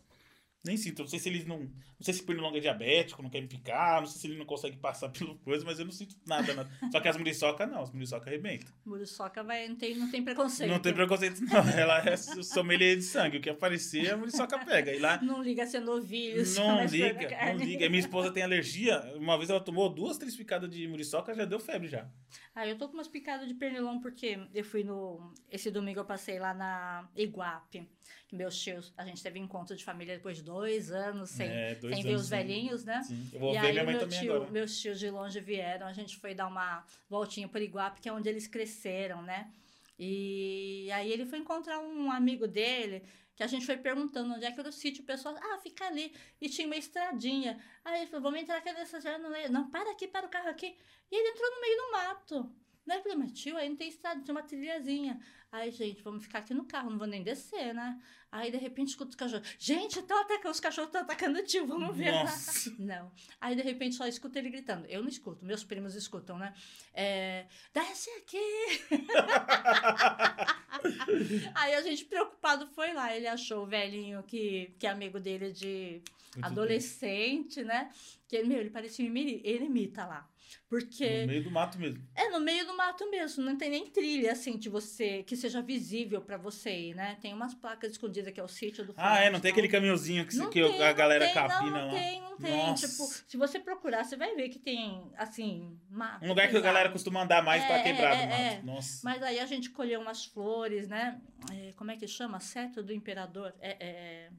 nem 0.66 0.78
sinto. 0.78 0.99
Não 0.99 1.08
sei 1.08 1.20
se 1.20 1.30
eles 1.30 1.45
não. 1.45 1.60
Não 1.60 2.03
sei 2.03 2.14
se 2.14 2.24
pernilongo 2.24 2.58
é 2.58 2.60
diabético, 2.60 3.24
não 3.24 3.30
quer 3.30 3.41
me 3.41 3.47
picar, 3.47 4.01
não 4.01 4.08
sei 4.08 4.22
se 4.22 4.28
ele 4.28 4.38
não 4.38 4.45
consegue 4.45 4.78
passar 4.78 5.10
pelo 5.18 5.36
coisa, 5.39 5.66
mas 5.66 5.80
eu 5.80 5.86
não 5.86 5.91
sinto 5.91 6.16
nada. 6.28 6.53
nada. 6.53 6.70
Só 6.91 6.99
que 6.99 7.08
as 7.08 7.18
muriçoca 7.18 7.66
não, 7.66 7.82
as 7.82 7.91
muriçoca 7.91 8.30
arrebentam. 8.30 8.72
Muriçoca 8.86 9.43
vai, 9.43 9.68
não, 9.68 9.76
tem, 9.76 9.95
não 9.95 10.12
tem 10.12 10.24
preconceito. 10.24 10.70
Não 10.70 10.80
tem 10.80 10.93
preconceito, 10.93 11.41
não. 11.41 11.58
Ela 11.78 11.99
é 12.08 12.16
sommelier 12.18 12.95
de 12.95 13.03
sangue. 13.03 13.38
O 13.38 13.41
que 13.41 13.49
aparecer, 13.49 14.14
a 14.14 14.18
muriçoca 14.18 14.64
pega. 14.64 14.93
E 14.93 14.99
lá 14.99 15.22
Não 15.24 15.41
liga 15.41 15.64
é 15.64 15.80
novilho, 15.80 16.45
se 16.45 16.60
Não 16.60 16.80
é 16.80 16.86
liga, 16.86 17.30
não 17.45 17.58
liga. 17.58 17.89
Minha 17.89 17.99
esposa 17.99 18.32
tem 18.32 18.43
alergia. 18.43 18.99
Uma 19.16 19.38
vez 19.38 19.49
ela 19.49 19.60
tomou 19.60 19.89
duas, 19.89 20.18
três 20.18 20.36
picadas 20.36 20.70
de 20.70 20.88
muriçoca, 20.88 21.34
já 21.34 21.45
deu 21.45 21.60
febre 21.60 21.88
já. 21.88 22.08
Ah, 22.53 22.68
eu 22.68 22.78
tô 22.78 22.88
com 22.88 22.95
umas 22.95 23.08
picadas 23.08 23.47
de 23.47 23.53
pernilongo 23.53 24.01
porque 24.01 24.39
eu 24.53 24.64
fui 24.64 24.84
no. 24.84 25.34
Esse 25.49 25.72
domingo 25.72 25.99
eu 25.99 26.05
passei 26.05 26.39
lá 26.39 26.53
na 26.53 27.10
Iguape. 27.16 27.88
Meus 28.32 28.60
tios, 28.62 28.93
a 28.97 29.05
gente 29.05 29.22
teve 29.24 29.39
encontro 29.39 29.76
de 29.76 29.84
família 29.84 30.16
depois 30.16 30.38
de 30.38 30.43
dois 30.43 30.91
anos 30.91 31.30
sem, 31.30 31.47
É, 31.47 31.76
dois 31.76 31.93
sem 31.95 32.03
ver 32.03 32.10
anos 32.10 32.22
os 32.24 32.28
sem- 32.28 32.38
velhinhos, 32.38 32.84
né? 32.84 33.01
Sim. 33.03 33.30
Eu 33.34 33.39
vou 33.39 33.49
e 33.55 33.60
ver 33.60 33.66
aí 33.68 33.72
minha 33.72 33.84
mãe 33.86 33.93
meu 33.95 34.01
também 34.03 34.20
tio, 34.20 34.36
agora. 34.36 34.51
meus 34.51 34.80
tios 34.80 34.99
de 34.99 35.10
longe 35.10 35.39
vieram, 35.39 35.88
a 35.88 35.93
gente 35.93 36.18
foi 36.18 36.34
dar 36.36 36.47
uma 36.47 36.86
voltinha 37.10 37.47
por 37.47 37.62
Iguape, 37.62 38.01
que 38.01 38.10
é 38.10 38.14
onde 38.14 38.28
eles 38.30 38.47
cresceram, 38.47 39.22
né? 39.22 39.51
E 39.99 40.89
aí 40.91 41.12
ele 41.12 41.26
foi 41.26 41.39
encontrar 41.39 41.80
um 41.80 42.12
amigo 42.12 42.47
dele, 42.47 43.03
que 43.36 43.43
a 43.43 43.47
gente 43.47 43.66
foi 43.66 43.78
perguntando 43.78 44.34
onde 44.34 44.45
é 44.45 44.51
que 44.51 44.60
era 44.60 44.70
o 44.70 44.72
sítio, 44.72 45.03
o 45.03 45.05
pessoal, 45.05 45.36
ah, 45.39 45.58
fica 45.60 45.86
ali. 45.88 46.14
E 46.41 46.49
tinha 46.49 46.68
uma 46.68 46.76
estradinha. 46.76 47.60
Aí 47.84 48.01
ele 48.01 48.08
falou, 48.08 48.24
vamos 48.24 48.39
entrar 48.41 48.58
aqui 48.58 48.72
nessa 48.74 48.97
estrada. 48.97 49.20
Não, 49.20 49.49
não, 49.49 49.70
para 49.70 49.91
aqui, 49.91 50.08
para 50.08 50.26
o 50.26 50.30
carro 50.30 50.49
aqui. 50.49 50.76
E 51.12 51.16
ele 51.16 51.30
entrou 51.30 51.49
no 51.51 51.62
meio 51.62 51.78
do 51.78 51.91
mato. 51.91 52.55
Falei, 52.88 53.15
mas 53.17 53.31
tio, 53.33 53.57
aí 53.57 53.67
não 53.69 53.75
tem 53.75 53.89
estrada, 53.89 54.21
tem 54.21 54.33
uma 54.33 54.43
trilhazinha. 54.43 55.19
Aí, 55.51 55.71
gente, 55.71 56.01
vamos 56.01 56.23
ficar 56.23 56.39
aqui 56.39 56.53
no 56.53 56.65
carro, 56.65 56.89
não 56.89 56.97
vou 56.97 57.07
nem 57.07 57.23
descer, 57.23 57.73
né? 57.73 57.99
Aí, 58.31 58.51
de 58.51 58.57
repente, 58.57 58.89
escuta 58.89 59.09
os 59.11 59.15
cachorros. 59.15 59.47
Gente, 59.57 60.01
tão 60.03 60.19
atacando, 60.19 60.49
os 60.51 60.59
cachorros 60.59 60.89
estão 60.89 61.01
atacando 61.01 61.39
o 61.39 61.43
tio, 61.43 61.65
vamos 61.65 61.95
ver. 61.95 62.11
lá." 62.11 62.23
Nossa. 62.23 62.75
Não. 62.77 63.11
Aí, 63.39 63.55
de 63.55 63.61
repente, 63.61 63.95
só 63.95 64.05
escuta 64.07 64.39
ele 64.39 64.49
gritando. 64.49 64.85
Eu 64.88 65.01
não 65.01 65.07
escuto, 65.09 65.45
meus 65.45 65.63
primos 65.63 65.95
escutam, 65.95 66.38
né? 66.38 66.53
É, 66.93 67.45
Desce 67.73 68.09
aqui! 68.11 68.85
Aí 71.55 71.73
a 71.75 71.81
gente 71.81 72.05
preocupado 72.05 72.67
foi 72.67 72.93
lá. 72.93 73.15
Ele 73.15 73.27
achou 73.27 73.63
o 73.63 73.67
velhinho 73.67 74.23
que, 74.23 74.73
que 74.79 74.88
é 74.88 74.89
amigo 74.89 75.19
dele 75.19 75.51
de 75.51 76.01
Muito 76.35 76.45
adolescente, 76.45 77.63
né? 77.63 77.89
Que 78.27 78.38
ele, 78.38 78.47
meu, 78.49 78.59
ele 78.59 78.69
parecia 78.69 79.05
um 79.05 79.07
imi- 79.07 79.41
eremita 79.43 80.05
lá. 80.05 80.27
Porque 80.69 81.21
No 81.21 81.27
meio 81.27 81.43
do 81.43 81.51
mato 81.51 81.77
mesmo. 81.79 82.03
é 82.15 82.29
no 82.29 82.39
meio 82.39 82.65
do 82.65 82.75
mato 82.75 83.09
mesmo, 83.09 83.43
não 83.43 83.57
tem 83.57 83.69
nem 83.69 83.85
trilha 83.89 84.31
assim 84.31 84.57
de 84.57 84.69
você 84.69 85.23
que 85.23 85.35
seja 85.35 85.61
visível 85.61 86.21
pra 86.21 86.37
você 86.37 86.69
ir, 86.89 86.95
né? 86.95 87.17
Tem 87.21 87.33
umas 87.33 87.53
placas 87.53 87.91
escondidas 87.91 88.33
que 88.33 88.39
é 88.39 88.43
o 88.43 88.47
sítio 88.47 88.85
do 88.85 88.93
Ah, 88.97 89.19
é, 89.19 89.29
não 89.29 89.39
tem 89.39 89.51
aquele 89.51 89.67
caminhãozinho 89.67 90.25
que, 90.25 90.33
se- 90.33 90.39
Não 90.39 90.49
que 90.49 90.61
tem, 90.61 90.81
a 90.83 90.87
não 90.89 90.95
galera 90.95 91.25
tem, 91.25 91.33
capina 91.33 91.71
não 91.71 91.87
lá. 91.87 91.93
tem, 91.93 92.21
não 92.21 92.37
tem. 92.37 92.51
Nossa. 92.57 92.87
Tipo, 92.87 93.03
se 93.29 93.37
você 93.37 93.59
procurar, 93.59 94.03
você 94.03 94.15
vai 94.15 94.35
ver 94.35 94.49
que 94.49 94.59
tem, 94.59 95.09
assim, 95.17 95.79
mato. 95.89 96.23
Um 96.25 96.29
lugar 96.29 96.49
que 96.49 96.57
a 96.57 96.61
galera 96.61 96.89
costuma 96.89 97.23
andar 97.23 97.41
mais 97.43 97.63
pra 97.65 97.79
É, 97.79 97.83
quebrar 97.83 98.15
é, 98.15 98.21
do 98.25 98.29
mato. 98.29 98.41
é. 98.41 98.61
Nossa. 98.63 99.01
Mas 99.03 99.23
aí 99.23 99.39
a 99.39 99.45
gente 99.45 99.69
colheu 99.69 99.99
umas 100.01 100.25
flores, 100.25 100.87
né? 100.87 101.19
É, 101.51 101.73
como 101.75 101.91
é 101.91 101.95
que 101.97 102.07
chama? 102.07 102.39
Cetro 102.39 102.83
do 102.83 102.93
imperador. 102.93 103.53
É, 103.59 103.77
é, 103.85 104.29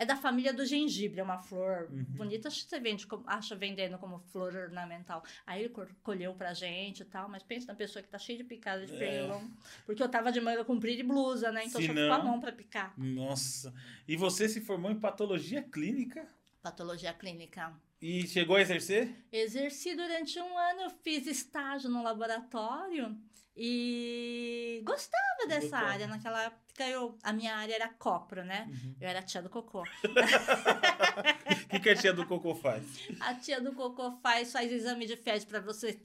é 0.00 0.06
da 0.06 0.16
família 0.16 0.52
do 0.52 0.64
gengibre, 0.64 1.20
é 1.20 1.22
uma 1.22 1.38
flor 1.38 1.88
Uhum. 1.90 2.04
bonita. 2.16 2.48
Acho 2.48 2.62
que 2.64 2.70
você 2.70 2.80
vende, 2.80 3.06
acha 3.26 3.54
vendendo 3.54 3.98
como 3.98 4.18
flor 4.18 4.54
ornamental. 4.56 5.22
Aí 5.46 5.64
ele 5.64 5.74
colheu 6.02 6.32
pra 6.34 6.54
gente 6.54 7.00
e 7.00 7.04
tal, 7.04 7.28
mas 7.28 7.42
pensa 7.42 7.66
na 7.66 7.74
pessoa 7.74 8.02
que 8.02 8.08
tá 8.08 8.18
cheia 8.18 8.38
de 8.38 8.44
picada 8.44 8.86
de 8.86 8.92
É. 8.94 8.98
pernilongo. 8.98 9.50
Porque 9.84 10.02
eu 10.02 10.08
tava 10.08 10.32
de 10.32 10.40
manga 10.40 10.64
comprida 10.64 11.00
e 11.00 11.04
blusa, 11.04 11.52
né? 11.52 11.64
Então 11.66 11.80
Se 11.80 11.86
só 11.86 11.92
ficou 11.92 12.12
a 12.12 12.24
mão 12.24 12.40
pra 12.40 12.50
picar. 12.50 12.94
Nossa. 12.98 13.74
E 14.08 14.16
você 14.16 14.48
se 14.48 14.60
formou 14.62 14.90
em 14.90 14.98
patologia 14.98 15.62
clínica 15.62 16.26
Patologia 16.62 17.12
clínica. 17.12 17.72
e 18.00 18.26
chegou 18.26 18.56
a 18.56 18.60
exercer? 18.62 19.14
Exerci 19.32 19.94
durante 19.94 20.38
um 20.40 20.56
ano, 20.58 20.80
eu 20.82 20.90
fiz 20.90 21.26
estágio 21.26 21.88
no 21.90 22.02
laboratório 22.02 23.16
e 23.56 24.80
gostava 24.84 25.46
dessa 25.48 25.76
área. 25.78 26.06
Naquela 26.06 26.50
época, 26.80 26.86
eu, 26.88 27.18
a 27.22 27.32
minha 27.32 27.54
área 27.54 27.74
era 27.74 27.88
copro, 27.88 28.44
né? 28.44 28.66
Uhum. 28.68 28.94
Eu 29.00 29.08
era 29.08 29.18
a 29.18 29.22
tia 29.22 29.42
do 29.42 29.50
cocô. 29.50 29.82
O 29.82 29.84
que, 31.68 31.80
que 31.80 31.90
a 31.90 31.96
tia 31.96 32.12
do 32.12 32.26
Cocô 32.26 32.54
faz? 32.54 32.84
A 33.20 33.34
tia 33.34 33.60
do 33.60 33.72
cocô 33.72 34.12
faz, 34.22 34.52
faz 34.52 34.72
exame 34.72 35.06
de 35.06 35.16
fezes 35.16 35.44
para 35.44 35.60
você 35.60 36.00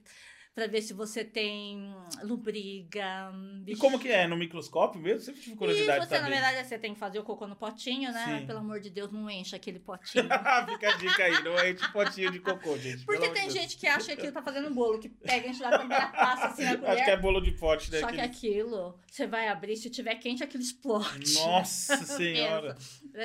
para 0.56 0.66
ver 0.66 0.80
se 0.80 0.94
você 0.94 1.22
tem 1.22 1.94
lubriga. 2.22 3.30
E 3.66 3.76
como 3.76 3.98
que 3.98 4.08
é? 4.08 4.26
No 4.26 4.38
microscópio 4.38 4.98
mesmo? 4.98 5.20
Sempre 5.20 5.42
tive 5.42 5.54
curiosidade 5.54 6.02
E 6.02 6.08
você, 6.08 6.18
na 6.18 6.30
verdade, 6.30 6.66
você 6.66 6.78
tem 6.78 6.94
que 6.94 6.98
fazer 6.98 7.18
o 7.18 7.22
cocô 7.22 7.46
no 7.46 7.54
potinho, 7.54 8.10
né? 8.10 8.38
Sim. 8.40 8.46
Pelo 8.46 8.60
amor 8.60 8.80
de 8.80 8.88
Deus, 8.88 9.12
não 9.12 9.28
enche 9.28 9.54
aquele 9.54 9.78
potinho. 9.78 10.24
Fica 10.72 10.88
a 10.88 10.96
dica 10.96 11.24
aí, 11.24 11.44
não 11.44 11.58
enche 11.68 11.92
potinho 11.92 12.32
de 12.32 12.40
cocô, 12.40 12.78
gente. 12.78 13.04
Porque 13.04 13.28
tem 13.28 13.42
amor 13.42 13.52
de 13.52 13.58
gente 13.58 13.76
que 13.76 13.86
acha 13.86 14.06
que 14.06 14.12
aquilo 14.12 14.32
tá 14.32 14.42
fazendo 14.42 14.72
bolo, 14.72 14.98
que 14.98 15.10
pega, 15.10 15.46
enche 15.46 15.62
lá 15.62 15.74
a 15.74 15.78
primeira 15.78 16.06
passa 16.08 16.46
assim 16.46 16.64
na 16.64 16.70
Deus. 16.70 16.80
colher. 16.80 16.94
Acho 16.94 17.04
que 17.04 17.10
é 17.10 17.16
bolo 17.18 17.40
de 17.42 17.52
pote, 17.52 17.92
né? 17.92 18.00
Só 18.00 18.06
que 18.06 18.12
Aquele- 18.18 18.22
aquilo, 18.26 18.98
você 19.10 19.26
vai 19.26 19.48
abrir, 19.48 19.76
se 19.76 19.90
tiver 19.90 20.14
quente, 20.14 20.42
aquilo 20.42 20.62
explode. 20.62 21.34
Nossa 21.34 21.96
senhora. 22.00 22.78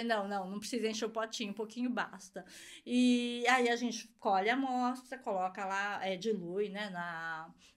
Não, 0.06 0.28
não, 0.28 0.50
não 0.50 0.60
precisa 0.60 0.86
encher 0.86 1.06
o 1.06 1.10
potinho, 1.10 1.52
um 1.52 1.56
pouquinho 1.56 1.90
basta. 1.90 2.44
E 2.86 3.46
aí 3.48 3.70
a 3.70 3.76
gente 3.78 4.10
colhe 4.20 4.50
a 4.50 4.54
amostra, 4.54 5.18
coloca 5.18 5.64
lá, 5.64 6.06
é, 6.06 6.18
dilui, 6.18 6.68
né, 6.68 6.90
na, 6.90 7.21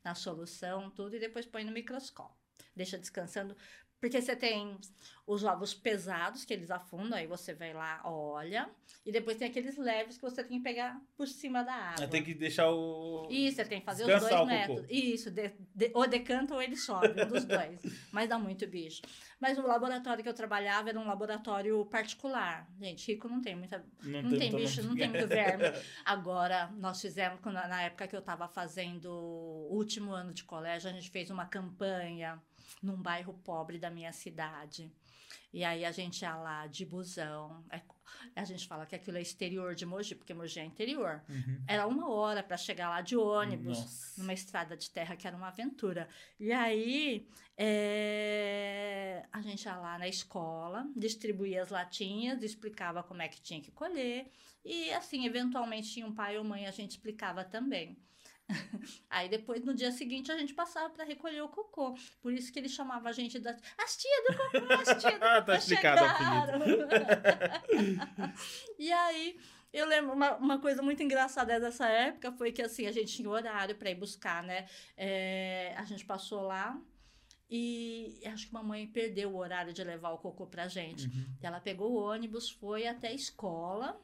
na 0.03 0.15
solução, 0.15 0.91
tudo, 0.91 1.17
e 1.17 1.21
depois 1.21 1.47
põe 1.47 1.65
no 1.65 1.73
microscópio. 1.73 2.45
Deixa 2.75 2.99
descansando. 2.99 3.57
Porque 4.05 4.21
você 4.21 4.37
tem 4.37 4.77
os 5.27 5.43
ovos 5.45 5.73
pesados, 5.73 6.45
que 6.45 6.53
eles 6.53 6.71
afundam, 6.71 7.17
aí 7.19 7.27
você 7.27 7.55
vai 7.55 7.73
lá, 7.73 8.03
olha. 8.05 8.69
E 9.07 9.11
depois 9.11 9.39
tem 9.39 9.49
aqueles 9.49 9.79
leves 9.79 10.17
que 10.19 10.23
você 10.23 10.45
tem 10.45 10.59
que 10.59 10.63
pegar 10.63 11.01
por 11.17 11.27
cima 11.27 11.63
da 11.65 11.73
água. 11.73 12.07
Tem 12.09 12.23
que 12.23 12.35
deixar 12.35 12.71
o. 12.71 13.27
Isso, 13.31 13.57
você 13.57 13.65
tem 13.65 13.81
que 13.81 13.87
fazer 13.87 14.03
os 14.03 14.09
Descansar 14.11 14.29
dois 14.29 14.41
o 14.43 14.45
cocô. 14.45 14.55
métodos. 14.75 14.91
Isso, 14.91 15.31
de, 15.31 15.53
de- 15.75 15.91
ou 15.95 16.07
decanta 16.07 16.53
ou 16.55 16.61
ele 16.61 16.77
sobe, 16.77 17.23
um 17.23 17.27
dos 17.29 17.47
dois. 17.47 17.81
Mas 18.13 18.29
dá 18.29 18.39
muito 18.39 18.67
bicho. 18.67 19.01
Mas 19.41 19.57
o 19.57 19.63
laboratório 19.67 20.23
que 20.23 20.29
eu 20.29 20.35
trabalhava 20.35 20.91
era 20.91 21.01
um 21.01 21.07
laboratório 21.07 21.83
particular. 21.87 22.69
Gente, 22.79 23.11
rico 23.11 23.27
não 23.27 23.41
tem 23.41 23.57
muita. 23.57 23.83
Não, 24.03 24.21
Não 24.21 24.39
tem 24.39 24.51
muita- 24.51 24.57
bicho, 24.59 24.83
não 24.83 24.95
tem 24.95 25.09
muito 25.09 25.27
verme. 25.27 25.65
Agora, 26.05 26.71
nós 26.77 27.01
fizemos, 27.01 27.41
na 27.43 27.83
época 27.85 28.07
que 28.07 28.15
eu 28.15 28.21
estava 28.21 28.47
fazendo 28.49 29.07
o 29.11 29.69
último 29.75 30.13
ano 30.13 30.35
de 30.35 30.45
colégio, 30.45 30.91
a 30.91 30.93
gente 30.93 31.09
fez 31.09 31.31
uma 31.31 31.47
campanha 31.47 32.39
num 32.83 33.01
bairro 33.01 33.35
pobre 33.45 33.79
da 33.79 33.91
minha 33.91 34.12
cidade. 34.12 34.93
E 35.53 35.64
aí 35.64 35.85
a 35.85 35.93
gente 35.93 36.22
ia 36.22 36.37
lá 36.37 36.66
de 36.66 36.85
busão. 36.85 37.64
É- 37.70 37.81
a 38.35 38.45
gente 38.45 38.66
fala 38.66 38.87
que 38.87 38.95
aquilo 38.95 39.18
é 39.18 39.22
exterior 39.22 39.75
de 39.75 39.87
Mogi, 39.87 40.14
porque 40.14 40.35
Mogi 40.35 40.59
é 40.59 40.64
interior. 40.64 41.22
Uhum. 41.29 41.62
Era 41.66 41.87
uma 41.87 42.11
hora 42.11 42.43
para 42.43 42.57
chegar 42.57 42.89
lá 42.89 43.01
de 43.01 43.16
ônibus, 43.16 43.79
Nossa. 43.79 44.20
numa 44.20 44.33
estrada 44.33 44.77
de 44.77 44.91
terra 44.91 45.16
que 45.16 45.27
era 45.27 45.37
uma 45.37 45.49
aventura. 45.49 46.09
E 46.39 46.53
aí 46.53 47.29
é, 47.57 49.25
a 49.33 49.41
gente 49.41 49.64
ia 49.64 49.77
lá 49.77 49.99
na 49.99 50.09
escola, 50.09 50.87
distribuía 50.97 51.62
as 51.62 51.70
latinhas, 51.70 52.43
explicava 52.43 53.03
como 53.03 53.22
é 53.22 53.29
que 53.29 53.41
tinha 53.41 53.61
que 53.61 53.70
colher. 53.70 54.31
E 54.64 54.91
assim, 54.93 55.25
eventualmente 55.27 55.93
tinha 55.93 56.07
um 56.07 56.14
pai 56.14 56.37
ou 56.37 56.45
mãe, 56.45 56.66
a 56.66 56.70
gente 56.70 56.93
explicava 56.93 57.45
também. 57.45 57.97
Aí 59.09 59.29
depois, 59.29 59.65
no 59.65 59.75
dia 59.75 59.91
seguinte, 59.91 60.31
a 60.31 60.37
gente 60.37 60.55
passava 60.55 60.91
para 60.91 61.05
recolher 61.05 61.43
o 61.43 61.49
cocô. 61.49 61.95
Por 62.21 62.33
isso 62.33 62.53
que 62.53 62.59
ele 62.59 62.69
chamava 62.69 63.09
a 63.09 63.13
gente 63.13 63.39
da. 63.39 63.57
As 63.79 63.97
tia 63.97 64.23
do 64.29 64.37
cocô, 64.37 64.73
as 64.73 65.03
tia 65.03 65.13
do 65.13 65.19
Tá 65.21 65.41
cocô 65.41 65.53
explicado 65.53 66.05
o 66.05 66.09
chegaram. 66.09 66.61
e 68.79 68.93
aí, 68.93 69.39
eu 69.73 69.87
lembro 69.87 70.13
uma, 70.13 70.37
uma 70.37 70.61
coisa 70.61 70.83
muito 70.83 71.03
engraçada 71.03 71.59
dessa 71.59 71.89
época 71.89 72.33
foi 72.33 72.53
que 72.53 72.63
assim, 72.63 72.87
a 72.87 72.93
gente 72.93 73.15
tinha 73.15 73.29
horário 73.29 73.75
para 73.75 73.91
ir 73.91 73.97
buscar, 73.97 74.43
né? 74.43 74.67
É, 74.97 75.75
a 75.77 75.85
gente 75.85 76.05
passou 76.05 76.43
lá. 76.43 76.81
E 77.51 78.21
acho 78.27 78.47
que 78.47 78.53
mamãe 78.53 78.87
perdeu 78.87 79.31
o 79.31 79.37
horário 79.37 79.73
de 79.73 79.85
levar 79.85 80.11
o 80.11 80.19
cocô 80.19 80.47
pra 80.47 80.67
gente. 80.67 81.07
Uhum. 81.07 81.27
Ela 81.43 81.61
pegou 81.61 81.93
o 81.93 82.03
ônibus, 82.03 82.51
foi 82.51 82.87
até 82.87 83.09
a 83.09 83.13
escola. 83.13 84.01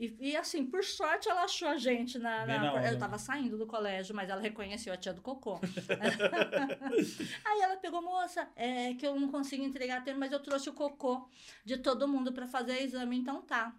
E, 0.00 0.16
e, 0.30 0.36
assim, 0.36 0.64
por 0.64 0.82
sorte, 0.82 1.28
ela 1.28 1.44
achou 1.44 1.68
a 1.68 1.76
gente 1.76 2.18
na. 2.18 2.46
Na- 2.46 2.58
na 2.80 2.86
eu 2.92 2.98
tava 2.98 3.18
saindo 3.18 3.58
do 3.58 3.66
colégio, 3.66 4.14
mas 4.14 4.30
ela 4.30 4.40
reconheceu 4.40 4.94
a 4.94 4.96
tia 4.96 5.12
do 5.12 5.20
cocô. 5.20 5.60
Aí 7.44 7.60
ela 7.60 7.76
pegou, 7.76 8.00
moça, 8.00 8.48
é 8.56 8.94
que 8.94 9.06
eu 9.06 9.18
não 9.20 9.28
consigo 9.30 9.62
entregar 9.62 9.98
a 9.98 10.00
tempo, 10.00 10.18
mas 10.18 10.32
eu 10.32 10.40
trouxe 10.40 10.70
o 10.70 10.72
cocô 10.72 11.28
de 11.64 11.76
todo 11.76 12.08
mundo 12.08 12.32
para 12.32 12.46
fazer 12.46 12.80
exame, 12.82 13.18
então 13.18 13.42
tá. 13.42 13.74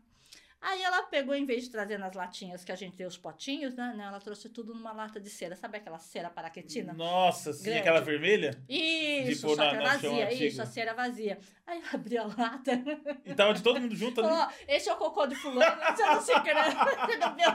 Aí 0.64 0.84
ela 0.84 1.02
pegou, 1.04 1.34
em 1.34 1.44
vez 1.44 1.64
de 1.64 1.72
trazer 1.72 1.98
nas 1.98 2.14
latinhas 2.14 2.64
que 2.64 2.72
a 2.72 2.76
gente 2.76 2.96
tem 2.96 3.06
os 3.08 3.18
potinhos, 3.18 3.74
né? 3.74 3.94
né, 3.98 4.06
Ela 4.06 4.20
trouxe 4.20 4.48
tudo 4.48 4.76
numa 4.76 4.92
lata 4.92 5.20
de 5.20 5.28
cera. 5.30 5.56
Sabe 5.56 5.78
aquela 5.78 5.98
cera 5.98 6.30
paraquetina? 6.30 6.94
Nossa, 6.94 7.52
sim, 7.52 7.74
aquela 7.76 8.00
vermelha? 8.00 8.52
Isso, 8.70 9.50
só 9.50 9.56
na- 9.56 9.72
que 9.72 9.84
vazia, 9.84 10.32
isso, 10.32 10.62
a 10.62 10.66
cera 10.68 10.94
vazia. 10.94 11.40
Aí 11.66 11.80
eu 11.80 11.86
abri 11.94 12.18
a 12.18 12.26
lata, 12.26 12.72
E 13.26 13.34
tava 13.34 13.54
de 13.56 13.64
todo 13.64 13.82
mundo 13.82 13.96
junto 13.96 14.22
falou, 14.22 14.38
ali. 14.38 14.54
ó, 14.54 14.64
esse 14.68 14.88
é 14.88 14.94
o 14.94 14.98
cocô 14.98 15.26
de 15.26 15.34
fulano, 15.36 15.82
você 15.96 16.04
não 16.06 16.22
se 16.22 16.40
quer, 16.42 16.54
você 16.56 17.18
não 17.18 17.36
viu, 17.36 17.50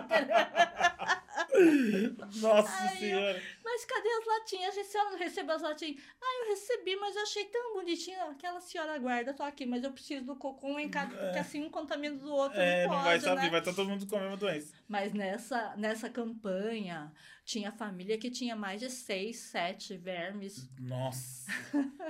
Nossa 2.40 2.84
eu- 2.92 2.98
senhora. 2.98 3.42
Mas 3.68 3.84
cadê 3.84 4.08
as 4.08 4.24
latinhas? 4.24 4.78
A 4.78 4.84
senhora 4.84 5.10
não 5.10 5.18
recebeu 5.18 5.56
as 5.56 5.62
latinhas? 5.62 6.00
Ah, 6.22 6.42
eu 6.44 6.50
recebi, 6.50 6.94
mas 6.94 7.16
eu 7.16 7.22
achei 7.22 7.44
tão 7.46 7.74
bonitinho. 7.74 8.22
Aquela 8.30 8.60
senhora 8.60 8.96
guarda, 8.96 9.34
tô 9.34 9.42
aqui, 9.42 9.66
mas 9.66 9.82
eu 9.82 9.90
preciso 9.92 10.24
do 10.24 10.36
cocô 10.36 10.78
em 10.78 10.88
cada, 10.88 11.16
porque 11.16 11.38
assim 11.40 11.64
um 11.64 11.68
contamina 11.68 12.14
do 12.16 12.32
outro, 12.32 12.60
É, 12.60 12.84
não 12.86 12.92
não 12.92 13.02
pode, 13.02 13.08
vai 13.08 13.20
saber, 13.20 13.42
né? 13.42 13.50
vai 13.50 13.62
todo 13.62 13.84
mundo 13.84 14.06
com 14.06 14.16
a 14.16 14.20
mesma 14.20 14.36
doença. 14.36 14.72
Mas 14.88 15.12
nessa, 15.12 15.74
nessa 15.76 16.08
campanha, 16.08 17.12
tinha 17.46 17.70
família 17.70 18.18
que 18.18 18.28
tinha 18.28 18.56
mais 18.56 18.80
de 18.80 18.90
seis, 18.90 19.36
sete 19.36 19.96
vermes. 19.96 20.68
Nossa. 20.80 21.46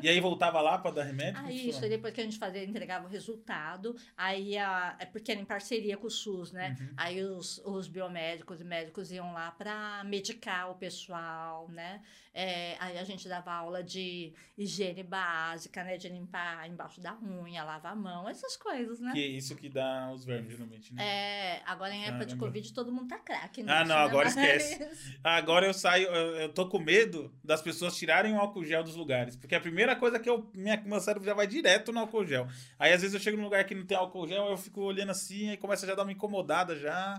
E 0.02 0.08
aí 0.08 0.18
voltava 0.18 0.62
lá 0.62 0.78
pra 0.78 0.90
dar 0.90 1.04
remédio? 1.04 1.38
Aí 1.44 1.68
isso, 1.68 1.82
depois 1.82 2.14
que 2.14 2.22
a 2.22 2.24
gente 2.24 2.38
fazia, 2.38 2.64
entregava 2.64 3.06
o 3.06 3.08
resultado, 3.08 3.94
aí 4.16 4.56
a, 4.56 4.96
é 4.98 5.04
porque 5.04 5.30
era 5.30 5.40
em 5.40 5.44
parceria 5.44 5.98
com 5.98 6.06
o 6.06 6.10
SUS, 6.10 6.52
né? 6.52 6.74
Uhum. 6.80 6.88
Aí 6.96 7.22
os, 7.22 7.58
os 7.66 7.86
biomédicos 7.86 8.62
e 8.62 8.64
médicos 8.64 9.12
iam 9.12 9.30
lá 9.34 9.50
para 9.50 10.02
medicar 10.04 10.70
o 10.70 10.74
pessoal, 10.74 11.68
né? 11.68 12.00
É, 12.38 12.76
aí 12.78 12.98
a 12.98 13.04
gente 13.04 13.26
dava 13.26 13.50
aula 13.50 13.82
de 13.82 14.34
higiene 14.58 15.02
básica, 15.02 15.82
né? 15.82 15.96
De 15.96 16.06
limpar 16.10 16.68
embaixo 16.68 17.00
da 17.00 17.16
unha, 17.22 17.64
lavar 17.64 17.92
a 17.92 17.96
mão, 17.96 18.28
essas 18.28 18.58
coisas, 18.58 19.00
né? 19.00 19.12
Que 19.14 19.24
é 19.24 19.26
isso 19.26 19.56
que 19.56 19.70
dá 19.70 20.10
os 20.12 20.26
vermes, 20.26 20.52
geralmente, 20.52 20.92
né? 20.92 21.02
É, 21.02 21.62
agora 21.64 21.94
em 21.94 22.02
época 22.04 22.26
de 22.26 22.34
Caramba. 22.34 22.46
Covid 22.46 22.74
todo 22.74 22.92
mundo 22.92 23.08
tá 23.08 23.18
craque, 23.18 23.62
Ah, 23.62 23.78
nisso, 23.80 23.88
não, 23.88 23.96
né? 23.96 24.02
agora 24.04 24.24
Mas- 24.26 24.36
esquece. 24.36 25.16
Agora 25.24 25.64
eu 25.66 25.72
saio, 25.72 26.08
eu, 26.08 26.36
eu 26.36 26.48
tô 26.52 26.68
com 26.68 26.78
medo 26.78 27.34
das 27.42 27.62
pessoas 27.62 27.96
tirarem 27.96 28.34
o 28.34 28.38
álcool 28.38 28.64
gel 28.66 28.84
dos 28.84 28.96
lugares. 28.96 29.34
Porque 29.34 29.54
a 29.54 29.60
primeira 29.60 29.96
coisa 29.96 30.18
que 30.20 30.28
eu, 30.28 30.50
minha, 30.54 30.76
meu 30.84 31.00
cérebro 31.00 31.24
já 31.26 31.32
vai 31.32 31.46
direto 31.46 31.90
no 31.90 32.00
álcool 32.00 32.26
gel. 32.26 32.46
Aí 32.78 32.92
às 32.92 33.00
vezes 33.00 33.14
eu 33.14 33.20
chego 33.20 33.38
num 33.38 33.44
lugar 33.44 33.64
que 33.64 33.74
não 33.74 33.86
tem 33.86 33.96
álcool 33.96 34.28
gel, 34.28 34.44
eu 34.50 34.58
fico 34.58 34.82
olhando 34.82 35.10
assim, 35.10 35.48
aí 35.48 35.56
começa 35.56 35.86
já 35.86 35.94
a 35.94 35.96
dar 35.96 36.02
uma 36.02 36.12
incomodada 36.12 36.76
já. 36.76 37.18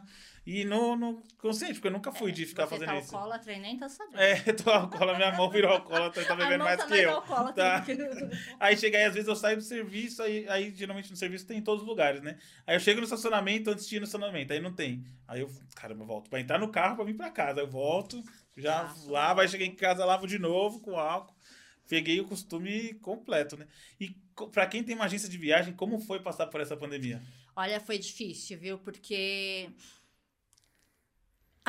E 0.50 0.64
não, 0.64 0.96
não 0.96 1.22
consciente, 1.40 1.74
porque 1.74 1.90
eu 1.90 1.92
nunca 1.92 2.10
fui 2.10 2.32
de 2.32 2.46
ficar 2.46 2.66
Você 2.66 2.76
fazendo 2.76 2.88
tá 2.88 3.00
isso. 3.00 3.14
alcoólatra 3.14 3.52
e 3.52 3.60
nem 3.60 3.78
tá 3.78 3.90
sabendo. 3.90 4.18
É, 4.18 4.36
tô 4.54 4.70
alcoólatra, 4.70 5.18
minha 5.18 5.38
mão 5.38 5.50
virou 5.50 5.74
alcoólatra, 5.74 6.24
tá 6.24 6.36
bebendo 6.38 6.64
mais 6.64 6.78
tá 6.78 6.88
que 6.88 6.94
eu. 6.94 7.22
Tá. 7.54 7.86
Aí 8.58 8.78
chega 8.78 8.98
aí, 8.98 9.04
às 9.04 9.14
vezes 9.14 9.28
eu 9.28 9.36
saio 9.36 9.58
do 9.58 9.62
serviço, 9.62 10.24
aí, 10.24 10.48
aí 10.48 10.74
geralmente 10.74 11.12
no 11.12 11.18
serviço 11.18 11.46
tem 11.46 11.58
em 11.58 11.62
todos 11.62 11.84
os 11.84 11.90
lugares, 11.90 12.22
né? 12.22 12.40
Aí 12.66 12.78
eu 12.78 12.80
chego 12.80 13.02
no 13.02 13.04
estacionamento 13.04 13.70
antes 13.70 13.86
de 13.90 13.98
ir 13.98 14.00
no 14.00 14.06
estacionamento, 14.06 14.54
aí 14.54 14.62
não 14.62 14.72
tem. 14.74 15.04
Aí 15.28 15.42
eu, 15.42 15.52
caramba, 15.76 16.04
eu 16.04 16.08
volto 16.08 16.30
pra 16.30 16.40
entrar 16.40 16.58
no 16.58 16.70
carro 16.70 16.96
pra 16.96 17.04
vir 17.04 17.18
pra 17.18 17.30
casa. 17.30 17.60
Eu 17.60 17.68
volto, 17.68 18.24
já 18.56 18.84
Ah, 18.84 18.96
lavo, 19.08 19.42
aí 19.42 19.50
cheguei 19.50 19.68
em 19.68 19.76
casa, 19.76 20.06
lavo 20.06 20.26
de 20.26 20.40
novo 20.40 20.80
com 20.80 20.98
álcool. 20.98 21.36
Peguei 21.90 22.22
o 22.22 22.26
costume 22.26 22.94
completo, 23.02 23.58
né? 23.58 23.68
E 24.00 24.16
pra 24.54 24.66
quem 24.66 24.82
tem 24.82 24.96
uma 24.96 25.06
agência 25.06 25.28
de 25.28 25.38
viagem, 25.38 25.74
como 25.74 26.00
foi 26.00 26.22
passar 26.22 26.48
por 26.48 26.62
essa 26.62 26.78
pandemia? 26.78 27.22
Olha, 27.54 27.82
foi 27.82 27.98
difícil, 27.98 28.58
viu? 28.58 28.78
Porque 28.78 29.70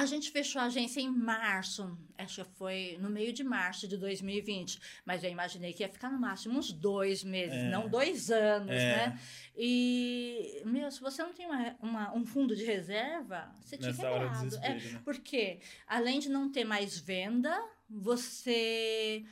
a 0.00 0.06
gente 0.06 0.30
fechou 0.30 0.62
a 0.62 0.66
agência 0.66 1.00
em 1.00 1.10
março, 1.10 1.98
acho 2.16 2.44
que 2.44 2.50
foi 2.56 2.96
no 3.00 3.10
meio 3.10 3.32
de 3.32 3.42
março 3.42 3.88
de 3.88 3.96
2020, 3.96 4.78
mas 5.04 5.24
eu 5.24 5.30
imaginei 5.30 5.72
que 5.72 5.82
ia 5.82 5.88
ficar 5.88 6.08
no 6.08 6.20
máximo 6.20 6.56
uns 6.56 6.70
dois 6.72 7.24
meses, 7.24 7.56
É. 7.56 7.68
não 7.70 7.88
dois 7.88 8.30
anos, 8.30 8.70
É. 8.70 8.96
né? 9.08 9.20
E, 9.56 10.62
meu, 10.64 10.88
se 10.92 11.00
você 11.00 11.20
não 11.20 11.32
tem 11.32 11.46
uma, 11.46 11.76
uma- 11.82 12.14
um 12.14 12.24
fundo 12.24 12.54
de 12.54 12.64
reserva, 12.64 13.50
você 13.60 13.76
tinha 13.76 13.92
quebrado. 13.92 14.56
É, 14.62 14.74
né? 14.76 15.00
porque, 15.04 15.58
além 15.84 16.20
de 16.20 16.28
não 16.28 16.48
ter 16.48 16.62
mais 16.64 16.96
venda, 16.96 17.52
você 17.90 19.24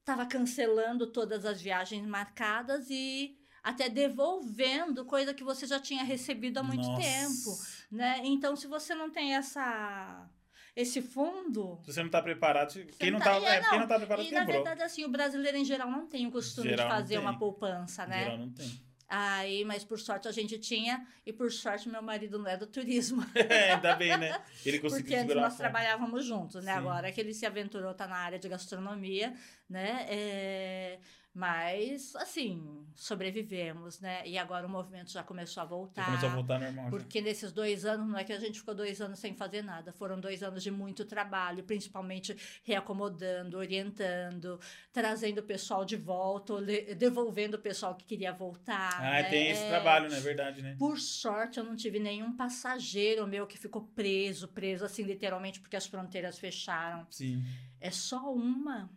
estava 0.00 0.26
cancelando 0.26 1.06
todas 1.06 1.46
as 1.46 1.58
viagens 1.62 2.06
marcadas 2.06 2.88
e 2.90 3.38
até 3.62 3.88
devolvendo 3.88 5.04
coisa 5.04 5.32
que 5.32 5.44
você 5.44 5.66
já 5.66 5.78
tinha 5.80 6.02
recebido 6.04 6.58
há 6.58 6.62
muito 6.62 6.84
Nossa. 6.86 7.00
tempo, 7.00 7.56
né? 7.92 8.20
Então, 8.24 8.56
se 8.56 8.66
você 8.66 8.94
não 8.94 9.10
tem 9.10 9.34
essa 9.36 10.28
esse 10.74 11.02
fundo, 11.02 11.78
Se 11.84 11.92
você 11.92 12.02
não 12.02 12.08
tá 12.10 12.22
preparado, 12.22 12.72
quem 12.98 13.10
não, 13.10 13.18
não 13.18 13.26
tá, 13.26 13.38
tá- 13.38 13.46
é, 13.46 13.56
é, 13.56 13.60
quem 13.60 13.70
não. 13.72 13.78
não 13.80 13.86
tá 13.86 13.96
preparado 13.98 14.26
e 14.26 14.30
na 14.32 14.40
quebrou. 14.40 14.64
verdade 14.64 14.82
assim, 14.82 15.04
o 15.04 15.08
brasileiro 15.10 15.58
em 15.58 15.64
geral 15.66 15.90
não 15.90 16.06
tem 16.06 16.26
o 16.26 16.30
costume 16.30 16.70
Geral 16.70 16.86
de 16.86 16.90
não 16.90 16.98
fazer 16.98 17.18
uma 17.18 17.38
poupança, 17.38 18.06
né? 18.06 18.24
Geral 18.24 18.38
não 18.38 18.50
tem. 18.50 18.80
Aí, 19.14 19.62
mas 19.66 19.84
por 19.84 20.00
sorte 20.00 20.26
a 20.26 20.32
gente 20.32 20.58
tinha 20.58 21.06
e 21.26 21.34
por 21.34 21.52
sorte 21.52 21.86
meu 21.86 22.00
marido 22.00 22.38
não 22.38 22.48
é 22.48 22.56
do 22.56 22.66
turismo. 22.66 23.22
É, 23.36 23.74
ainda 23.74 23.94
bem, 23.94 24.16
né? 24.16 24.40
Ele 24.64 24.78
conseguiu 24.78 25.04
Porque 25.04 25.16
antes 25.16 25.36
nós 25.36 25.56
trabalhávamos 25.58 26.24
juntos, 26.24 26.64
né? 26.64 26.72
Sim. 26.72 26.78
Agora 26.78 27.12
que 27.12 27.20
ele 27.20 27.34
se 27.34 27.44
aventurou, 27.44 27.92
tá 27.92 28.06
na 28.08 28.16
área 28.16 28.38
de 28.38 28.48
gastronomia, 28.48 29.34
né? 29.68 30.06
É, 30.08 30.98
Mas, 31.34 32.14
assim, 32.16 32.84
sobrevivemos, 32.94 34.00
né? 34.00 34.26
E 34.26 34.36
agora 34.36 34.66
o 34.66 34.70
movimento 34.70 35.10
já 35.10 35.22
começou 35.22 35.62
a 35.62 35.66
voltar. 35.66 36.02
Já 36.02 36.06
começou 36.08 36.28
a 36.28 36.34
voltar 36.34 36.60
normal. 36.60 36.84
já. 36.84 36.90
Porque 36.90 37.20
nesses 37.22 37.52
dois 37.52 37.86
anos, 37.86 38.06
não 38.06 38.18
é 38.18 38.24
que 38.24 38.32
a 38.34 38.38
gente 38.38 38.58
ficou 38.58 38.74
dois 38.74 39.00
anos 39.00 39.18
sem 39.18 39.34
fazer 39.34 39.62
nada, 39.62 39.92
foram 39.92 40.20
dois 40.20 40.42
anos 40.42 40.62
de 40.62 40.70
muito 40.70 41.06
trabalho, 41.06 41.64
principalmente 41.64 42.36
reacomodando, 42.64 43.56
orientando, 43.56 44.60
trazendo 44.92 45.38
o 45.38 45.42
pessoal 45.42 45.84
de 45.86 45.96
volta, 45.96 46.54
devolvendo 46.96 47.54
o 47.54 47.60
pessoal 47.60 47.94
que 47.94 48.04
queria 48.04 48.32
voltar. 48.32 48.96
Ah, 48.98 49.22
né? 49.22 49.22
tem 49.24 49.48
esse 49.50 49.62
É, 49.64 49.68
trabalho, 49.70 50.10
né? 50.10 50.20
Verdade, 50.20 50.60
né? 50.60 50.76
Por 50.78 50.98
sorte, 50.98 51.58
eu 51.58 51.64
não 51.64 51.74
tive 51.76 51.98
nenhum 51.98 52.36
passageiro 52.36 53.26
meu 53.26 53.46
que 53.46 53.56
ficou 53.56 53.82
preso, 53.94 54.48
preso 54.48 54.84
assim, 54.84 55.02
literalmente, 55.02 55.60
porque 55.60 55.76
as 55.76 55.86
fronteiras 55.86 56.38
fecharam. 56.38 57.06
Sim. 57.10 57.42
É 57.80 57.90
só 57.90 58.32
uma. 58.32 58.90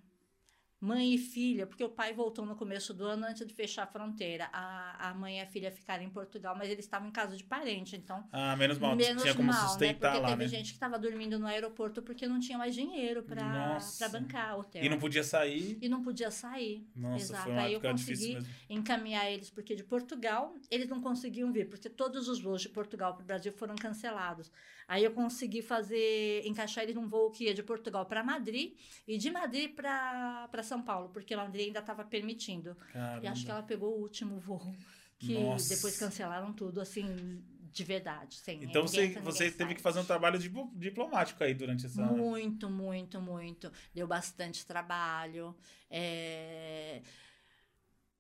Mãe 0.86 1.16
e 1.16 1.18
filha, 1.18 1.66
porque 1.66 1.84
o 1.84 1.90
pai 1.90 2.14
voltou 2.14 2.46
no 2.46 2.56
começo 2.56 2.94
do 2.94 3.06
ano 3.06 3.26
antes 3.26 3.46
de 3.46 3.54
fechar 3.54 3.84
a 3.84 3.88
fronteira. 3.88 4.48
A, 4.54 5.10
a 5.10 5.14
mãe 5.16 5.40
e 5.40 5.42
a 5.42 5.48
filha 5.48 5.72
ficaram 5.72 6.04
em 6.04 6.10
Portugal, 6.10 6.56
mas 6.56 6.70
eles 6.70 6.86
estavam 6.86 7.08
em 7.08 7.12
casa 7.12 7.36
de 7.36 7.44
parente, 7.44 7.96
então 7.96 8.24
Ah, 8.32 8.56
menos 8.56 8.78
mal. 8.78 8.96
menos 8.96 9.24
tinha 9.24 9.34
como 9.34 9.48
mal, 9.52 9.62
né? 9.62 9.68
sustentar 9.68 10.12
Porque 10.12 10.22
lá, 10.22 10.30
teve 10.30 10.44
né? 10.44 10.48
gente 10.48 10.68
que 10.68 10.74
estava 10.76 11.00
dormindo 11.00 11.40
no 11.40 11.48
aeroporto 11.48 12.04
porque 12.04 12.28
não 12.28 12.40
tinha 12.40 12.58
mais 12.58 12.76
dinheiro 12.76 13.24
para 13.24 13.80
bancar 14.12 14.60
hotel. 14.60 14.84
E 14.84 14.88
não 14.90 15.00
podia 15.00 15.24
sair. 15.24 15.78
E 15.82 15.90
não 15.90 16.04
podia 16.04 16.30
sair. 16.30 16.88
Nossa, 16.96 17.16
Exato. 17.24 17.44
foi 17.44 17.52
uma 17.54 17.62
Aí 17.64 17.74
eu 17.74 17.82
consegui 17.82 18.38
encaminhar 18.70 19.30
eles, 19.32 19.50
porque 19.50 19.76
de 19.76 19.84
Portugal 19.84 20.54
eles 20.70 20.88
não 20.88 21.02
conseguiam 21.02 21.52
vir, 21.52 21.68
porque 21.68 21.90
todos 21.90 22.28
os 22.28 22.40
voos 22.40 22.62
de 22.62 22.70
Portugal 22.70 23.16
para 23.16 23.24
o 23.24 23.26
Brasil 23.26 23.52
foram 23.54 23.76
cancelados. 23.76 24.52
Aí 24.88 25.04
eu 25.04 25.12
consegui 25.12 25.62
fazer, 25.62 26.42
encaixar 26.46 26.84
eles 26.84 26.96
num 26.96 27.08
voo 27.08 27.32
que 27.32 27.46
ia 27.46 27.54
de 27.54 27.64
Portugal 27.64 28.06
para 28.06 28.24
Madrid 28.24 28.74
e 29.08 29.18
de 29.18 29.32
Madrid 29.32 29.74
para 29.74 30.64
São 30.64 30.82
Paulo, 30.82 31.10
porque 31.10 31.36
Madrid 31.36 31.68
ainda 31.68 31.80
estava 31.80 32.04
permitindo. 32.04 32.78
E 32.90 32.94
Caramba. 32.94 33.30
acho 33.30 33.46
que 33.46 33.52
ela 33.52 33.64
pegou 33.64 33.98
o 33.98 34.02
último 34.02 34.40
voo, 34.40 34.76
que 35.18 35.34
Nossa. 35.34 35.74
depois 35.76 35.98
cancelaram 35.98 36.54
tudo, 36.54 36.80
assim, 36.80 37.44
de 37.72 37.84
verdade. 37.84 38.36
Sem 38.36 38.64
Então 38.64 38.84
você, 38.88 39.06
entra, 39.06 39.22
você 39.22 39.52
teve 39.52 39.76
que 39.76 39.82
fazer 39.82 40.00
um 40.00 40.06
trabalho 40.06 40.38
diplo- 40.40 40.72
diplomático 40.76 41.44
aí 41.44 41.54
durante 41.54 41.86
essa. 41.86 42.02
Muito, 42.02 42.70
muito, 42.70 43.20
muito. 43.20 43.72
Deu 43.94 44.08
bastante 44.08 44.66
trabalho. 44.66 45.56
É, 45.90 47.02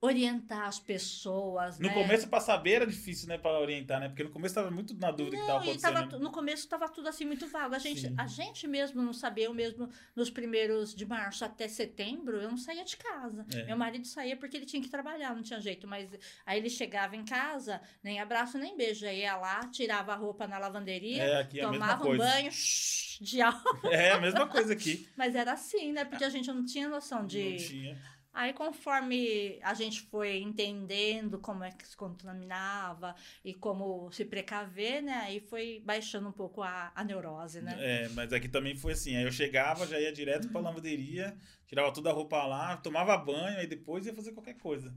Orientar 0.05 0.67
as 0.67 0.79
pessoas. 0.79 1.79
No 1.79 1.87
né? 1.87 1.93
começo, 1.93 2.27
pra 2.27 2.39
saber, 2.39 2.73
era 2.73 2.87
difícil, 2.87 3.27
né? 3.27 3.37
Pra 3.37 3.59
orientar, 3.59 3.99
né? 3.99 4.07
Porque 4.07 4.23
no 4.23 4.29
começo 4.29 4.55
tava 4.55 4.71
muito 4.71 4.93
na 4.95 5.11
dúvida 5.11 5.37
do 5.37 5.41
que 5.41 5.47
tava 5.47 5.59
Não, 5.59 5.65
e 5.65 5.69
acontecendo. 5.71 6.09
tava, 6.09 6.19
no 6.19 6.31
começo 6.31 6.63
estava 6.63 6.89
tudo 6.89 7.07
assim 7.07 7.25
muito 7.25 7.47
vago. 7.47 7.75
A 7.75 7.79
gente, 7.79 8.01
Sim. 8.01 8.15
a 8.17 8.27
gente 8.27 8.67
mesmo 8.67 9.01
não 9.01 9.13
sabia, 9.13 9.45
eu 9.45 9.53
mesmo 9.53 9.89
nos 10.15 10.29
primeiros 10.29 10.93
de 10.93 11.05
março 11.05 11.43
até 11.43 11.67
setembro, 11.67 12.37
eu 12.37 12.49
não 12.49 12.57
saía 12.57 12.83
de 12.83 12.97
casa. 12.97 13.45
É. 13.53 13.63
Meu 13.65 13.77
marido 13.77 14.05
saía 14.05 14.37
porque 14.37 14.57
ele 14.57 14.65
tinha 14.65 14.81
que 14.81 14.89
trabalhar, 14.89 15.35
não 15.35 15.41
tinha 15.41 15.59
jeito. 15.59 15.87
Mas 15.87 16.09
aí 16.45 16.59
ele 16.59 16.69
chegava 16.69 17.15
em 17.15 17.25
casa, 17.25 17.81
nem 18.03 18.19
abraço, 18.19 18.57
nem 18.57 18.75
beijo. 18.77 19.05
Aí 19.05 19.21
ia 19.21 19.35
lá, 19.37 19.61
tirava 19.67 20.13
a 20.13 20.15
roupa 20.15 20.47
na 20.47 20.57
lavanderia, 20.57 21.23
É, 21.23 21.41
é 21.41 21.61
tomava 21.61 22.07
um 22.07 22.17
banho 22.17 22.51
shh, 22.51 23.19
de 23.21 23.41
álcool. 23.41 23.87
É 23.87 24.11
a 24.11 24.19
mesma 24.19 24.47
coisa 24.47 24.73
aqui. 24.73 25.07
Mas 25.15 25.35
era 25.35 25.53
assim, 25.53 25.91
né? 25.91 26.05
Porque 26.05 26.23
a 26.23 26.29
gente 26.29 26.47
não 26.51 26.65
tinha 26.65 26.87
noção 26.87 27.25
de. 27.25 27.49
Não 27.51 27.57
tinha. 27.57 28.14
Aí, 28.35 28.51
conforme 28.51 29.57
a 29.63 29.73
gente 29.73 30.01
foi 30.01 30.39
entendendo 30.39 31.39
como 31.39 31.63
é 31.63 31.71
que 31.71 31.87
se 31.87 31.95
contaminava 31.95 33.15
e 33.45 33.53
como 33.53 34.11
se 34.11 34.25
precaver, 34.25 35.01
né? 35.01 35.13
Aí 35.23 35.39
foi 35.39 35.81
baixando 35.85 36.27
um 36.27 36.33
pouco 36.33 36.61
a, 36.61 36.91
a 36.93 37.01
neurose, 37.01 37.61
né? 37.61 37.73
É, 37.79 38.09
mas 38.09 38.33
aqui 38.33 38.49
também 38.49 38.75
foi 38.75 38.91
assim. 38.91 39.15
Aí 39.15 39.23
eu 39.23 39.31
chegava, 39.31 39.87
já 39.87 39.97
ia 39.97 40.11
direto 40.11 40.49
pra 40.49 40.59
lavanderia, 40.59 41.33
tirava 41.65 41.93
toda 41.93 42.09
a 42.09 42.13
roupa 42.13 42.45
lá, 42.45 42.75
tomava 42.75 43.17
banho, 43.17 43.57
aí 43.57 43.67
depois 43.67 44.05
ia 44.05 44.13
fazer 44.13 44.33
qualquer 44.33 44.57
coisa. 44.57 44.93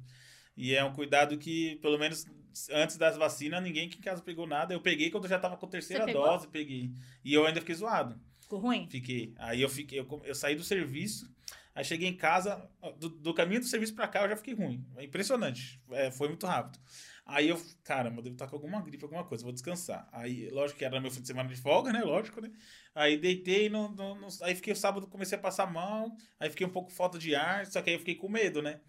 E 0.57 0.75
é 0.75 0.83
um 0.83 0.93
cuidado 0.93 1.39
que, 1.39 1.77
pelo 1.77 1.97
menos 1.97 2.27
antes 2.73 2.97
das 2.97 3.17
vacinas, 3.17 3.63
ninguém 3.63 3.87
aqui 3.87 3.99
em 3.99 4.03
casa 4.03 4.21
pegou 4.21 4.49
nada. 4.49 4.75
Eu 4.75 4.81
peguei 4.81 5.11
quando 5.11 5.27
eu 5.27 5.31
já 5.31 5.39
tava 5.39 5.57
com 5.57 5.67
a 5.67 5.69
terceira 5.69 6.07
dose, 6.13 6.49
peguei. 6.49 6.91
E 7.25 7.33
eu 7.33 7.47
ainda 7.47 7.61
fiquei 7.61 7.77
zoado. 7.77 8.21
Ficou 8.41 8.59
ruim? 8.59 8.89
Fiquei. 8.91 9.33
Aí 9.37 9.63
eu 9.63 9.69
fiquei, 9.69 10.01
eu, 10.01 10.23
eu 10.25 10.35
saí 10.35 10.57
do 10.57 10.65
serviço, 10.65 11.33
aí 11.79 11.85
cheguei 11.85 12.09
em 12.09 12.17
casa, 12.17 12.69
do, 12.99 13.09
do 13.09 13.33
caminho 13.33 13.61
do 13.61 13.67
serviço 13.67 13.95
pra 13.95 14.09
cá 14.09 14.23
eu 14.23 14.29
já 14.31 14.37
fiquei 14.37 14.55
ruim. 14.55 14.85
É 14.97 15.05
impressionante. 15.05 15.81
É, 15.91 16.11
foi 16.11 16.29
muito 16.29 16.47
rápido. 16.47 16.79
Aí 17.25 17.49
eu, 17.49 17.63
caramba, 17.85 18.19
eu 18.19 18.23
devo 18.23 18.35
estar 18.35 18.47
com 18.49 18.57
alguma 18.57 18.81
gripe, 18.83 19.05
alguma 19.05 19.23
coisa, 19.25 19.45
vou 19.45 19.53
descansar. 19.53 20.09
Aí, 20.13 20.49
lógico 20.51 20.79
que 20.79 20.85
era 20.85 21.01
meu 21.01 21.11
fim 21.11 21.21
de 21.21 21.27
semana 21.27 21.49
de 21.49 21.57
folga, 21.57 21.93
né? 21.93 22.01
Lógico, 22.03 22.41
né? 22.41 22.51
Aí 22.95 23.17
deitei, 23.19 23.69
no, 23.69 23.89
no- 23.91 24.15
no- 24.15 24.29
aí 24.43 24.55
fiquei 24.55 24.73
o 24.73 24.77
sábado, 24.77 25.07
comecei 25.07 25.37
a 25.39 25.41
passar 25.41 25.71
mal, 25.71 26.11
aí 26.41 26.49
fiquei 26.51 26.67
um 26.67 26.71
pouco 26.71 26.91
falta 26.91 27.19
de 27.19 27.35
ar, 27.35 27.67
só 27.67 27.81
que 27.83 27.91
aí 27.91 27.97
eu 27.97 28.01
fiquei 28.01 28.15
com 28.15 28.29
medo, 28.29 28.61
né? 28.63 28.81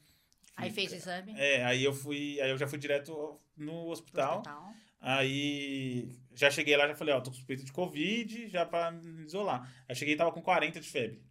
Aí 0.56 0.72
fez 0.72 0.92
exame? 0.94 1.34
É, 1.38 1.64
aí 1.66 1.84
eu 1.84 1.94
fui, 1.94 2.40
aí 2.42 2.50
eu 2.50 2.58
já 2.58 2.68
fui 2.68 2.80
direto 2.80 3.40
no 3.56 3.88
hospital. 3.90 4.38
hospital. 4.40 4.74
Aí 5.02 6.10
já 6.34 6.50
cheguei 6.50 6.76
lá, 6.78 6.88
já 6.88 6.96
falei, 6.96 7.14
ó, 7.14 7.20
tô 7.22 7.30
com 7.32 7.36
suspeita 7.36 7.64
de 7.64 7.72
Covid, 7.72 8.48
já 8.48 8.66
pra 8.66 8.92
me 8.92 9.26
isolar. 9.26 9.70
Aí 9.88 9.96
cheguei 9.96 10.14
e 10.14 10.18
tava 10.18 10.32
com 10.32 10.42
40 10.42 10.80
de 10.80 10.90
febre. 10.90 11.22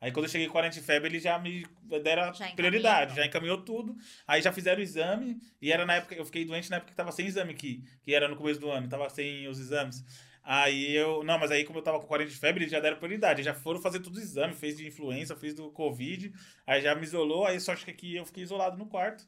Aí 0.00 0.12
quando 0.12 0.26
eu 0.26 0.30
cheguei 0.30 0.46
com 0.46 0.52
40 0.52 0.74
de 0.74 0.80
febre, 0.80 1.08
eles 1.08 1.22
já 1.22 1.38
me 1.38 1.66
deram 2.02 2.32
Já 2.32 2.48
prioridade, 2.52 3.16
já 3.16 3.26
encaminhou 3.26 3.62
tudo. 3.62 3.96
Aí 4.26 4.40
já 4.40 4.52
fizeram 4.52 4.78
o 4.78 4.82
exame, 4.82 5.38
e 5.60 5.72
era 5.72 5.84
na 5.84 5.94
época, 5.94 6.14
eu 6.14 6.24
fiquei 6.24 6.44
doente 6.44 6.70
na 6.70 6.76
época 6.76 6.90
que 6.90 6.96
tava 6.96 7.10
sem 7.10 7.26
exame 7.26 7.52
aqui, 7.52 7.82
que 8.02 8.14
era 8.14 8.28
no 8.28 8.36
começo 8.36 8.60
do 8.60 8.70
ano, 8.70 8.88
tava 8.88 9.08
sem 9.10 9.48
os 9.48 9.58
exames. 9.58 10.04
Aí 10.42 10.94
eu, 10.94 11.22
não, 11.24 11.38
mas 11.38 11.50
aí 11.50 11.64
como 11.64 11.78
eu 11.78 11.82
tava 11.82 12.00
com 12.00 12.06
40 12.06 12.30
de 12.30 12.36
febre, 12.36 12.62
eles 12.62 12.72
já 12.72 12.80
deram 12.80 12.96
prioridade, 12.96 13.42
já 13.42 13.52
foram 13.52 13.82
fazer 13.82 14.00
todos 14.00 14.18
os 14.18 14.24
exames, 14.24 14.58
fez 14.58 14.76
de 14.76 14.86
influenza, 14.86 15.36
fez 15.36 15.52
do 15.52 15.70
Covid, 15.70 16.32
aí 16.66 16.80
já 16.80 16.94
me 16.94 17.02
isolou, 17.02 17.44
aí 17.44 17.60
só 17.60 17.72
acho 17.72 17.84
que 17.84 17.90
aqui 17.90 18.16
eu 18.16 18.24
fiquei 18.24 18.44
isolado 18.44 18.78
no 18.78 18.86
quarto. 18.86 19.26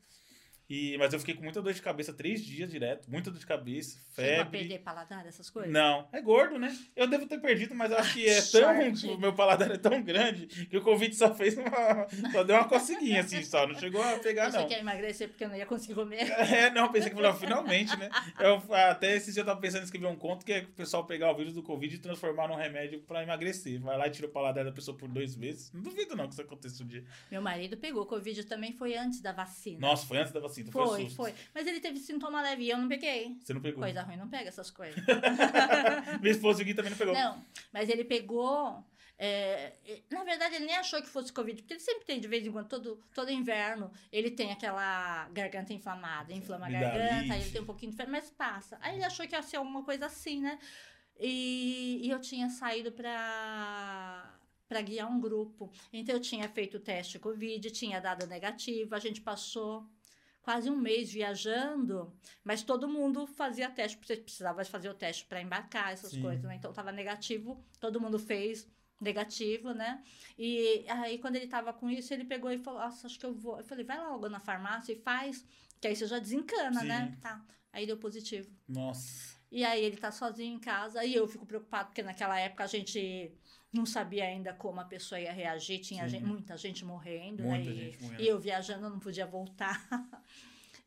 E, 0.70 0.96
mas 0.98 1.12
eu 1.12 1.18
fiquei 1.18 1.34
com 1.34 1.42
muita 1.42 1.60
dor 1.60 1.72
de 1.74 1.82
cabeça 1.82 2.12
três 2.12 2.44
dias 2.44 2.70
direto, 2.70 3.10
muita 3.10 3.28
dor 3.28 3.40
de 3.40 3.44
cabeça, 3.46 3.98
Chegou 4.14 4.30
a 4.32 4.36
febre. 4.44 4.58
perder 4.60 4.78
paladar, 4.78 5.26
essas 5.26 5.50
coisas? 5.50 5.72
Não, 5.72 6.08
é 6.12 6.22
gordo, 6.22 6.60
né? 6.60 6.72
Eu 6.94 7.08
devo 7.08 7.26
ter 7.26 7.40
perdido, 7.40 7.74
mas 7.74 7.90
acho 7.90 8.14
que 8.14 8.28
é 8.28 8.40
tão. 8.52 9.14
O 9.14 9.18
meu 9.18 9.34
paladar 9.34 9.68
é 9.68 9.76
tão 9.76 10.00
grande 10.00 10.46
que 10.46 10.76
o 10.76 10.80
Covid 10.82 11.12
só 11.16 11.34
fez 11.34 11.56
uma. 11.58 11.70
Só 12.30 12.44
deu 12.44 12.54
uma 12.54 12.68
coceguinha 12.68 13.20
assim, 13.22 13.42
só. 13.42 13.66
Não 13.66 13.74
chegou 13.74 14.00
a 14.00 14.16
pegar, 14.18 14.50
Você 14.50 14.58
não. 14.58 14.68
quer 14.68 14.78
emagrecer 14.78 15.28
porque 15.28 15.42
eu 15.42 15.48
não 15.48 15.56
ia 15.56 15.66
conseguir 15.66 15.94
comer? 15.94 16.20
É, 16.60 16.70
não, 16.70 16.92
pensei 16.92 17.10
que 17.10 17.16
falou, 17.16 17.34
finalmente, 17.34 17.96
né? 17.98 18.08
Eu, 18.38 18.62
até 18.74 19.16
esse 19.16 19.32
dia 19.32 19.40
eu 19.42 19.46
tava 19.46 19.58
pensando 19.60 19.80
em 19.80 19.84
escrever 19.84 20.06
um 20.06 20.16
conto 20.16 20.44
que 20.44 20.52
é 20.52 20.60
o 20.60 20.68
pessoal 20.68 21.04
pegar 21.04 21.32
o 21.32 21.36
vírus 21.36 21.52
do 21.54 21.62
Covid 21.62 21.94
e 21.94 21.98
transformar 21.98 22.46
num 22.48 22.54
remédio 22.54 23.00
pra 23.00 23.22
emagrecer. 23.24 23.80
Vai 23.80 23.96
lá 23.98 24.06
e 24.06 24.10
tira 24.10 24.28
o 24.28 24.30
paladar 24.30 24.64
da 24.64 24.70
pessoa 24.72 24.96
por 24.96 25.08
dois 25.08 25.34
meses. 25.36 25.72
Não 25.72 25.82
duvido, 25.82 26.14
não, 26.14 26.26
que 26.28 26.34
isso 26.34 26.42
aconteça 26.42 26.82
um 26.84 26.86
dia. 26.86 27.04
Meu 27.30 27.42
marido 27.42 27.76
pegou 27.76 28.06
Covid 28.06 28.44
também, 28.44 28.72
foi 28.72 28.96
antes 28.96 29.20
da 29.20 29.32
vacina. 29.32 29.78
Nossa, 29.80 30.06
foi 30.06 30.18
antes 30.18 30.32
da 30.32 30.38
vacina. 30.40 30.59
Foi, 30.64 30.86
Foi, 30.86 31.02
susto. 31.04 31.16
foi. 31.16 31.34
Mas 31.54 31.66
ele 31.66 31.80
teve 31.80 31.98
sintoma 31.98 32.42
leve 32.42 32.64
e 32.64 32.70
eu 32.70 32.78
não 32.78 32.88
peguei. 32.88 33.36
Você 33.42 33.52
não 33.54 33.60
pegou. 33.60 33.82
Coisa 33.82 34.02
ruim, 34.02 34.16
não 34.16 34.28
pega 34.28 34.48
essas 34.48 34.70
coisas. 34.70 34.96
Minha 36.20 36.32
esposa 36.32 36.62
aqui 36.62 36.74
também 36.74 36.90
não 36.90 36.98
pegou. 36.98 37.14
Não, 37.14 37.44
mas 37.72 37.88
ele 37.88 38.04
pegou. 38.04 38.84
é, 39.18 39.72
na 40.10 40.24
verdade, 40.24 40.54
ele 40.56 40.64
nem 40.66 40.76
achou 40.76 41.00
que 41.02 41.08
fosse 41.08 41.32
Covid, 41.32 41.60
porque 41.62 41.74
ele 41.74 41.80
sempre 41.80 42.04
tem, 42.04 42.18
de 42.20 42.26
vez 42.28 42.46
em 42.46 42.50
quando, 42.50 42.68
todo, 42.68 43.02
todo 43.14 43.30
inverno, 43.30 43.90
ele 44.10 44.30
tem 44.30 44.50
aquela 44.52 45.28
garganta 45.30 45.72
inflamada, 45.72 46.32
inflama 46.32 46.66
a 46.66 46.70
garganta, 46.70 47.34
aí 47.34 47.40
ele 47.42 47.50
tem 47.50 47.60
um 47.60 47.66
pouquinho 47.66 47.90
de 47.92 47.96
febre, 47.96 48.12
mas 48.12 48.30
passa. 48.30 48.78
Aí 48.80 48.94
ele 48.96 49.04
achou 49.04 49.26
que 49.28 49.34
ia 49.34 49.42
ser 49.42 49.56
alguma 49.58 49.82
coisa 49.84 50.06
assim, 50.06 50.40
né? 50.40 50.58
E, 51.18 52.00
e 52.02 52.10
eu 52.10 52.18
tinha 52.20 52.48
saído 52.48 52.90
pra 52.92 54.36
para 54.66 54.80
guiar 54.82 55.10
um 55.10 55.20
grupo. 55.20 55.68
Então 55.92 56.14
eu 56.14 56.20
tinha 56.20 56.48
feito 56.48 56.76
o 56.76 56.80
teste 56.80 57.18
Covid, 57.18 57.68
tinha 57.72 58.00
dado 58.00 58.24
negativo, 58.28 58.94
a 58.94 59.00
gente 59.00 59.20
passou 59.20 59.84
quase 60.42 60.70
um 60.70 60.76
mês 60.76 61.12
viajando, 61.12 62.12
mas 62.42 62.62
todo 62.62 62.88
mundo 62.88 63.26
fazia 63.26 63.70
teste, 63.70 63.96
porque 63.96 64.14
você 64.14 64.20
precisava 64.20 64.64
fazer 64.64 64.88
o 64.88 64.94
teste 64.94 65.24
para 65.26 65.40
embarcar, 65.40 65.92
essas 65.92 66.12
Sim. 66.12 66.20
coisas, 66.22 66.44
né? 66.44 66.56
Então 66.56 66.72
tava 66.72 66.92
negativo, 66.92 67.64
todo 67.78 68.00
mundo 68.00 68.18
fez 68.18 68.68
negativo, 69.00 69.72
né? 69.72 70.02
E 70.38 70.84
aí 70.88 71.18
quando 71.18 71.36
ele 71.36 71.46
tava 71.46 71.72
com 71.72 71.88
isso, 71.88 72.12
ele 72.12 72.24
pegou 72.24 72.50
e 72.50 72.58
falou: 72.58 72.80
"Nossa, 72.80 73.06
acho 73.06 73.18
que 73.18 73.26
eu 73.26 73.34
vou". 73.34 73.58
Eu 73.58 73.64
falei: 73.64 73.84
"Vai 73.84 73.98
logo 73.98 74.28
na 74.28 74.40
farmácia 74.40 74.92
e 74.92 74.96
faz, 74.96 75.44
que 75.80 75.88
aí 75.88 75.96
você 75.96 76.06
já 76.06 76.18
desencana, 76.18 76.80
Sim. 76.80 76.86
né?" 76.88 77.18
Tá. 77.20 77.44
Aí 77.72 77.86
deu 77.86 77.96
positivo. 77.96 78.50
Nossa. 78.68 79.39
E 79.50 79.64
aí 79.64 79.84
ele 79.84 79.96
tá 79.96 80.12
sozinho 80.12 80.54
em 80.54 80.60
casa 80.60 81.04
e 81.04 81.14
eu 81.14 81.26
fico 81.26 81.44
preocupado 81.44 81.88
porque 81.88 82.02
naquela 82.02 82.38
época 82.38 82.62
a 82.64 82.66
gente 82.68 83.32
não 83.72 83.84
sabia 83.84 84.24
ainda 84.24 84.52
como 84.52 84.80
a 84.80 84.84
pessoa 84.84 85.20
ia 85.20 85.32
reagir, 85.32 85.78
tinha 85.80 86.08
gente- 86.08 86.24
muita 86.24 86.56
gente 86.56 86.84
morrendo, 86.84 87.42
Muita 87.42 87.64
né? 87.70 87.76
E- 87.76 87.90
gente 87.92 88.02
morrendo. 88.02 88.22
e 88.22 88.28
eu 88.28 88.38
viajando 88.38 88.88
não 88.88 88.98
podia 89.00 89.26
voltar. 89.26 89.80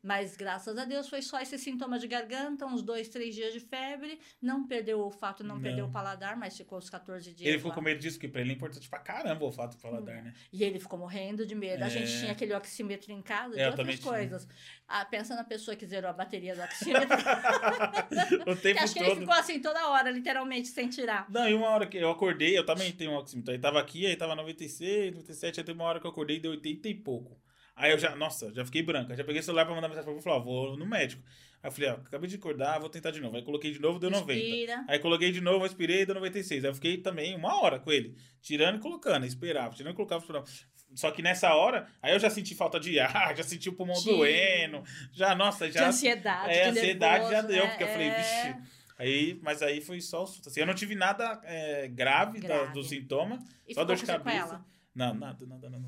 Mas 0.06 0.36
graças 0.36 0.76
a 0.76 0.84
Deus 0.84 1.08
foi 1.08 1.22
só 1.22 1.40
esse 1.40 1.56
sintoma 1.56 1.98
de 1.98 2.06
garganta, 2.06 2.66
uns 2.66 2.82
dois, 2.82 3.08
três 3.08 3.34
dias 3.34 3.54
de 3.54 3.60
febre. 3.60 4.20
Não 4.40 4.66
perdeu 4.66 4.98
o 4.98 5.04
olfato, 5.04 5.42
não, 5.42 5.54
Não. 5.54 5.62
perdeu 5.62 5.86
o 5.86 5.90
paladar, 5.90 6.36
mas 6.36 6.54
ficou 6.54 6.78
os 6.78 6.90
14 6.90 7.32
dias. 7.32 7.48
Ele 7.48 7.56
ficou 7.56 7.70
lá. 7.70 7.74
com 7.76 7.80
medo 7.80 7.98
disso, 8.00 8.18
porque 8.18 8.28
pra 8.28 8.42
ele 8.42 8.50
é 8.50 8.54
importante 8.54 8.86
pra 8.86 8.98
caramba 8.98 9.42
o 9.42 9.46
olfato 9.46 9.78
do 9.78 9.80
paladar, 9.82 10.22
né? 10.22 10.34
E 10.52 10.62
ele 10.62 10.78
ficou 10.78 10.98
morrendo 10.98 11.46
de 11.46 11.54
medo. 11.54 11.82
A 11.82 11.88
gente 11.88 12.12
É. 12.14 12.18
tinha 12.20 12.32
aquele 12.32 12.52
oxímetro 12.54 13.10
em 13.12 13.22
casa, 13.22 13.54
É, 13.54 13.56
de 13.56 13.62
eu 13.62 13.70
outras 13.70 13.98
tinha. 13.98 14.06
coisas. 14.12 14.46
Ah, 14.86 15.06
pensa 15.06 15.34
na 15.34 15.42
pessoa 15.44 15.74
que 15.74 15.86
zerou 15.86 16.10
a 16.10 16.12
bateria 16.12 16.54
do 16.54 16.60
oxímetro. 16.62 17.08
o 18.46 18.56
tempo 18.56 18.80
acho 18.80 18.92
que 18.92 18.98
ele 19.00 19.08
todo. 19.08 19.20
ficou 19.20 19.34
assim 19.34 19.58
toda 19.60 19.88
hora, 19.88 20.10
literalmente, 20.10 20.68
sem 20.68 20.88
tirar. 20.90 21.26
Não, 21.30 21.48
e 21.48 21.54
uma 21.54 21.68
hora 21.68 21.86
que 21.86 21.96
eu 21.96 22.10
acordei, 22.10 22.56
eu 22.56 22.66
também 22.66 22.92
tenho 22.92 23.12
um 23.12 23.16
oxímetro. 23.16 23.52
Aí 23.52 23.58
tava 23.58 23.80
aqui, 23.80 24.06
aí 24.06 24.16
tava 24.16 24.34
96, 24.34 25.12
97, 25.14 25.60
aí 25.60 25.64
tem 25.64 25.74
uma 25.74 25.84
hora 25.84 25.98
que 25.98 26.06
eu 26.06 26.10
acordei 26.10 26.36
e 26.36 26.40
deu 26.40 26.50
80 26.50 26.88
e 26.88 26.94
pouco. 26.94 27.40
Aí 27.76 27.90
eu 27.90 27.98
já, 27.98 28.14
nossa, 28.14 28.52
já 28.54 28.64
fiquei 28.64 28.82
branca. 28.82 29.16
Já 29.16 29.24
peguei 29.24 29.40
o 29.40 29.44
celular 29.44 29.64
pra 29.66 29.74
mandar 29.74 29.88
mensagem 29.88 30.20
pra 30.20 30.32
ó, 30.32 30.40
vou 30.40 30.76
no 30.76 30.86
médico. 30.86 31.22
Aí 31.62 31.68
eu 31.68 31.72
falei, 31.72 31.90
ó, 31.90 31.94
acabei 31.94 32.28
de 32.28 32.36
acordar, 32.36 32.78
vou 32.78 32.88
tentar 32.88 33.10
de 33.10 33.20
novo. 33.20 33.36
Aí 33.36 33.42
coloquei 33.42 33.72
de 33.72 33.80
novo, 33.80 33.98
deu 33.98 34.10
90. 34.10 34.32
Inspira. 34.38 34.84
Aí 34.88 34.98
coloquei 34.98 35.32
de 35.32 35.40
novo, 35.40 35.64
aspirei, 35.64 36.04
deu 36.06 36.14
96. 36.14 36.64
Aí 36.64 36.70
eu 36.70 36.74
fiquei 36.74 36.98
também 36.98 37.34
uma 37.34 37.60
hora 37.60 37.78
com 37.80 37.90
ele, 37.90 38.16
tirando 38.40 38.76
e 38.76 38.80
colocando, 38.80 39.24
esperava, 39.26 39.74
tirando 39.74 39.92
e 39.92 39.96
colocava, 39.96 40.20
esperava. 40.22 40.44
Só 40.94 41.10
que 41.10 41.22
nessa 41.22 41.52
hora, 41.54 41.88
aí 42.00 42.12
eu 42.12 42.20
já 42.20 42.30
senti 42.30 42.54
falta 42.54 42.78
de 42.78 43.00
ar, 43.00 43.34
já 43.36 43.42
senti 43.42 43.68
o 43.68 43.72
pulmão 43.72 43.96
De- 43.96 44.04
doendo, 44.04 44.84
já, 45.12 45.34
nossa, 45.34 45.66
De 45.66 45.74
já. 45.74 45.88
ansiedade, 45.88 46.52
É, 46.54 46.70
de 46.70 46.78
ansiedade 46.78 47.24
já 47.24 47.30
nervoso, 47.42 47.48
deu, 47.48 47.64
né? 47.64 47.70
porque 47.70 47.82
eu 47.82 47.88
falei, 47.88 48.06
É. 48.08 48.16
vixe. 48.18 48.74
Aí, 48.96 49.40
mas 49.42 49.60
aí 49.60 49.80
foi 49.80 50.00
só 50.00 50.22
o 50.22 50.26
susto. 50.28 50.48
Assim, 50.48 50.60
eu 50.60 50.66
não 50.66 50.74
tive 50.74 50.94
nada 50.94 51.40
é, 51.42 51.88
grave, 51.88 52.40
da- 52.40 52.46
Grave. 52.46 52.72
do 52.74 52.84
sintoma, 52.84 53.40
E 53.66 53.74
só 53.74 53.82
dor 53.84 53.96
de 53.96 54.04
cabeça. 54.06 54.64
Não, 54.94 55.12
nada, 55.14 55.44
nada, 55.44 55.68
nada. 55.68 55.84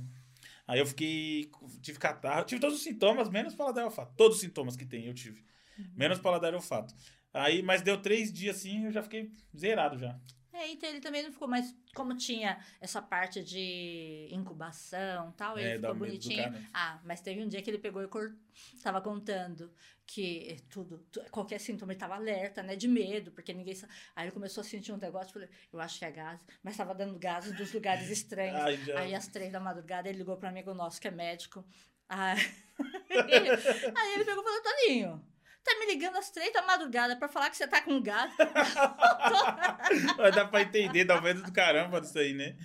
Aí 0.66 0.78
eu 0.78 0.86
fiquei. 0.86 1.50
Tive 1.80 1.98
catarro. 1.98 2.44
Tive 2.44 2.60
todos 2.60 2.76
os 2.76 2.82
sintomas, 2.82 3.28
menos 3.28 3.54
paladar 3.54 3.84
e 3.84 3.86
olfato. 3.86 4.14
Todos 4.16 4.36
os 4.36 4.40
sintomas 4.42 4.76
que 4.76 4.84
tem, 4.84 5.06
eu 5.06 5.14
tive. 5.14 5.44
Uhum. 5.78 5.92
Menos 5.94 6.18
paladar 6.18 6.52
e 6.52 6.56
olfato. 6.56 6.94
Aí, 7.32 7.62
mas 7.62 7.82
deu 7.82 8.00
três 8.00 8.32
dias 8.32 8.56
assim, 8.56 8.86
eu 8.86 8.92
já 8.92 9.02
fiquei 9.02 9.30
zerado 9.56 9.98
já. 9.98 10.18
É, 10.58 10.70
então 10.72 10.88
ele 10.88 11.00
também 11.00 11.22
não 11.22 11.30
ficou, 11.30 11.46
mas 11.46 11.74
como 11.94 12.16
tinha 12.16 12.58
essa 12.80 13.02
parte 13.02 13.44
de 13.44 14.26
incubação 14.30 15.30
e 15.30 15.32
tal, 15.34 15.58
ele 15.58 15.68
É, 15.68 15.78
dá 15.78 15.88
ficou 15.92 16.06
bonitinho. 16.06 16.68
Ah, 16.72 16.98
mas 17.04 17.20
teve 17.20 17.42
um 17.42 17.48
dia 17.48 17.60
que 17.60 17.68
ele 17.68 17.78
pegou 17.78 18.02
e 18.02 18.08
cor... 18.08 18.34
tava 18.82 19.00
contando 19.02 19.70
que 20.06 20.56
tudo, 20.70 20.98
tu- 21.12 21.20
qualquer 21.30 21.58
sintoma 21.60 21.92
ele 21.92 21.98
tava 21.98 22.14
alerta, 22.14 22.62
né, 22.62 22.74
de 22.74 22.88
medo, 22.88 23.32
porque 23.32 23.52
ninguém 23.52 23.74
sa... 23.74 23.86
Aí 24.14 24.24
ele 24.26 24.32
começou 24.32 24.62
a 24.62 24.64
sentir 24.64 24.92
um 24.92 24.96
negócio, 24.96 25.32
falei, 25.32 25.48
eu 25.72 25.78
acho 25.80 25.98
que 25.98 26.04
é 26.04 26.10
gás, 26.10 26.40
mas 26.62 26.76
tava 26.76 26.94
dando 26.94 27.18
gases 27.18 27.54
dos 27.56 27.72
lugares 27.72 28.08
estranhos. 28.08 28.60
Aí 28.60 28.76
já. 28.84 28.98
Aí 29.00 29.14
às 29.14 29.28
três 29.28 29.52
da 29.52 29.60
madrugada 29.60 30.08
ele 30.08 30.18
ligou 30.18 30.36
para 30.38 30.48
um 30.48 30.52
amigo 30.52 30.72
nosso 30.72 31.00
que 31.00 31.08
é 31.08 31.10
médico. 31.10 31.64
Aí, 32.08 32.38
aí 33.96 34.14
ele 34.14 34.24
pegou 34.24 34.42
e 34.42 34.46
falou, 34.46 34.62
Toninho, 34.62 35.24
tá 35.66 35.78
me 35.78 35.86
ligando 35.86 36.16
às 36.16 36.30
três 36.30 36.52
da 36.52 36.62
madrugada 36.62 37.16
pra 37.16 37.28
falar 37.28 37.50
que 37.50 37.56
você 37.56 37.66
tá 37.66 37.82
com? 37.82 38.00
Mas 40.16 40.34
dá 40.34 40.44
pra 40.46 40.62
entender, 40.62 41.04
dá 41.04 41.20
medo 41.20 41.42
do 41.42 41.52
caramba 41.52 42.00
disso 42.00 42.18
aí, 42.18 42.32
né? 42.32 42.56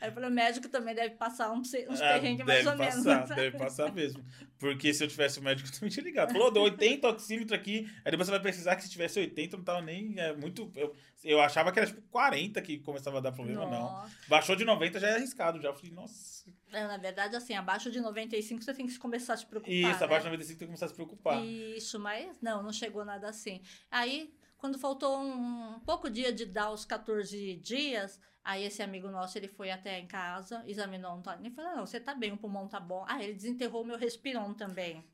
Aí 0.00 0.08
eu 0.08 0.12
falei, 0.12 0.30
o 0.30 0.32
médico 0.32 0.68
também 0.68 0.94
deve 0.94 1.14
passar 1.16 1.50
uns, 1.52 1.72
uns 1.88 2.00
Ah, 2.00 2.14
perrengues 2.14 2.46
mais 2.46 2.66
ou 2.66 2.76
menos. 2.76 3.04
passar, 3.04 3.34
deve 3.34 3.58
passar 3.58 3.92
mesmo. 3.92 4.24
Porque 4.58 4.92
se 4.94 5.04
eu 5.04 5.08
tivesse 5.08 5.38
o 5.38 5.42
médico, 5.42 5.68
eu 5.68 5.72
também 5.72 5.90
tinha 5.90 6.04
ligado. 6.04 6.32
Falou, 6.32 6.50
deu 6.50 6.62
80 6.62 7.08
oxímetro 7.08 7.54
aqui. 7.54 7.90
Aí 8.04 8.10
depois 8.10 8.26
você 8.26 8.30
vai 8.32 8.40
precisar 8.40 8.76
que 8.76 8.82
se 8.82 8.90
tivesse 8.90 9.18
80, 9.20 9.56
não 9.56 9.64
tava 9.64 9.82
nem. 9.82 10.14
É 10.18 10.32
muito. 10.34 10.70
Eu, 10.74 10.94
eu 11.24 11.40
achava 11.40 11.72
que 11.72 11.78
era 11.78 11.86
tipo 11.86 12.02
40 12.10 12.60
que 12.62 12.78
começava 12.78 13.18
a 13.18 13.20
dar 13.20 13.32
problema, 13.32 13.64
não. 13.64 13.82
Nossa. 13.82 14.16
Baixou 14.28 14.56
de 14.56 14.64
90 14.64 15.00
já 15.00 15.08
é 15.08 15.16
arriscado. 15.16 15.60
Já 15.60 15.68
Eu 15.68 15.74
falei, 15.74 15.90
nossa. 15.92 16.48
É, 16.72 16.86
na 16.86 16.96
verdade, 16.96 17.34
assim, 17.36 17.54
abaixo 17.54 17.90
de 17.90 18.00
95 18.00 18.62
você 18.62 18.74
tem 18.74 18.86
que 18.86 18.98
começar 18.98 19.34
a 19.34 19.36
se 19.36 19.46
preocupar. 19.46 19.74
Isso, 19.74 19.98
né? 19.98 20.04
abaixo 20.04 20.24
de 20.24 20.30
95 20.30 20.58
tem 20.58 20.66
que 20.66 20.66
começar 20.66 20.86
a 20.86 20.88
se 20.88 20.94
preocupar. 20.94 21.44
Isso, 21.44 21.98
mas 21.98 22.40
não, 22.40 22.62
não 22.62 22.72
chegou 22.72 23.04
nada 23.04 23.28
assim. 23.28 23.62
Aí, 23.90 24.32
quando 24.58 24.78
faltou 24.78 25.18
um 25.20 25.80
pouco 25.84 26.10
dia 26.10 26.32
de 26.32 26.46
dar 26.46 26.70
os 26.70 26.84
14 26.84 27.56
dias, 27.56 28.20
aí 28.44 28.64
esse 28.64 28.82
amigo 28.82 29.08
nosso, 29.08 29.36
ele 29.38 29.48
foi 29.48 29.70
até 29.70 29.98
em 29.98 30.06
casa, 30.06 30.62
examinou 30.66 31.14
um 31.14 31.22
Toninho 31.22 31.50
e 31.50 31.54
falou, 31.54 31.76
não, 31.76 31.86
você 31.86 31.98
tá 31.98 32.14
bem, 32.14 32.32
o 32.32 32.36
pulmão 32.36 32.68
tá 32.68 32.78
bom. 32.78 33.04
Ah, 33.08 33.22
ele 33.22 33.34
desenterrou 33.34 33.82
o 33.82 33.86
meu 33.86 33.98
respiron 33.98 34.54
também. 34.54 35.04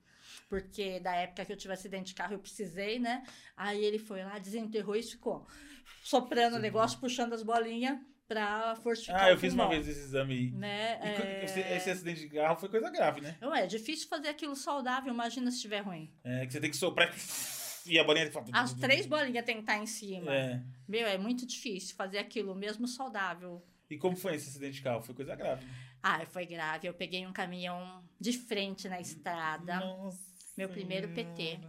Porque 0.52 1.00
da 1.00 1.14
época 1.14 1.46
que 1.46 1.52
eu 1.54 1.56
tive 1.56 1.72
acidente 1.72 2.08
de 2.08 2.14
carro, 2.14 2.34
eu 2.34 2.38
precisei, 2.38 2.98
né? 2.98 3.22
Aí 3.56 3.82
ele 3.82 3.98
foi 3.98 4.22
lá, 4.22 4.38
desenterrou 4.38 4.94
e 4.94 5.02
ficou 5.02 5.46
soprando 6.04 6.56
o 6.56 6.58
negócio, 6.58 7.00
puxando 7.00 7.32
as 7.32 7.42
bolinhas 7.42 7.98
pra 8.28 8.76
fortificar 8.76 9.24
Ah, 9.24 9.30
eu 9.30 9.38
fiz 9.38 9.54
uma 9.54 9.66
vez 9.66 9.88
esse 9.88 10.00
exame 10.00 10.34
aí. 10.34 10.50
Né? 10.50 10.98
É... 11.00 11.44
esse, 11.44 11.58
esse 11.58 11.90
acidente 11.90 12.20
de 12.20 12.28
carro 12.28 12.60
foi 12.60 12.68
coisa 12.68 12.90
grave, 12.90 13.22
né? 13.22 13.38
Não 13.40 13.54
é, 13.54 13.66
difícil 13.66 14.06
fazer 14.08 14.28
aquilo 14.28 14.54
saudável, 14.54 15.10
imagina 15.10 15.50
se 15.50 15.56
estiver 15.56 15.80
ruim. 15.80 16.12
É, 16.22 16.44
que 16.44 16.52
você 16.52 16.60
tem 16.60 16.70
que 16.70 16.76
soprar 16.76 17.10
e 17.86 17.96
a 17.98 18.04
bolinha. 18.04 18.30
As 18.52 18.74
três 18.74 19.06
bolinhas 19.06 19.46
tem 19.46 19.54
que 19.54 19.62
estar 19.62 19.78
em 19.78 19.86
cima. 19.86 20.34
É. 20.34 20.62
Meu, 20.86 21.06
é 21.06 21.16
muito 21.16 21.46
difícil 21.46 21.96
fazer 21.96 22.18
aquilo 22.18 22.54
mesmo 22.54 22.86
saudável. 22.86 23.64
E 23.88 23.96
como 23.96 24.16
foi 24.16 24.34
esse 24.34 24.50
acidente 24.50 24.74
de 24.74 24.82
carro? 24.82 25.00
Foi 25.00 25.14
coisa 25.14 25.34
grave. 25.34 25.64
né? 25.64 25.72
Ah, 26.02 26.26
foi 26.26 26.44
grave. 26.44 26.86
Eu 26.86 26.92
peguei 26.92 27.26
um 27.26 27.32
caminhão 27.32 28.04
de 28.20 28.34
frente 28.34 28.86
na 28.86 29.00
estrada. 29.00 29.80
Nossa 29.80 30.31
Meu 30.56 30.68
primeiro 30.68 31.08
PT. 31.08 31.60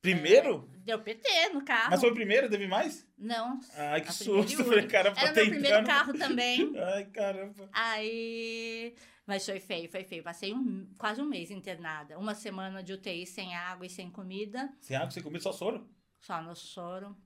Primeiro? 0.00 0.70
Deu 0.84 1.00
PT 1.00 1.48
no 1.50 1.64
carro. 1.64 1.90
Mas 1.90 2.00
foi 2.00 2.10
o 2.10 2.14
primeiro? 2.14 2.48
Teve 2.48 2.66
mais? 2.68 3.06
Não. 3.18 3.58
Ai, 3.74 4.00
que 4.00 4.12
susto. 4.12 4.64
Falei, 4.64 4.86
caramba, 4.86 5.20
Era 5.20 5.32
meu 5.32 5.46
primeiro 5.50 5.84
carro 5.84 6.12
também. 6.16 6.72
Ai, 6.94 7.04
caramba. 7.06 7.68
Aí. 7.72 8.94
Mas 9.26 9.44
foi 9.44 9.60
feio, 9.60 9.90
foi 9.90 10.04
feio. 10.04 10.22
Passei 10.22 10.54
um- 10.54 10.88
quase 10.96 11.20
um 11.20 11.26
mês 11.26 11.50
internada. 11.50 12.16
Uma 12.18 12.34
semana 12.34 12.82
de 12.82 12.92
UTI 12.92 13.26
sem 13.26 13.54
água 13.56 13.84
e 13.86 13.90
sem 13.90 14.10
comida. 14.10 14.72
Sem 14.80 14.96
água, 14.96 15.10
você 15.10 15.20
comeu 15.20 15.40
só 15.40 15.52
soro? 15.52 15.88
só 16.20 16.42
no 16.42 16.54
soro. 16.56 17.16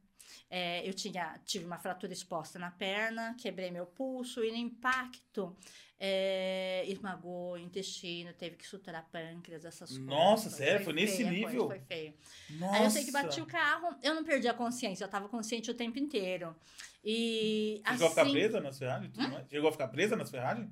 É, 0.50 0.86
eu 0.88 0.92
tinha, 0.94 1.38
tive 1.44 1.64
uma 1.64 1.78
fratura 1.78 2.12
exposta 2.12 2.58
na 2.58 2.70
perna, 2.70 3.34
quebrei 3.38 3.70
meu 3.70 3.86
pulso 3.86 4.42
e 4.44 4.50
no 4.50 4.56
impacto 4.56 5.56
é, 6.04 6.84
esmagou 6.88 7.52
o 7.52 7.56
intestino, 7.56 8.32
teve 8.32 8.56
que 8.56 8.66
suturar 8.66 9.08
pâncreas, 9.12 9.64
essas 9.64 9.88
coisas. 9.88 10.04
Nossa, 10.04 10.50
sério? 10.50 10.84
Foi 10.84 10.92
nesse 10.92 11.18
feia 11.18 11.28
a 11.28 11.30
coisa, 11.30 11.46
nível? 11.46 11.66
foi 11.68 11.78
feio. 11.78 12.14
Nossa. 12.50 12.76
Aí 12.76 12.84
eu 12.84 12.90
sei 12.90 13.04
que 13.04 13.12
bati 13.12 13.40
o 13.40 13.46
carro, 13.46 13.94
eu 14.02 14.12
não 14.12 14.24
perdi 14.24 14.48
a 14.48 14.54
consciência, 14.54 15.04
eu 15.04 15.08
tava 15.08 15.28
consciente 15.28 15.70
o 15.70 15.74
tempo 15.74 16.00
inteiro. 16.00 16.56
E 17.04 17.80
Chegou 17.86 18.08
a 18.08 18.10
ficar 18.10 18.22
assim, 18.22 18.32
presa 18.32 18.60
nas 18.60 18.78
ferragens? 18.80 19.12
tudo 19.12 19.28
mais? 19.28 19.48
Chegou 19.48 19.68
a 19.68 19.72
ficar 19.72 19.88
presa 19.88 20.16
nas 20.16 20.28
ferragens? 20.28 20.70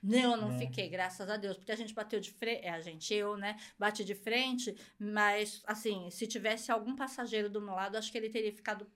Não, 0.00 0.36
não, 0.36 0.50
Não. 0.50 0.58
fiquei, 0.58 0.88
graças 0.88 1.28
a 1.28 1.36
Deus, 1.36 1.56
porque 1.56 1.72
a 1.72 1.76
gente 1.76 1.92
bateu 1.92 2.20
de 2.20 2.30
frente, 2.30 2.64
a 2.68 2.80
gente, 2.80 3.12
eu, 3.12 3.36
né, 3.36 3.56
bate 3.76 4.04
de 4.04 4.14
frente, 4.14 4.72
mas, 4.96 5.62
assim, 5.66 6.08
se 6.12 6.28
tivesse 6.28 6.70
algum 6.70 6.94
passageiro 6.94 7.50
do 7.50 7.60
meu 7.60 7.74
lado, 7.74 7.96
acho 7.96 8.10
que 8.12 8.16
ele 8.16 8.30
teria 8.30 8.52
ficado 8.52 8.86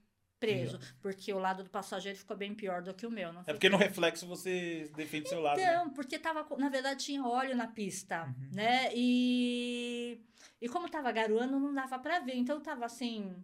preso, 0.46 0.78
porque 1.00 1.32
o 1.32 1.38
lado 1.38 1.62
do 1.64 1.70
passageiro 1.70 2.18
ficou 2.18 2.36
bem 2.36 2.54
pior 2.54 2.82
do 2.82 2.92
que 2.94 3.06
o 3.06 3.10
meu, 3.10 3.32
não 3.32 3.42
É 3.46 3.52
porque 3.52 3.68
no 3.68 3.76
reflexo 3.76 4.26
você 4.26 4.90
defende 4.96 5.28
seu 5.28 5.40
lado. 5.40 5.56
né? 5.56 5.64
Então, 5.64 5.90
porque 5.90 6.18
tava, 6.18 6.46
na 6.58 6.68
verdade 6.68 7.04
tinha 7.04 7.24
óleo 7.26 7.56
na 7.56 7.66
pista, 7.66 8.24
Uhum. 8.24 8.48
né, 8.52 8.90
e, 8.94 10.20
e 10.60 10.68
como 10.68 10.88
tava 10.88 11.10
garoando, 11.12 11.58
não 11.58 11.72
dava 11.74 11.98
pra 11.98 12.20
ver, 12.20 12.34
então 12.36 12.60
tava 12.60 12.84
assim... 12.84 13.34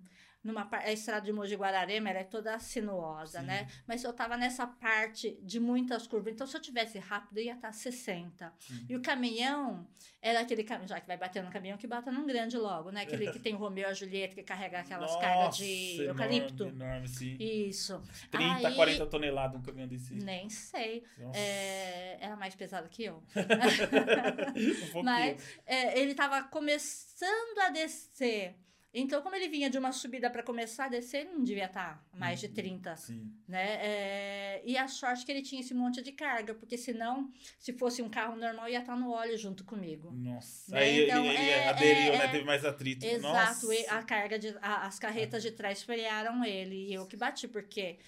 Numa, 0.43 0.67
a 0.73 0.91
estrada 0.91 1.27
de 1.27 1.33
Mogi 1.33 1.55
Guararema 1.55 2.09
ela 2.09 2.21
é 2.21 2.25
toda 2.25 2.59
sinuosa, 2.59 3.41
Sim. 3.41 3.47
né? 3.47 3.69
Mas 3.87 4.03
eu 4.03 4.13
tava 4.13 4.39
nessa 4.39 4.67
parte 4.67 5.39
de 5.43 5.61
muitas 5.61 6.07
curvas. 6.07 6.33
Então, 6.33 6.47
se 6.47 6.57
eu 6.57 6.61
tivesse 6.63 6.99
rápido, 6.99 7.39
eu 7.39 7.45
ia 7.45 7.55
estar 7.55 7.73
60. 7.73 8.51
Sim. 8.59 8.87
E 8.89 8.97
o 8.97 9.03
caminhão 9.03 9.87
era 10.23 10.41
aquele 10.41 10.65
caminhão, 10.65 10.89
já 10.89 10.99
que 10.99 11.07
vai 11.07 11.19
bater 11.19 11.43
no 11.43 11.51
caminhão, 11.51 11.77
que 11.77 11.87
bata 11.87 12.11
num 12.11 12.27
grande 12.27 12.57
logo, 12.57 12.91
né? 12.91 13.03
Aquele 13.03 13.31
que 13.31 13.39
tem 13.39 13.55
o 13.55 13.59
Romeu 13.59 13.83
e 13.83 13.91
a 13.91 13.93
Julieta, 13.93 14.35
que 14.35 14.43
carrega 14.43 14.81
aquelas 14.81 15.11
Nossa, 15.11 15.21
cargas 15.21 15.57
de 15.59 15.65
enorme, 16.03 16.07
eucalipto. 16.09 16.65
Enorme, 16.65 17.09
sim. 17.09 17.37
Isso. 17.39 18.03
30, 18.31 18.69
Aí- 18.69 18.75
40 18.75 19.07
toneladas 19.07 19.61
um 19.61 19.63
caminhão 19.63 19.89
desse. 19.89 20.15
Nem 20.15 20.49
sei. 20.49 21.05
É, 21.35 22.17
era 22.19 22.35
mais 22.37 22.55
pesado 22.55 22.89
que 22.89 23.05
eu. 23.05 23.23
um. 24.97 25.03
Mas 25.03 25.61
é, 25.67 25.99
ele 26.01 26.13
estava 26.13 26.43
começando 26.45 27.59
a 27.59 27.69
descer. 27.71 28.55
Então, 28.93 29.23
como 29.23 29.37
ele 29.37 29.49
vinha 29.49 29.71
de 29.71 29.79
uma 29.79 29.93
subida 29.93 30.29
para 30.29 30.43
começar 30.43 30.87
a 30.87 30.89
descer, 30.89 31.19
ele 31.21 31.31
não 31.31 31.45
devia 31.45 31.67
estar 31.67 32.05
mais 32.13 32.41
de 32.41 32.47
Uhum. 32.47 32.55
30, 32.55 32.97
Sim. 32.97 33.33
né? 33.47 33.79
É, 33.81 34.63
e 34.65 34.77
a 34.77 34.89
sorte 34.89 35.25
que 35.25 35.31
ele 35.31 35.43
tinha 35.43 35.61
esse 35.61 35.73
monte 35.73 36.03
de 36.03 36.11
carga, 36.11 36.55
porque 36.55 36.77
senão, 36.77 37.31
se 37.59 37.73
fosse 37.73 38.03
um 38.03 38.09
carro 38.11 38.35
normal, 38.35 38.69
ia 38.69 38.81
estar 38.81 38.97
no 38.97 39.11
óleo 39.13 39.39
junto 39.39 39.65
comigo. 39.65 40.11
Nossa. 40.11 40.73
Né? 40.75 40.81
Aí 40.81 41.05
Então, 41.05 41.25
ele, 41.25 41.37
ele 41.39 41.51
é- 41.51 41.69
aderiu, 41.69 42.13
é- 42.15 42.19
né? 42.19 42.25
é- 42.25 42.29
Teve 42.29 42.45
mais 42.45 42.65
atrito. 42.65 43.07
Exato, 43.07 43.67
Nossa. 43.69 43.95
a 43.95 44.03
carga 44.03 44.39
de. 44.39 44.49
a- 44.61 44.87
as 44.87 44.99
carretas 44.99 45.43
de 45.43 45.53
trás 45.53 45.83
frearam 45.85 46.45
ele 46.45 46.89
e 46.89 46.93
eu 46.95 47.07
que 47.07 47.17
bati, 47.17 47.47
porque. 47.47 47.99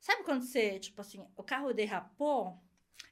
Sabe 0.00 0.24
quando 0.24 0.42
você, 0.42 0.80
tipo 0.80 1.00
assim, 1.00 1.24
o 1.36 1.42
carro 1.44 1.72
derrapou 1.72 2.60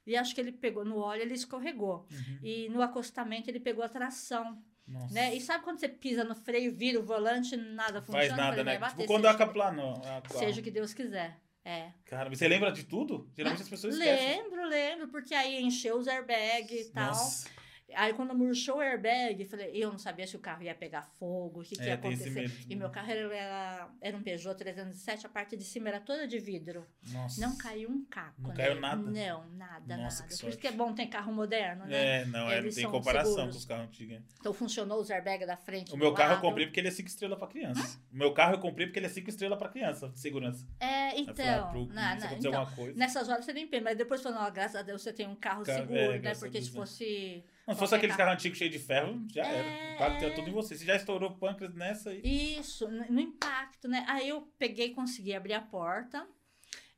e 0.05 0.17
acho 0.17 0.35
que 0.35 0.41
ele 0.41 0.51
pegou 0.51 0.83
no 0.83 0.97
óleo, 0.97 1.21
ele 1.21 1.33
escorregou. 1.33 2.05
Uhum. 2.11 2.39
E 2.43 2.67
no 2.67 2.81
acostamento 2.81 3.49
ele 3.49 3.61
pegou 3.61 3.81
a 3.81 3.87
tração, 3.87 4.61
Nossa. 4.91 5.13
né? 5.13 5.33
E 5.35 5.41
sabe 5.41 5.63
quando 5.63 5.79
você 5.79 5.87
pisa 5.89 6.23
no 6.23 6.35
freio, 6.35 6.75
vira 6.75 6.99
o 6.99 7.03
volante, 7.03 7.55
nada 7.55 8.01
funciona? 8.01 8.27
Faz 8.27 8.35
nada, 8.37 8.63
né? 8.63 8.77
bater, 8.77 8.95
Tipo 8.95 9.07
quando 9.07 9.23
seja, 9.23 9.33
acaplanou. 9.33 10.01
a- 10.05 10.21
que, 10.21 10.33
seja 10.33 10.59
o 10.59 10.63
que 10.63 10.71
Deus 10.71 10.93
quiser. 10.93 11.37
É. 11.63 11.91
Cara, 12.05 12.27
você 12.29 12.47
lembra 12.47 12.71
de 12.71 12.83
tudo? 12.83 13.29
Geralmente 13.35 13.61
as 13.61 13.69
pessoas 13.69 13.95
esquecem. 13.95 14.41
Lembro, 14.43 14.65
lembro, 14.67 15.07
porque 15.09 15.33
aí 15.35 15.61
encheu 15.61 15.97
os 15.97 16.07
airbags 16.07 16.87
e 16.87 16.91
tal. 16.91 17.07
Nossa. 17.07 17.47
Aí 17.95 18.13
quando 18.13 18.33
murchou 18.35 18.77
o 18.77 18.79
airbag, 18.79 19.45
falei, 19.45 19.71
eu 19.73 19.91
não 19.91 19.97
sabia 19.97 20.25
se 20.27 20.35
o 20.35 20.39
carro 20.39 20.63
ia 20.63 20.73
pegar 20.75 21.03
fogo, 21.19 21.61
o 21.61 21.63
que, 21.63 21.75
que 21.75 21.81
ia 21.83 21.91
É, 21.91 21.93
esse 21.93 21.93
acontecer. 22.29 22.51
E 22.69 22.75
meu 22.75 22.89
carro 22.89 23.11
era, 23.11 23.89
era 24.01 24.17
um 24.17 24.21
Peugeot 24.21 24.55
307, 24.57 25.25
a 25.25 25.29
parte 25.29 25.55
de 25.57 25.63
cima 25.63 25.89
era 25.89 25.99
toda 25.99 26.27
de 26.27 26.39
vidro. 26.39 26.85
Nossa. 27.11 27.41
Não 27.41 27.55
caiu 27.57 27.89
um 27.89 28.03
caco. 28.05 28.41
Não 28.41 28.49
né? 28.49 28.55
caiu 28.55 28.79
nada? 28.79 29.01
Não, 29.01 29.49
nada, 29.51 29.97
Nossa, 29.97 30.23
nada. 30.23 30.35
Por 30.37 30.49
isso 30.49 30.57
que 30.57 30.67
é 30.67 30.71
bom 30.71 30.93
ter 30.93 31.07
carro 31.07 31.33
moderno, 31.33 31.85
né? 31.85 32.21
É, 32.21 32.25
não, 32.25 32.49
é, 32.49 32.61
tem 32.69 32.89
comparação 32.89 33.31
seguros. 33.33 33.55
com 33.55 33.59
os 33.59 33.65
carros 33.65 33.85
antigos. 33.87 34.15
é. 34.17 34.21
Então 34.39 34.53
funcionou 34.53 34.99
os 35.01 35.09
airbags 35.11 35.45
da 35.47 35.57
frente. 35.57 35.93
O 35.93 35.97
meu 35.97 36.13
carro 36.13 36.31
eu 36.31 36.35
lado. 36.35 36.41
comprei 36.41 36.65
porque 36.67 36.79
ele 36.79 36.87
é 36.87 36.91
5 36.91 37.07
estrelas 37.09 37.37
pra 37.37 37.47
criança. 37.47 37.99
O 38.11 38.17
meu 38.17 38.33
carro 38.33 38.55
eu 38.55 38.59
comprei 38.59 38.87
porque 38.87 38.99
ele 38.99 39.05
é 39.07 39.09
5 39.09 39.29
estrelas 39.29 39.57
pra 39.57 39.69
criança, 39.69 40.09
de 40.09 40.19
segurança. 40.19 40.65
É, 40.79 41.15
eu 41.15 41.19
então. 41.23 41.35
falei, 41.35 41.51
ah, 41.51 41.63
pro- 41.63 41.85
na- 41.87 42.15
na- 42.15 42.33
então 42.33 42.53
alguma 42.53 42.75
coisa. 42.75 42.97
Nessas 42.97 43.29
horas 43.29 43.45
você 43.45 43.53
nem 43.53 43.67
pensa, 43.67 43.83
mas 43.83 43.97
depois 43.97 44.21
falou, 44.21 44.39
não, 44.41 44.51
graças 44.51 44.75
a 44.75 44.81
Deus 44.81 45.01
você 45.01 45.11
tem 45.13 45.27
um 45.27 45.35
carro 45.35 45.63
Carro- 45.63 45.79
seguro, 45.79 45.99
é, 45.99 46.19
né? 46.19 46.33
Porque 46.35 46.61
se 46.61 46.69
né? 46.71 46.75
fosse 46.75 47.43
Não, 47.71 47.75
se 47.75 47.79
fosse 47.79 47.95
aqueles 47.95 48.15
carro. 48.15 48.27
carros 48.29 48.39
antigos 48.41 48.57
cheios 48.57 48.73
de 48.73 48.79
ferro, 48.79 49.21
já 49.33 49.43
É, 49.45 49.95
era. 49.99 50.25
É. 50.25 50.29
tudo 50.31 50.49
em 50.49 50.53
você. 50.53 50.75
Você 50.77 50.85
já 50.85 50.95
estourou 50.95 51.29
o 51.31 51.35
pâncreas 51.37 51.73
nessa 51.73 52.09
aí. 52.11 52.21
Isso, 52.23 52.87
no 52.87 53.19
impacto, 53.19 53.87
né? 53.87 54.05
Aí 54.07 54.29
eu 54.29 54.41
peguei 54.57 54.87
e 54.87 54.93
consegui 54.93 55.33
abrir 55.33 55.53
a 55.53 55.61
porta. 55.61 56.25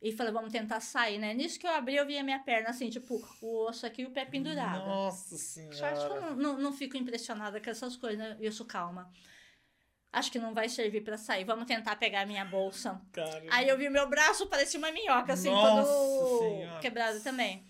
E 0.01 0.11
falei, 0.11 0.33
vamos 0.33 0.51
tentar 0.51 0.81
sair, 0.81 1.17
né? 1.17 1.33
Nisso 1.33 1.57
que 1.57 1.65
eu 1.65 1.71
abri, 1.71 1.95
eu 1.95 2.05
vi 2.05 2.17
a 2.17 2.23
minha 2.23 2.39
perna 2.39 2.71
assim, 2.71 2.89
tipo, 2.89 3.21
o 3.41 3.65
osso 3.69 3.85
aqui 3.85 4.01
e 4.01 4.05
o 4.05 4.11
pé 4.11 4.25
pendurado. 4.25 4.85
Nossa 4.85 5.37
Sorte 5.37 5.61
que 5.61 5.69
eu 5.69 5.73
senhora. 5.73 6.21
não, 6.21 6.35
não, 6.35 6.57
não 6.59 6.73
fico 6.73 6.97
impressionada 6.97 7.61
com 7.61 7.69
essas 7.69 7.95
coisas, 7.95 8.19
né? 8.19 8.35
Eu 8.41 8.51
sou 8.51 8.65
calma. 8.65 9.09
Acho 10.11 10.29
que 10.29 10.37
não 10.37 10.53
vai 10.53 10.67
servir 10.67 11.01
pra 11.05 11.17
sair. 11.17 11.45
Vamos 11.45 11.65
tentar 11.65 11.95
pegar 11.95 12.21
a 12.21 12.25
minha 12.25 12.43
bolsa. 12.43 13.01
Cara. 13.13 13.45
Aí 13.49 13.67
eu 13.69 13.77
vi 13.77 13.89
meu 13.89 14.07
braço, 14.09 14.45
parecia 14.47 14.77
uma 14.77 14.91
minhoca, 14.91 15.33
assim, 15.33 15.49
Nossa 15.49 15.89
todo 15.89 16.39
Senhora. 16.39 16.79
quebrado 16.81 17.19
também. 17.21 17.63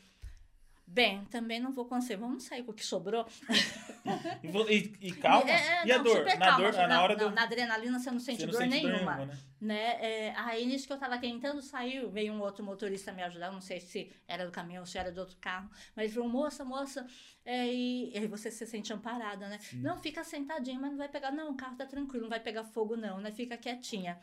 Bem, 0.94 1.26
também 1.26 1.60
não 1.60 1.72
vou 1.72 1.86
conseguir. 1.86 2.20
Vamos 2.20 2.44
sair 2.44 2.62
com 2.64 2.72
o 2.72 2.74
que 2.74 2.86
sobrou. 2.86 3.26
E, 4.70 4.94
e- 5.08 5.12
calma. 5.14 5.50
É, 5.50 5.54
é, 5.84 5.88
e 5.88 5.92
a 5.92 5.98
não, 5.98 6.04
dor? 6.04 6.18
super 6.18 6.38
Na 6.38 6.46
calma, 6.48 6.72
dor, 6.72 6.80
ah, 6.80 6.88
na 6.88 6.96
não, 6.96 7.04
hora 7.04 7.16
não, 7.16 7.30
do. 7.30 7.36
na 7.36 7.44
adrenalina 7.44 7.98
você 8.00 8.12
não 8.12 8.20
sente 8.20 8.42
Você 8.42 8.46
não 8.46 8.52
dor 8.52 8.62
sente 8.62 8.86
nenhuma. 8.86 9.26
né? 9.26 9.38
né? 9.60 9.98
É, 10.02 10.34
aí 10.36 10.66
nisso 10.66 10.86
que 10.86 10.94
eu 10.94 10.98
tava 11.00 11.18
tentando 11.18 11.62
sair, 11.62 12.06
veio 12.12 12.34
um 12.34 12.42
outro 12.42 12.64
motorista 12.64 13.12
me 13.12 13.24
ajudar, 13.24 13.52
não 13.52 13.62
sei 13.62 13.80
se 13.80 14.12
era 14.28 14.46
do 14.46 14.52
caminhão 14.52 14.82
ou 14.82 14.86
se 14.86 14.98
era 14.98 15.12
de 15.12 15.20
outro 15.20 15.38
carro, 15.38 15.70
mas 15.96 16.06
ele 16.06 16.14
falou, 16.14 16.30
moça, 16.30 16.64
moça, 16.66 17.08
é, 17.46 17.66
e, 17.68 18.12
e 18.14 18.18
aí 18.18 18.28
você 18.28 18.52
se 18.52 18.66
sente 18.68 18.92
amparada, 18.94 19.48
né? 19.48 19.58
Sim. 19.60 19.82
Não, 19.82 19.98
fica 19.98 20.24
sentadinha, 20.24 20.78
mas 20.80 20.92
não 20.92 20.98
vai 20.98 21.08
pegar, 21.10 21.32
não, 21.32 21.52
o 21.52 21.56
carro 21.56 21.76
tá 21.78 21.86
tranquilo, 21.86 22.24
não 22.24 22.30
vai 22.30 22.40
pegar 22.42 22.64
fogo 22.66 22.96
não, 22.98 23.20
né? 23.20 23.32
Fica 23.32 23.58
quietinha. 23.58 24.20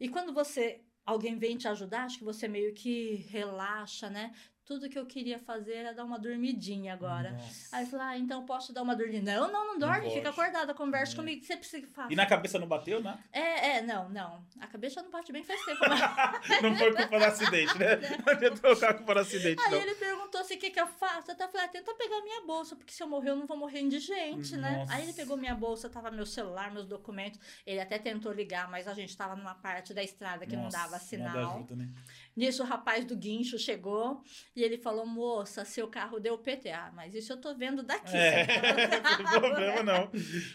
E 0.00 0.08
quando 0.08 0.32
você, 0.32 0.80
alguém 1.04 1.36
vem 1.38 1.56
te 1.56 1.68
ajudar, 1.68 2.04
acho 2.04 2.18
que 2.18 2.24
você 2.24 2.48
meio 2.48 2.72
que 2.72 3.26
relaxa, 3.28 4.08
né? 4.10 4.32
Tudo 4.64 4.88
que 4.88 4.98
eu 4.98 5.04
queria 5.04 5.38
fazer 5.40 5.74
era 5.74 5.92
dar 5.92 6.04
uma 6.04 6.18
dormidinha 6.18 6.92
agora. 6.94 7.32
Nossa. 7.32 7.76
Aí 7.76 7.84
eu 7.84 7.90
falei, 7.90 8.06
ah, 8.06 8.18
então 8.18 8.46
posso 8.46 8.72
dar 8.72 8.82
uma 8.82 8.94
dormidinha. 8.94 9.40
Não, 9.40 9.50
não, 9.52 9.66
não 9.72 9.78
dorme, 9.78 10.02
pode. 10.02 10.14
fica 10.14 10.30
acordada, 10.30 10.72
conversa 10.72 11.14
É. 11.14 11.16
comigo, 11.16 11.40
que 11.40 11.46
você 11.46 11.56
precisa 11.56 11.82
que 11.82 11.92
faça. 11.92 12.12
E 12.12 12.16
na 12.16 12.24
cabeça 12.26 12.58
não 12.60 12.66
bateu, 12.68 13.02
né? 13.02 13.18
É, 13.32 13.76
é, 13.78 13.82
não, 13.82 14.08
não. 14.08 14.46
A 14.60 14.66
cabeça 14.68 15.02
não 15.02 15.10
bate 15.10 15.32
bem 15.32 15.42
faz 15.42 15.62
tempo. 15.64 15.80
Não 16.62 16.76
foi 16.76 16.92
culpa 16.94 17.18
do 17.18 17.24
acidente, 17.24 17.78
né? 17.78 17.96
Não 18.62 18.88
a 18.88 18.94
culpa 18.94 19.14
do 19.14 19.20
acidente, 19.20 19.62
Aí 19.64 19.70
não. 19.70 19.78
ele 19.80 19.94
perguntou 19.94 20.40
assim, 20.40 20.54
o 20.54 20.58
que 20.58 20.70
que 20.70 20.80
eu 20.80 20.86
faço? 20.86 21.30
Eu 21.30 21.34
até 21.34 21.48
falei, 21.48 21.66
ah, 21.66 21.68
tenta 21.68 21.94
pegar 21.94 22.20
minha 22.22 22.42
bolsa, 22.46 22.76
porque 22.76 22.92
se 22.92 23.02
eu 23.02 23.08
morrer 23.08 23.30
eu 23.30 23.36
não 23.36 23.46
vou 23.46 23.56
morrer 23.56 23.80
indigente, 23.80 24.56
né? 24.56 24.78
Nossa. 24.78 24.94
Aí 24.94 25.02
ele 25.02 25.12
pegou 25.12 25.36
minha 25.36 25.54
bolsa, 25.54 25.88
tava 25.90 26.10
meu 26.10 26.24
celular, 26.26 26.70
meus 26.72 26.86
documentos. 26.86 27.40
Ele 27.66 27.80
até 27.80 27.98
tentou 27.98 28.32
ligar, 28.32 28.70
mas 28.70 28.86
a 28.86 28.94
gente 28.94 29.16
tava 29.16 29.34
numa 29.36 29.54
parte 29.54 29.92
da 29.92 30.02
estrada 30.02 30.46
que 30.46 30.54
não 30.56 30.64
Nossa, 30.64 30.76
dava 30.78 30.92
Não 30.92 30.98
sinal. 31.00 31.32
dá 31.34 31.48
ajuda, 31.54 31.76
né? 31.76 31.88
Nisso 32.34 32.62
o 32.62 32.66
rapaz 32.66 33.04
do 33.04 33.16
guincho 33.16 33.58
chegou 33.58 34.22
e 34.56 34.62
ele 34.62 34.78
falou, 34.78 35.04
moça, 35.06 35.64
seu 35.64 35.88
carro 35.88 36.18
deu 36.18 36.38
PT. 36.38 36.70
Ah, 36.70 36.90
mas 36.94 37.14
isso 37.14 37.32
eu 37.32 37.36
tô 37.36 37.54
vendo 37.54 37.82
daqui. 37.82 38.16
É, 38.16 38.46
não 39.02 39.16
tem 39.16 39.26
problema 39.26 39.82
não. 39.82 40.10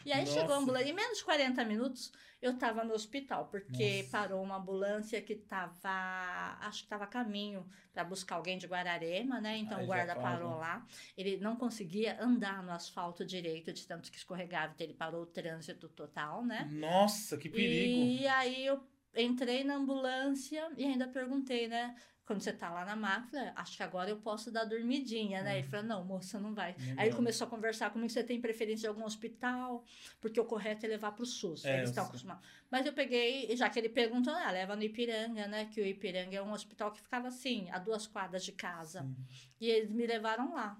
E 0.05 0.11
aí 0.11 0.25
chegou 0.25 0.43
a 0.43 0.47
Nossa. 0.47 0.61
ambulância. 0.61 0.89
Em 0.89 0.93
menos 0.93 1.19
de 1.19 1.23
40 1.23 1.63
minutos, 1.65 2.11
eu 2.41 2.57
tava 2.57 2.84
no 2.84 2.93
hospital, 2.93 3.47
porque 3.47 3.97
Nossa. 3.97 4.09
parou 4.11 4.43
uma 4.43 4.57
ambulância 4.57 5.21
que 5.21 5.36
tava. 5.36 6.57
Acho 6.61 6.84
que 6.84 6.89
tava 6.89 7.03
a 7.03 7.07
caminho 7.07 7.67
para 7.93 8.03
buscar 8.03 8.36
alguém 8.36 8.57
de 8.57 8.67
Guararema, 8.67 9.41
né? 9.41 9.57
Então 9.57 9.80
Aí 9.80 9.84
o 9.84 9.88
guarda 9.88 10.15
parou 10.15 10.55
lá. 10.55 10.86
Ele 11.17 11.38
não 11.38 11.55
conseguia 11.55 12.21
andar 12.21 12.61
no 12.61 12.71
asfalto 12.71 13.25
direito, 13.25 13.73
de 13.73 13.88
tanto 13.88 14.11
que 14.11 14.17
escorregava. 14.17 14.73
Então 14.73 14.86
ele 14.86 14.93
parou 14.93 15.23
o 15.23 15.25
trânsito 15.25 15.89
total, 15.89 16.45
né? 16.45 16.69
Nossa, 16.71 17.38
que 17.38 17.49
perigo. 17.49 18.03
E 18.03 18.28
aí 18.28 18.65
eu 18.65 18.80
entrei 19.16 19.64
na 19.64 19.76
ambulância 19.76 20.70
e 20.78 20.86
ainda 20.86 21.08
perguntei, 21.08 21.68
né? 21.68 21.95
Quando 22.26 22.41
você 22.41 22.51
tá 22.51 22.70
lá 22.70 22.84
na 22.84 22.95
máquina, 22.95 23.53
acho 23.55 23.78
que 23.78 23.84
agora 23.84 24.10
eu 24.10 24.18
posso 24.18 24.51
dar 24.51 24.66
dormidinha, 24.66 25.41
né? 25.41 25.60
Ele 25.60 25.68
falou, 25.68 25.86
não, 25.86 26.03
moça, 26.03 26.38
não 26.38 26.53
vai. 26.53 26.76
Uhum. 26.78 26.86
Não 26.88 26.99
Aí 26.99 27.08
ele 27.08 27.16
começou 27.16 27.47
a 27.47 27.49
conversar 27.49 27.89
comigo, 27.89 28.10
você 28.10 28.22
tem 28.22 28.41
preferência 28.41 28.82
de 28.82 28.88
algum 28.88 29.05
hospital? 29.05 29.86
Porque 30.20 30.38
o 30.38 30.43
correto 30.43 30.86
é 30.86 30.89
levar 30.89 31.14
pro 31.14 31.26
SUS, 31.26 31.64
É, 31.64 31.78
eles 31.78 31.89
estão 31.89 32.03
acostumados. 32.03 32.45
Mas 32.70 32.86
eu 32.86 32.91
peguei, 32.91 33.55
já 33.55 33.70
que 33.70 33.80
ele 33.80 33.88
perguntou, 33.88 34.34
ah, 34.34 34.51
leva 34.51 34.76
no 34.76 34.84
Ipiranga, 34.84 35.47
né? 35.47 35.66
Que 35.66 35.80
o 35.80 35.86
Ipiranga 35.86 36.36
é 36.36 36.41
um 36.41 36.51
hospital 36.51 36.91
que 36.91 36.99
ficava 36.99 37.30
assim, 37.30 37.70
a 37.72 37.80
duas 37.80 38.05
quadras 38.05 38.43
de 38.43 38.51
casa. 38.51 39.03
Sim. 39.03 39.16
E 39.62 39.70
eles 39.70 39.89
me 39.89 40.05
levaram 40.05 40.53
lá. 40.53 40.78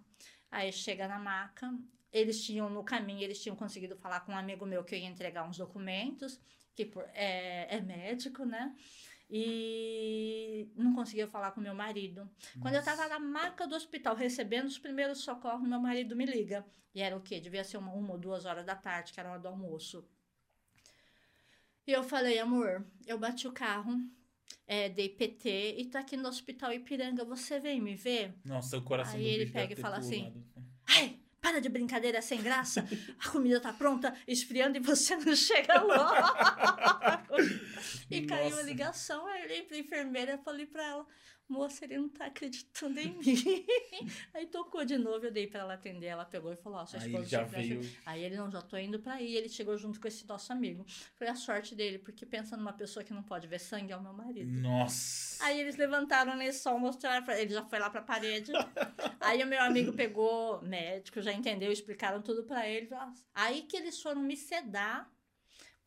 Aí 0.52 0.74
chega 0.74 1.08
na 1.08 1.18
maca, 1.18 1.74
eles 2.18 2.43
tinham, 2.43 2.70
no 2.70 2.84
caminho, 2.84 3.22
eles 3.24 3.41
tinham 3.41 3.55
conseguido 3.55 3.95
falar 3.95 4.22
com 4.22 4.32
um 4.32 4.38
amigo 4.38 4.65
meu 4.65 4.84
que 4.84 4.95
eu 4.95 4.99
ia 4.99 5.07
entregar 5.07 5.47
uns 5.47 5.57
documentos, 5.57 6.39
que 6.76 6.86
por- 6.86 7.07
é, 7.13 7.76
é 7.76 7.82
médico, 7.82 8.45
né? 8.45 8.76
E 9.30 10.70
não 10.76 10.93
conseguia 10.93 11.28
falar 11.28 11.51
com 11.51 11.59
meu 11.61 11.76
marido. 11.76 12.30
Quando 12.61 12.76
eu 12.76 12.84
tava 12.84 13.07
na 13.07 13.20
maca 13.20 13.68
do 13.68 13.76
hospital 13.76 14.15
recebendo 14.15 14.68
os 14.68 14.80
primeiros 14.80 15.20
socorros, 15.20 15.68
meu 15.68 15.80
marido 15.80 16.15
me 16.15 16.26
liga. 16.26 16.65
E 16.95 17.01
era 17.01 17.15
o 17.15 17.22
quê? 17.22 17.39
Devia 17.39 17.63
ser 17.63 17.78
uma, 17.78 17.91
uma 17.93 18.13
ou 18.13 18.18
duas 18.18 18.45
horas 18.45 18.65
da 18.65 18.76
tarde, 18.76 19.11
que 19.13 19.20
era 19.20 19.30
a 19.30 19.34
hora 19.34 19.41
do 19.41 19.47
almoço. 19.49 20.07
E 21.86 21.91
eu 21.91 22.03
falei, 22.03 22.39
amor, 22.39 22.86
eu 23.05 23.18
bati 23.18 23.47
o 23.47 23.51
carro, 23.51 23.97
é, 24.65 24.89
dei 24.89 25.07
PT 25.09 25.76
e 25.78 25.86
tô 25.86 25.97
aqui 25.97 26.18
no 26.18 26.28
hospital 26.28 26.74
Ipiranga, 26.74 27.24
você 27.24 27.59
vem 27.59 27.80
me 27.82 27.95
ver? 27.95 28.34
Nossa, 28.43 28.78
o 28.78 28.82
coração 28.82 29.15
Aí 29.15 29.22
do 29.24 29.28
ele 29.28 29.51
pega 29.51 29.74
e 29.74 29.76
fala 29.76 29.97
assim, 29.97 30.20
pulado. 30.32 30.45
Ai, 30.88 31.20
para 31.48 31.62
de 31.62 31.70
brincadeira 31.70 32.22
sem 32.22 32.41
graça. 32.41 32.86
A 33.24 33.30
comida 33.30 33.60
tá 33.62 33.72
pronta, 33.72 34.14
esfriando 34.28 34.78
e 34.78 34.82
você 34.82 35.16
não 35.16 35.34
chega 35.34 35.82
logo. 35.82 36.14
e 38.12 38.26
caiu 38.26 38.48
a 38.48 38.50
Nossa. 38.50 38.64
ligação. 38.64 39.26
Aí 39.28 39.39
eu 39.39 39.45
olhei 39.45 39.62
pra 39.64 39.78
enfermeira 39.78 40.34
e 40.34 40.43
falei 40.43 40.66
pra 40.66 40.86
ela: 40.86 41.08
Moça, 41.50 41.86
ele 41.86 41.98
não 41.98 42.10
tá 42.10 42.26
acreditando 42.26 43.00
em 43.00 43.14
mim. 43.18 43.66
aí 44.34 44.45
tocou 44.48 44.84
de 44.84 44.98
novo, 44.98 45.26
eu 45.26 45.32
dei 45.32 45.48
pra 45.48 45.62
ela 45.62 45.76
atender. 45.76 46.08
Ela 46.08 46.26
pegou 46.26 46.52
e 46.52 46.56
falou: 46.58 46.80
Ó, 46.80 46.86
sua 46.86 47.00
Aí 47.00 47.06
esposa 47.06 47.24
ele 47.24 47.30
já 47.30 47.43
veio. 47.43 47.80
acidente." 47.80 48.00
Aí 48.06 48.24
ele 48.24 48.36
não, 48.36 48.52
já 48.52 48.62
tô 48.62 48.76
indo 48.78 49.00
pra 49.00 49.14
aí. 49.14 49.36
Ele 49.36 49.48
chegou 49.48 49.78
junto 49.78 50.00
com 50.00 50.08
esse 50.08 50.28
nosso 50.28 50.52
amigo. 50.52 50.86
Foi 51.16 51.28
a 51.28 51.36
sorte 51.36 51.74
dele, 51.74 52.00
porque 52.00 52.26
pensa 52.26 52.58
numa 52.58 52.74
pessoa 52.74 53.04
que 53.04 53.14
não 53.14 53.24
pode 53.24 53.48
ver 53.48 53.60
sangue, 53.60 53.93
é 53.93 53.98
o 53.98 54.02
meu 54.04 54.14
marido. 54.14 54.52
Nossa. 54.52 55.43
Aí 55.45 55.60
eles 55.60 55.78
levantaram 55.78 56.36
nesse 56.36 56.60
sol, 56.64 56.78
mostraram, 56.80 57.24
pra- 57.24 57.39
ele 57.39 57.54
já 57.54 57.64
foi 57.64 57.80
lá 57.80 57.89
pra 57.89 58.02
parede. 58.02 58.52
Aí 59.22 59.41
o 59.43 59.48
meu 59.48 59.62
amigo 59.62 59.93
pegou, 59.93 60.62
médico, 60.62 61.22
já 61.22 61.32
entendeu, 61.34 61.72
explicaram 61.72 62.22
tudo 62.22 62.43
pra 62.43 62.68
ele. 62.68 62.89
Aí 63.34 63.62
que 63.64 63.76
eles 63.78 64.02
foram 64.02 64.22
me 64.22 64.36
sedar 64.38 65.10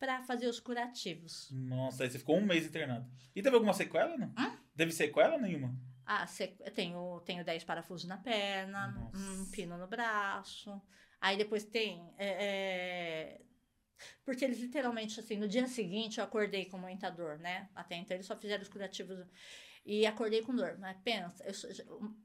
pra 0.01 0.23
fazer 0.23 0.47
os 0.47 0.59
curativos. 0.59 1.47
Nossa, 1.51 2.03
aí 2.03 2.09
você 2.09 2.17
ficou 2.17 2.35
um 2.35 2.43
mês 2.43 2.65
internado. 2.65 3.07
E 3.35 3.41
teve 3.43 3.55
alguma 3.55 3.71
sequela, 3.71 4.17
não? 4.17 4.33
Hã? 4.35 4.57
Teve 4.75 4.91
sequela 4.91 5.37
nenhuma? 5.37 5.77
Ah, 6.03 6.25
se- 6.25 6.55
eu 6.59 6.71
tenho, 6.71 7.21
tenho 7.23 7.45
10 7.45 7.63
parafusos 7.63 8.07
na 8.07 8.17
perna, 8.17 8.87
Nossa. 8.87 9.15
um 9.15 9.45
pino 9.51 9.77
no 9.77 9.85
braço. 9.87 10.81
Aí 11.21 11.37
depois 11.37 11.63
tem. 11.63 12.11
é, 12.17 12.27
é, 13.37 13.41
Porque 14.25 14.43
eles 14.43 14.59
literalmente, 14.59 15.19
assim, 15.19 15.37
no 15.37 15.47
dia 15.47 15.67
seguinte 15.67 16.17
eu 16.17 16.23
acordei 16.23 16.65
com 16.65 16.79
muita 16.79 17.11
dor, 17.11 17.37
né? 17.37 17.69
Até 17.75 17.95
então 17.95 18.17
eles 18.17 18.25
só 18.25 18.35
fizeram 18.35 18.63
os 18.63 18.69
curativos. 18.69 19.19
E 19.85 20.05
acordei 20.05 20.41
com 20.41 20.55
dor. 20.55 20.77
Mas 20.79 20.97
pensa, 21.03 21.43
eu 21.43 21.53
sou, 21.53 21.69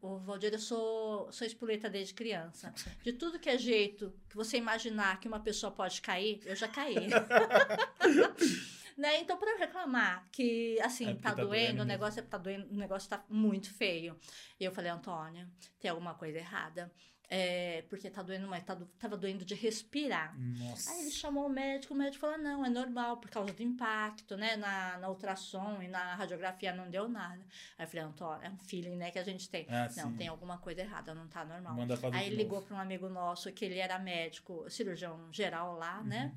o 0.03 0.19
Valdir, 0.19 0.53
eu 0.53 0.59
sou, 0.59 1.33
sou 1.33 1.47
espoleta 1.47 1.89
desde 1.89 2.15
criança. 2.15 2.73
De 3.03 3.13
tudo 3.13 3.39
que 3.39 3.49
é 3.49 3.57
jeito 3.57 4.13
que 4.29 4.37
você 4.37 4.59
imaginar 4.59 5.19
que 5.21 5.29
uma 5.29 5.41
pessoa 5.41 5.73
pode 5.73 6.01
cair, 6.03 6.41
eu 6.45 6.55
já 6.55 6.69
caí. 6.69 6.97
né? 8.97 9.21
Então, 9.21 9.37
para 9.37 9.53
eu 9.53 9.59
reclamar 9.59 10.29
que, 10.31 10.79
assim, 10.81 11.11
É 11.11 11.15
tá, 11.15 11.31
tá 11.31 11.35
doendo, 11.35 11.49
doendo 11.49 11.83
o 11.83 11.87
negócio 11.87 12.23
tá 12.23 12.39
doendo, 12.39 12.73
o 12.73 12.77
negócio 12.77 13.09
tá 13.09 13.25
muito 13.29 13.73
feio. 13.73 14.19
E 14.61 14.65
eu 14.65 14.73
falei, 14.73 14.91
Antônia, 14.91 15.49
tem 15.81 15.91
alguma 15.91 16.15
coisa 16.15 16.39
errada. 16.39 16.93
É, 17.29 17.83
porque 17.89 18.09
tá 18.09 18.23
doendo, 18.23 18.47
mas 18.47 18.63
tá, 18.63 18.79
tava 19.01 19.17
doendo 19.17 19.45
de 19.45 19.55
respirar. 19.55 20.39
Nossa. 20.39 20.93
Aí 20.93 21.01
ele 21.01 21.11
chamou 21.11 21.47
o 21.47 21.49
médico, 21.49 21.93
o 21.93 21.97
médico 21.97 22.21
falou: 22.21 22.39
não, 22.39 22.65
é 22.65 22.71
normal, 22.71 23.17
por 23.17 23.29
causa 23.29 23.53
do 23.53 23.63
impacto, 23.63 24.37
né? 24.37 24.57
Na, 24.57 24.97
na 24.99 25.09
ultrassom 25.09 25.83
e 25.83 25.89
na 25.89 26.15
radiografia 26.15 26.73
não 26.73 26.89
deu 26.89 27.09
nada. 27.09 27.45
Aí 27.77 27.85
eu 27.85 27.89
falei, 27.89 28.05
Antônio, 28.05 28.47
é 28.47 28.51
um 28.51 28.59
feeling, 28.59 28.95
né, 28.97 29.11
que 29.11 29.19
a 29.19 29.25
gente 29.25 29.49
tem. 29.51 29.67
Ah, 29.69 29.89
não, 29.97 30.11
sim. 30.11 30.17
tem 30.17 30.29
alguma 30.29 30.59
coisa 30.59 30.83
errada, 30.83 31.15
não 31.15 31.27
tá 31.27 31.45
normal. 31.45 31.75
Manda 31.75 31.99
Aí 32.13 32.27
ele 32.29 32.37
ligou 32.37 32.63
para 32.63 32.77
um 32.77 32.79
amigo 32.79 33.09
nosso 33.09 33.53
que 33.53 33.65
ele 33.65 33.79
era 33.79 33.99
médico, 33.99 34.65
cirurgião 34.71 35.29
geral 35.33 35.77
lá, 35.77 35.99
Uhum. 35.99 36.05
né? 36.07 36.33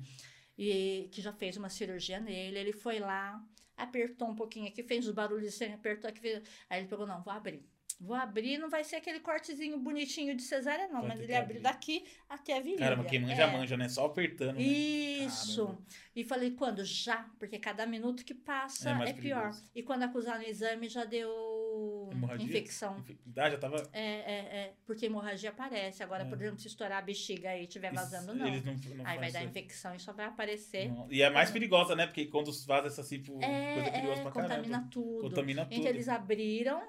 E 0.58 1.08
que 1.12 1.22
já 1.22 1.32
fez 1.32 1.56
uma 1.56 1.68
cirurgia 1.68 2.18
nele. 2.18 2.58
Ele 2.58 2.72
foi 2.72 2.98
lá, 2.98 3.40
apertou 3.76 4.28
um 4.28 4.34
pouquinho 4.34 4.66
aqui, 4.68 4.82
fez 4.82 5.06
os 5.06 5.14
barulhos 5.14 5.54
assim, 5.54 5.72
apertou 5.72 6.10
aqui. 6.10 6.20
Fez... 6.20 6.42
Aí 6.68 6.80
ele 6.80 6.88
pegou, 6.88 7.06
não, 7.06 7.22
vou 7.22 7.32
abrir. 7.32 7.64
Vou 8.02 8.16
abrir, 8.16 8.56
não 8.56 8.70
vai 8.70 8.82
ser 8.82 8.96
aquele 8.96 9.20
cortezinho 9.20 9.78
bonitinho 9.78 10.34
de 10.34 10.42
cesárea, 10.42 10.88
não, 10.88 11.00
Vai 11.00 11.08
mas 11.10 11.20
ele 11.20 11.34
abriu 11.34 11.60
daqui 11.60 12.02
até 12.30 12.56
a 12.56 12.60
virilha. 12.60 12.78
Caramba, 12.78 13.04
quem 13.04 13.20
manja, 13.20 13.42
É. 13.42 13.46
manja, 13.52 13.76
né? 13.76 13.88
Só 13.90 14.06
apertando. 14.06 14.54
né? 14.56 14.62
Isso. 14.62 15.66
Caramba. 15.66 15.82
E 16.16 16.24
falei, 16.24 16.50
quando? 16.52 16.82
Já, 16.84 17.28
porque 17.38 17.58
cada 17.58 17.84
minuto 17.84 18.24
que 18.24 18.32
passa 18.34 18.90
É 18.90 19.10
é, 19.10 19.12
pior. 19.12 19.50
E 19.74 19.82
quando 19.82 20.02
acusaram 20.04 20.40
o 20.40 20.46
exame, 20.48 20.88
já 20.88 21.04
deu 21.04 22.08
Hemorragia? 22.10 22.46
infecção. 22.46 23.04
Ah, 23.36 23.50
já 23.50 23.58
tava. 23.58 23.76
É, 23.92 24.00
é, 24.02 24.38
é, 24.60 24.74
porque 24.86 25.06
hemorragia 25.06 25.50
aparece. 25.50 26.02
Agora, 26.02 26.24
É. 26.24 26.26
por 26.26 26.40
exemplo, 26.40 26.58
se 26.58 26.68
estourar 26.68 26.98
a 26.98 27.02
bexiga 27.02 27.54
e 27.56 27.64
estiver 27.64 27.92
vazando, 27.92 28.34
não. 28.34 28.46
Eles 28.46 28.64
não, 28.64 28.74
não 28.96 29.06
Aí 29.06 29.18
vai 29.18 29.30
dar 29.30 29.44
infecção 29.44 29.94
e 29.94 30.00
só 30.00 30.12
vai 30.12 30.24
aparecer. 30.26 30.88
Não. 30.90 31.06
E 31.12 31.20
é 31.22 31.28
mais 31.30 31.50
perigosa, 31.50 31.94
né? 31.94 32.06
Porque 32.06 32.24
quando 32.26 32.50
vaza 32.66 32.88
essa 32.88 33.02
tipo, 33.02 33.38
É, 33.42 33.74
coisa 33.74 33.90
perigosa 33.90 34.20
é, 34.20 34.22
pra 34.22 34.32
caramba. 34.32 34.54
contamina 34.56 34.88
tudo. 34.90 35.20
Contamina 35.20 35.64
tudo. 35.66 35.74
Então 35.78 35.90
eles 35.90 36.08
abriram, 36.08 36.82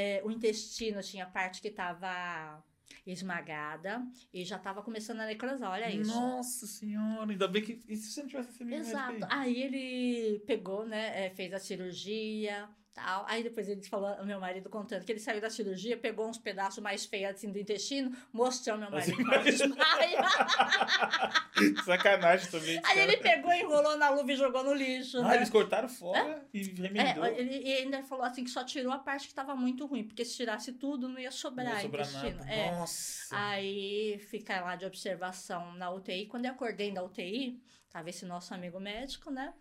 é, 0.00 0.22
o 0.24 0.30
intestino 0.30 1.02
tinha 1.02 1.26
parte 1.26 1.60
que 1.60 1.70
tava 1.70 2.64
esmagada 3.06 4.02
e 4.32 4.44
já 4.44 4.58
tava 4.58 4.82
começando 4.82 5.20
a 5.20 5.26
necrosar, 5.26 5.70
olha 5.70 5.90
isso. 5.90 6.10
Nossa 6.12 6.66
senhora, 6.66 7.30
ainda 7.30 7.46
bem 7.46 7.62
que. 7.62 7.80
E 7.86 7.96
se 7.96 8.10
você 8.10 8.22
não 8.22 8.28
tivesse 8.28 8.50
esse 8.50 8.74
Exato. 8.74 9.26
Aí 9.28 9.62
ele 9.62 10.40
pegou, 10.46 10.86
né, 10.86 11.26
é, 11.26 11.30
fez 11.30 11.52
a 11.52 11.58
cirurgia, 11.58 12.68
tal. 13.02 13.24
Aí 13.28 13.42
depois 13.42 13.68
ele 13.68 13.82
falou, 13.82 14.24
meu 14.24 14.38
marido 14.40 14.68
contando 14.68 15.04
que 15.04 15.12
ele 15.12 15.18
saiu 15.20 15.40
da 15.40 15.50
cirurgia, 15.50 15.96
pegou 15.96 16.28
uns 16.28 16.38
pedaços 16.38 16.82
mais 16.82 17.04
feios 17.06 17.30
assim 17.30 17.50
do 17.50 17.58
intestino, 17.58 18.14
mostrou 18.32 18.74
ao 18.74 18.80
meu 18.80 18.96
Assim, 18.98 19.14
marido 19.22 19.44
desmaia. 19.44 20.20
Sacanagem 21.84 22.50
também. 22.50 22.80
Aí 22.84 22.98
ele 23.00 23.16
pegou, 23.18 23.52
enrolou 23.52 23.96
na 23.96 24.10
luva 24.10 24.32
e 24.32 24.36
jogou 24.36 24.62
no 24.64 24.72
lixo, 24.74 25.18
Ah, 25.18 25.28
né? 25.28 25.36
eles 25.36 25.50
cortaram 25.50 25.88
fora 25.88 26.44
e 26.52 26.62
remendou. 26.62 27.24
É, 27.24 27.38
ele 27.38 27.58
e 27.62 27.72
ainda 27.78 28.02
falou 28.02 28.24
assim 28.24 28.44
que 28.44 28.50
só 28.50 28.64
tirou 28.64 28.92
a 28.92 28.98
parte 28.98 29.28
que 29.28 29.34
tava 29.34 29.54
muito 29.54 29.86
ruim, 29.86 30.04
porque 30.04 30.24
se 30.24 30.36
tirasse 30.36 30.72
tudo 30.72 31.08
não 31.08 31.18
ia 31.18 31.30
sobrar, 31.30 31.66
não 31.66 31.74
ia 31.76 31.80
sobrar 31.82 32.06
intestino. 32.06 32.38
nada. 32.38 32.52
É. 32.52 32.70
Nossa. 32.72 33.36
Aí 33.36 34.18
fica 34.30 34.60
lá 34.60 34.76
de 34.76 34.84
observação 34.86 35.72
na 35.74 35.90
UTI. 35.90 36.26
Quando 36.26 36.46
eu 36.46 36.52
acordei 36.52 36.90
da 36.92 37.02
UTI, 37.02 37.60
tava 37.90 38.10
esse 38.10 38.24
nosso 38.24 38.54
amigo 38.54 38.78
médico, 38.80 39.30
né? 39.30 39.52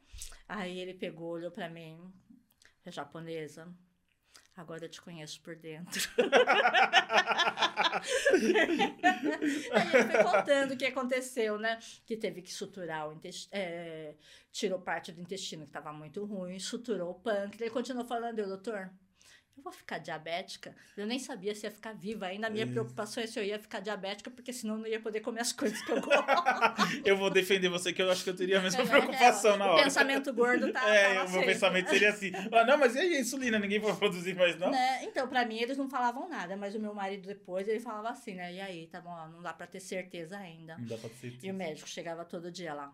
Aí 0.47 0.79
ele 0.79 0.93
pegou, 0.93 1.29
olhou 1.31 1.51
pra 1.51 1.69
mim, 1.69 1.97
é 2.89 2.91
japonesa. 2.91 3.67
Agora 4.55 4.83
eu 4.83 4.89
te 4.89 5.01
conheço 5.01 5.39
por 5.41 5.55
dentro. 5.55 6.09
Aí 9.71 9.95
ele 9.95 10.11
foi 10.11 10.23
contando 10.23 10.73
o 10.73 10.77
que 10.77 10.85
aconteceu, 10.85 11.57
né? 11.57 11.79
Que 12.05 12.17
teve 12.17 12.41
que 12.41 12.53
suturar 12.53 13.07
o 13.07 13.13
intestino. 13.13 13.53
tirou 14.51 14.81
parte 14.81 15.13
do 15.13 15.21
intestino 15.21 15.63
que 15.63 15.69
estava 15.69 15.93
muito 15.93 16.25
ruim, 16.25 16.59
suturou 16.59 17.11
o 17.11 17.15
pâncreas. 17.15 17.61
Ele 17.61 17.69
continuou 17.69 18.05
falando, 18.05 18.39
eu, 18.39 18.47
doutor, 18.47 18.91
eu 19.59 19.63
vou 19.63 19.71
ficar 19.71 19.97
diabética? 19.99 20.75
Eu 20.97 21.05
nem 21.05 21.19
sabia 21.19 21.53
se 21.53 21.65
ia 21.65 21.71
ficar 21.71 21.93
viva 21.93 22.25
ainda. 22.27 22.47
A 22.47 22.49
minha 22.49 22.63
Isso. 22.63 22.73
preocupação 22.73 23.21
é 23.23 23.27
se 23.27 23.39
eu 23.39 23.43
ia 23.43 23.59
ficar 23.59 23.79
diabética, 23.79 24.29
porque 24.31 24.51
senão 24.51 24.75
eu 24.75 24.79
não 24.81 24.87
ia 24.87 24.99
poder 24.99 25.19
comer 25.19 25.41
as 25.41 25.51
coisas 25.51 25.81
que 25.81 25.91
eu 25.91 26.01
gosto. 26.01 26.09
Eu 27.05 27.17
vou 27.17 27.29
defender 27.29 27.69
você, 27.69 27.91
que 27.93 28.01
eu 28.01 28.09
acho 28.11 28.23
que 28.23 28.29
eu 28.29 28.35
teria 28.35 28.59
a 28.59 28.61
mesma 28.61 28.81
É, 28.81 28.85
preocupação 28.85 29.53
é, 29.53 29.57
na 29.57 29.65
o 29.65 29.69
hora. 29.73 29.83
pensamento 29.83 30.33
gordo 30.33 30.71
tá. 30.71 30.79
É, 30.89 31.13
tava 31.15 31.29
o 31.29 31.31
meu 31.33 31.43
pensamento 31.45 31.89
seria 31.89 32.09
assim: 32.09 32.31
ah, 32.51 32.65
não, 32.65 32.77
mas 32.77 32.95
e 32.95 32.99
aí 32.99 33.15
a 33.15 33.19
insulina? 33.19 33.59
Ninguém 33.59 33.79
vai 33.79 33.95
produzir 33.95 34.35
mais, 34.35 34.57
não? 34.57 34.71
Né? 34.71 35.03
Então, 35.03 35.27
pra 35.27 35.45
mim, 35.45 35.57
eles 35.59 35.77
não 35.77 35.89
falavam 35.89 36.27
nada, 36.29 36.55
mas 36.57 36.75
o 36.75 36.79
meu 36.79 36.93
marido 36.93 37.27
depois, 37.27 37.67
ele 37.67 37.79
falava 37.79 38.09
assim, 38.09 38.35
né? 38.35 38.53
E 38.53 38.61
aí, 38.61 38.87
tá 38.87 39.01
bom, 39.01 39.09
ó, 39.09 39.27
não 39.27 39.41
dá 39.41 39.53
pra 39.53 39.67
ter 39.67 39.79
certeza 39.79 40.37
ainda. 40.37 40.77
Não 40.77 40.85
dá 40.87 40.97
pra 40.97 41.09
ser. 41.09 41.37
E 41.41 41.51
o 41.51 41.53
médico 41.53 41.87
chegava 41.87 42.23
todo 42.25 42.51
dia 42.51 42.73
lá. 42.73 42.93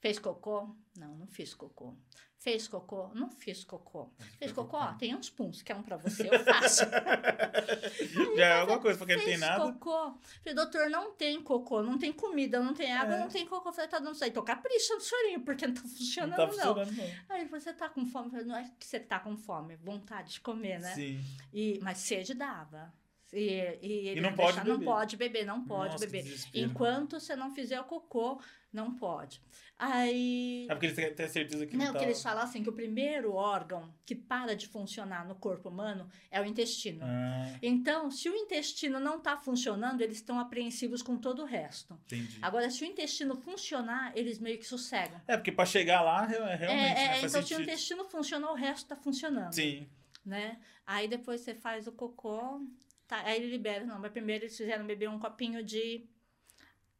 Fez 0.00 0.18
cocô? 0.18 0.74
Não, 0.96 1.16
não 1.16 1.26
fiz 1.26 1.54
cocô. 1.54 1.94
Fez 2.38 2.68
cocô? 2.68 3.08
Não 3.14 3.28
fiz 3.32 3.64
cocô. 3.64 4.12
Fez 4.38 4.52
cocô? 4.52 4.76
Ó, 4.76 4.92
tem 4.94 5.12
uns 5.14 5.28
puns, 5.28 5.60
quer 5.60 5.74
um 5.74 5.82
pra 5.82 5.96
você, 5.96 6.28
eu 6.32 6.38
faço. 6.44 6.84
Já 8.36 8.46
é 8.46 8.60
alguma 8.60 8.78
coisa, 8.78 8.96
porque 8.96 9.14
não 9.16 9.20
tem 9.24 9.30
Fez 9.36 9.40
nada. 9.40 9.72
cocô? 9.72 10.14
Falei, 10.44 10.54
doutor, 10.54 10.88
não 10.88 11.12
tem 11.14 11.42
cocô, 11.42 11.82
não 11.82 11.98
tem 11.98 12.12
comida, 12.12 12.60
não 12.60 12.74
tem 12.74 12.92
água, 12.92 13.16
É. 13.16 13.18
não 13.18 13.28
tem 13.28 13.44
cocô. 13.44 13.72
Falei, 13.72 13.90
tá 13.90 13.98
dando 13.98 14.14
isso 14.14 14.22
aí. 14.22 14.30
Então 14.30 14.44
capricha 14.44 14.94
no 14.94 15.00
chorinho, 15.00 15.40
porque 15.40 15.66
não 15.66 15.74
tá 15.74 15.82
Não 15.82 15.88
funcionando, 15.90 16.36
tá 16.36 16.46
não. 16.46 16.52
funcionando, 16.52 16.92
não. 16.92 17.04
Aí 17.28 17.40
ele 17.40 17.48
falou, 17.48 17.60
você 17.60 17.72
tá 17.72 17.88
com 17.88 18.06
fome? 18.06 18.30
Falei, 18.30 18.46
não 18.46 18.56
é 18.56 18.70
que 18.78 18.86
você 18.86 19.00
tá 19.00 19.18
com 19.18 19.36
fome, 19.36 19.74
é 19.74 19.76
vontade 19.76 20.34
de 20.34 20.40
comer, 20.40 20.78
né? 20.78 20.94
Sim. 20.94 21.20
E, 21.52 21.80
mas 21.82 21.98
sede 21.98 22.34
dava. 22.34 22.92
E, 23.32 23.78
e, 23.82 24.08
ele 24.08 24.20
não 24.22 24.30
não 24.30 24.36
pode 24.36 24.48
deixava- 24.52 24.68
não 24.68 24.78
beber. 24.78 24.84
pode 24.90 25.16
beber, 25.16 25.44
não 25.46 25.64
pode 25.64 25.92
Nossa, 25.92 26.06
que 26.06 26.10
beber. 26.12 26.38
Enquanto 26.54 27.20
você 27.20 27.36
não 27.36 27.50
fizer 27.50 27.78
o 27.80 27.84
cocô, 27.84 28.40
não 28.72 28.94
pode. 28.94 29.42
Aí. 29.78 30.66
É 30.68 30.74
porque 30.74 30.86
eles 30.86 30.96
têm 30.96 31.14
têm 31.14 31.28
certeza 31.28 31.64
que 31.66 31.76
Não, 31.76 31.86
não, 31.86 31.92
que 31.92 31.98
tá... 32.00 32.04
eles 32.04 32.20
falam 32.22 32.42
assim, 32.42 32.62
que 32.62 32.68
o 32.68 32.72
primeiro 32.72 33.32
órgão 33.34 33.94
que 34.04 34.14
para 34.14 34.56
de 34.56 34.66
funcionar 34.66 35.26
no 35.26 35.34
corpo 35.36 35.68
humano 35.68 36.08
é 36.30 36.40
o 36.40 36.44
intestino. 36.44 37.00
Ah, 37.04 37.56
Então, 37.62 38.10
se 38.10 38.28
o 38.28 38.34
intestino 38.34 38.98
não 38.98 39.18
está 39.18 39.36
funcionando, 39.36 40.00
eles 40.00 40.16
estão 40.16 40.40
apreensivos 40.40 41.00
com 41.00 41.16
todo 41.16 41.42
o 41.42 41.44
resto. 41.44 41.94
entendi. 42.06 42.38
Agora, 42.42 42.68
se 42.70 42.82
o 42.82 42.86
intestino 42.86 43.36
funcionar, 43.36 44.12
eles 44.16 44.38
meio 44.38 44.58
que 44.58 44.66
sossegam. 44.66 45.20
É, 45.28 45.36
porque 45.36 45.52
pra 45.52 45.64
chegar 45.64 46.00
lá, 46.00 46.24
re- 46.26 46.36
realmente, 46.38 46.62
é, 46.62 46.94
né, 46.94 47.04
é, 47.04 47.20
faz 47.20 47.32
então, 47.34 47.46
se 47.46 47.54
o 47.54 47.60
intestino 47.62 48.04
funcionar, 48.04 48.50
o 48.50 48.54
resto 48.54 48.82
está 48.84 48.96
funcionando. 48.96 49.52
Sim. 49.52 49.86
né? 50.26 50.58
Aí 50.86 51.06
depois 51.06 51.40
você 51.42 51.54
faz 51.54 51.86
o 51.86 51.92
cocô, 51.92 52.60
tá? 53.08 53.20
aí 53.24 53.36
ele 53.42 53.50
libera. 53.50 53.84
Não, 53.84 53.98
mas 53.98 54.12
primeiro 54.12 54.44
eles 54.44 54.56
fizeram 54.56 54.86
beber 54.86 55.08
um 55.08 55.18
copinho 55.18 55.62
de 55.64 56.06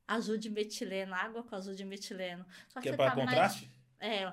azul 0.06 0.36
de 0.38 0.48
metileno, 0.50 1.14
água 1.14 1.42
com 1.42 1.54
azul 1.54 1.74
de 1.74 1.84
metileno. 1.84 2.44
Só 2.68 2.80
Que 2.80 2.88
é 2.88 2.92
você 2.92 2.96
pra 2.96 3.10
tá 3.10 3.16
mais- 3.16 3.28
contraste? 3.28 3.70
É, 4.00 4.32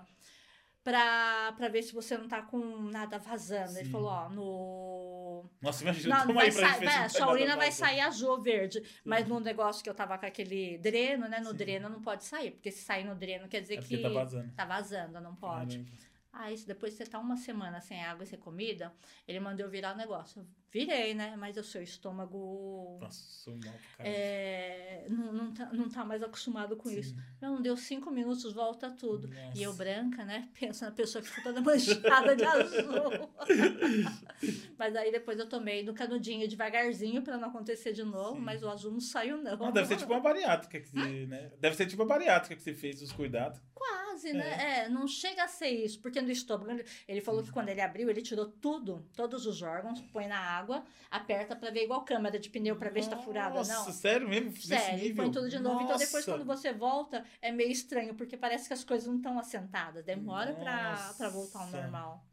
pra, 0.84 1.52
pra 1.58 1.68
ver 1.68 1.82
se 1.82 1.94
você 1.94 2.18
não 2.18 2.28
tá 2.28 2.42
com 2.42 2.60
nada 2.84 3.18
vazando. 3.18 3.72
Ele 3.78 3.86
Sim. 3.86 3.92
falou, 3.92 4.08
ó, 4.10 4.30
no... 4.30 5.50
Nossa, 5.62 5.84
imagina, 5.84 6.20
Não, 6.20 6.28
toma 6.28 6.42
aí 6.44 6.52
pra 6.54 6.68
gente 6.70 6.80
ver 6.80 6.86
vai, 6.86 7.10
sua 7.10 7.32
urina 7.32 7.56
vai 7.56 7.66
mais. 7.66 7.74
sair 7.76 8.00
azul 8.02 8.30
ou 8.32 8.42
verde. 8.42 8.82
Mas 9.04 9.28
no 9.28 9.40
negócio 9.40 9.84
que 9.84 9.90
eu 9.90 9.96
tava 9.96 10.18
com 10.18 10.26
aquele 10.26 10.78
dreno, 10.78 11.28
né? 11.28 11.40
No 11.40 11.50
Sim. 11.52 11.58
dreno 11.58 11.90
não 11.90 12.02
pode 12.02 12.24
sair. 12.24 12.52
Porque 12.52 12.72
se 12.72 12.84
sair 12.84 13.04
no 13.04 13.16
dreno 13.16 13.48
quer 13.48 13.62
dizer 13.62 13.80
É 13.80 13.82
que 13.82 13.98
tá 13.98 14.10
vazando. 14.10 14.52
tá 14.56 14.66
vazando, 14.66 15.20
não 15.20 15.36
pode. 15.36 15.80
Caramba. 15.80 16.15
Aí, 16.38 16.58
se 16.58 16.68
depois 16.68 16.94
você 16.94 17.06
tá 17.06 17.18
uma 17.18 17.38
semana 17.38 17.80
sem 17.80 18.04
água 18.04 18.24
e 18.24 18.28
sem 18.28 18.38
comida, 18.38 18.94
ele 19.28 19.40
mandou 19.40 19.66
eu 19.66 19.72
virar 19.72 19.94
o 19.94 19.98
negócio. 19.98 20.46
Virei, 20.70 21.14
né? 21.14 21.36
Mas 21.38 21.56
o 21.56 21.64
seu 21.64 21.82
estômago 21.82 22.98
Nossa, 23.00 23.50
mal 23.50 23.74
é, 24.00 25.06
não, 25.10 25.32
não, 25.32 25.54
tá, 25.54 25.72
não 25.72 25.88
tá 25.88 26.04
mais 26.04 26.22
acostumado 26.22 26.76
com 26.76 26.90
Sim. 26.90 27.00
isso. 27.00 27.16
Não, 27.42 27.62
deu 27.62 27.78
cinco 27.78 28.12
minutos, 28.12 28.52
volta 28.52 28.92
tudo. 28.92 29.30
E 29.56 29.64
eu 29.64 29.70
Nossa. 29.70 29.84
branca, 29.84 30.26
né? 30.26 30.50
Pensa 30.60 30.88
na 30.88 30.92
pessoa 30.92 31.22
que 31.22 31.30
ficou 31.30 31.46
toda 31.46 31.62
manchada 31.62 32.36
de 32.36 32.44
azul. 32.44 33.32
mas 34.78 34.94
aí 34.98 35.14
depois 35.14 35.40
eu 35.40 35.48
tomei 35.48 35.82
no 35.82 35.94
canudinho 35.94 36.46
devagarzinho 36.46 37.22
pra 37.22 37.38
não 37.38 37.48
acontecer 37.48 37.94
de 37.94 38.04
novo, 38.04 38.36
Sim. 38.36 38.42
mas 38.42 38.62
o 38.62 38.68
azul 38.68 38.92
não 38.92 39.00
saiu, 39.00 39.38
não. 39.38 39.56
Não, 39.56 39.72
deve 39.72 39.88
ser 39.88 39.96
tipo 39.96 40.12
uma 40.12 40.20
bariátrica 40.20 40.78
que 40.82 40.90
você, 40.90 41.26
né? 41.26 41.54
Deve 41.58 41.78
ser 41.78 41.86
tipo 41.86 42.02
uma 42.02 42.10
bariátrica 42.10 42.54
que 42.54 42.62
você 42.62 42.74
fez 42.74 43.02
os 43.02 43.14
cuidados. 43.14 43.62
Quase, 43.74 44.05
né? 44.24 44.84
É, 44.86 44.90
não 44.90 45.08
chega 45.08 45.44
a 45.44 45.48
ser 45.48 45.70
isso, 45.70 46.00
porque 46.02 46.22
no 46.22 46.30
estômago, 46.32 46.72
ele- 46.72 46.86
ele 47.08 47.22
falou 47.22 47.44
que 47.44 47.52
quando 47.52 47.70
ele 47.70 47.82
abriu, 47.82 48.10
ele 48.10 48.22
tirou 48.22 48.48
tudo, 48.48 49.08
todos 49.16 49.46
os 49.46 49.62
órgãos, 49.62 50.02
põe 50.14 50.28
na 50.28 50.40
água, 50.40 50.84
aperta 51.12 51.56
pra 51.56 51.70
ver 51.72 51.84
igual 51.84 52.04
câmera 52.06 52.40
de 52.40 52.50
pneu 52.50 52.76
pra 52.76 52.90
ver 52.90 53.04
se 53.04 53.10
tá 53.10 53.18
furada 53.18 53.52
ou 53.60 53.66
Nossa, 53.66 53.74
não. 53.88 53.92
sério 53.94 54.28
mesmo? 54.30 54.56
Sério, 54.56 55.00
e 55.00 55.02
nível? 55.02 55.24
põe 55.24 55.32
tudo 55.32 55.50
de 55.50 55.60
novo. 55.60 55.82
Então 55.84 55.98
depois, 55.98 56.26
Nossa. 56.26 56.32
quando 56.32 56.46
você 56.46 56.74
volta, 56.74 57.26
é 57.42 57.52
meio 57.52 57.72
estranho, 57.72 58.16
porque 58.16 58.38
parece 58.38 58.68
que 58.68 58.74
as 58.74 58.84
coisas 58.84 59.08
não 59.08 59.18
estão 59.18 59.38
assentadas. 59.40 60.04
Demora 60.06 60.54
pra, 60.54 60.92
Nossa. 60.92 61.14
pra 61.18 61.30
voltar 61.30 61.60
ao 61.62 61.68
normal. 61.72 62.26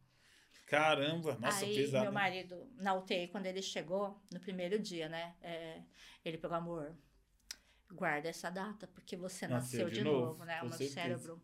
Caramba, 0.66 1.36
nossa, 1.38 1.64
Aí, 1.66 1.74
pesado. 1.76 2.04
meu 2.04 2.12
marido, 2.12 2.66
na 2.76 2.94
UTI, 2.94 3.28
quando 3.28 3.44
ele 3.44 3.60
chegou, 3.60 4.18
no 4.32 4.40
primeiro 4.40 4.78
dia, 4.78 5.06
né? 5.08 5.34
é, 5.42 5.82
ele 6.24 6.38
pegou, 6.38 6.56
amor, 6.56 6.94
guarda 7.92 8.28
essa 8.30 8.48
data, 8.48 8.86
porque 8.86 9.14
você 9.14 9.46
Nasceu 9.46 9.80
nasceu, 9.84 9.90
de 9.90 10.02
novo, 10.02 10.26
novo, 10.28 10.44
né? 10.46 10.62
O 10.62 10.68
meu 10.70 10.72
cérebro. 10.88 11.42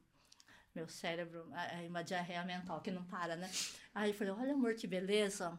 Meu 0.79 0.87
cérebro, 0.89 1.45
é 1.73 1.89
uma 1.89 2.05
diarreia 2.05 2.45
mental 2.45 2.81
que 2.81 2.89
não 2.93 3.03
para, 3.03 3.35
né? 3.35 3.51
Aí 3.93 4.11
eu 4.11 4.15
falei, 4.15 4.33
olha, 4.33 4.53
amor, 4.53 4.75
que 4.77 4.87
beleza. 4.87 5.59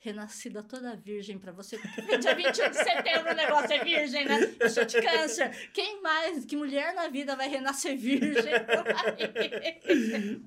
Renascida 0.00 0.62
toda 0.62 0.96
virgem 0.96 1.38
pra 1.38 1.52
você. 1.52 1.76
Dia 2.18 2.34
21 2.34 2.70
de 2.70 2.76
setembro 2.78 3.32
o 3.32 3.34
negócio 3.34 3.70
é 3.70 3.84
virgem, 3.84 4.24
né? 4.24 4.38
Eu 4.58 4.70
sou 4.70 4.86
de 4.86 5.02
câncer. 5.02 5.70
Quem 5.74 6.00
mais, 6.00 6.46
que 6.46 6.56
mulher 6.56 6.94
na 6.94 7.08
vida 7.08 7.36
vai 7.36 7.46
renascer 7.46 7.94
virgem? 7.98 8.54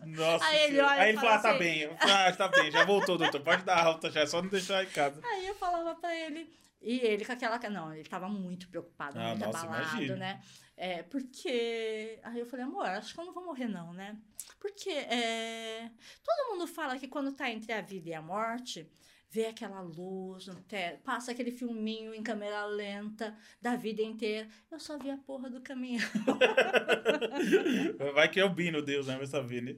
Nossa, 0.08 0.46
Aí 0.46 0.64
ele 0.64 0.82
olha 0.82 1.02
Aí 1.02 1.10
ele 1.10 1.20
fala 1.20 1.38
tá 1.38 1.50
assim- 1.52 1.60
bem. 1.60 1.80
Eu 1.82 1.96
falo, 1.98 2.12
Ah, 2.12 2.32
tá 2.34 2.48
bem, 2.48 2.72
já 2.72 2.84
voltou, 2.86 3.20
doutor. 3.20 3.42
Pode 3.42 3.64
dar 3.64 3.86
alta 3.86 4.10
já, 4.10 4.22
é 4.22 4.26
só 4.26 4.42
não 4.42 4.50
deixar 4.50 4.84
em 4.84 4.88
casa. 4.88 5.22
Aí 5.24 5.46
eu 5.48 5.54
falava 5.54 5.94
pra 5.94 6.16
ele. 6.16 6.50
E 6.82 7.00
ele 7.00 7.26
com 7.26 7.32
aquela. 7.32 7.58
Não, 7.70 7.94
ele 7.94 8.08
tava 8.08 8.30
muito 8.30 8.70
preocupado, 8.70 9.20
Ah, 9.20 9.30
muito 9.30 9.46
nossa, 9.46 9.66
abalado, 9.66 9.90
imagino. 9.96 10.16
né? 10.18 10.42
É, 10.76 11.04
porque. 11.04 12.20
Aí 12.24 12.40
eu 12.40 12.46
falei, 12.46 12.66
amor, 12.66 12.86
acho 12.86 13.14
que 13.14 13.20
eu 13.20 13.26
não 13.26 13.34
vou 13.34 13.46
morrer, 13.46 13.68
não, 13.68 13.94
né? 13.94 14.18
Porque 14.60 14.90
é, 14.92 15.90
todo 16.24 16.52
mundo 16.52 16.68
fala 16.68 16.98
que 16.98 17.08
quando 17.08 17.32
tá 17.32 17.50
entre 17.50 17.72
a 17.74 17.82
vida 17.82 18.10
e 18.10 18.14
a 18.14 18.22
morte, 18.22 18.90
vê 19.30 19.48
aquela 19.48 19.82
luz 19.82 20.48
no 20.48 20.56
teto, 20.62 21.02
passa 21.04 21.32
aquele 21.32 21.52
filminho 21.52 22.14
em 22.14 22.24
câmera 22.24 22.66
lenta 22.66 23.36
da 23.62 23.76
vida 23.76 24.02
inteira. 24.02 24.48
Eu 24.72 24.80
só 24.80 24.98
vi 24.98 25.10
a 25.10 25.18
porra 25.18 25.50
do 25.50 25.62
caminhão. 25.62 26.08
Vai 28.14 28.30
que 28.30 28.40
é 28.40 28.46
o 28.46 28.50
Bino, 28.54 28.82
Deus, 28.82 29.08
né? 29.08 29.18
Vai 29.18 29.28
saber, 29.28 29.62
né? 29.62 29.76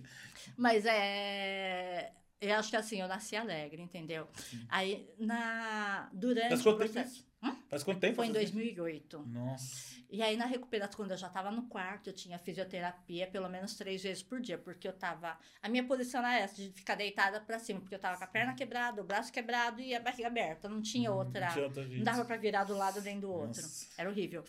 Mas 0.57 0.85
é. 0.85 2.11
Eu 2.41 2.55
acho 2.55 2.69
que 2.69 2.75
assim, 2.77 3.01
eu 3.01 3.07
nasci 3.07 3.35
alegre, 3.35 3.81
entendeu? 3.81 4.27
Aí, 4.69 5.09
na, 5.19 6.09
durante 6.13 6.53
o 6.55 6.63
quanto 6.63 6.63
tempo 6.63 6.77
processo. 6.93 7.15
isso? 7.15 7.29
Faz 7.69 7.83
quanto 7.83 7.99
tempo? 7.99 8.15
Foi 8.15 8.25
em 8.25 8.29
essa- 8.29 8.39
2008. 8.39 9.19
Nossa. 9.27 9.99
E 10.09 10.21
aí, 10.23 10.35
na 10.35 10.45
recuperação, 10.45 10.95
quando 10.97 11.11
eu 11.11 11.17
já 11.17 11.27
estava 11.27 11.51
no 11.51 11.63
quarto, 11.67 12.07
eu 12.09 12.13
tinha 12.13 12.39
fisioterapia 12.39 13.27
pelo 13.27 13.47
menos 13.47 13.75
três 13.75 14.01
vezes 14.01 14.23
por 14.23 14.41
dia, 14.41 14.57
porque 14.57 14.87
eu 14.87 14.93
tava. 14.93 15.37
A 15.61 15.69
minha 15.69 15.83
posição 15.83 16.21
era 16.25 16.39
essa, 16.39 16.55
de 16.55 16.71
ficar 16.71 16.95
deitada 16.95 17.39
para 17.41 17.59
cima, 17.59 17.79
porque 17.79 17.93
eu 17.95 17.99
tava 17.99 18.17
com 18.17 18.23
a 18.23 18.27
perna 18.27 18.55
quebrada, 18.55 19.01
o 19.01 19.05
braço 19.05 19.31
quebrado 19.31 19.79
e 19.81 19.93
a 19.93 19.99
barriga 19.99 20.27
aberta. 20.27 20.67
Não 20.67 20.81
tinha 20.81 21.11
outra. 21.11 21.45
Não 21.47 21.53
tinha 21.53 21.65
outra 21.65 21.85
Não 21.87 22.03
dava 22.03 22.25
para 22.25 22.37
virar 22.37 22.63
do 22.63 22.75
lado 22.75 23.01
nem 23.01 23.19
do 23.19 23.29
outro. 23.31 23.61
Nossa. 23.61 23.87
Era 23.97 24.09
horrível. 24.09 24.43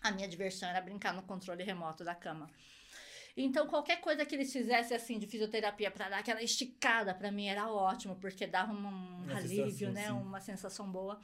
A 0.00 0.12
minha 0.12 0.28
diversão 0.28 0.68
era 0.68 0.80
brincar 0.80 1.12
no 1.12 1.22
controle 1.22 1.64
remoto 1.64 2.04
da 2.04 2.14
cama. 2.14 2.48
Então, 3.40 3.68
qualquer 3.68 4.00
coisa 4.00 4.26
que 4.26 4.34
eles 4.34 4.52
fizessem 4.52 4.96
assim 4.96 5.18
de 5.18 5.26
fisioterapia 5.26 5.90
para 5.90 6.08
dar 6.08 6.18
aquela 6.18 6.42
esticada, 6.42 7.14
para 7.14 7.30
mim 7.30 7.46
era 7.46 7.70
ótimo, 7.70 8.16
porque 8.16 8.46
dava 8.46 8.72
um 8.72 8.78
Uma 8.78 9.36
alívio, 9.36 9.70
sensação, 9.70 9.92
né? 9.92 10.06
sim. 10.06 10.12
Uma 10.12 10.40
sensação 10.40 10.90
boa. 10.90 11.20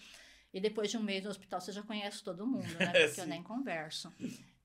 E 0.52 0.60
depois 0.60 0.90
de 0.90 0.96
um 0.96 1.02
mês 1.02 1.24
no 1.24 1.30
hospital, 1.30 1.60
você 1.60 1.72
já 1.72 1.82
conhece 1.82 2.22
todo 2.22 2.46
mundo, 2.46 2.72
né? 2.78 2.86
Porque 3.08 3.20
eu 3.20 3.24
sim. 3.24 3.30
nem 3.30 3.42
converso. 3.42 4.12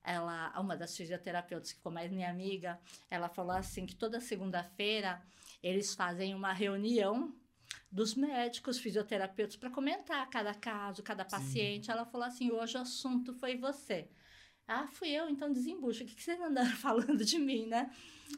Ela, 0.04 0.52
uma 0.60 0.76
das 0.76 0.96
fisioterapeutas 0.96 1.72
que 1.72 1.78
ficou 1.78 1.90
mais 1.90 2.10
minha 2.12 2.30
amiga, 2.30 2.78
ela 3.10 3.28
falou 3.28 3.56
assim 3.56 3.84
que 3.84 3.96
toda 3.96 4.20
segunda-feira 4.20 5.20
eles 5.60 5.94
fazem 5.94 6.34
uma 6.34 6.52
reunião 6.52 7.34
dos 7.90 8.14
médicos 8.14 8.78
fisioterapeutas 8.78 9.56
para 9.56 9.70
comentar 9.70 10.30
cada 10.30 10.54
caso, 10.54 11.02
cada 11.02 11.24
paciente. 11.24 11.90
Ela 11.90 12.06
falou 12.06 12.26
assim: 12.26 12.52
hoje 12.52 12.78
o 12.78 12.80
assunto 12.80 13.34
foi 13.34 13.56
você. 13.56 14.08
Ah, 14.70 14.86
fui 14.86 15.08
eu, 15.08 15.28
então 15.28 15.52
desembucha. 15.52 16.04
O 16.04 16.06
que, 16.06 16.14
que 16.14 16.22
vocês 16.22 16.40
andaram 16.40 16.70
falando 16.78 17.24
de 17.24 17.38
mim, 17.38 17.66
né? 17.66 17.90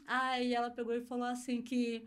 Aí 0.07 0.53
ela 0.53 0.71
pegou 0.71 0.95
e 0.95 1.01
falou 1.01 1.25
assim 1.25 1.61
que 1.61 2.03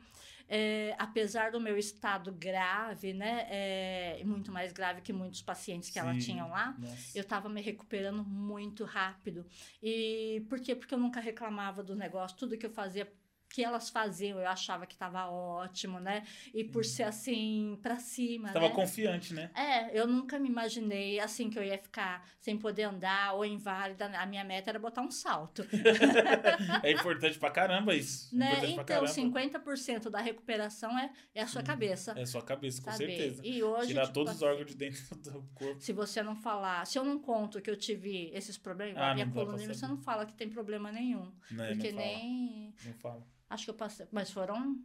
é, 0.48 0.94
apesar 0.98 1.51
do 1.53 1.61
meu 1.61 1.77
estado 1.78 2.32
grave, 2.32 3.12
né, 3.12 3.47
é, 3.48 4.23
muito 4.24 4.53
mais 4.53 4.73
grave 4.73 5.01
que 5.01 5.12
muitos 5.12 5.43
pacientes 5.43 5.90
que 5.90 5.98
ela 5.98 6.12
Sim. 6.15 6.19
tinha 6.20 6.44
lá, 6.44 6.74
Nossa. 6.78 7.19
eu 7.19 7.24
tava 7.24 7.48
me 7.48 7.61
recuperando 7.61 8.24
muito 8.24 8.85
rápido. 8.85 9.47
E 9.82 10.44
por 10.48 10.61
quê? 10.61 10.74
Porque 10.74 10.94
eu 10.94 10.98
nunca 10.98 11.20
reclamava 11.20 11.82
do 11.82 11.94
negócio, 11.94 12.36
tudo 12.36 12.57
que 12.57 12.66
eu 12.66 12.70
fazia 12.70 13.12
que 13.57 13.65
elas 13.65 13.89
faziam, 13.89 14.39
eu 14.39 14.47
achava 14.47 14.85
que 14.85 14.95
tava 14.95 15.31
ótimo, 15.31 15.99
né? 15.99 16.24
E 16.53 16.62
por 16.62 16.85
ser 16.85 17.05
assim 17.05 17.78
pra 17.83 17.99
cima, 17.99 18.49
Você 18.49 18.53
tava 18.53 18.69
né? 18.69 18.74
confiante, 18.74 19.33
né? 19.33 19.51
É, 19.55 19.99
eu 19.99 20.07
nunca 20.07 20.39
me 20.39 20.47
imaginei 20.47 21.19
assim 21.19 21.49
que 21.49 21.59
eu 21.59 21.65
ia 21.65 21.78
ficar 21.78 22.28
sem 22.39 22.59
poder 22.59 22.83
andar 22.83 23.33
ou 23.33 23.47
inválida. 23.47 24.05
A 24.19 24.27
minha 24.27 24.45
meta 24.45 24.69
era 24.69 24.78
botar 24.78 25.01
um 25.01 25.11
salto. 25.11 25.66
É 26.83 26.93
importante 26.93 27.39
pra 27.39 27.51
caramba 27.51 27.95
isso. 27.95 28.37
Né? 28.37 28.47
importante 28.49 28.74
pra 28.74 28.83
Então, 28.83 29.07
caramba. 29.07 29.61
50% 29.65 30.11
da 30.11 30.20
recuperação 30.20 30.99
é, 30.99 31.11
é 31.35 31.43
a 31.43 31.47
sua 31.47 31.62
cabeça. 31.62 32.12
É 32.15 32.27
sua 32.27 32.43
cabeça, 32.43 32.83
com 32.83 32.91
sabe? 32.91 33.07
certeza. 33.07 33.41
E 33.43 33.62
hoje, 33.62 33.89
Tirar 33.89 34.03
tipo, 34.03 34.12
todos 34.15 34.35
os 34.35 34.43
órgãos 34.43 34.66
de 34.66 34.77
dentro 34.77 35.16
do 35.16 35.43
corpo. 35.55 35.81
se 35.81 35.93
você 35.95 36.23
não 36.23 36.37
falar, 36.37 36.87
se 36.87 36.99
eu 36.99 37.05
não 37.05 37.19
conto 37.19 37.61
que 37.62 37.70
eu 37.70 37.77
tive 37.77 38.31
esses 38.35 38.59
problemas, 38.59 38.99
Ah, 39.03 39.12
a 39.12 39.15
minha 39.15 39.24
não 39.24 39.33
coluna, 39.33 39.57
você 39.59 39.73
saber. 39.73 39.93
não 39.95 39.99
fala 40.03 40.27
que 40.27 40.35
tem 40.35 40.51
problema 40.51 40.93
nenhum. 40.93 41.33
Né? 41.51 41.69
porque 41.69 41.91
não 41.93 41.99
nem. 41.99 42.74
Não 42.85 42.93
fala. 42.95 43.27
Acho 43.48 43.64
que 43.64 43.70
eu 43.70 43.74
passei. 43.74 44.06
Mas 44.10 44.31
foram 44.31 44.78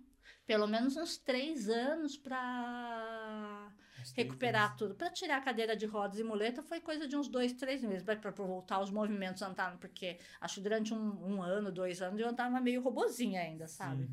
pelo 0.45 0.67
menos 0.67 0.97
uns 0.97 1.17
três 1.17 1.69
anos 1.69 2.17
três 2.17 4.13
recuperar 4.15 4.75
tudo. 4.75 4.95
Pra 4.95 5.09
tirar 5.09 5.37
a 5.37 5.41
cadeira 5.41 5.75
de 5.75 5.85
rodas 5.85 6.19
e 6.19 6.23
muleta 6.23 6.61
foi 6.61 6.79
coisa 6.79 7.07
de 7.07 7.15
uns 7.15 7.27
dois, 7.27 7.53
três 7.53 7.83
meses. 7.83 8.03
Pra 8.03 8.31
voltar 8.31 8.81
os 8.81 8.91
movimentos 8.91 9.41
andando, 9.41 9.77
porque 9.77 10.19
acho 10.39 10.55
que 10.55 10.61
durante 10.61 10.93
um, 10.93 11.35
um 11.35 11.43
ano, 11.43 11.71
dois 11.71 12.01
anos, 12.01 12.19
eu 12.19 12.29
andava 12.29 12.59
meio 12.59 12.81
robozinha 12.81 13.41
ainda, 13.41 13.67
sabe? 13.67 14.09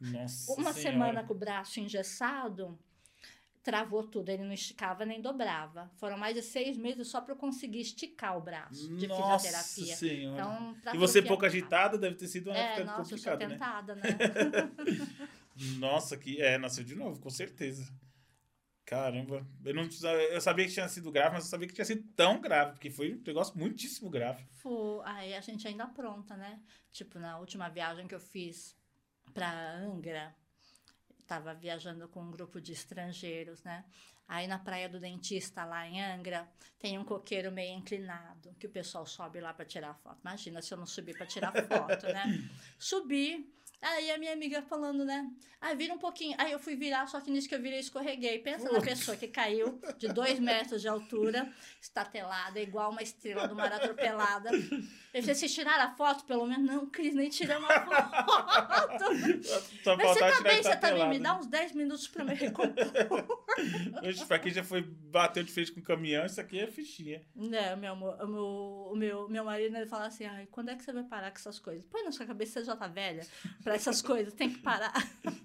Uma 0.00 0.72
Senhora. 0.72 0.72
semana 0.72 1.24
com 1.24 1.34
o 1.34 1.38
braço 1.38 1.78
engessado, 1.78 2.78
travou 3.70 4.02
tudo. 4.04 4.28
Ele 4.28 4.44
não 4.44 4.52
esticava 4.52 5.04
nem 5.04 5.20
dobrava. 5.20 5.90
Foram 5.96 6.16
mais 6.18 6.34
de 6.34 6.42
seis 6.42 6.76
meses 6.76 7.08
só 7.08 7.20
pra 7.20 7.32
eu 7.34 7.36
conseguir 7.38 7.80
esticar 7.80 8.36
o 8.36 8.40
braço 8.40 8.88
de 8.96 9.06
Nossa 9.06 9.38
fisioterapia. 9.48 9.96
Senhora. 9.96 10.42
Então, 10.42 10.94
e 10.94 10.98
você 10.98 11.22
pouco 11.22 11.46
agitada, 11.46 11.96
deve 11.96 12.16
ter 12.16 12.26
sido 12.26 12.50
uma 12.50 12.58
É, 12.58 12.72
época 12.74 12.84
nossa, 12.84 13.14
eu 13.14 13.18
sou 13.18 13.32
complicada, 13.32 13.94
né? 13.94 13.94
tentada, 13.94 13.94
né? 13.94 14.02
Nossa, 15.78 16.16
que. 16.16 16.40
É, 16.40 16.56
nasceu 16.58 16.84
de 16.84 16.94
novo, 16.94 17.20
com 17.20 17.30
certeza. 17.30 17.92
Caramba. 18.84 19.46
Eu, 19.64 19.74
não, 19.74 19.88
eu 20.30 20.40
sabia 20.40 20.66
que 20.66 20.72
tinha 20.72 20.88
sido 20.88 21.12
grave, 21.12 21.34
mas 21.34 21.44
eu 21.44 21.50
sabia 21.50 21.68
que 21.68 21.74
tinha 21.74 21.84
sido 21.84 22.02
tão 22.16 22.40
grave, 22.40 22.72
porque 22.72 22.90
foi 22.90 23.14
um 23.14 23.22
negócio 23.24 23.56
muitíssimo 23.56 24.10
grave. 24.10 24.44
Aí 25.04 25.34
a 25.34 25.40
gente 25.40 25.66
ainda 25.68 25.86
pronta, 25.86 26.36
né? 26.36 26.60
Tipo, 26.90 27.18
na 27.18 27.38
última 27.38 27.68
viagem 27.68 28.08
que 28.08 28.14
eu 28.14 28.20
fiz 28.20 28.74
pra 29.32 29.76
Angra, 29.76 30.34
tava 31.30 31.54
viajando 31.54 32.08
com 32.08 32.20
um 32.24 32.30
grupo 32.32 32.60
de 32.60 32.72
estrangeiros, 32.72 33.62
né? 33.62 33.84
Aí 34.26 34.48
na 34.48 34.58
praia 34.58 34.88
do 34.88 34.98
dentista 34.98 35.64
lá 35.64 35.86
em 35.86 36.02
Angra, 36.02 36.48
tem 36.76 36.98
um 36.98 37.04
coqueiro 37.04 37.52
meio 37.52 37.78
inclinado, 37.78 38.52
que 38.58 38.66
o 38.66 38.70
pessoal 38.70 39.06
sobe 39.06 39.40
lá 39.40 39.54
pra 39.54 39.64
tirar 39.64 39.94
foto. 39.94 40.18
Imagina 40.22 40.60
se 40.60 40.74
eu 40.74 40.78
não 40.78 40.86
subir 40.86 41.16
pra 41.16 41.26
tirar 41.26 41.52
foto, 41.52 42.06
né? 42.06 42.24
Subi, 42.76 43.48
aí 43.82 44.10
a 44.10 44.18
minha 44.18 44.32
amiga 44.32 44.62
falando, 44.62 45.04
né? 45.04 45.30
Aí 45.60 45.76
vira 45.76 45.92
um 45.92 45.98
pouquinho. 45.98 46.34
Aí 46.38 46.52
eu 46.52 46.58
fui 46.58 46.74
virar, 46.74 47.06
só 47.06 47.20
que 47.20 47.30
nisso 47.30 47.48
que 47.48 47.54
eu 47.54 47.60
virei, 47.60 47.80
escorreguei. 47.80 48.38
Pensa 48.38 48.70
na 48.72 48.80
pessoa 48.80 49.16
que 49.16 49.28
caiu 49.28 49.78
de 49.98 50.08
dois 50.08 50.38
metros 50.38 50.80
de 50.80 50.88
altura, 50.88 51.52
estatelada, 51.80 52.58
igual 52.60 52.90
uma 52.90 53.02
estrela 53.02 53.46
do 53.46 53.54
mar 53.54 53.70
atropelada. 53.72 54.50
Eu 55.12 55.22
falei, 55.22 55.34
vocês 55.34 55.52
tiraram 55.52 55.84
a 55.84 55.90
foto? 55.90 56.24
Pelo 56.24 56.46
menos 56.46 56.64
não, 56.64 56.86
Cris, 56.86 57.14
nem 57.14 57.28
tiramos 57.28 57.68
a 57.68 57.84
foto. 57.84 59.04
Só 59.84 59.96
Mas 59.96 60.08
você 60.08 60.20
tá 60.20 60.30
tirar 60.30 60.42
bem, 60.42 60.62
você 60.62 60.76
tá 60.76 60.92
bem? 60.92 61.08
Me 61.08 61.18
dá 61.18 61.36
uns 61.36 61.46
10 61.46 61.72
minutos 61.72 62.08
pra 62.08 62.24
me 62.24 62.34
recompor. 62.34 63.46
Pra 64.28 64.38
quem 64.38 64.52
já 64.52 64.64
foi, 64.64 64.82
bateu 64.82 65.42
de 65.42 65.52
frente 65.52 65.72
com 65.72 65.80
o 65.80 65.82
caminhão, 65.82 66.24
isso 66.24 66.40
aqui 66.40 66.58
é 66.58 66.66
fichinha. 66.68 67.22
Não, 67.34 67.76
meu 67.76 67.92
amor, 67.92 68.16
o 68.22 68.26
meu, 68.26 68.44
o 68.92 68.96
meu, 68.96 69.28
meu 69.28 69.44
marido 69.44 69.76
ele 69.76 69.86
fala 69.86 70.06
assim: 70.06 70.24
ai, 70.24 70.46
quando 70.50 70.70
é 70.70 70.76
que 70.76 70.82
você 70.82 70.92
vai 70.92 71.04
parar 71.04 71.30
com 71.30 71.36
essas 71.36 71.58
coisas? 71.58 71.84
Põe 71.86 72.04
na 72.04 72.12
sua 72.12 72.24
cabeça, 72.24 72.60
você 72.60 72.64
já 72.64 72.76
tá 72.76 72.86
velha 72.86 73.26
pra 73.70 73.76
essas 73.76 74.02
coisas, 74.02 74.34
tem 74.34 74.50
que 74.50 74.58
parar. 74.58 74.92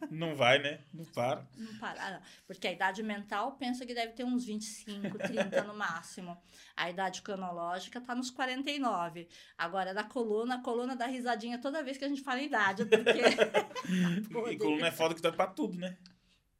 Não 0.09 0.35
vai, 0.35 0.57
né? 0.57 0.79
Não 0.91 1.05
para. 1.05 1.47
Não 1.55 1.77
parar, 1.77 2.11
não. 2.11 2.21
Porque 2.47 2.67
a 2.67 2.71
idade 2.71 3.03
mental 3.03 3.51
pensa 3.53 3.85
que 3.85 3.93
deve 3.93 4.13
ter 4.13 4.23
uns 4.23 4.45
25, 4.45 5.17
30 5.19 5.63
no 5.63 5.75
máximo. 5.75 6.35
A 6.75 6.89
idade 6.89 7.21
cronológica 7.21 8.01
tá 8.01 8.15
nos 8.15 8.31
49. 8.31 9.27
Agora, 9.57 9.93
da 9.93 10.03
coluna, 10.03 10.55
a 10.55 10.61
coluna 10.61 10.95
dá 10.95 11.05
risadinha 11.05 11.59
toda 11.59 11.83
vez 11.83 11.97
que 11.97 12.05
a 12.05 12.09
gente 12.09 12.23
fala 12.23 12.41
idade, 12.41 12.85
porque. 12.85 13.21
Pô, 14.33 14.49
E 14.49 14.57
coluna 14.57 14.87
é 14.87 14.91
foda 14.91 15.13
que 15.13 15.21
dói 15.21 15.31
pra 15.31 15.47
tudo, 15.47 15.77
né? 15.77 15.95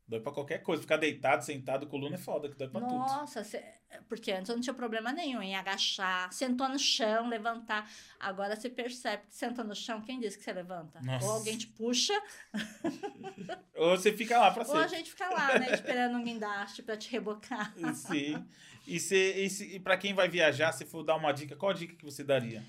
Dói 0.08 0.20
pra 0.20 0.32
qualquer 0.32 0.60
coisa. 0.62 0.82
Ficar 0.84 0.98
deitado, 0.98 1.44
sentado, 1.44 1.88
coluna 1.88 2.16
é 2.16 2.18
foda 2.20 2.48
que 2.48 2.56
dói 2.56 2.68
pra 2.68 2.80
tudo. 2.82 2.94
Nossa, 2.94 3.44
cê- 3.44 3.64
porque 4.08 4.32
antes 4.32 4.50
eu 4.50 4.56
não 4.56 4.62
tinha 4.62 4.74
problema 4.74 5.12
nenhum 5.12 5.42
em 5.42 5.56
agachar, 5.56 6.32
sentou 6.32 6.70
no 6.70 6.78
chão, 6.78 7.28
levantar. 7.28 7.90
Agora 8.20 8.56
você 8.56 8.70
percebe 8.70 9.24
que 9.28 9.36
senta 9.36 9.64
no 9.64 9.74
chão, 9.76 10.02
quem 10.02 10.20
disse 10.20 10.38
que 10.38 10.44
você 10.44 10.54
levanta? 10.54 11.02
Nossa. 11.02 11.26
Ou 11.26 11.32
alguém 11.34 11.58
te 11.58 11.66
puxa, 11.68 12.14
Ou 13.76 13.98
você 13.98 14.12
fica 14.14 14.38
lá 14.40 14.52
pra 14.52 14.64
ou 14.66 14.72
a 14.76 14.82
sempre. 14.84 14.98
gente 14.98 15.10
fica 15.12 15.30
lá, 15.30 15.60
né, 15.60 15.74
esperando 15.74 16.18
um 16.18 16.24
guindaste 16.24 16.82
pra 16.84 16.96
te 16.96 17.10
rebocar. 17.12 17.74
Sim. 17.94 18.46
E, 18.88 19.00
se, 19.00 19.16
e, 19.16 19.50
se, 19.50 19.76
e 19.76 19.80
pra 19.80 19.98
quem 19.98 20.14
vai 20.14 20.30
viajar, 20.30 20.72
se 20.72 20.86
for 20.86 21.04
dar 21.04 21.16
uma 21.16 21.32
dica, 21.32 21.56
qual 21.56 21.72
a 21.72 21.74
dica 21.76 21.96
que 21.96 22.06
você 22.06 22.24
daria? 22.24 22.64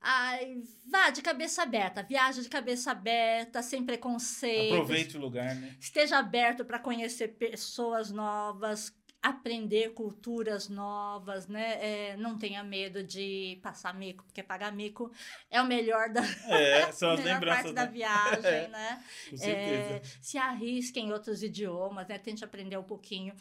Ai, 0.00 0.62
vá 0.86 1.10
de 1.10 1.20
cabeça 1.20 1.62
aberta, 1.62 2.02
viaja 2.02 2.40
de 2.40 2.48
cabeça 2.48 2.90
aberta, 2.90 3.62
sem 3.62 3.84
preconceito. 3.84 4.72
Aproveite 4.72 5.16
o 5.18 5.20
lugar, 5.20 5.54
né? 5.54 5.76
Esteja 5.78 6.18
aberto 6.18 6.64
para 6.64 6.78
conhecer 6.78 7.28
pessoas 7.36 8.10
novas, 8.10 8.94
aprender 9.22 9.92
culturas 9.92 10.68
novas, 10.68 11.46
né? 11.46 11.78
É, 12.12 12.16
não 12.16 12.38
tenha 12.38 12.64
medo 12.64 13.02
de 13.02 13.58
passar 13.62 13.94
mico, 13.94 14.24
porque 14.24 14.42
pagar 14.42 14.72
mico 14.72 15.12
é 15.50 15.60
o 15.60 15.66
melhor 15.66 16.08
da 16.08 16.22
É, 16.48 16.90
são 16.92 17.10
as 17.12 17.20
melhor 17.20 17.44
parte 17.44 17.72
da 17.72 17.84
né? 17.84 17.90
viagem, 17.92 18.50
É, 18.50 18.68
né? 18.68 19.04
Com 19.28 19.36
certeza. 19.36 19.94
É, 19.96 20.02
se 20.22 20.38
arrisque 20.38 20.98
em 20.98 21.12
outros 21.12 21.42
idiomas, 21.42 22.08
né? 22.08 22.18
Tente 22.18 22.42
aprender 22.44 22.78
um 22.78 22.82
pouquinho. 22.84 23.34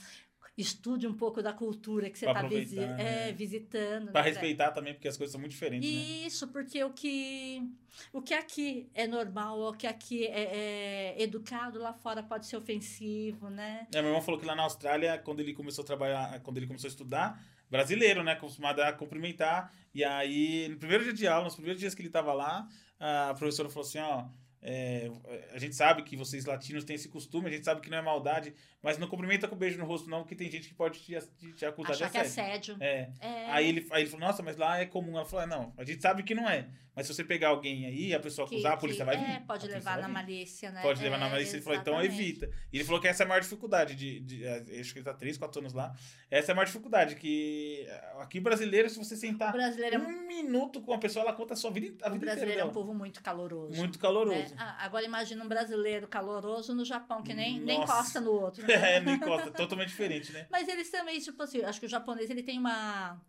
Estude 0.59 1.07
um 1.07 1.13
pouco 1.13 1.41
da 1.41 1.53
cultura 1.53 2.09
que 2.09 2.19
você 2.19 2.25
está 2.25 2.41
aproveitar, 2.41 2.97
né? 2.97 3.31
visitando. 3.31 4.11
Pra 4.11 4.21
né? 4.21 4.27
respeitar 4.27 4.71
também, 4.71 4.93
porque 4.93 5.07
as 5.07 5.15
coisas 5.15 5.31
são 5.31 5.39
muito 5.39 5.53
diferentes, 5.53 5.89
né? 5.89 6.27
Isso, 6.27 6.49
porque 6.49 6.83
o 6.83 6.91
que, 6.91 7.63
o 8.11 8.21
que 8.21 8.33
aqui 8.33 8.89
é 8.93 9.07
normal, 9.07 9.57
o 9.61 9.73
que 9.73 9.87
aqui 9.87 10.27
é, 10.27 11.15
é 11.15 11.23
educado, 11.23 11.79
lá 11.79 11.93
fora 11.93 12.21
pode 12.21 12.45
ser 12.45 12.57
ofensivo, 12.57 13.49
né? 13.49 13.87
É, 13.93 14.01
meu 14.01 14.09
irmão 14.09 14.21
falou 14.21 14.37
que 14.37 14.45
lá 14.45 14.53
na 14.53 14.63
Austrália, 14.63 15.17
quando 15.17 15.39
ele 15.39 15.53
começou 15.53 15.81
a 15.81 15.87
trabalhar, 15.87 16.41
quando 16.41 16.57
ele 16.57 16.67
começou 16.67 16.89
a 16.89 16.91
estudar, 16.91 17.41
brasileiro, 17.69 18.21
né? 18.21 18.33
Acostumado 18.33 18.81
a 18.81 18.91
cumprimentar. 18.91 19.73
E 19.95 20.03
aí, 20.03 20.67
no 20.67 20.77
primeiro 20.77 21.05
dia 21.05 21.13
de 21.13 21.25
aula, 21.25 21.45
nos 21.45 21.55
primeiros 21.55 21.79
dias 21.79 21.95
que 21.95 22.01
ele 22.01 22.09
tava 22.09 22.33
lá, 22.33 22.67
a 22.99 23.33
professora 23.33 23.69
falou 23.69 23.87
assim, 23.87 23.99
ó. 23.99 24.25
É, 24.61 25.09
a 25.53 25.57
gente 25.57 25.75
sabe 25.75 26.03
que 26.03 26.17
vocês 26.17 26.45
latinos 26.45 26.83
têm 26.83 26.95
esse 26.95 27.07
costume, 27.07 27.47
a 27.47 27.51
gente 27.51 27.63
sabe 27.63 27.79
que 27.81 27.89
não 27.89 27.97
é 27.97 28.01
maldade, 28.01 28.53
mas 28.81 28.97
não 28.97 29.07
cumprimenta 29.07 29.47
com 29.47 29.55
beijo 29.55 29.77
no 29.77 29.85
rosto, 29.85 30.09
não, 30.09 30.19
porque 30.19 30.35
tem 30.35 30.51
gente 30.51 30.67
que 30.67 30.73
pode 30.73 30.99
te, 30.99 31.17
te, 31.37 31.53
te 31.53 31.65
acusar 31.65 31.91
Achar 31.93 32.05
de 32.07 32.11
que 32.11 32.17
é 32.17 32.21
assédio. 32.21 32.75
assédio. 32.75 32.77
É. 32.81 33.09
É, 33.21 33.51
Aí 33.51 33.67
ele, 33.69 33.87
aí 33.91 34.01
ele 34.03 34.09
falou, 34.09 34.27
nossa, 34.27 34.43
mas 34.43 34.57
lá 34.57 34.79
é 34.79 34.85
comum. 34.85 35.15
Ela 35.15 35.25
falou, 35.25 35.47
não, 35.47 35.73
a 35.77 35.83
gente 35.83 36.01
sabe 36.01 36.23
que 36.23 36.35
não 36.35 36.49
é. 36.49 36.67
Mas 36.99 37.07
se 37.07 37.13
você 37.13 37.23
pegar 37.23 37.47
alguém 37.47 37.85
aí 37.85 38.13
a 38.13 38.19
pessoa 38.19 38.45
que- 38.45 38.55
acusar, 38.55 38.73
a 38.73 38.77
polícia 38.77 39.05
que- 39.05 39.11
vai 39.15 39.17
vir. 39.25 39.31
É, 39.35 39.39
pode 39.39 39.65
levar 39.67 40.01
na 40.01 40.09
malícia, 40.09 40.69
né? 40.69 40.81
Pode 40.81 41.01
levar 41.01 41.17
na 41.17 41.27
É, 41.27 41.31
malícia. 41.31 41.55
Ele 41.55 41.63
falou, 41.63 41.79
então 41.79 42.03
evita. 42.03 42.49
E 42.73 42.75
ele 42.75 42.83
falou 42.83 42.99
que 42.99 43.07
essa 43.07 43.23
é 43.23 43.25
a 43.25 43.29
maior 43.29 43.39
dificuldade 43.39 43.95
de. 43.95 44.19
de- 44.19 44.43
eh, 44.43 44.65
acho 44.81 44.91
que 44.91 44.99
ele 44.99 45.05
tá 45.05 45.13
3, 45.13 45.37
4 45.37 45.61
anos 45.61 45.71
lá. 45.71 45.95
Essa 46.29 46.51
é 46.51 46.53
a 46.53 46.55
maior 46.57 46.65
dificuldade. 46.65 47.15
Que 47.15 47.85
eh, 47.87 48.13
aqui 48.19 48.41
brasileiro, 48.41 48.89
se 48.89 48.97
você 48.97 49.13
O 49.13 49.17
sentar 49.17 49.53
brasileiro, 49.53 49.95
é, 49.95 49.99
um 49.99 50.27
minuto 50.27 50.81
com 50.81 50.91
uma 50.91 50.99
pessoa, 50.99 51.23
ela 51.23 51.31
conta 51.31 51.53
a 51.53 51.55
sua 51.55 51.71
vida, 51.71 51.87
a 52.05 52.09
o 52.09 52.11
vida 52.11 52.25
brasileiro 52.25 52.51
inteira. 52.51 52.61
é 52.61 52.65
um 52.69 52.73
povo 52.73 52.93
muito 52.93 53.23
caloroso. 53.23 53.77
Muito 53.77 53.95
né? 53.95 54.01
caloroso. 54.01 54.53
Ah, 54.57 54.83
agora 54.83 55.05
imagina 55.05 55.41
um 55.41 55.47
brasileiro 55.47 56.05
caloroso 56.05 56.75
no 56.75 56.83
Japão, 56.83 57.23
que 57.23 57.33
nem, 57.33 57.61
nem 57.61 57.79
encosta 57.81 58.19
no 58.19 58.31
outro. 58.33 58.61
né? 58.67 58.97
É, 58.97 58.99
não 58.99 59.13
encosta. 59.13 59.51
Totalmente 59.51 59.87
diferente, 59.87 60.33
né? 60.33 60.47
Mas 60.51 60.67
eles 60.67 60.91
também, 60.91 61.17
tipo 61.21 61.41
assim, 61.41 61.61
acho 61.63 61.79
que 61.79 61.85
o 61.85 61.89
japonês 61.89 62.29
ele 62.29 62.43
tem 62.43 62.59
uma. 62.59 63.21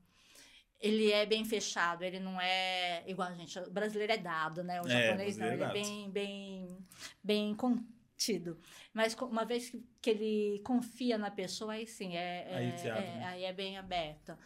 Ele 0.81 1.13
é 1.13 1.27
bem 1.27 1.45
fechado, 1.45 2.03
ele 2.03 2.19
não 2.19 2.41
é 2.41 3.05
igual 3.07 3.29
a 3.29 3.35
gente. 3.35 3.59
O 3.59 3.71
brasileiro 3.71 4.13
é 4.15 4.17
dado, 4.17 4.65
né? 4.65 4.81
O 4.81 4.87
É, 4.89 4.89
japonês 5.09 5.37
não, 5.37 5.47
ele 5.53 5.63
é 5.63 5.67
é 5.67 5.73
bem, 5.73 6.11
bem, 6.11 6.79
bem 7.23 7.55
con- 7.55 7.85
tido. 8.17 8.59
Mas 8.95 9.15
uma 9.15 9.45
vez 9.45 9.69
que, 9.69 9.85
que 10.01 10.11
ele 10.11 10.61
confia 10.65 11.19
na 11.19 11.31
pessoa, 11.31 11.75
aí 11.75 11.87
sim, 11.87 12.17
é, 12.17 12.47
é- 12.51 12.57
Aí 12.57 12.79
se 12.79 12.89
abre, 12.89 13.05
é- 13.05 13.13
né? 13.15 13.25
aí 13.27 13.45
é 13.45 13.53
bem 13.53 13.77
aberto. 13.77 14.37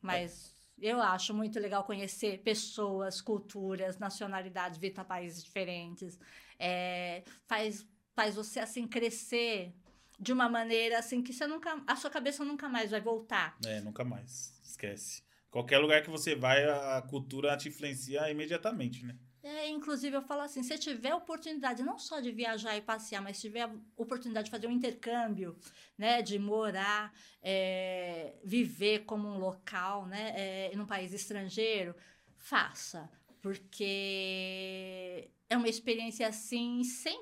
Mas 0.00 0.54
eu 0.78 1.00
acho 1.00 1.34
muito 1.34 1.58
legal 1.58 1.82
conhecer 1.84 2.38
pessoas, 2.42 3.20
culturas, 3.20 3.98
nacionalidades, 3.98 4.78
vir 4.78 4.92
para 4.92 5.04
países 5.04 5.42
diferentes. 5.42 6.18
É, 6.58 7.22
faz, 7.46 7.86
faz 8.14 8.34
você 8.34 8.60
assim 8.60 8.86
crescer 8.86 9.74
de 10.20 10.32
uma 10.32 10.48
maneira 10.48 10.98
assim 10.98 11.22
que 11.22 11.32
você 11.32 11.46
nunca, 11.46 11.82
a 11.86 11.96
sua 11.96 12.10
cabeça 12.10 12.44
nunca 12.44 12.68
mais 12.68 12.90
vai 12.90 13.00
voltar. 13.00 13.56
É, 13.64 13.80
nunca 13.80 14.04
mais. 14.04 14.60
Esquece. 14.62 15.22
Qualquer 15.58 15.78
lugar 15.78 16.02
que 16.04 16.08
você 16.08 16.36
vai, 16.36 16.62
a 16.64 17.02
cultura 17.02 17.56
te 17.56 17.68
influencia 17.68 18.30
imediatamente, 18.30 19.04
né? 19.04 19.16
É, 19.42 19.68
inclusive, 19.68 20.14
eu 20.16 20.22
falo 20.22 20.42
assim: 20.42 20.62
se 20.62 20.78
tiver 20.78 21.12
oportunidade 21.12 21.82
não 21.82 21.98
só 21.98 22.20
de 22.20 22.30
viajar 22.30 22.76
e 22.76 22.80
passear, 22.80 23.20
mas 23.20 23.38
se 23.38 23.48
tiver 23.48 23.68
oportunidade 23.96 24.44
de 24.44 24.52
fazer 24.52 24.68
um 24.68 24.70
intercâmbio, 24.70 25.58
né, 25.98 26.22
de 26.22 26.38
morar, 26.38 27.12
é, 27.42 28.36
viver 28.44 29.00
como 29.00 29.26
um 29.26 29.36
local, 29.36 30.06
né, 30.06 30.32
é, 30.36 30.76
num 30.76 30.86
país 30.86 31.12
estrangeiro, 31.12 31.92
faça. 32.36 33.10
Porque 33.42 35.28
é 35.50 35.56
uma 35.56 35.68
experiência 35.68 36.28
assim, 36.28 36.84
sem, 36.84 37.20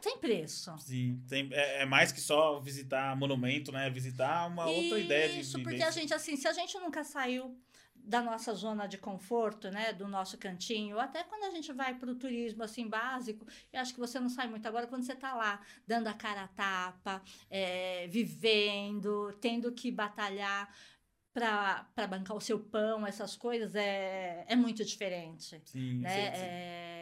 sem 0.00 0.18
preço. 0.18 0.76
Sim. 0.78 1.22
Tem- 1.28 1.48
é, 1.52 1.82
é 1.82 1.86
mais 1.86 2.12
que 2.12 2.20
só 2.20 2.60
visitar 2.60 3.16
monumento, 3.16 3.72
né? 3.72 3.88
Visitar 3.90 4.46
uma 4.46 4.66
outra 4.66 4.98
ideia 4.98 5.28
de 5.28 5.40
Isso, 5.40 5.62
porque 5.62 5.82
a 5.82 5.90
gente, 5.90 6.12
assim, 6.12 6.36
se 6.36 6.46
a 6.46 6.52
gente 6.52 6.78
nunca 6.78 7.02
saiu 7.04 7.58
da 7.94 8.22
nossa 8.22 8.54
zona 8.54 8.86
de 8.86 8.98
conforto, 8.98 9.68
né, 9.68 9.92
do 9.92 10.06
nosso 10.06 10.38
cantinho, 10.38 10.98
até 11.00 11.24
quando 11.24 11.42
a 11.42 11.50
gente 11.50 11.72
vai 11.72 11.92
para 11.94 12.08
o 12.10 12.14
turismo, 12.14 12.62
assim, 12.62 12.86
básico, 12.88 13.44
eu 13.72 13.80
acho 13.80 13.92
que 13.92 13.98
você 13.98 14.20
não 14.20 14.28
sai 14.28 14.46
muito. 14.48 14.66
Agora, 14.66 14.86
quando 14.86 15.02
você 15.02 15.12
está 15.12 15.34
lá, 15.34 15.60
dando 15.86 16.06
a 16.06 16.14
cara 16.14 16.44
a 16.44 16.48
tapa, 16.48 17.20
é, 17.50 18.06
vivendo, 18.06 19.32
tendo 19.40 19.72
que 19.72 19.90
batalhar 19.90 20.72
para 21.34 22.06
bancar 22.08 22.34
o 22.36 22.40
seu 22.40 22.58
pão, 22.58 23.06
essas 23.06 23.36
coisas, 23.36 23.74
é, 23.74 24.44
é 24.48 24.56
muito 24.56 24.82
diferente, 24.84 25.60
Sim, 25.64 25.98
né? 25.98 26.08
sim, 26.08 26.36
sim. 26.38 26.46
É, 26.46 26.95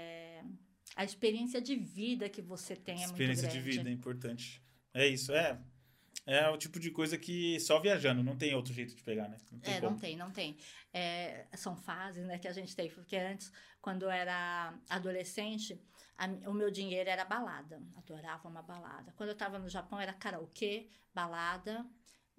a 0.96 1.04
experiência 1.04 1.60
de 1.60 1.76
vida 1.76 2.28
que 2.28 2.40
você 2.42 2.76
tem 2.76 3.02
é 3.02 3.06
muito 3.06 3.16
grande. 3.16 3.32
Experiência 3.32 3.48
de 3.48 3.60
vida 3.60 3.88
é 3.88 3.92
importante. 3.92 4.62
É 4.92 5.06
isso, 5.06 5.32
é. 5.32 5.58
É 6.26 6.48
o 6.48 6.56
tipo 6.56 6.80
de 6.80 6.90
coisa 6.90 7.18
que 7.18 7.60
só 7.60 7.78
viajando, 7.78 8.22
não 8.22 8.36
tem 8.36 8.54
outro 8.54 8.72
jeito 8.72 8.94
de 8.94 9.02
pegar, 9.02 9.28
né? 9.28 9.36
Não 9.52 9.58
tem 9.58 9.74
É, 9.74 9.80
como. 9.80 9.90
não 9.92 9.98
tem, 9.98 10.16
não 10.16 10.30
tem. 10.30 10.56
É, 10.92 11.46
são 11.54 11.76
fases, 11.76 12.24
né, 12.24 12.38
que 12.38 12.48
a 12.48 12.52
gente 12.52 12.74
tem. 12.74 12.88
Porque 12.88 13.16
antes, 13.16 13.52
quando 13.80 14.04
eu 14.04 14.10
era 14.10 14.74
adolescente, 14.88 15.78
a 16.16 16.26
o 16.48 16.54
meu 16.54 16.70
dinheiro 16.70 17.10
era 17.10 17.24
balada. 17.26 17.82
Adorava 17.96 18.48
uma 18.48 18.62
balada. 18.62 19.12
Quando 19.16 19.28
eu 19.30 19.34
tava 19.36 19.58
no 19.58 19.68
Japão, 19.68 20.00
era 20.00 20.14
karaokê, 20.14 20.88
balada 21.12 21.84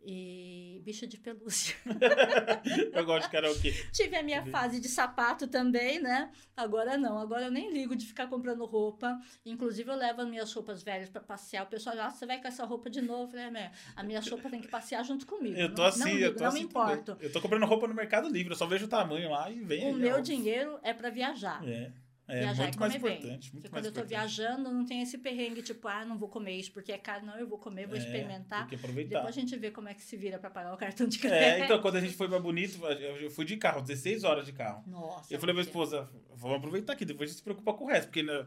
e 0.06 0.80
bicho 0.84 1.08
de 1.08 1.18
pelúcia. 1.18 1.76
Eu 2.94 3.06
gosto 3.06 3.26
de 3.26 3.32
karaokê. 3.32 3.74
Tive 3.92 4.16
a 4.16 4.24
minha 4.24 4.38
Entendi. 4.38 4.52
fase 4.52 4.80
de 4.80 4.88
sapato 4.88 5.48
também, 5.48 6.00
né? 6.00 6.30
Agora 6.56 6.98
não. 6.98 7.18
Agora 7.18 7.46
eu 7.46 7.52
nem 7.52 7.72
ligo 7.74 7.96
de 7.96 8.06
ficar 8.06 8.28
comprando 8.28 8.64
roupa. 8.66 9.20
Inclusive, 9.46 9.90
eu 9.90 9.96
levo 9.96 10.22
as 10.22 10.28
minhas 10.28 10.54
roupas 10.54 10.84
velhas 10.84 11.10
para 11.10 11.22
passear. 11.22 11.64
O 11.64 11.68
pessoal, 11.68 11.96
ah, 12.00 12.10
você 12.12 12.26
vai 12.26 12.40
com 12.40 12.48
essa 12.48 12.64
roupa 12.66 12.90
de 12.90 13.02
novo? 13.02 13.24
Eu 13.24 13.28
falei, 13.44 13.62
"É, 13.64 13.72
a 13.96 14.04
minha 14.04 14.22
roupa 14.22 14.50
tem 14.50 14.62
que 14.62 14.68
passear 14.68 15.04
junto 15.04 15.26
comigo. 15.26 15.58
Eu 15.58 15.74
tô 15.74 15.82
não, 15.82 15.90
assim, 15.90 16.00
não, 16.00 16.10
eu 16.10 16.16
ligo, 16.18 16.34
tô 16.36 16.44
não 16.44 16.50
assim 16.50 16.64
me 16.64 16.70
também. 16.70 16.94
importo. 16.94 17.18
Eu 17.20 17.32
tô 17.32 17.42
comprando 17.42 17.66
roupa 17.66 17.88
no 17.88 17.94
Mercado 17.94 18.30
Livre, 18.30 18.54
eu 18.54 18.58
só 18.58 18.66
vejo 18.68 18.86
o 18.86 18.90
tamanho 18.90 19.30
lá 19.32 19.50
e 19.50 19.60
vem. 19.62 19.92
O 19.92 19.96
meu 19.96 20.22
dinheiro 20.22 20.80
é 20.84 20.94
para 20.94 21.10
viajar. 21.10 21.62
É, 21.68 21.92
é 22.28 22.40
viajar 22.42 22.64
muito 22.64 22.76
e 22.76 22.80
mais 22.80 22.94
comer 22.94 23.04
bem. 23.10 23.18
importante. 23.20 23.54
Muito 23.54 23.62
Porque 23.64 23.70
mais 23.70 23.72
quando 23.72 23.86
eu 23.86 23.92
tô 23.92 24.00
importante. 24.08 24.36
viajando, 24.38 24.72
não 24.74 24.86
tem 24.86 25.02
esse 25.02 25.18
perrengue, 25.18 25.62
tipo, 25.62 25.88
ah, 25.88 26.04
não 26.06 26.18
vou 26.18 26.28
comer 26.30 26.54
isso 26.58 26.72
porque 26.72 26.92
é 26.92 26.98
caro. 26.98 27.26
Não, 27.26 27.38
eu 27.38 27.48
vou 27.48 27.58
comer, 27.60 27.86
vou 27.88 27.96
É, 27.96 28.00
experimentar. 28.00 28.62
Tem 28.62 28.70
que 28.70 28.76
aproveitar. 28.76 29.18
Depois 29.20 29.38
a 29.38 29.40
gente 29.40 29.56
vê 29.58 29.72
como 29.72 29.88
é 29.90 29.94
que 29.94 30.02
se 30.02 30.18
vira 30.18 30.40
para 30.40 30.50
pagar 30.50 30.74
o 30.74 30.78
cartão 30.78 31.08
de 31.08 31.18
É, 31.18 31.20
crédito. 31.22 31.64
então 31.66 31.82
quando 31.82 31.96
a 31.98 32.02
gente 32.02 32.14
foi 32.14 32.28
pra 32.28 32.40
Bonito, 32.40 32.84
eu 32.86 33.30
fui 33.32 33.46
de 33.46 33.58
carro, 33.58 33.82
16 33.82 34.24
horas 34.24 34.46
de 34.46 34.54
carro. 34.54 34.84
Nossa. 34.88 35.34
Eu 35.34 35.40
falei 35.40 35.54
pra 35.54 35.62
minha 35.62 35.62
esposa, 35.70 36.10
vamos 36.36 36.58
aproveitar 36.58 36.94
aqui, 36.94 37.06
depois 37.06 37.30
a 37.30 37.32
gente 37.32 37.38
se 37.38 37.44
preocupa 37.44 37.74
com 37.74 37.86
o 37.86 37.88
resto, 37.88 38.08
porque 38.08 38.24
né, 38.24 38.46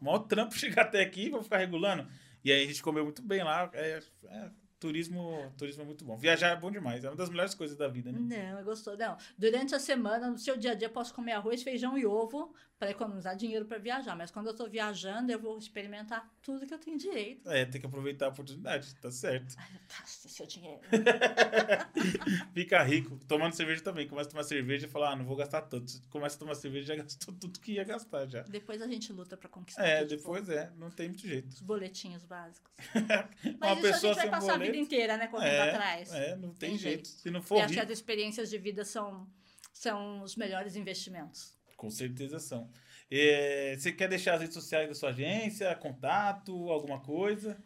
o 0.00 0.04
maior 0.04 0.20
trampo 0.20 0.54
chegar 0.58 0.82
até 0.82 1.00
aqui, 1.02 1.30
vou 1.30 1.42
ficar 1.42 1.58
regulando. 1.58 2.06
E 2.44 2.52
aí 2.52 2.62
a 2.62 2.66
gente 2.66 2.82
comeu 2.82 3.04
muito 3.04 3.20
bem 3.22 3.42
lá. 3.42 3.70
É, 3.72 4.00
é, 4.26 4.50
turismo, 4.78 5.52
turismo 5.56 5.82
é 5.82 5.86
muito 5.86 6.04
bom. 6.04 6.16
Viajar 6.16 6.50
é 6.50 6.56
bom 6.56 6.70
demais, 6.70 7.04
é 7.04 7.10
uma 7.10 7.16
das 7.16 7.28
melhores 7.28 7.54
coisas 7.54 7.76
da 7.76 7.88
vida, 7.88 8.12
né? 8.12 8.18
Não, 8.20 8.58
é 8.58 8.62
gostoso. 8.62 8.96
Não, 8.96 9.16
durante 9.36 9.74
a 9.74 9.78
semana, 9.78 10.30
no 10.30 10.38
seu 10.38 10.56
dia 10.56 10.72
a 10.72 10.74
dia, 10.74 10.88
eu 10.88 10.92
posso 10.92 11.14
comer 11.14 11.32
arroz, 11.32 11.62
feijão 11.62 11.96
e 11.98 12.06
ovo 12.06 12.54
para 12.78 12.90
economizar 12.90 13.36
dinheiro 13.36 13.64
para 13.64 13.78
viajar. 13.78 14.14
Mas 14.16 14.30
quando 14.30 14.46
eu 14.46 14.54
tô 14.54 14.68
viajando, 14.68 15.32
eu 15.32 15.38
vou 15.38 15.58
experimentar 15.58 16.30
tudo 16.40 16.66
que 16.66 16.72
eu 16.72 16.78
tenho 16.78 16.96
direito. 16.96 17.50
É, 17.50 17.64
tem 17.64 17.80
que 17.80 17.86
aproveitar 17.86 18.26
a 18.26 18.28
oportunidade, 18.28 18.94
tá 18.96 19.10
certo. 19.10 19.56
Ai, 19.58 19.80
gasta 19.88 20.28
seu 20.28 20.46
dinheiro. 20.46 20.80
Fica 22.54 22.82
rico, 22.84 23.18
tomando 23.26 23.54
cerveja 23.54 23.82
também. 23.82 24.06
Começa 24.06 24.28
a 24.28 24.32
tomar 24.32 24.44
cerveja 24.44 24.86
e 24.86 24.88
fala, 24.88 25.10
ah, 25.10 25.16
não 25.16 25.24
vou 25.24 25.36
gastar 25.36 25.62
tanto. 25.62 26.00
Começa 26.08 26.36
a 26.36 26.38
tomar 26.38 26.54
cerveja 26.54 26.94
já 26.94 26.96
gastou 27.02 27.34
tudo 27.34 27.58
que 27.58 27.72
ia 27.72 27.84
gastar 27.84 28.26
já. 28.26 28.42
depois 28.42 28.80
a 28.80 28.86
gente 28.86 29.12
luta 29.12 29.36
para 29.36 29.48
conquistar. 29.48 29.84
É, 29.84 30.04
de 30.04 30.16
depois 30.16 30.48
é, 30.48 30.70
não 30.76 30.90
tem 30.90 31.08
muito 31.08 31.26
jeito. 31.26 31.48
Os 31.48 31.60
boletinhos 31.60 32.24
básicos. 32.24 32.72
Uma 32.94 33.74
Mas 33.74 33.78
isso 33.78 33.88
a 33.88 33.92
pessoa 33.92 34.14
sem 34.14 34.30
boleto, 34.30 34.67
vida 34.70 34.82
inteira, 34.82 35.16
né? 35.16 35.26
Correndo 35.26 35.52
é, 35.52 35.70
atrás. 35.70 36.12
É, 36.12 36.36
não 36.36 36.52
tem, 36.54 36.70
Tem 36.70 36.78
jeito. 36.78 37.06
jeito. 37.06 37.20
Se 37.20 37.30
não 37.30 37.40
E 37.40 37.42
for 37.42 37.60
acho 37.62 37.74
que 37.74 37.80
as 37.80 37.90
experiências 37.90 38.48
de 38.50 38.58
vida 38.58 38.84
são, 38.84 39.28
são 39.72 40.22
os 40.22 40.36
melhores 40.36 40.76
investimentos. 40.76 41.56
com 41.76 41.90
certeza 41.90 42.38
são. 42.38 42.70
É, 43.10 43.74
você 43.78 43.90
quer 43.92 44.08
deixar 44.08 44.34
as 44.34 44.40
redes 44.40 44.54
sociais 44.54 44.88
da 44.88 44.94
sua 44.94 45.10
agência, 45.10 45.74
contato, 45.76 46.70
alguma 46.70 47.00
coisa? 47.00 47.62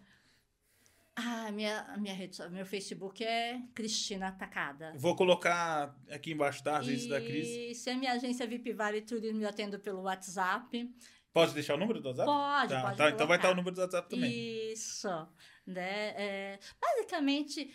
Ah, 1.14 1.50
minha, 1.52 1.94
minha 1.98 2.14
rede, 2.14 2.38
meu 2.50 2.64
Facebook 2.64 3.22
é 3.22 3.60
Cristina 3.74 4.32
Tacada. 4.32 4.94
Vou 4.96 5.14
colocar 5.14 5.94
aqui 6.10 6.32
embaixo, 6.32 6.62
tá? 6.62 6.78
As 6.78 6.86
redes 6.86 7.06
da 7.06 7.20
Cris. 7.20 7.46
E 7.48 7.74
se 7.74 7.90
a 7.90 7.96
minha 7.96 8.12
agência 8.12 8.46
VIP 8.46 8.72
Vale 8.72 9.02
Turismo 9.02 9.42
eu 9.42 9.48
atendo 9.48 9.78
pelo 9.78 10.02
WhatsApp. 10.02 10.90
Pode 11.30 11.52
deixar 11.52 11.74
o 11.74 11.78
número 11.78 12.00
do 12.00 12.08
WhatsApp? 12.08 12.26
Pode, 12.26 12.68
Tá, 12.72 12.82
pode 12.82 12.96
tá, 12.96 13.10
então 13.10 13.26
vai 13.26 13.36
estar 13.36 13.50
o 13.50 13.54
número 13.54 13.74
do 13.74 13.80
WhatsApp 13.82 14.08
também. 14.08 14.72
Isso, 14.72 15.08
né? 15.66 16.08
É, 16.16 16.58
basicamente, 16.80 17.72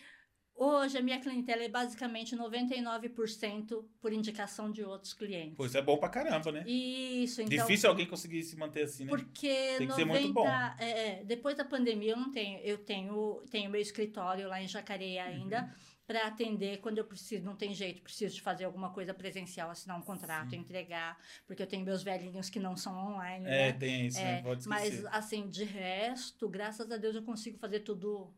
hoje 0.55 0.97
a 0.97 1.01
minha 1.01 1.19
clientela 1.19 1.63
é 1.63 1.69
basicamente 1.69 2.35
99% 2.35 3.85
por 4.01 4.11
indicação 4.11 4.71
de 4.71 4.83
outros 4.83 5.13
clientes. 5.13 5.55
Pô, 5.55 5.65
isso 5.65 5.77
é 5.77 5.81
bom 5.81 5.97
pra 5.97 6.09
caramba, 6.09 6.51
né? 6.51 6.63
Isso, 6.67 7.41
então. 7.41 7.57
Difícil 7.57 7.89
alguém 7.89 8.05
conseguir 8.07 8.43
se 8.43 8.55
manter 8.57 8.83
assim, 8.83 9.05
né? 9.05 9.09
Porque 9.09 9.75
Tem 9.77 9.87
que 9.87 9.93
90, 9.93 9.95
ser 9.95 10.05
muito 10.05 10.33
bom. 10.33 10.47
é, 10.47 10.75
é, 10.79 11.23
depois 11.23 11.55
da 11.55 11.63
pandemia 11.65 12.11
eu 12.11 12.17
não 12.17 12.31
tenho, 12.31 12.59
eu 12.59 12.77
tenho, 12.79 13.43
tenho 13.49 13.69
meu 13.69 13.81
escritório 13.81 14.47
lá 14.47 14.61
em 14.61 14.67
Jacareí 14.67 15.19
ainda 15.19 15.61
Uhum. 15.61 15.96
Para 16.07 16.25
atender 16.25 16.77
quando 16.79 16.97
eu 16.99 17.03
preciso, 17.03 17.43
não 17.43 17.55
tem 17.55 17.73
jeito, 17.73 18.01
preciso 18.01 18.33
de 18.35 18.41
fazer 18.41 18.63
alguma 18.63 18.91
coisa 18.91 19.13
presencial, 19.13 19.69
assinar 19.69 19.97
um 19.97 20.01
contrato, 20.01 20.55
entregar, 20.55 21.17
porque 21.45 21.61
eu 21.61 21.67
tenho 21.67 21.83
meus 21.85 22.01
velhinhos 22.01 22.49
que 22.49 22.59
não 22.59 22.77
são 22.77 22.95
online, 23.11 23.45
É, 23.45 23.49
né? 23.49 23.73
tem 23.73 24.07
isso, 24.07 24.17
né? 24.19 24.41
Pode 24.41 24.65
Mas 24.69 24.93
esquecer. 24.93 25.09
assim, 25.13 25.49
de 25.49 25.65
resto, 25.65 26.47
graças 26.47 26.89
a 26.89 26.95
Deus 26.95 27.13
eu 27.13 27.23
consigo 27.23 27.57
fazer 27.57 27.81
tudo 27.81 28.33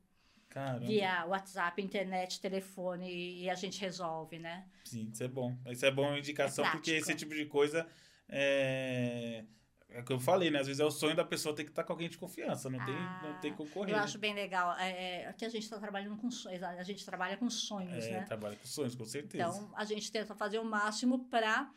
Caramba. 0.49 0.87
via 0.87 1.23
WhatsApp, 1.27 1.79
internet, 1.79 2.41
telefone 2.41 3.43
e, 3.43 3.47
a 3.51 3.53
gente 3.55 3.79
resolve, 3.79 4.39
né? 4.39 4.67
Sim, 4.83 5.11
isso 5.13 5.23
é 5.23 5.27
bom. 5.27 5.55
Isso 5.67 5.85
é 5.85 5.91
bom 5.91 6.07
uma 6.07 6.17
indicação, 6.17 6.65
É 6.65 6.71
porque 6.71 6.89
esse 6.91 7.13
tipo 7.13 7.35
de 7.35 7.45
coisa 7.45 7.87
é. 8.27 9.45
É 9.91 10.01
o 10.01 10.05
que 10.05 10.13
eu 10.13 10.19
falei, 10.19 10.51
né? 10.51 10.59
Às 10.59 10.67
vezes 10.67 10.79
é 10.79 10.85
o 10.85 10.91
sonho 10.91 11.15
da 11.15 11.25
pessoa 11.25 11.55
ter 11.55 11.63
que 11.63 11.71
estar 11.71 11.83
com 11.83 11.91
alguém 11.93 12.07
de 12.09 12.17
confiança, 12.17 12.69
não 12.69 12.83
tem, 12.85 12.95
não 12.95 13.39
tem 13.41 13.51
Ah, 13.51 13.55
concorrer. 13.55 13.95
Eu 13.95 13.99
acho 13.99 14.19
bem 14.19 14.33
legal. 14.35 14.77
É, 14.77 15.23
é, 15.23 15.33
que 15.33 15.43
a 15.43 15.49
gente 15.49 15.63
está 15.63 15.79
trabalhando 15.79 16.15
com 16.15 16.29
sonhos, 16.29 16.61
a 16.61 16.83
gente 16.83 17.03
trabalha 17.03 17.35
com 17.37 17.49
sonhos, 17.49 18.05
É, 18.05 18.11
né? 18.11 18.21
trabalha 18.21 18.55
com 18.55 18.65
sonhos, 18.67 18.93
com 18.95 19.05
certeza. 19.05 19.43
Então, 19.43 19.71
a 19.75 19.83
gente 19.85 20.11
tenta 20.11 20.35
fazer 20.35 20.59
o 20.59 20.63
máximo 20.63 21.25
para 21.25 21.71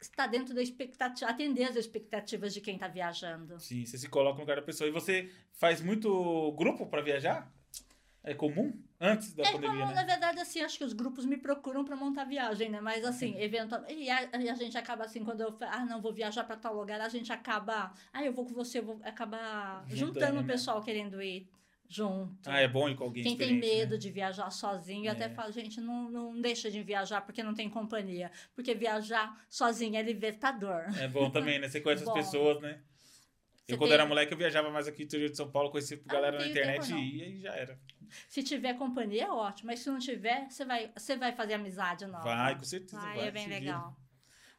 estar 0.00 0.26
dentro 0.26 0.54
da 0.54 0.62
expectativa, 0.62 1.30
atender 1.30 1.64
as 1.64 1.76
expectativas 1.76 2.54
de 2.54 2.60
quem 2.60 2.74
está 2.74 2.88
viajando. 2.88 3.58
Sim, 3.60 3.84
você 3.84 3.98
se 3.98 4.08
coloca 4.08 4.34
no 4.36 4.40
lugar 4.40 4.56
da 4.56 4.62
pessoa. 4.62 4.88
E 4.88 4.90
você 4.92 5.30
faz 5.52 5.80
muito 5.80 6.52
grupo 6.52 6.86
pra 6.86 7.02
viajar? 7.02 7.52
É 8.24 8.32
comum? 8.34 8.72
Antes 8.98 9.34
da 9.34 9.42
É 9.42 9.52
pandemia, 9.52 9.70
como, 9.80 9.86
né? 9.88 9.94
na 9.94 10.02
verdade, 10.04 10.40
assim, 10.40 10.60
acho 10.62 10.78
que 10.78 10.84
os 10.84 10.94
grupos 10.94 11.26
me 11.26 11.36
procuram 11.36 11.84
para 11.84 11.94
montar 11.94 12.24
viagem, 12.24 12.70
né? 12.70 12.80
Mas, 12.80 13.04
assim, 13.04 13.38
eventualmente. 13.38 13.92
E 13.94 14.08
a, 14.10 14.30
a 14.32 14.54
gente 14.54 14.78
acaba, 14.78 15.04
assim, 15.04 15.22
quando 15.22 15.42
eu 15.42 15.52
fa- 15.52 15.68
ah, 15.70 15.84
não, 15.84 16.00
vou 16.00 16.12
viajar 16.12 16.42
para 16.44 16.56
tal 16.56 16.74
lugar, 16.74 16.98
a 17.02 17.08
gente 17.10 17.30
acaba. 17.30 17.92
Ah, 18.12 18.24
eu 18.24 18.32
vou 18.32 18.46
com 18.46 18.54
você, 18.54 18.78
eu 18.78 18.84
vou 18.84 19.00
acabar 19.04 19.84
Juntando, 19.88 20.14
juntando 20.14 20.38
o 20.38 20.42
né? 20.42 20.48
pessoal 20.48 20.80
querendo 20.82 21.20
ir 21.20 21.46
junto. 21.86 22.48
Ah, 22.48 22.60
é 22.60 22.66
bom 22.66 22.88
ir 22.88 22.96
com 22.96 23.04
alguém 23.04 23.22
Quem 23.22 23.36
tem 23.36 23.54
diferente, 23.56 23.76
medo 23.78 23.92
né? 23.92 23.98
de 23.98 24.10
viajar 24.10 24.50
sozinho, 24.50 25.08
É. 25.08 25.10
até 25.12 25.28
fala, 25.28 25.52
gente, 25.52 25.78
não, 25.82 26.10
não 26.10 26.40
deixa 26.40 26.70
de 26.70 26.82
viajar 26.82 27.20
porque 27.20 27.42
não 27.42 27.52
tem 27.54 27.68
companhia. 27.68 28.30
Porque 28.54 28.74
viajar 28.74 29.38
sozinho 29.50 29.96
é 29.96 30.02
libertador. 30.02 30.84
É 30.98 31.06
bom 31.06 31.30
também, 31.30 31.58
né? 31.58 31.68
Você 31.68 31.78
conhece 31.80 32.04
as 32.04 32.08
pessoas, 32.14 32.58
né? 32.62 32.80
Eu, 33.66 33.78
quando 33.78 33.88
tem- 33.90 33.94
era 33.94 34.06
moleque, 34.06 34.32
eu 34.32 34.38
viajava 34.38 34.70
mais 34.70 34.86
aqui 34.86 35.00
no 35.00 35.04
interior 35.06 35.30
de 35.30 35.36
São 35.36 35.50
Paulo, 35.50 35.70
conhecia 35.70 35.98
Ah, 36.06 36.12
galera 36.12 36.38
na 36.38 36.46
internet 36.46 36.86
tempo, 36.88 36.98
e 36.98 37.16
ia 37.18 37.28
e 37.28 37.40
já 37.40 37.54
era. 37.54 37.78
Se 38.28 38.42
tiver 38.42 38.74
companhia, 38.74 39.24
é 39.24 39.30
ótimo. 39.30 39.68
Mas 39.68 39.80
se 39.80 39.88
não 39.88 39.98
tiver, 39.98 40.48
você 40.50 40.64
vai, 40.64 40.92
você 40.94 41.16
vai 41.16 41.32
fazer 41.32 41.54
amizade 41.54 42.06
nova. 42.06 42.24
Vai, 42.24 42.56
com 42.56 42.64
certeza 42.64 43.00
Vai, 43.00 43.16
vai. 43.16 43.28
é 43.28 43.30
bem 43.30 43.48
legal. 43.48 43.96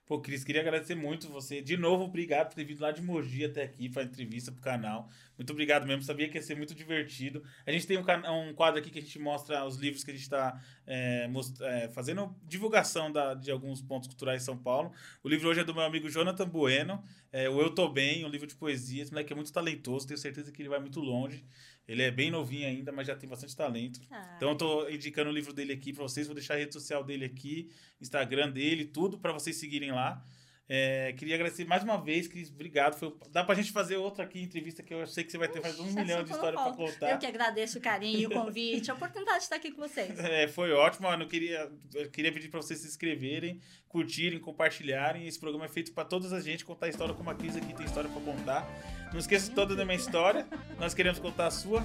Pô, 0.05 0.19
Cris, 0.19 0.43
queria 0.43 0.61
agradecer 0.61 0.93
muito 0.93 1.27
você. 1.29 1.63
De 1.63 1.75
novo, 1.75 2.03
obrigado 2.03 2.49
por 2.49 2.53
ter 2.53 2.63
vindo 2.63 2.79
lá 2.79 2.91
de 2.91 3.01
Mogi 3.01 3.43
até 3.43 3.63
aqui 3.63 3.89
para 3.89 4.03
entrevista 4.03 4.51
pro 4.51 4.61
canal. 4.61 5.09
Muito 5.35 5.49
obrigado 5.49 5.87
mesmo. 5.87 6.03
Sabia 6.03 6.29
que 6.29 6.37
ia 6.37 6.43
ser 6.43 6.55
muito 6.55 6.75
divertido. 6.75 7.43
A 7.65 7.71
gente 7.71 7.87
tem 7.87 7.97
um, 7.97 8.03
um 8.03 8.53
quadro 8.53 8.79
aqui 8.79 8.91
que 8.91 8.99
a 8.99 9.01
gente 9.01 9.17
mostra 9.17 9.65
os 9.65 9.77
livros 9.77 10.03
que 10.03 10.11
a 10.11 10.13
gente 10.13 10.21
está 10.21 10.61
é, 10.85 11.27
é, 11.61 11.89
fazendo 11.89 12.35
divulgação 12.43 13.11
da, 13.11 13.33
de 13.33 13.49
alguns 13.49 13.81
pontos 13.81 14.07
culturais 14.07 14.43
em 14.43 14.45
São 14.45 14.55
Paulo. 14.55 14.91
O 15.23 15.27
livro 15.27 15.49
hoje 15.49 15.61
é 15.61 15.63
do 15.63 15.73
meu 15.73 15.83
amigo 15.83 16.07
Jonathan 16.07 16.47
Bueno, 16.47 17.03
é, 17.31 17.49
o 17.49 17.59
Eu 17.59 17.71
Tô 17.71 17.89
Bem, 17.89 18.23
um 18.23 18.29
livro 18.29 18.45
de 18.45 18.53
poesia. 18.53 19.01
Esse 19.01 19.11
moleque 19.11 19.33
é 19.33 19.35
muito 19.35 19.51
talentoso, 19.51 20.05
tenho 20.05 20.19
certeza 20.19 20.51
que 20.51 20.61
ele 20.61 20.69
vai 20.69 20.79
muito 20.79 20.99
longe. 20.99 21.43
Ele 21.87 22.01
é 22.01 22.09
bem 22.09 22.31
novinho 22.31 22.67
ainda, 22.67 22.91
mas 22.91 23.07
já 23.07 23.15
tem 23.15 23.29
bastante 23.29 23.55
talento. 23.55 23.99
Ah. 24.09 24.33
Então 24.37 24.49
eu 24.49 24.55
tô 24.55 24.89
indicando 24.89 25.29
o 25.29 25.33
livro 25.33 25.53
dele 25.53 25.73
aqui 25.73 25.93
para 25.93 26.03
vocês, 26.03 26.27
vou 26.27 26.35
deixar 26.35 26.55
a 26.55 26.57
rede 26.57 26.73
social 26.73 27.03
dele 27.03 27.25
aqui, 27.25 27.71
Instagram 28.01 28.51
dele, 28.51 28.85
tudo 28.85 29.19
para 29.19 29.31
vocês 29.31 29.55
seguirem 29.57 29.91
lá. 29.91 30.23
É, 30.67 31.13
queria 31.13 31.35
agradecer 31.35 31.63
mais 31.65 31.83
uma 31.83 32.01
vez, 32.01 32.27
Cris. 32.27 32.49
Obrigado. 32.49 32.95
Foi, 32.95 33.13
dá 33.31 33.43
pra 33.43 33.53
gente 33.53 33.71
fazer 33.71 33.97
outra 33.97 34.23
aqui 34.23 34.41
entrevista 34.41 34.81
que 34.81 34.93
eu 34.93 35.05
sei 35.05 35.23
que 35.23 35.31
você 35.31 35.37
vai 35.37 35.47
ter 35.47 35.61
mais 35.61 35.79
um 35.79 35.85
milhão 35.85 36.23
de 36.23 36.31
histórias 36.31 36.59
pra 36.59 36.73
contar. 36.73 37.11
Eu 37.11 37.19
que 37.19 37.25
agradeço 37.25 37.77
o 37.77 37.81
carinho, 37.81 38.29
o 38.29 38.33
convite, 38.33 38.89
a 38.89 38.95
oportunidade 38.95 39.39
de 39.39 39.43
estar 39.43 39.57
aqui 39.57 39.71
com 39.71 39.81
vocês. 39.81 40.17
É, 40.19 40.47
foi 40.47 40.71
ótimo, 40.71 41.07
mano. 41.07 41.23
Eu 41.23 41.27
queria, 41.27 41.71
eu 41.93 42.09
queria 42.09 42.31
pedir 42.31 42.49
pra 42.49 42.61
vocês 42.61 42.79
se 42.79 42.87
inscreverem, 42.87 43.61
curtirem, 43.87 44.39
compartilharem. 44.39 45.27
Esse 45.27 45.39
programa 45.39 45.65
é 45.65 45.69
feito 45.69 45.93
pra 45.93 46.03
toda 46.03 46.35
a 46.35 46.41
gente 46.41 46.65
contar 46.65 46.87
a 46.87 46.89
história 46.89 47.13
como 47.13 47.29
a 47.29 47.35
Cris 47.35 47.55
aqui 47.55 47.73
tem 47.73 47.85
história 47.85 48.09
pra 48.09 48.21
contar. 48.21 48.67
Não 49.11 49.19
esqueça 49.19 49.51
toda 49.53 49.75
da 49.75 49.85
minha 49.85 49.97
história. 49.97 50.47
Nós 50.79 50.95
queremos 50.95 51.19
contar 51.19 51.47
a 51.47 51.51
sua. 51.51 51.83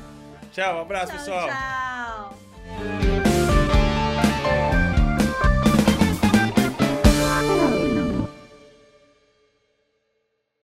Tchau, 0.52 0.78
um 0.78 0.80
abraço, 0.80 1.12
tchau, 1.12 1.18
pessoal. 1.18 1.48
Tchau. 1.48 3.29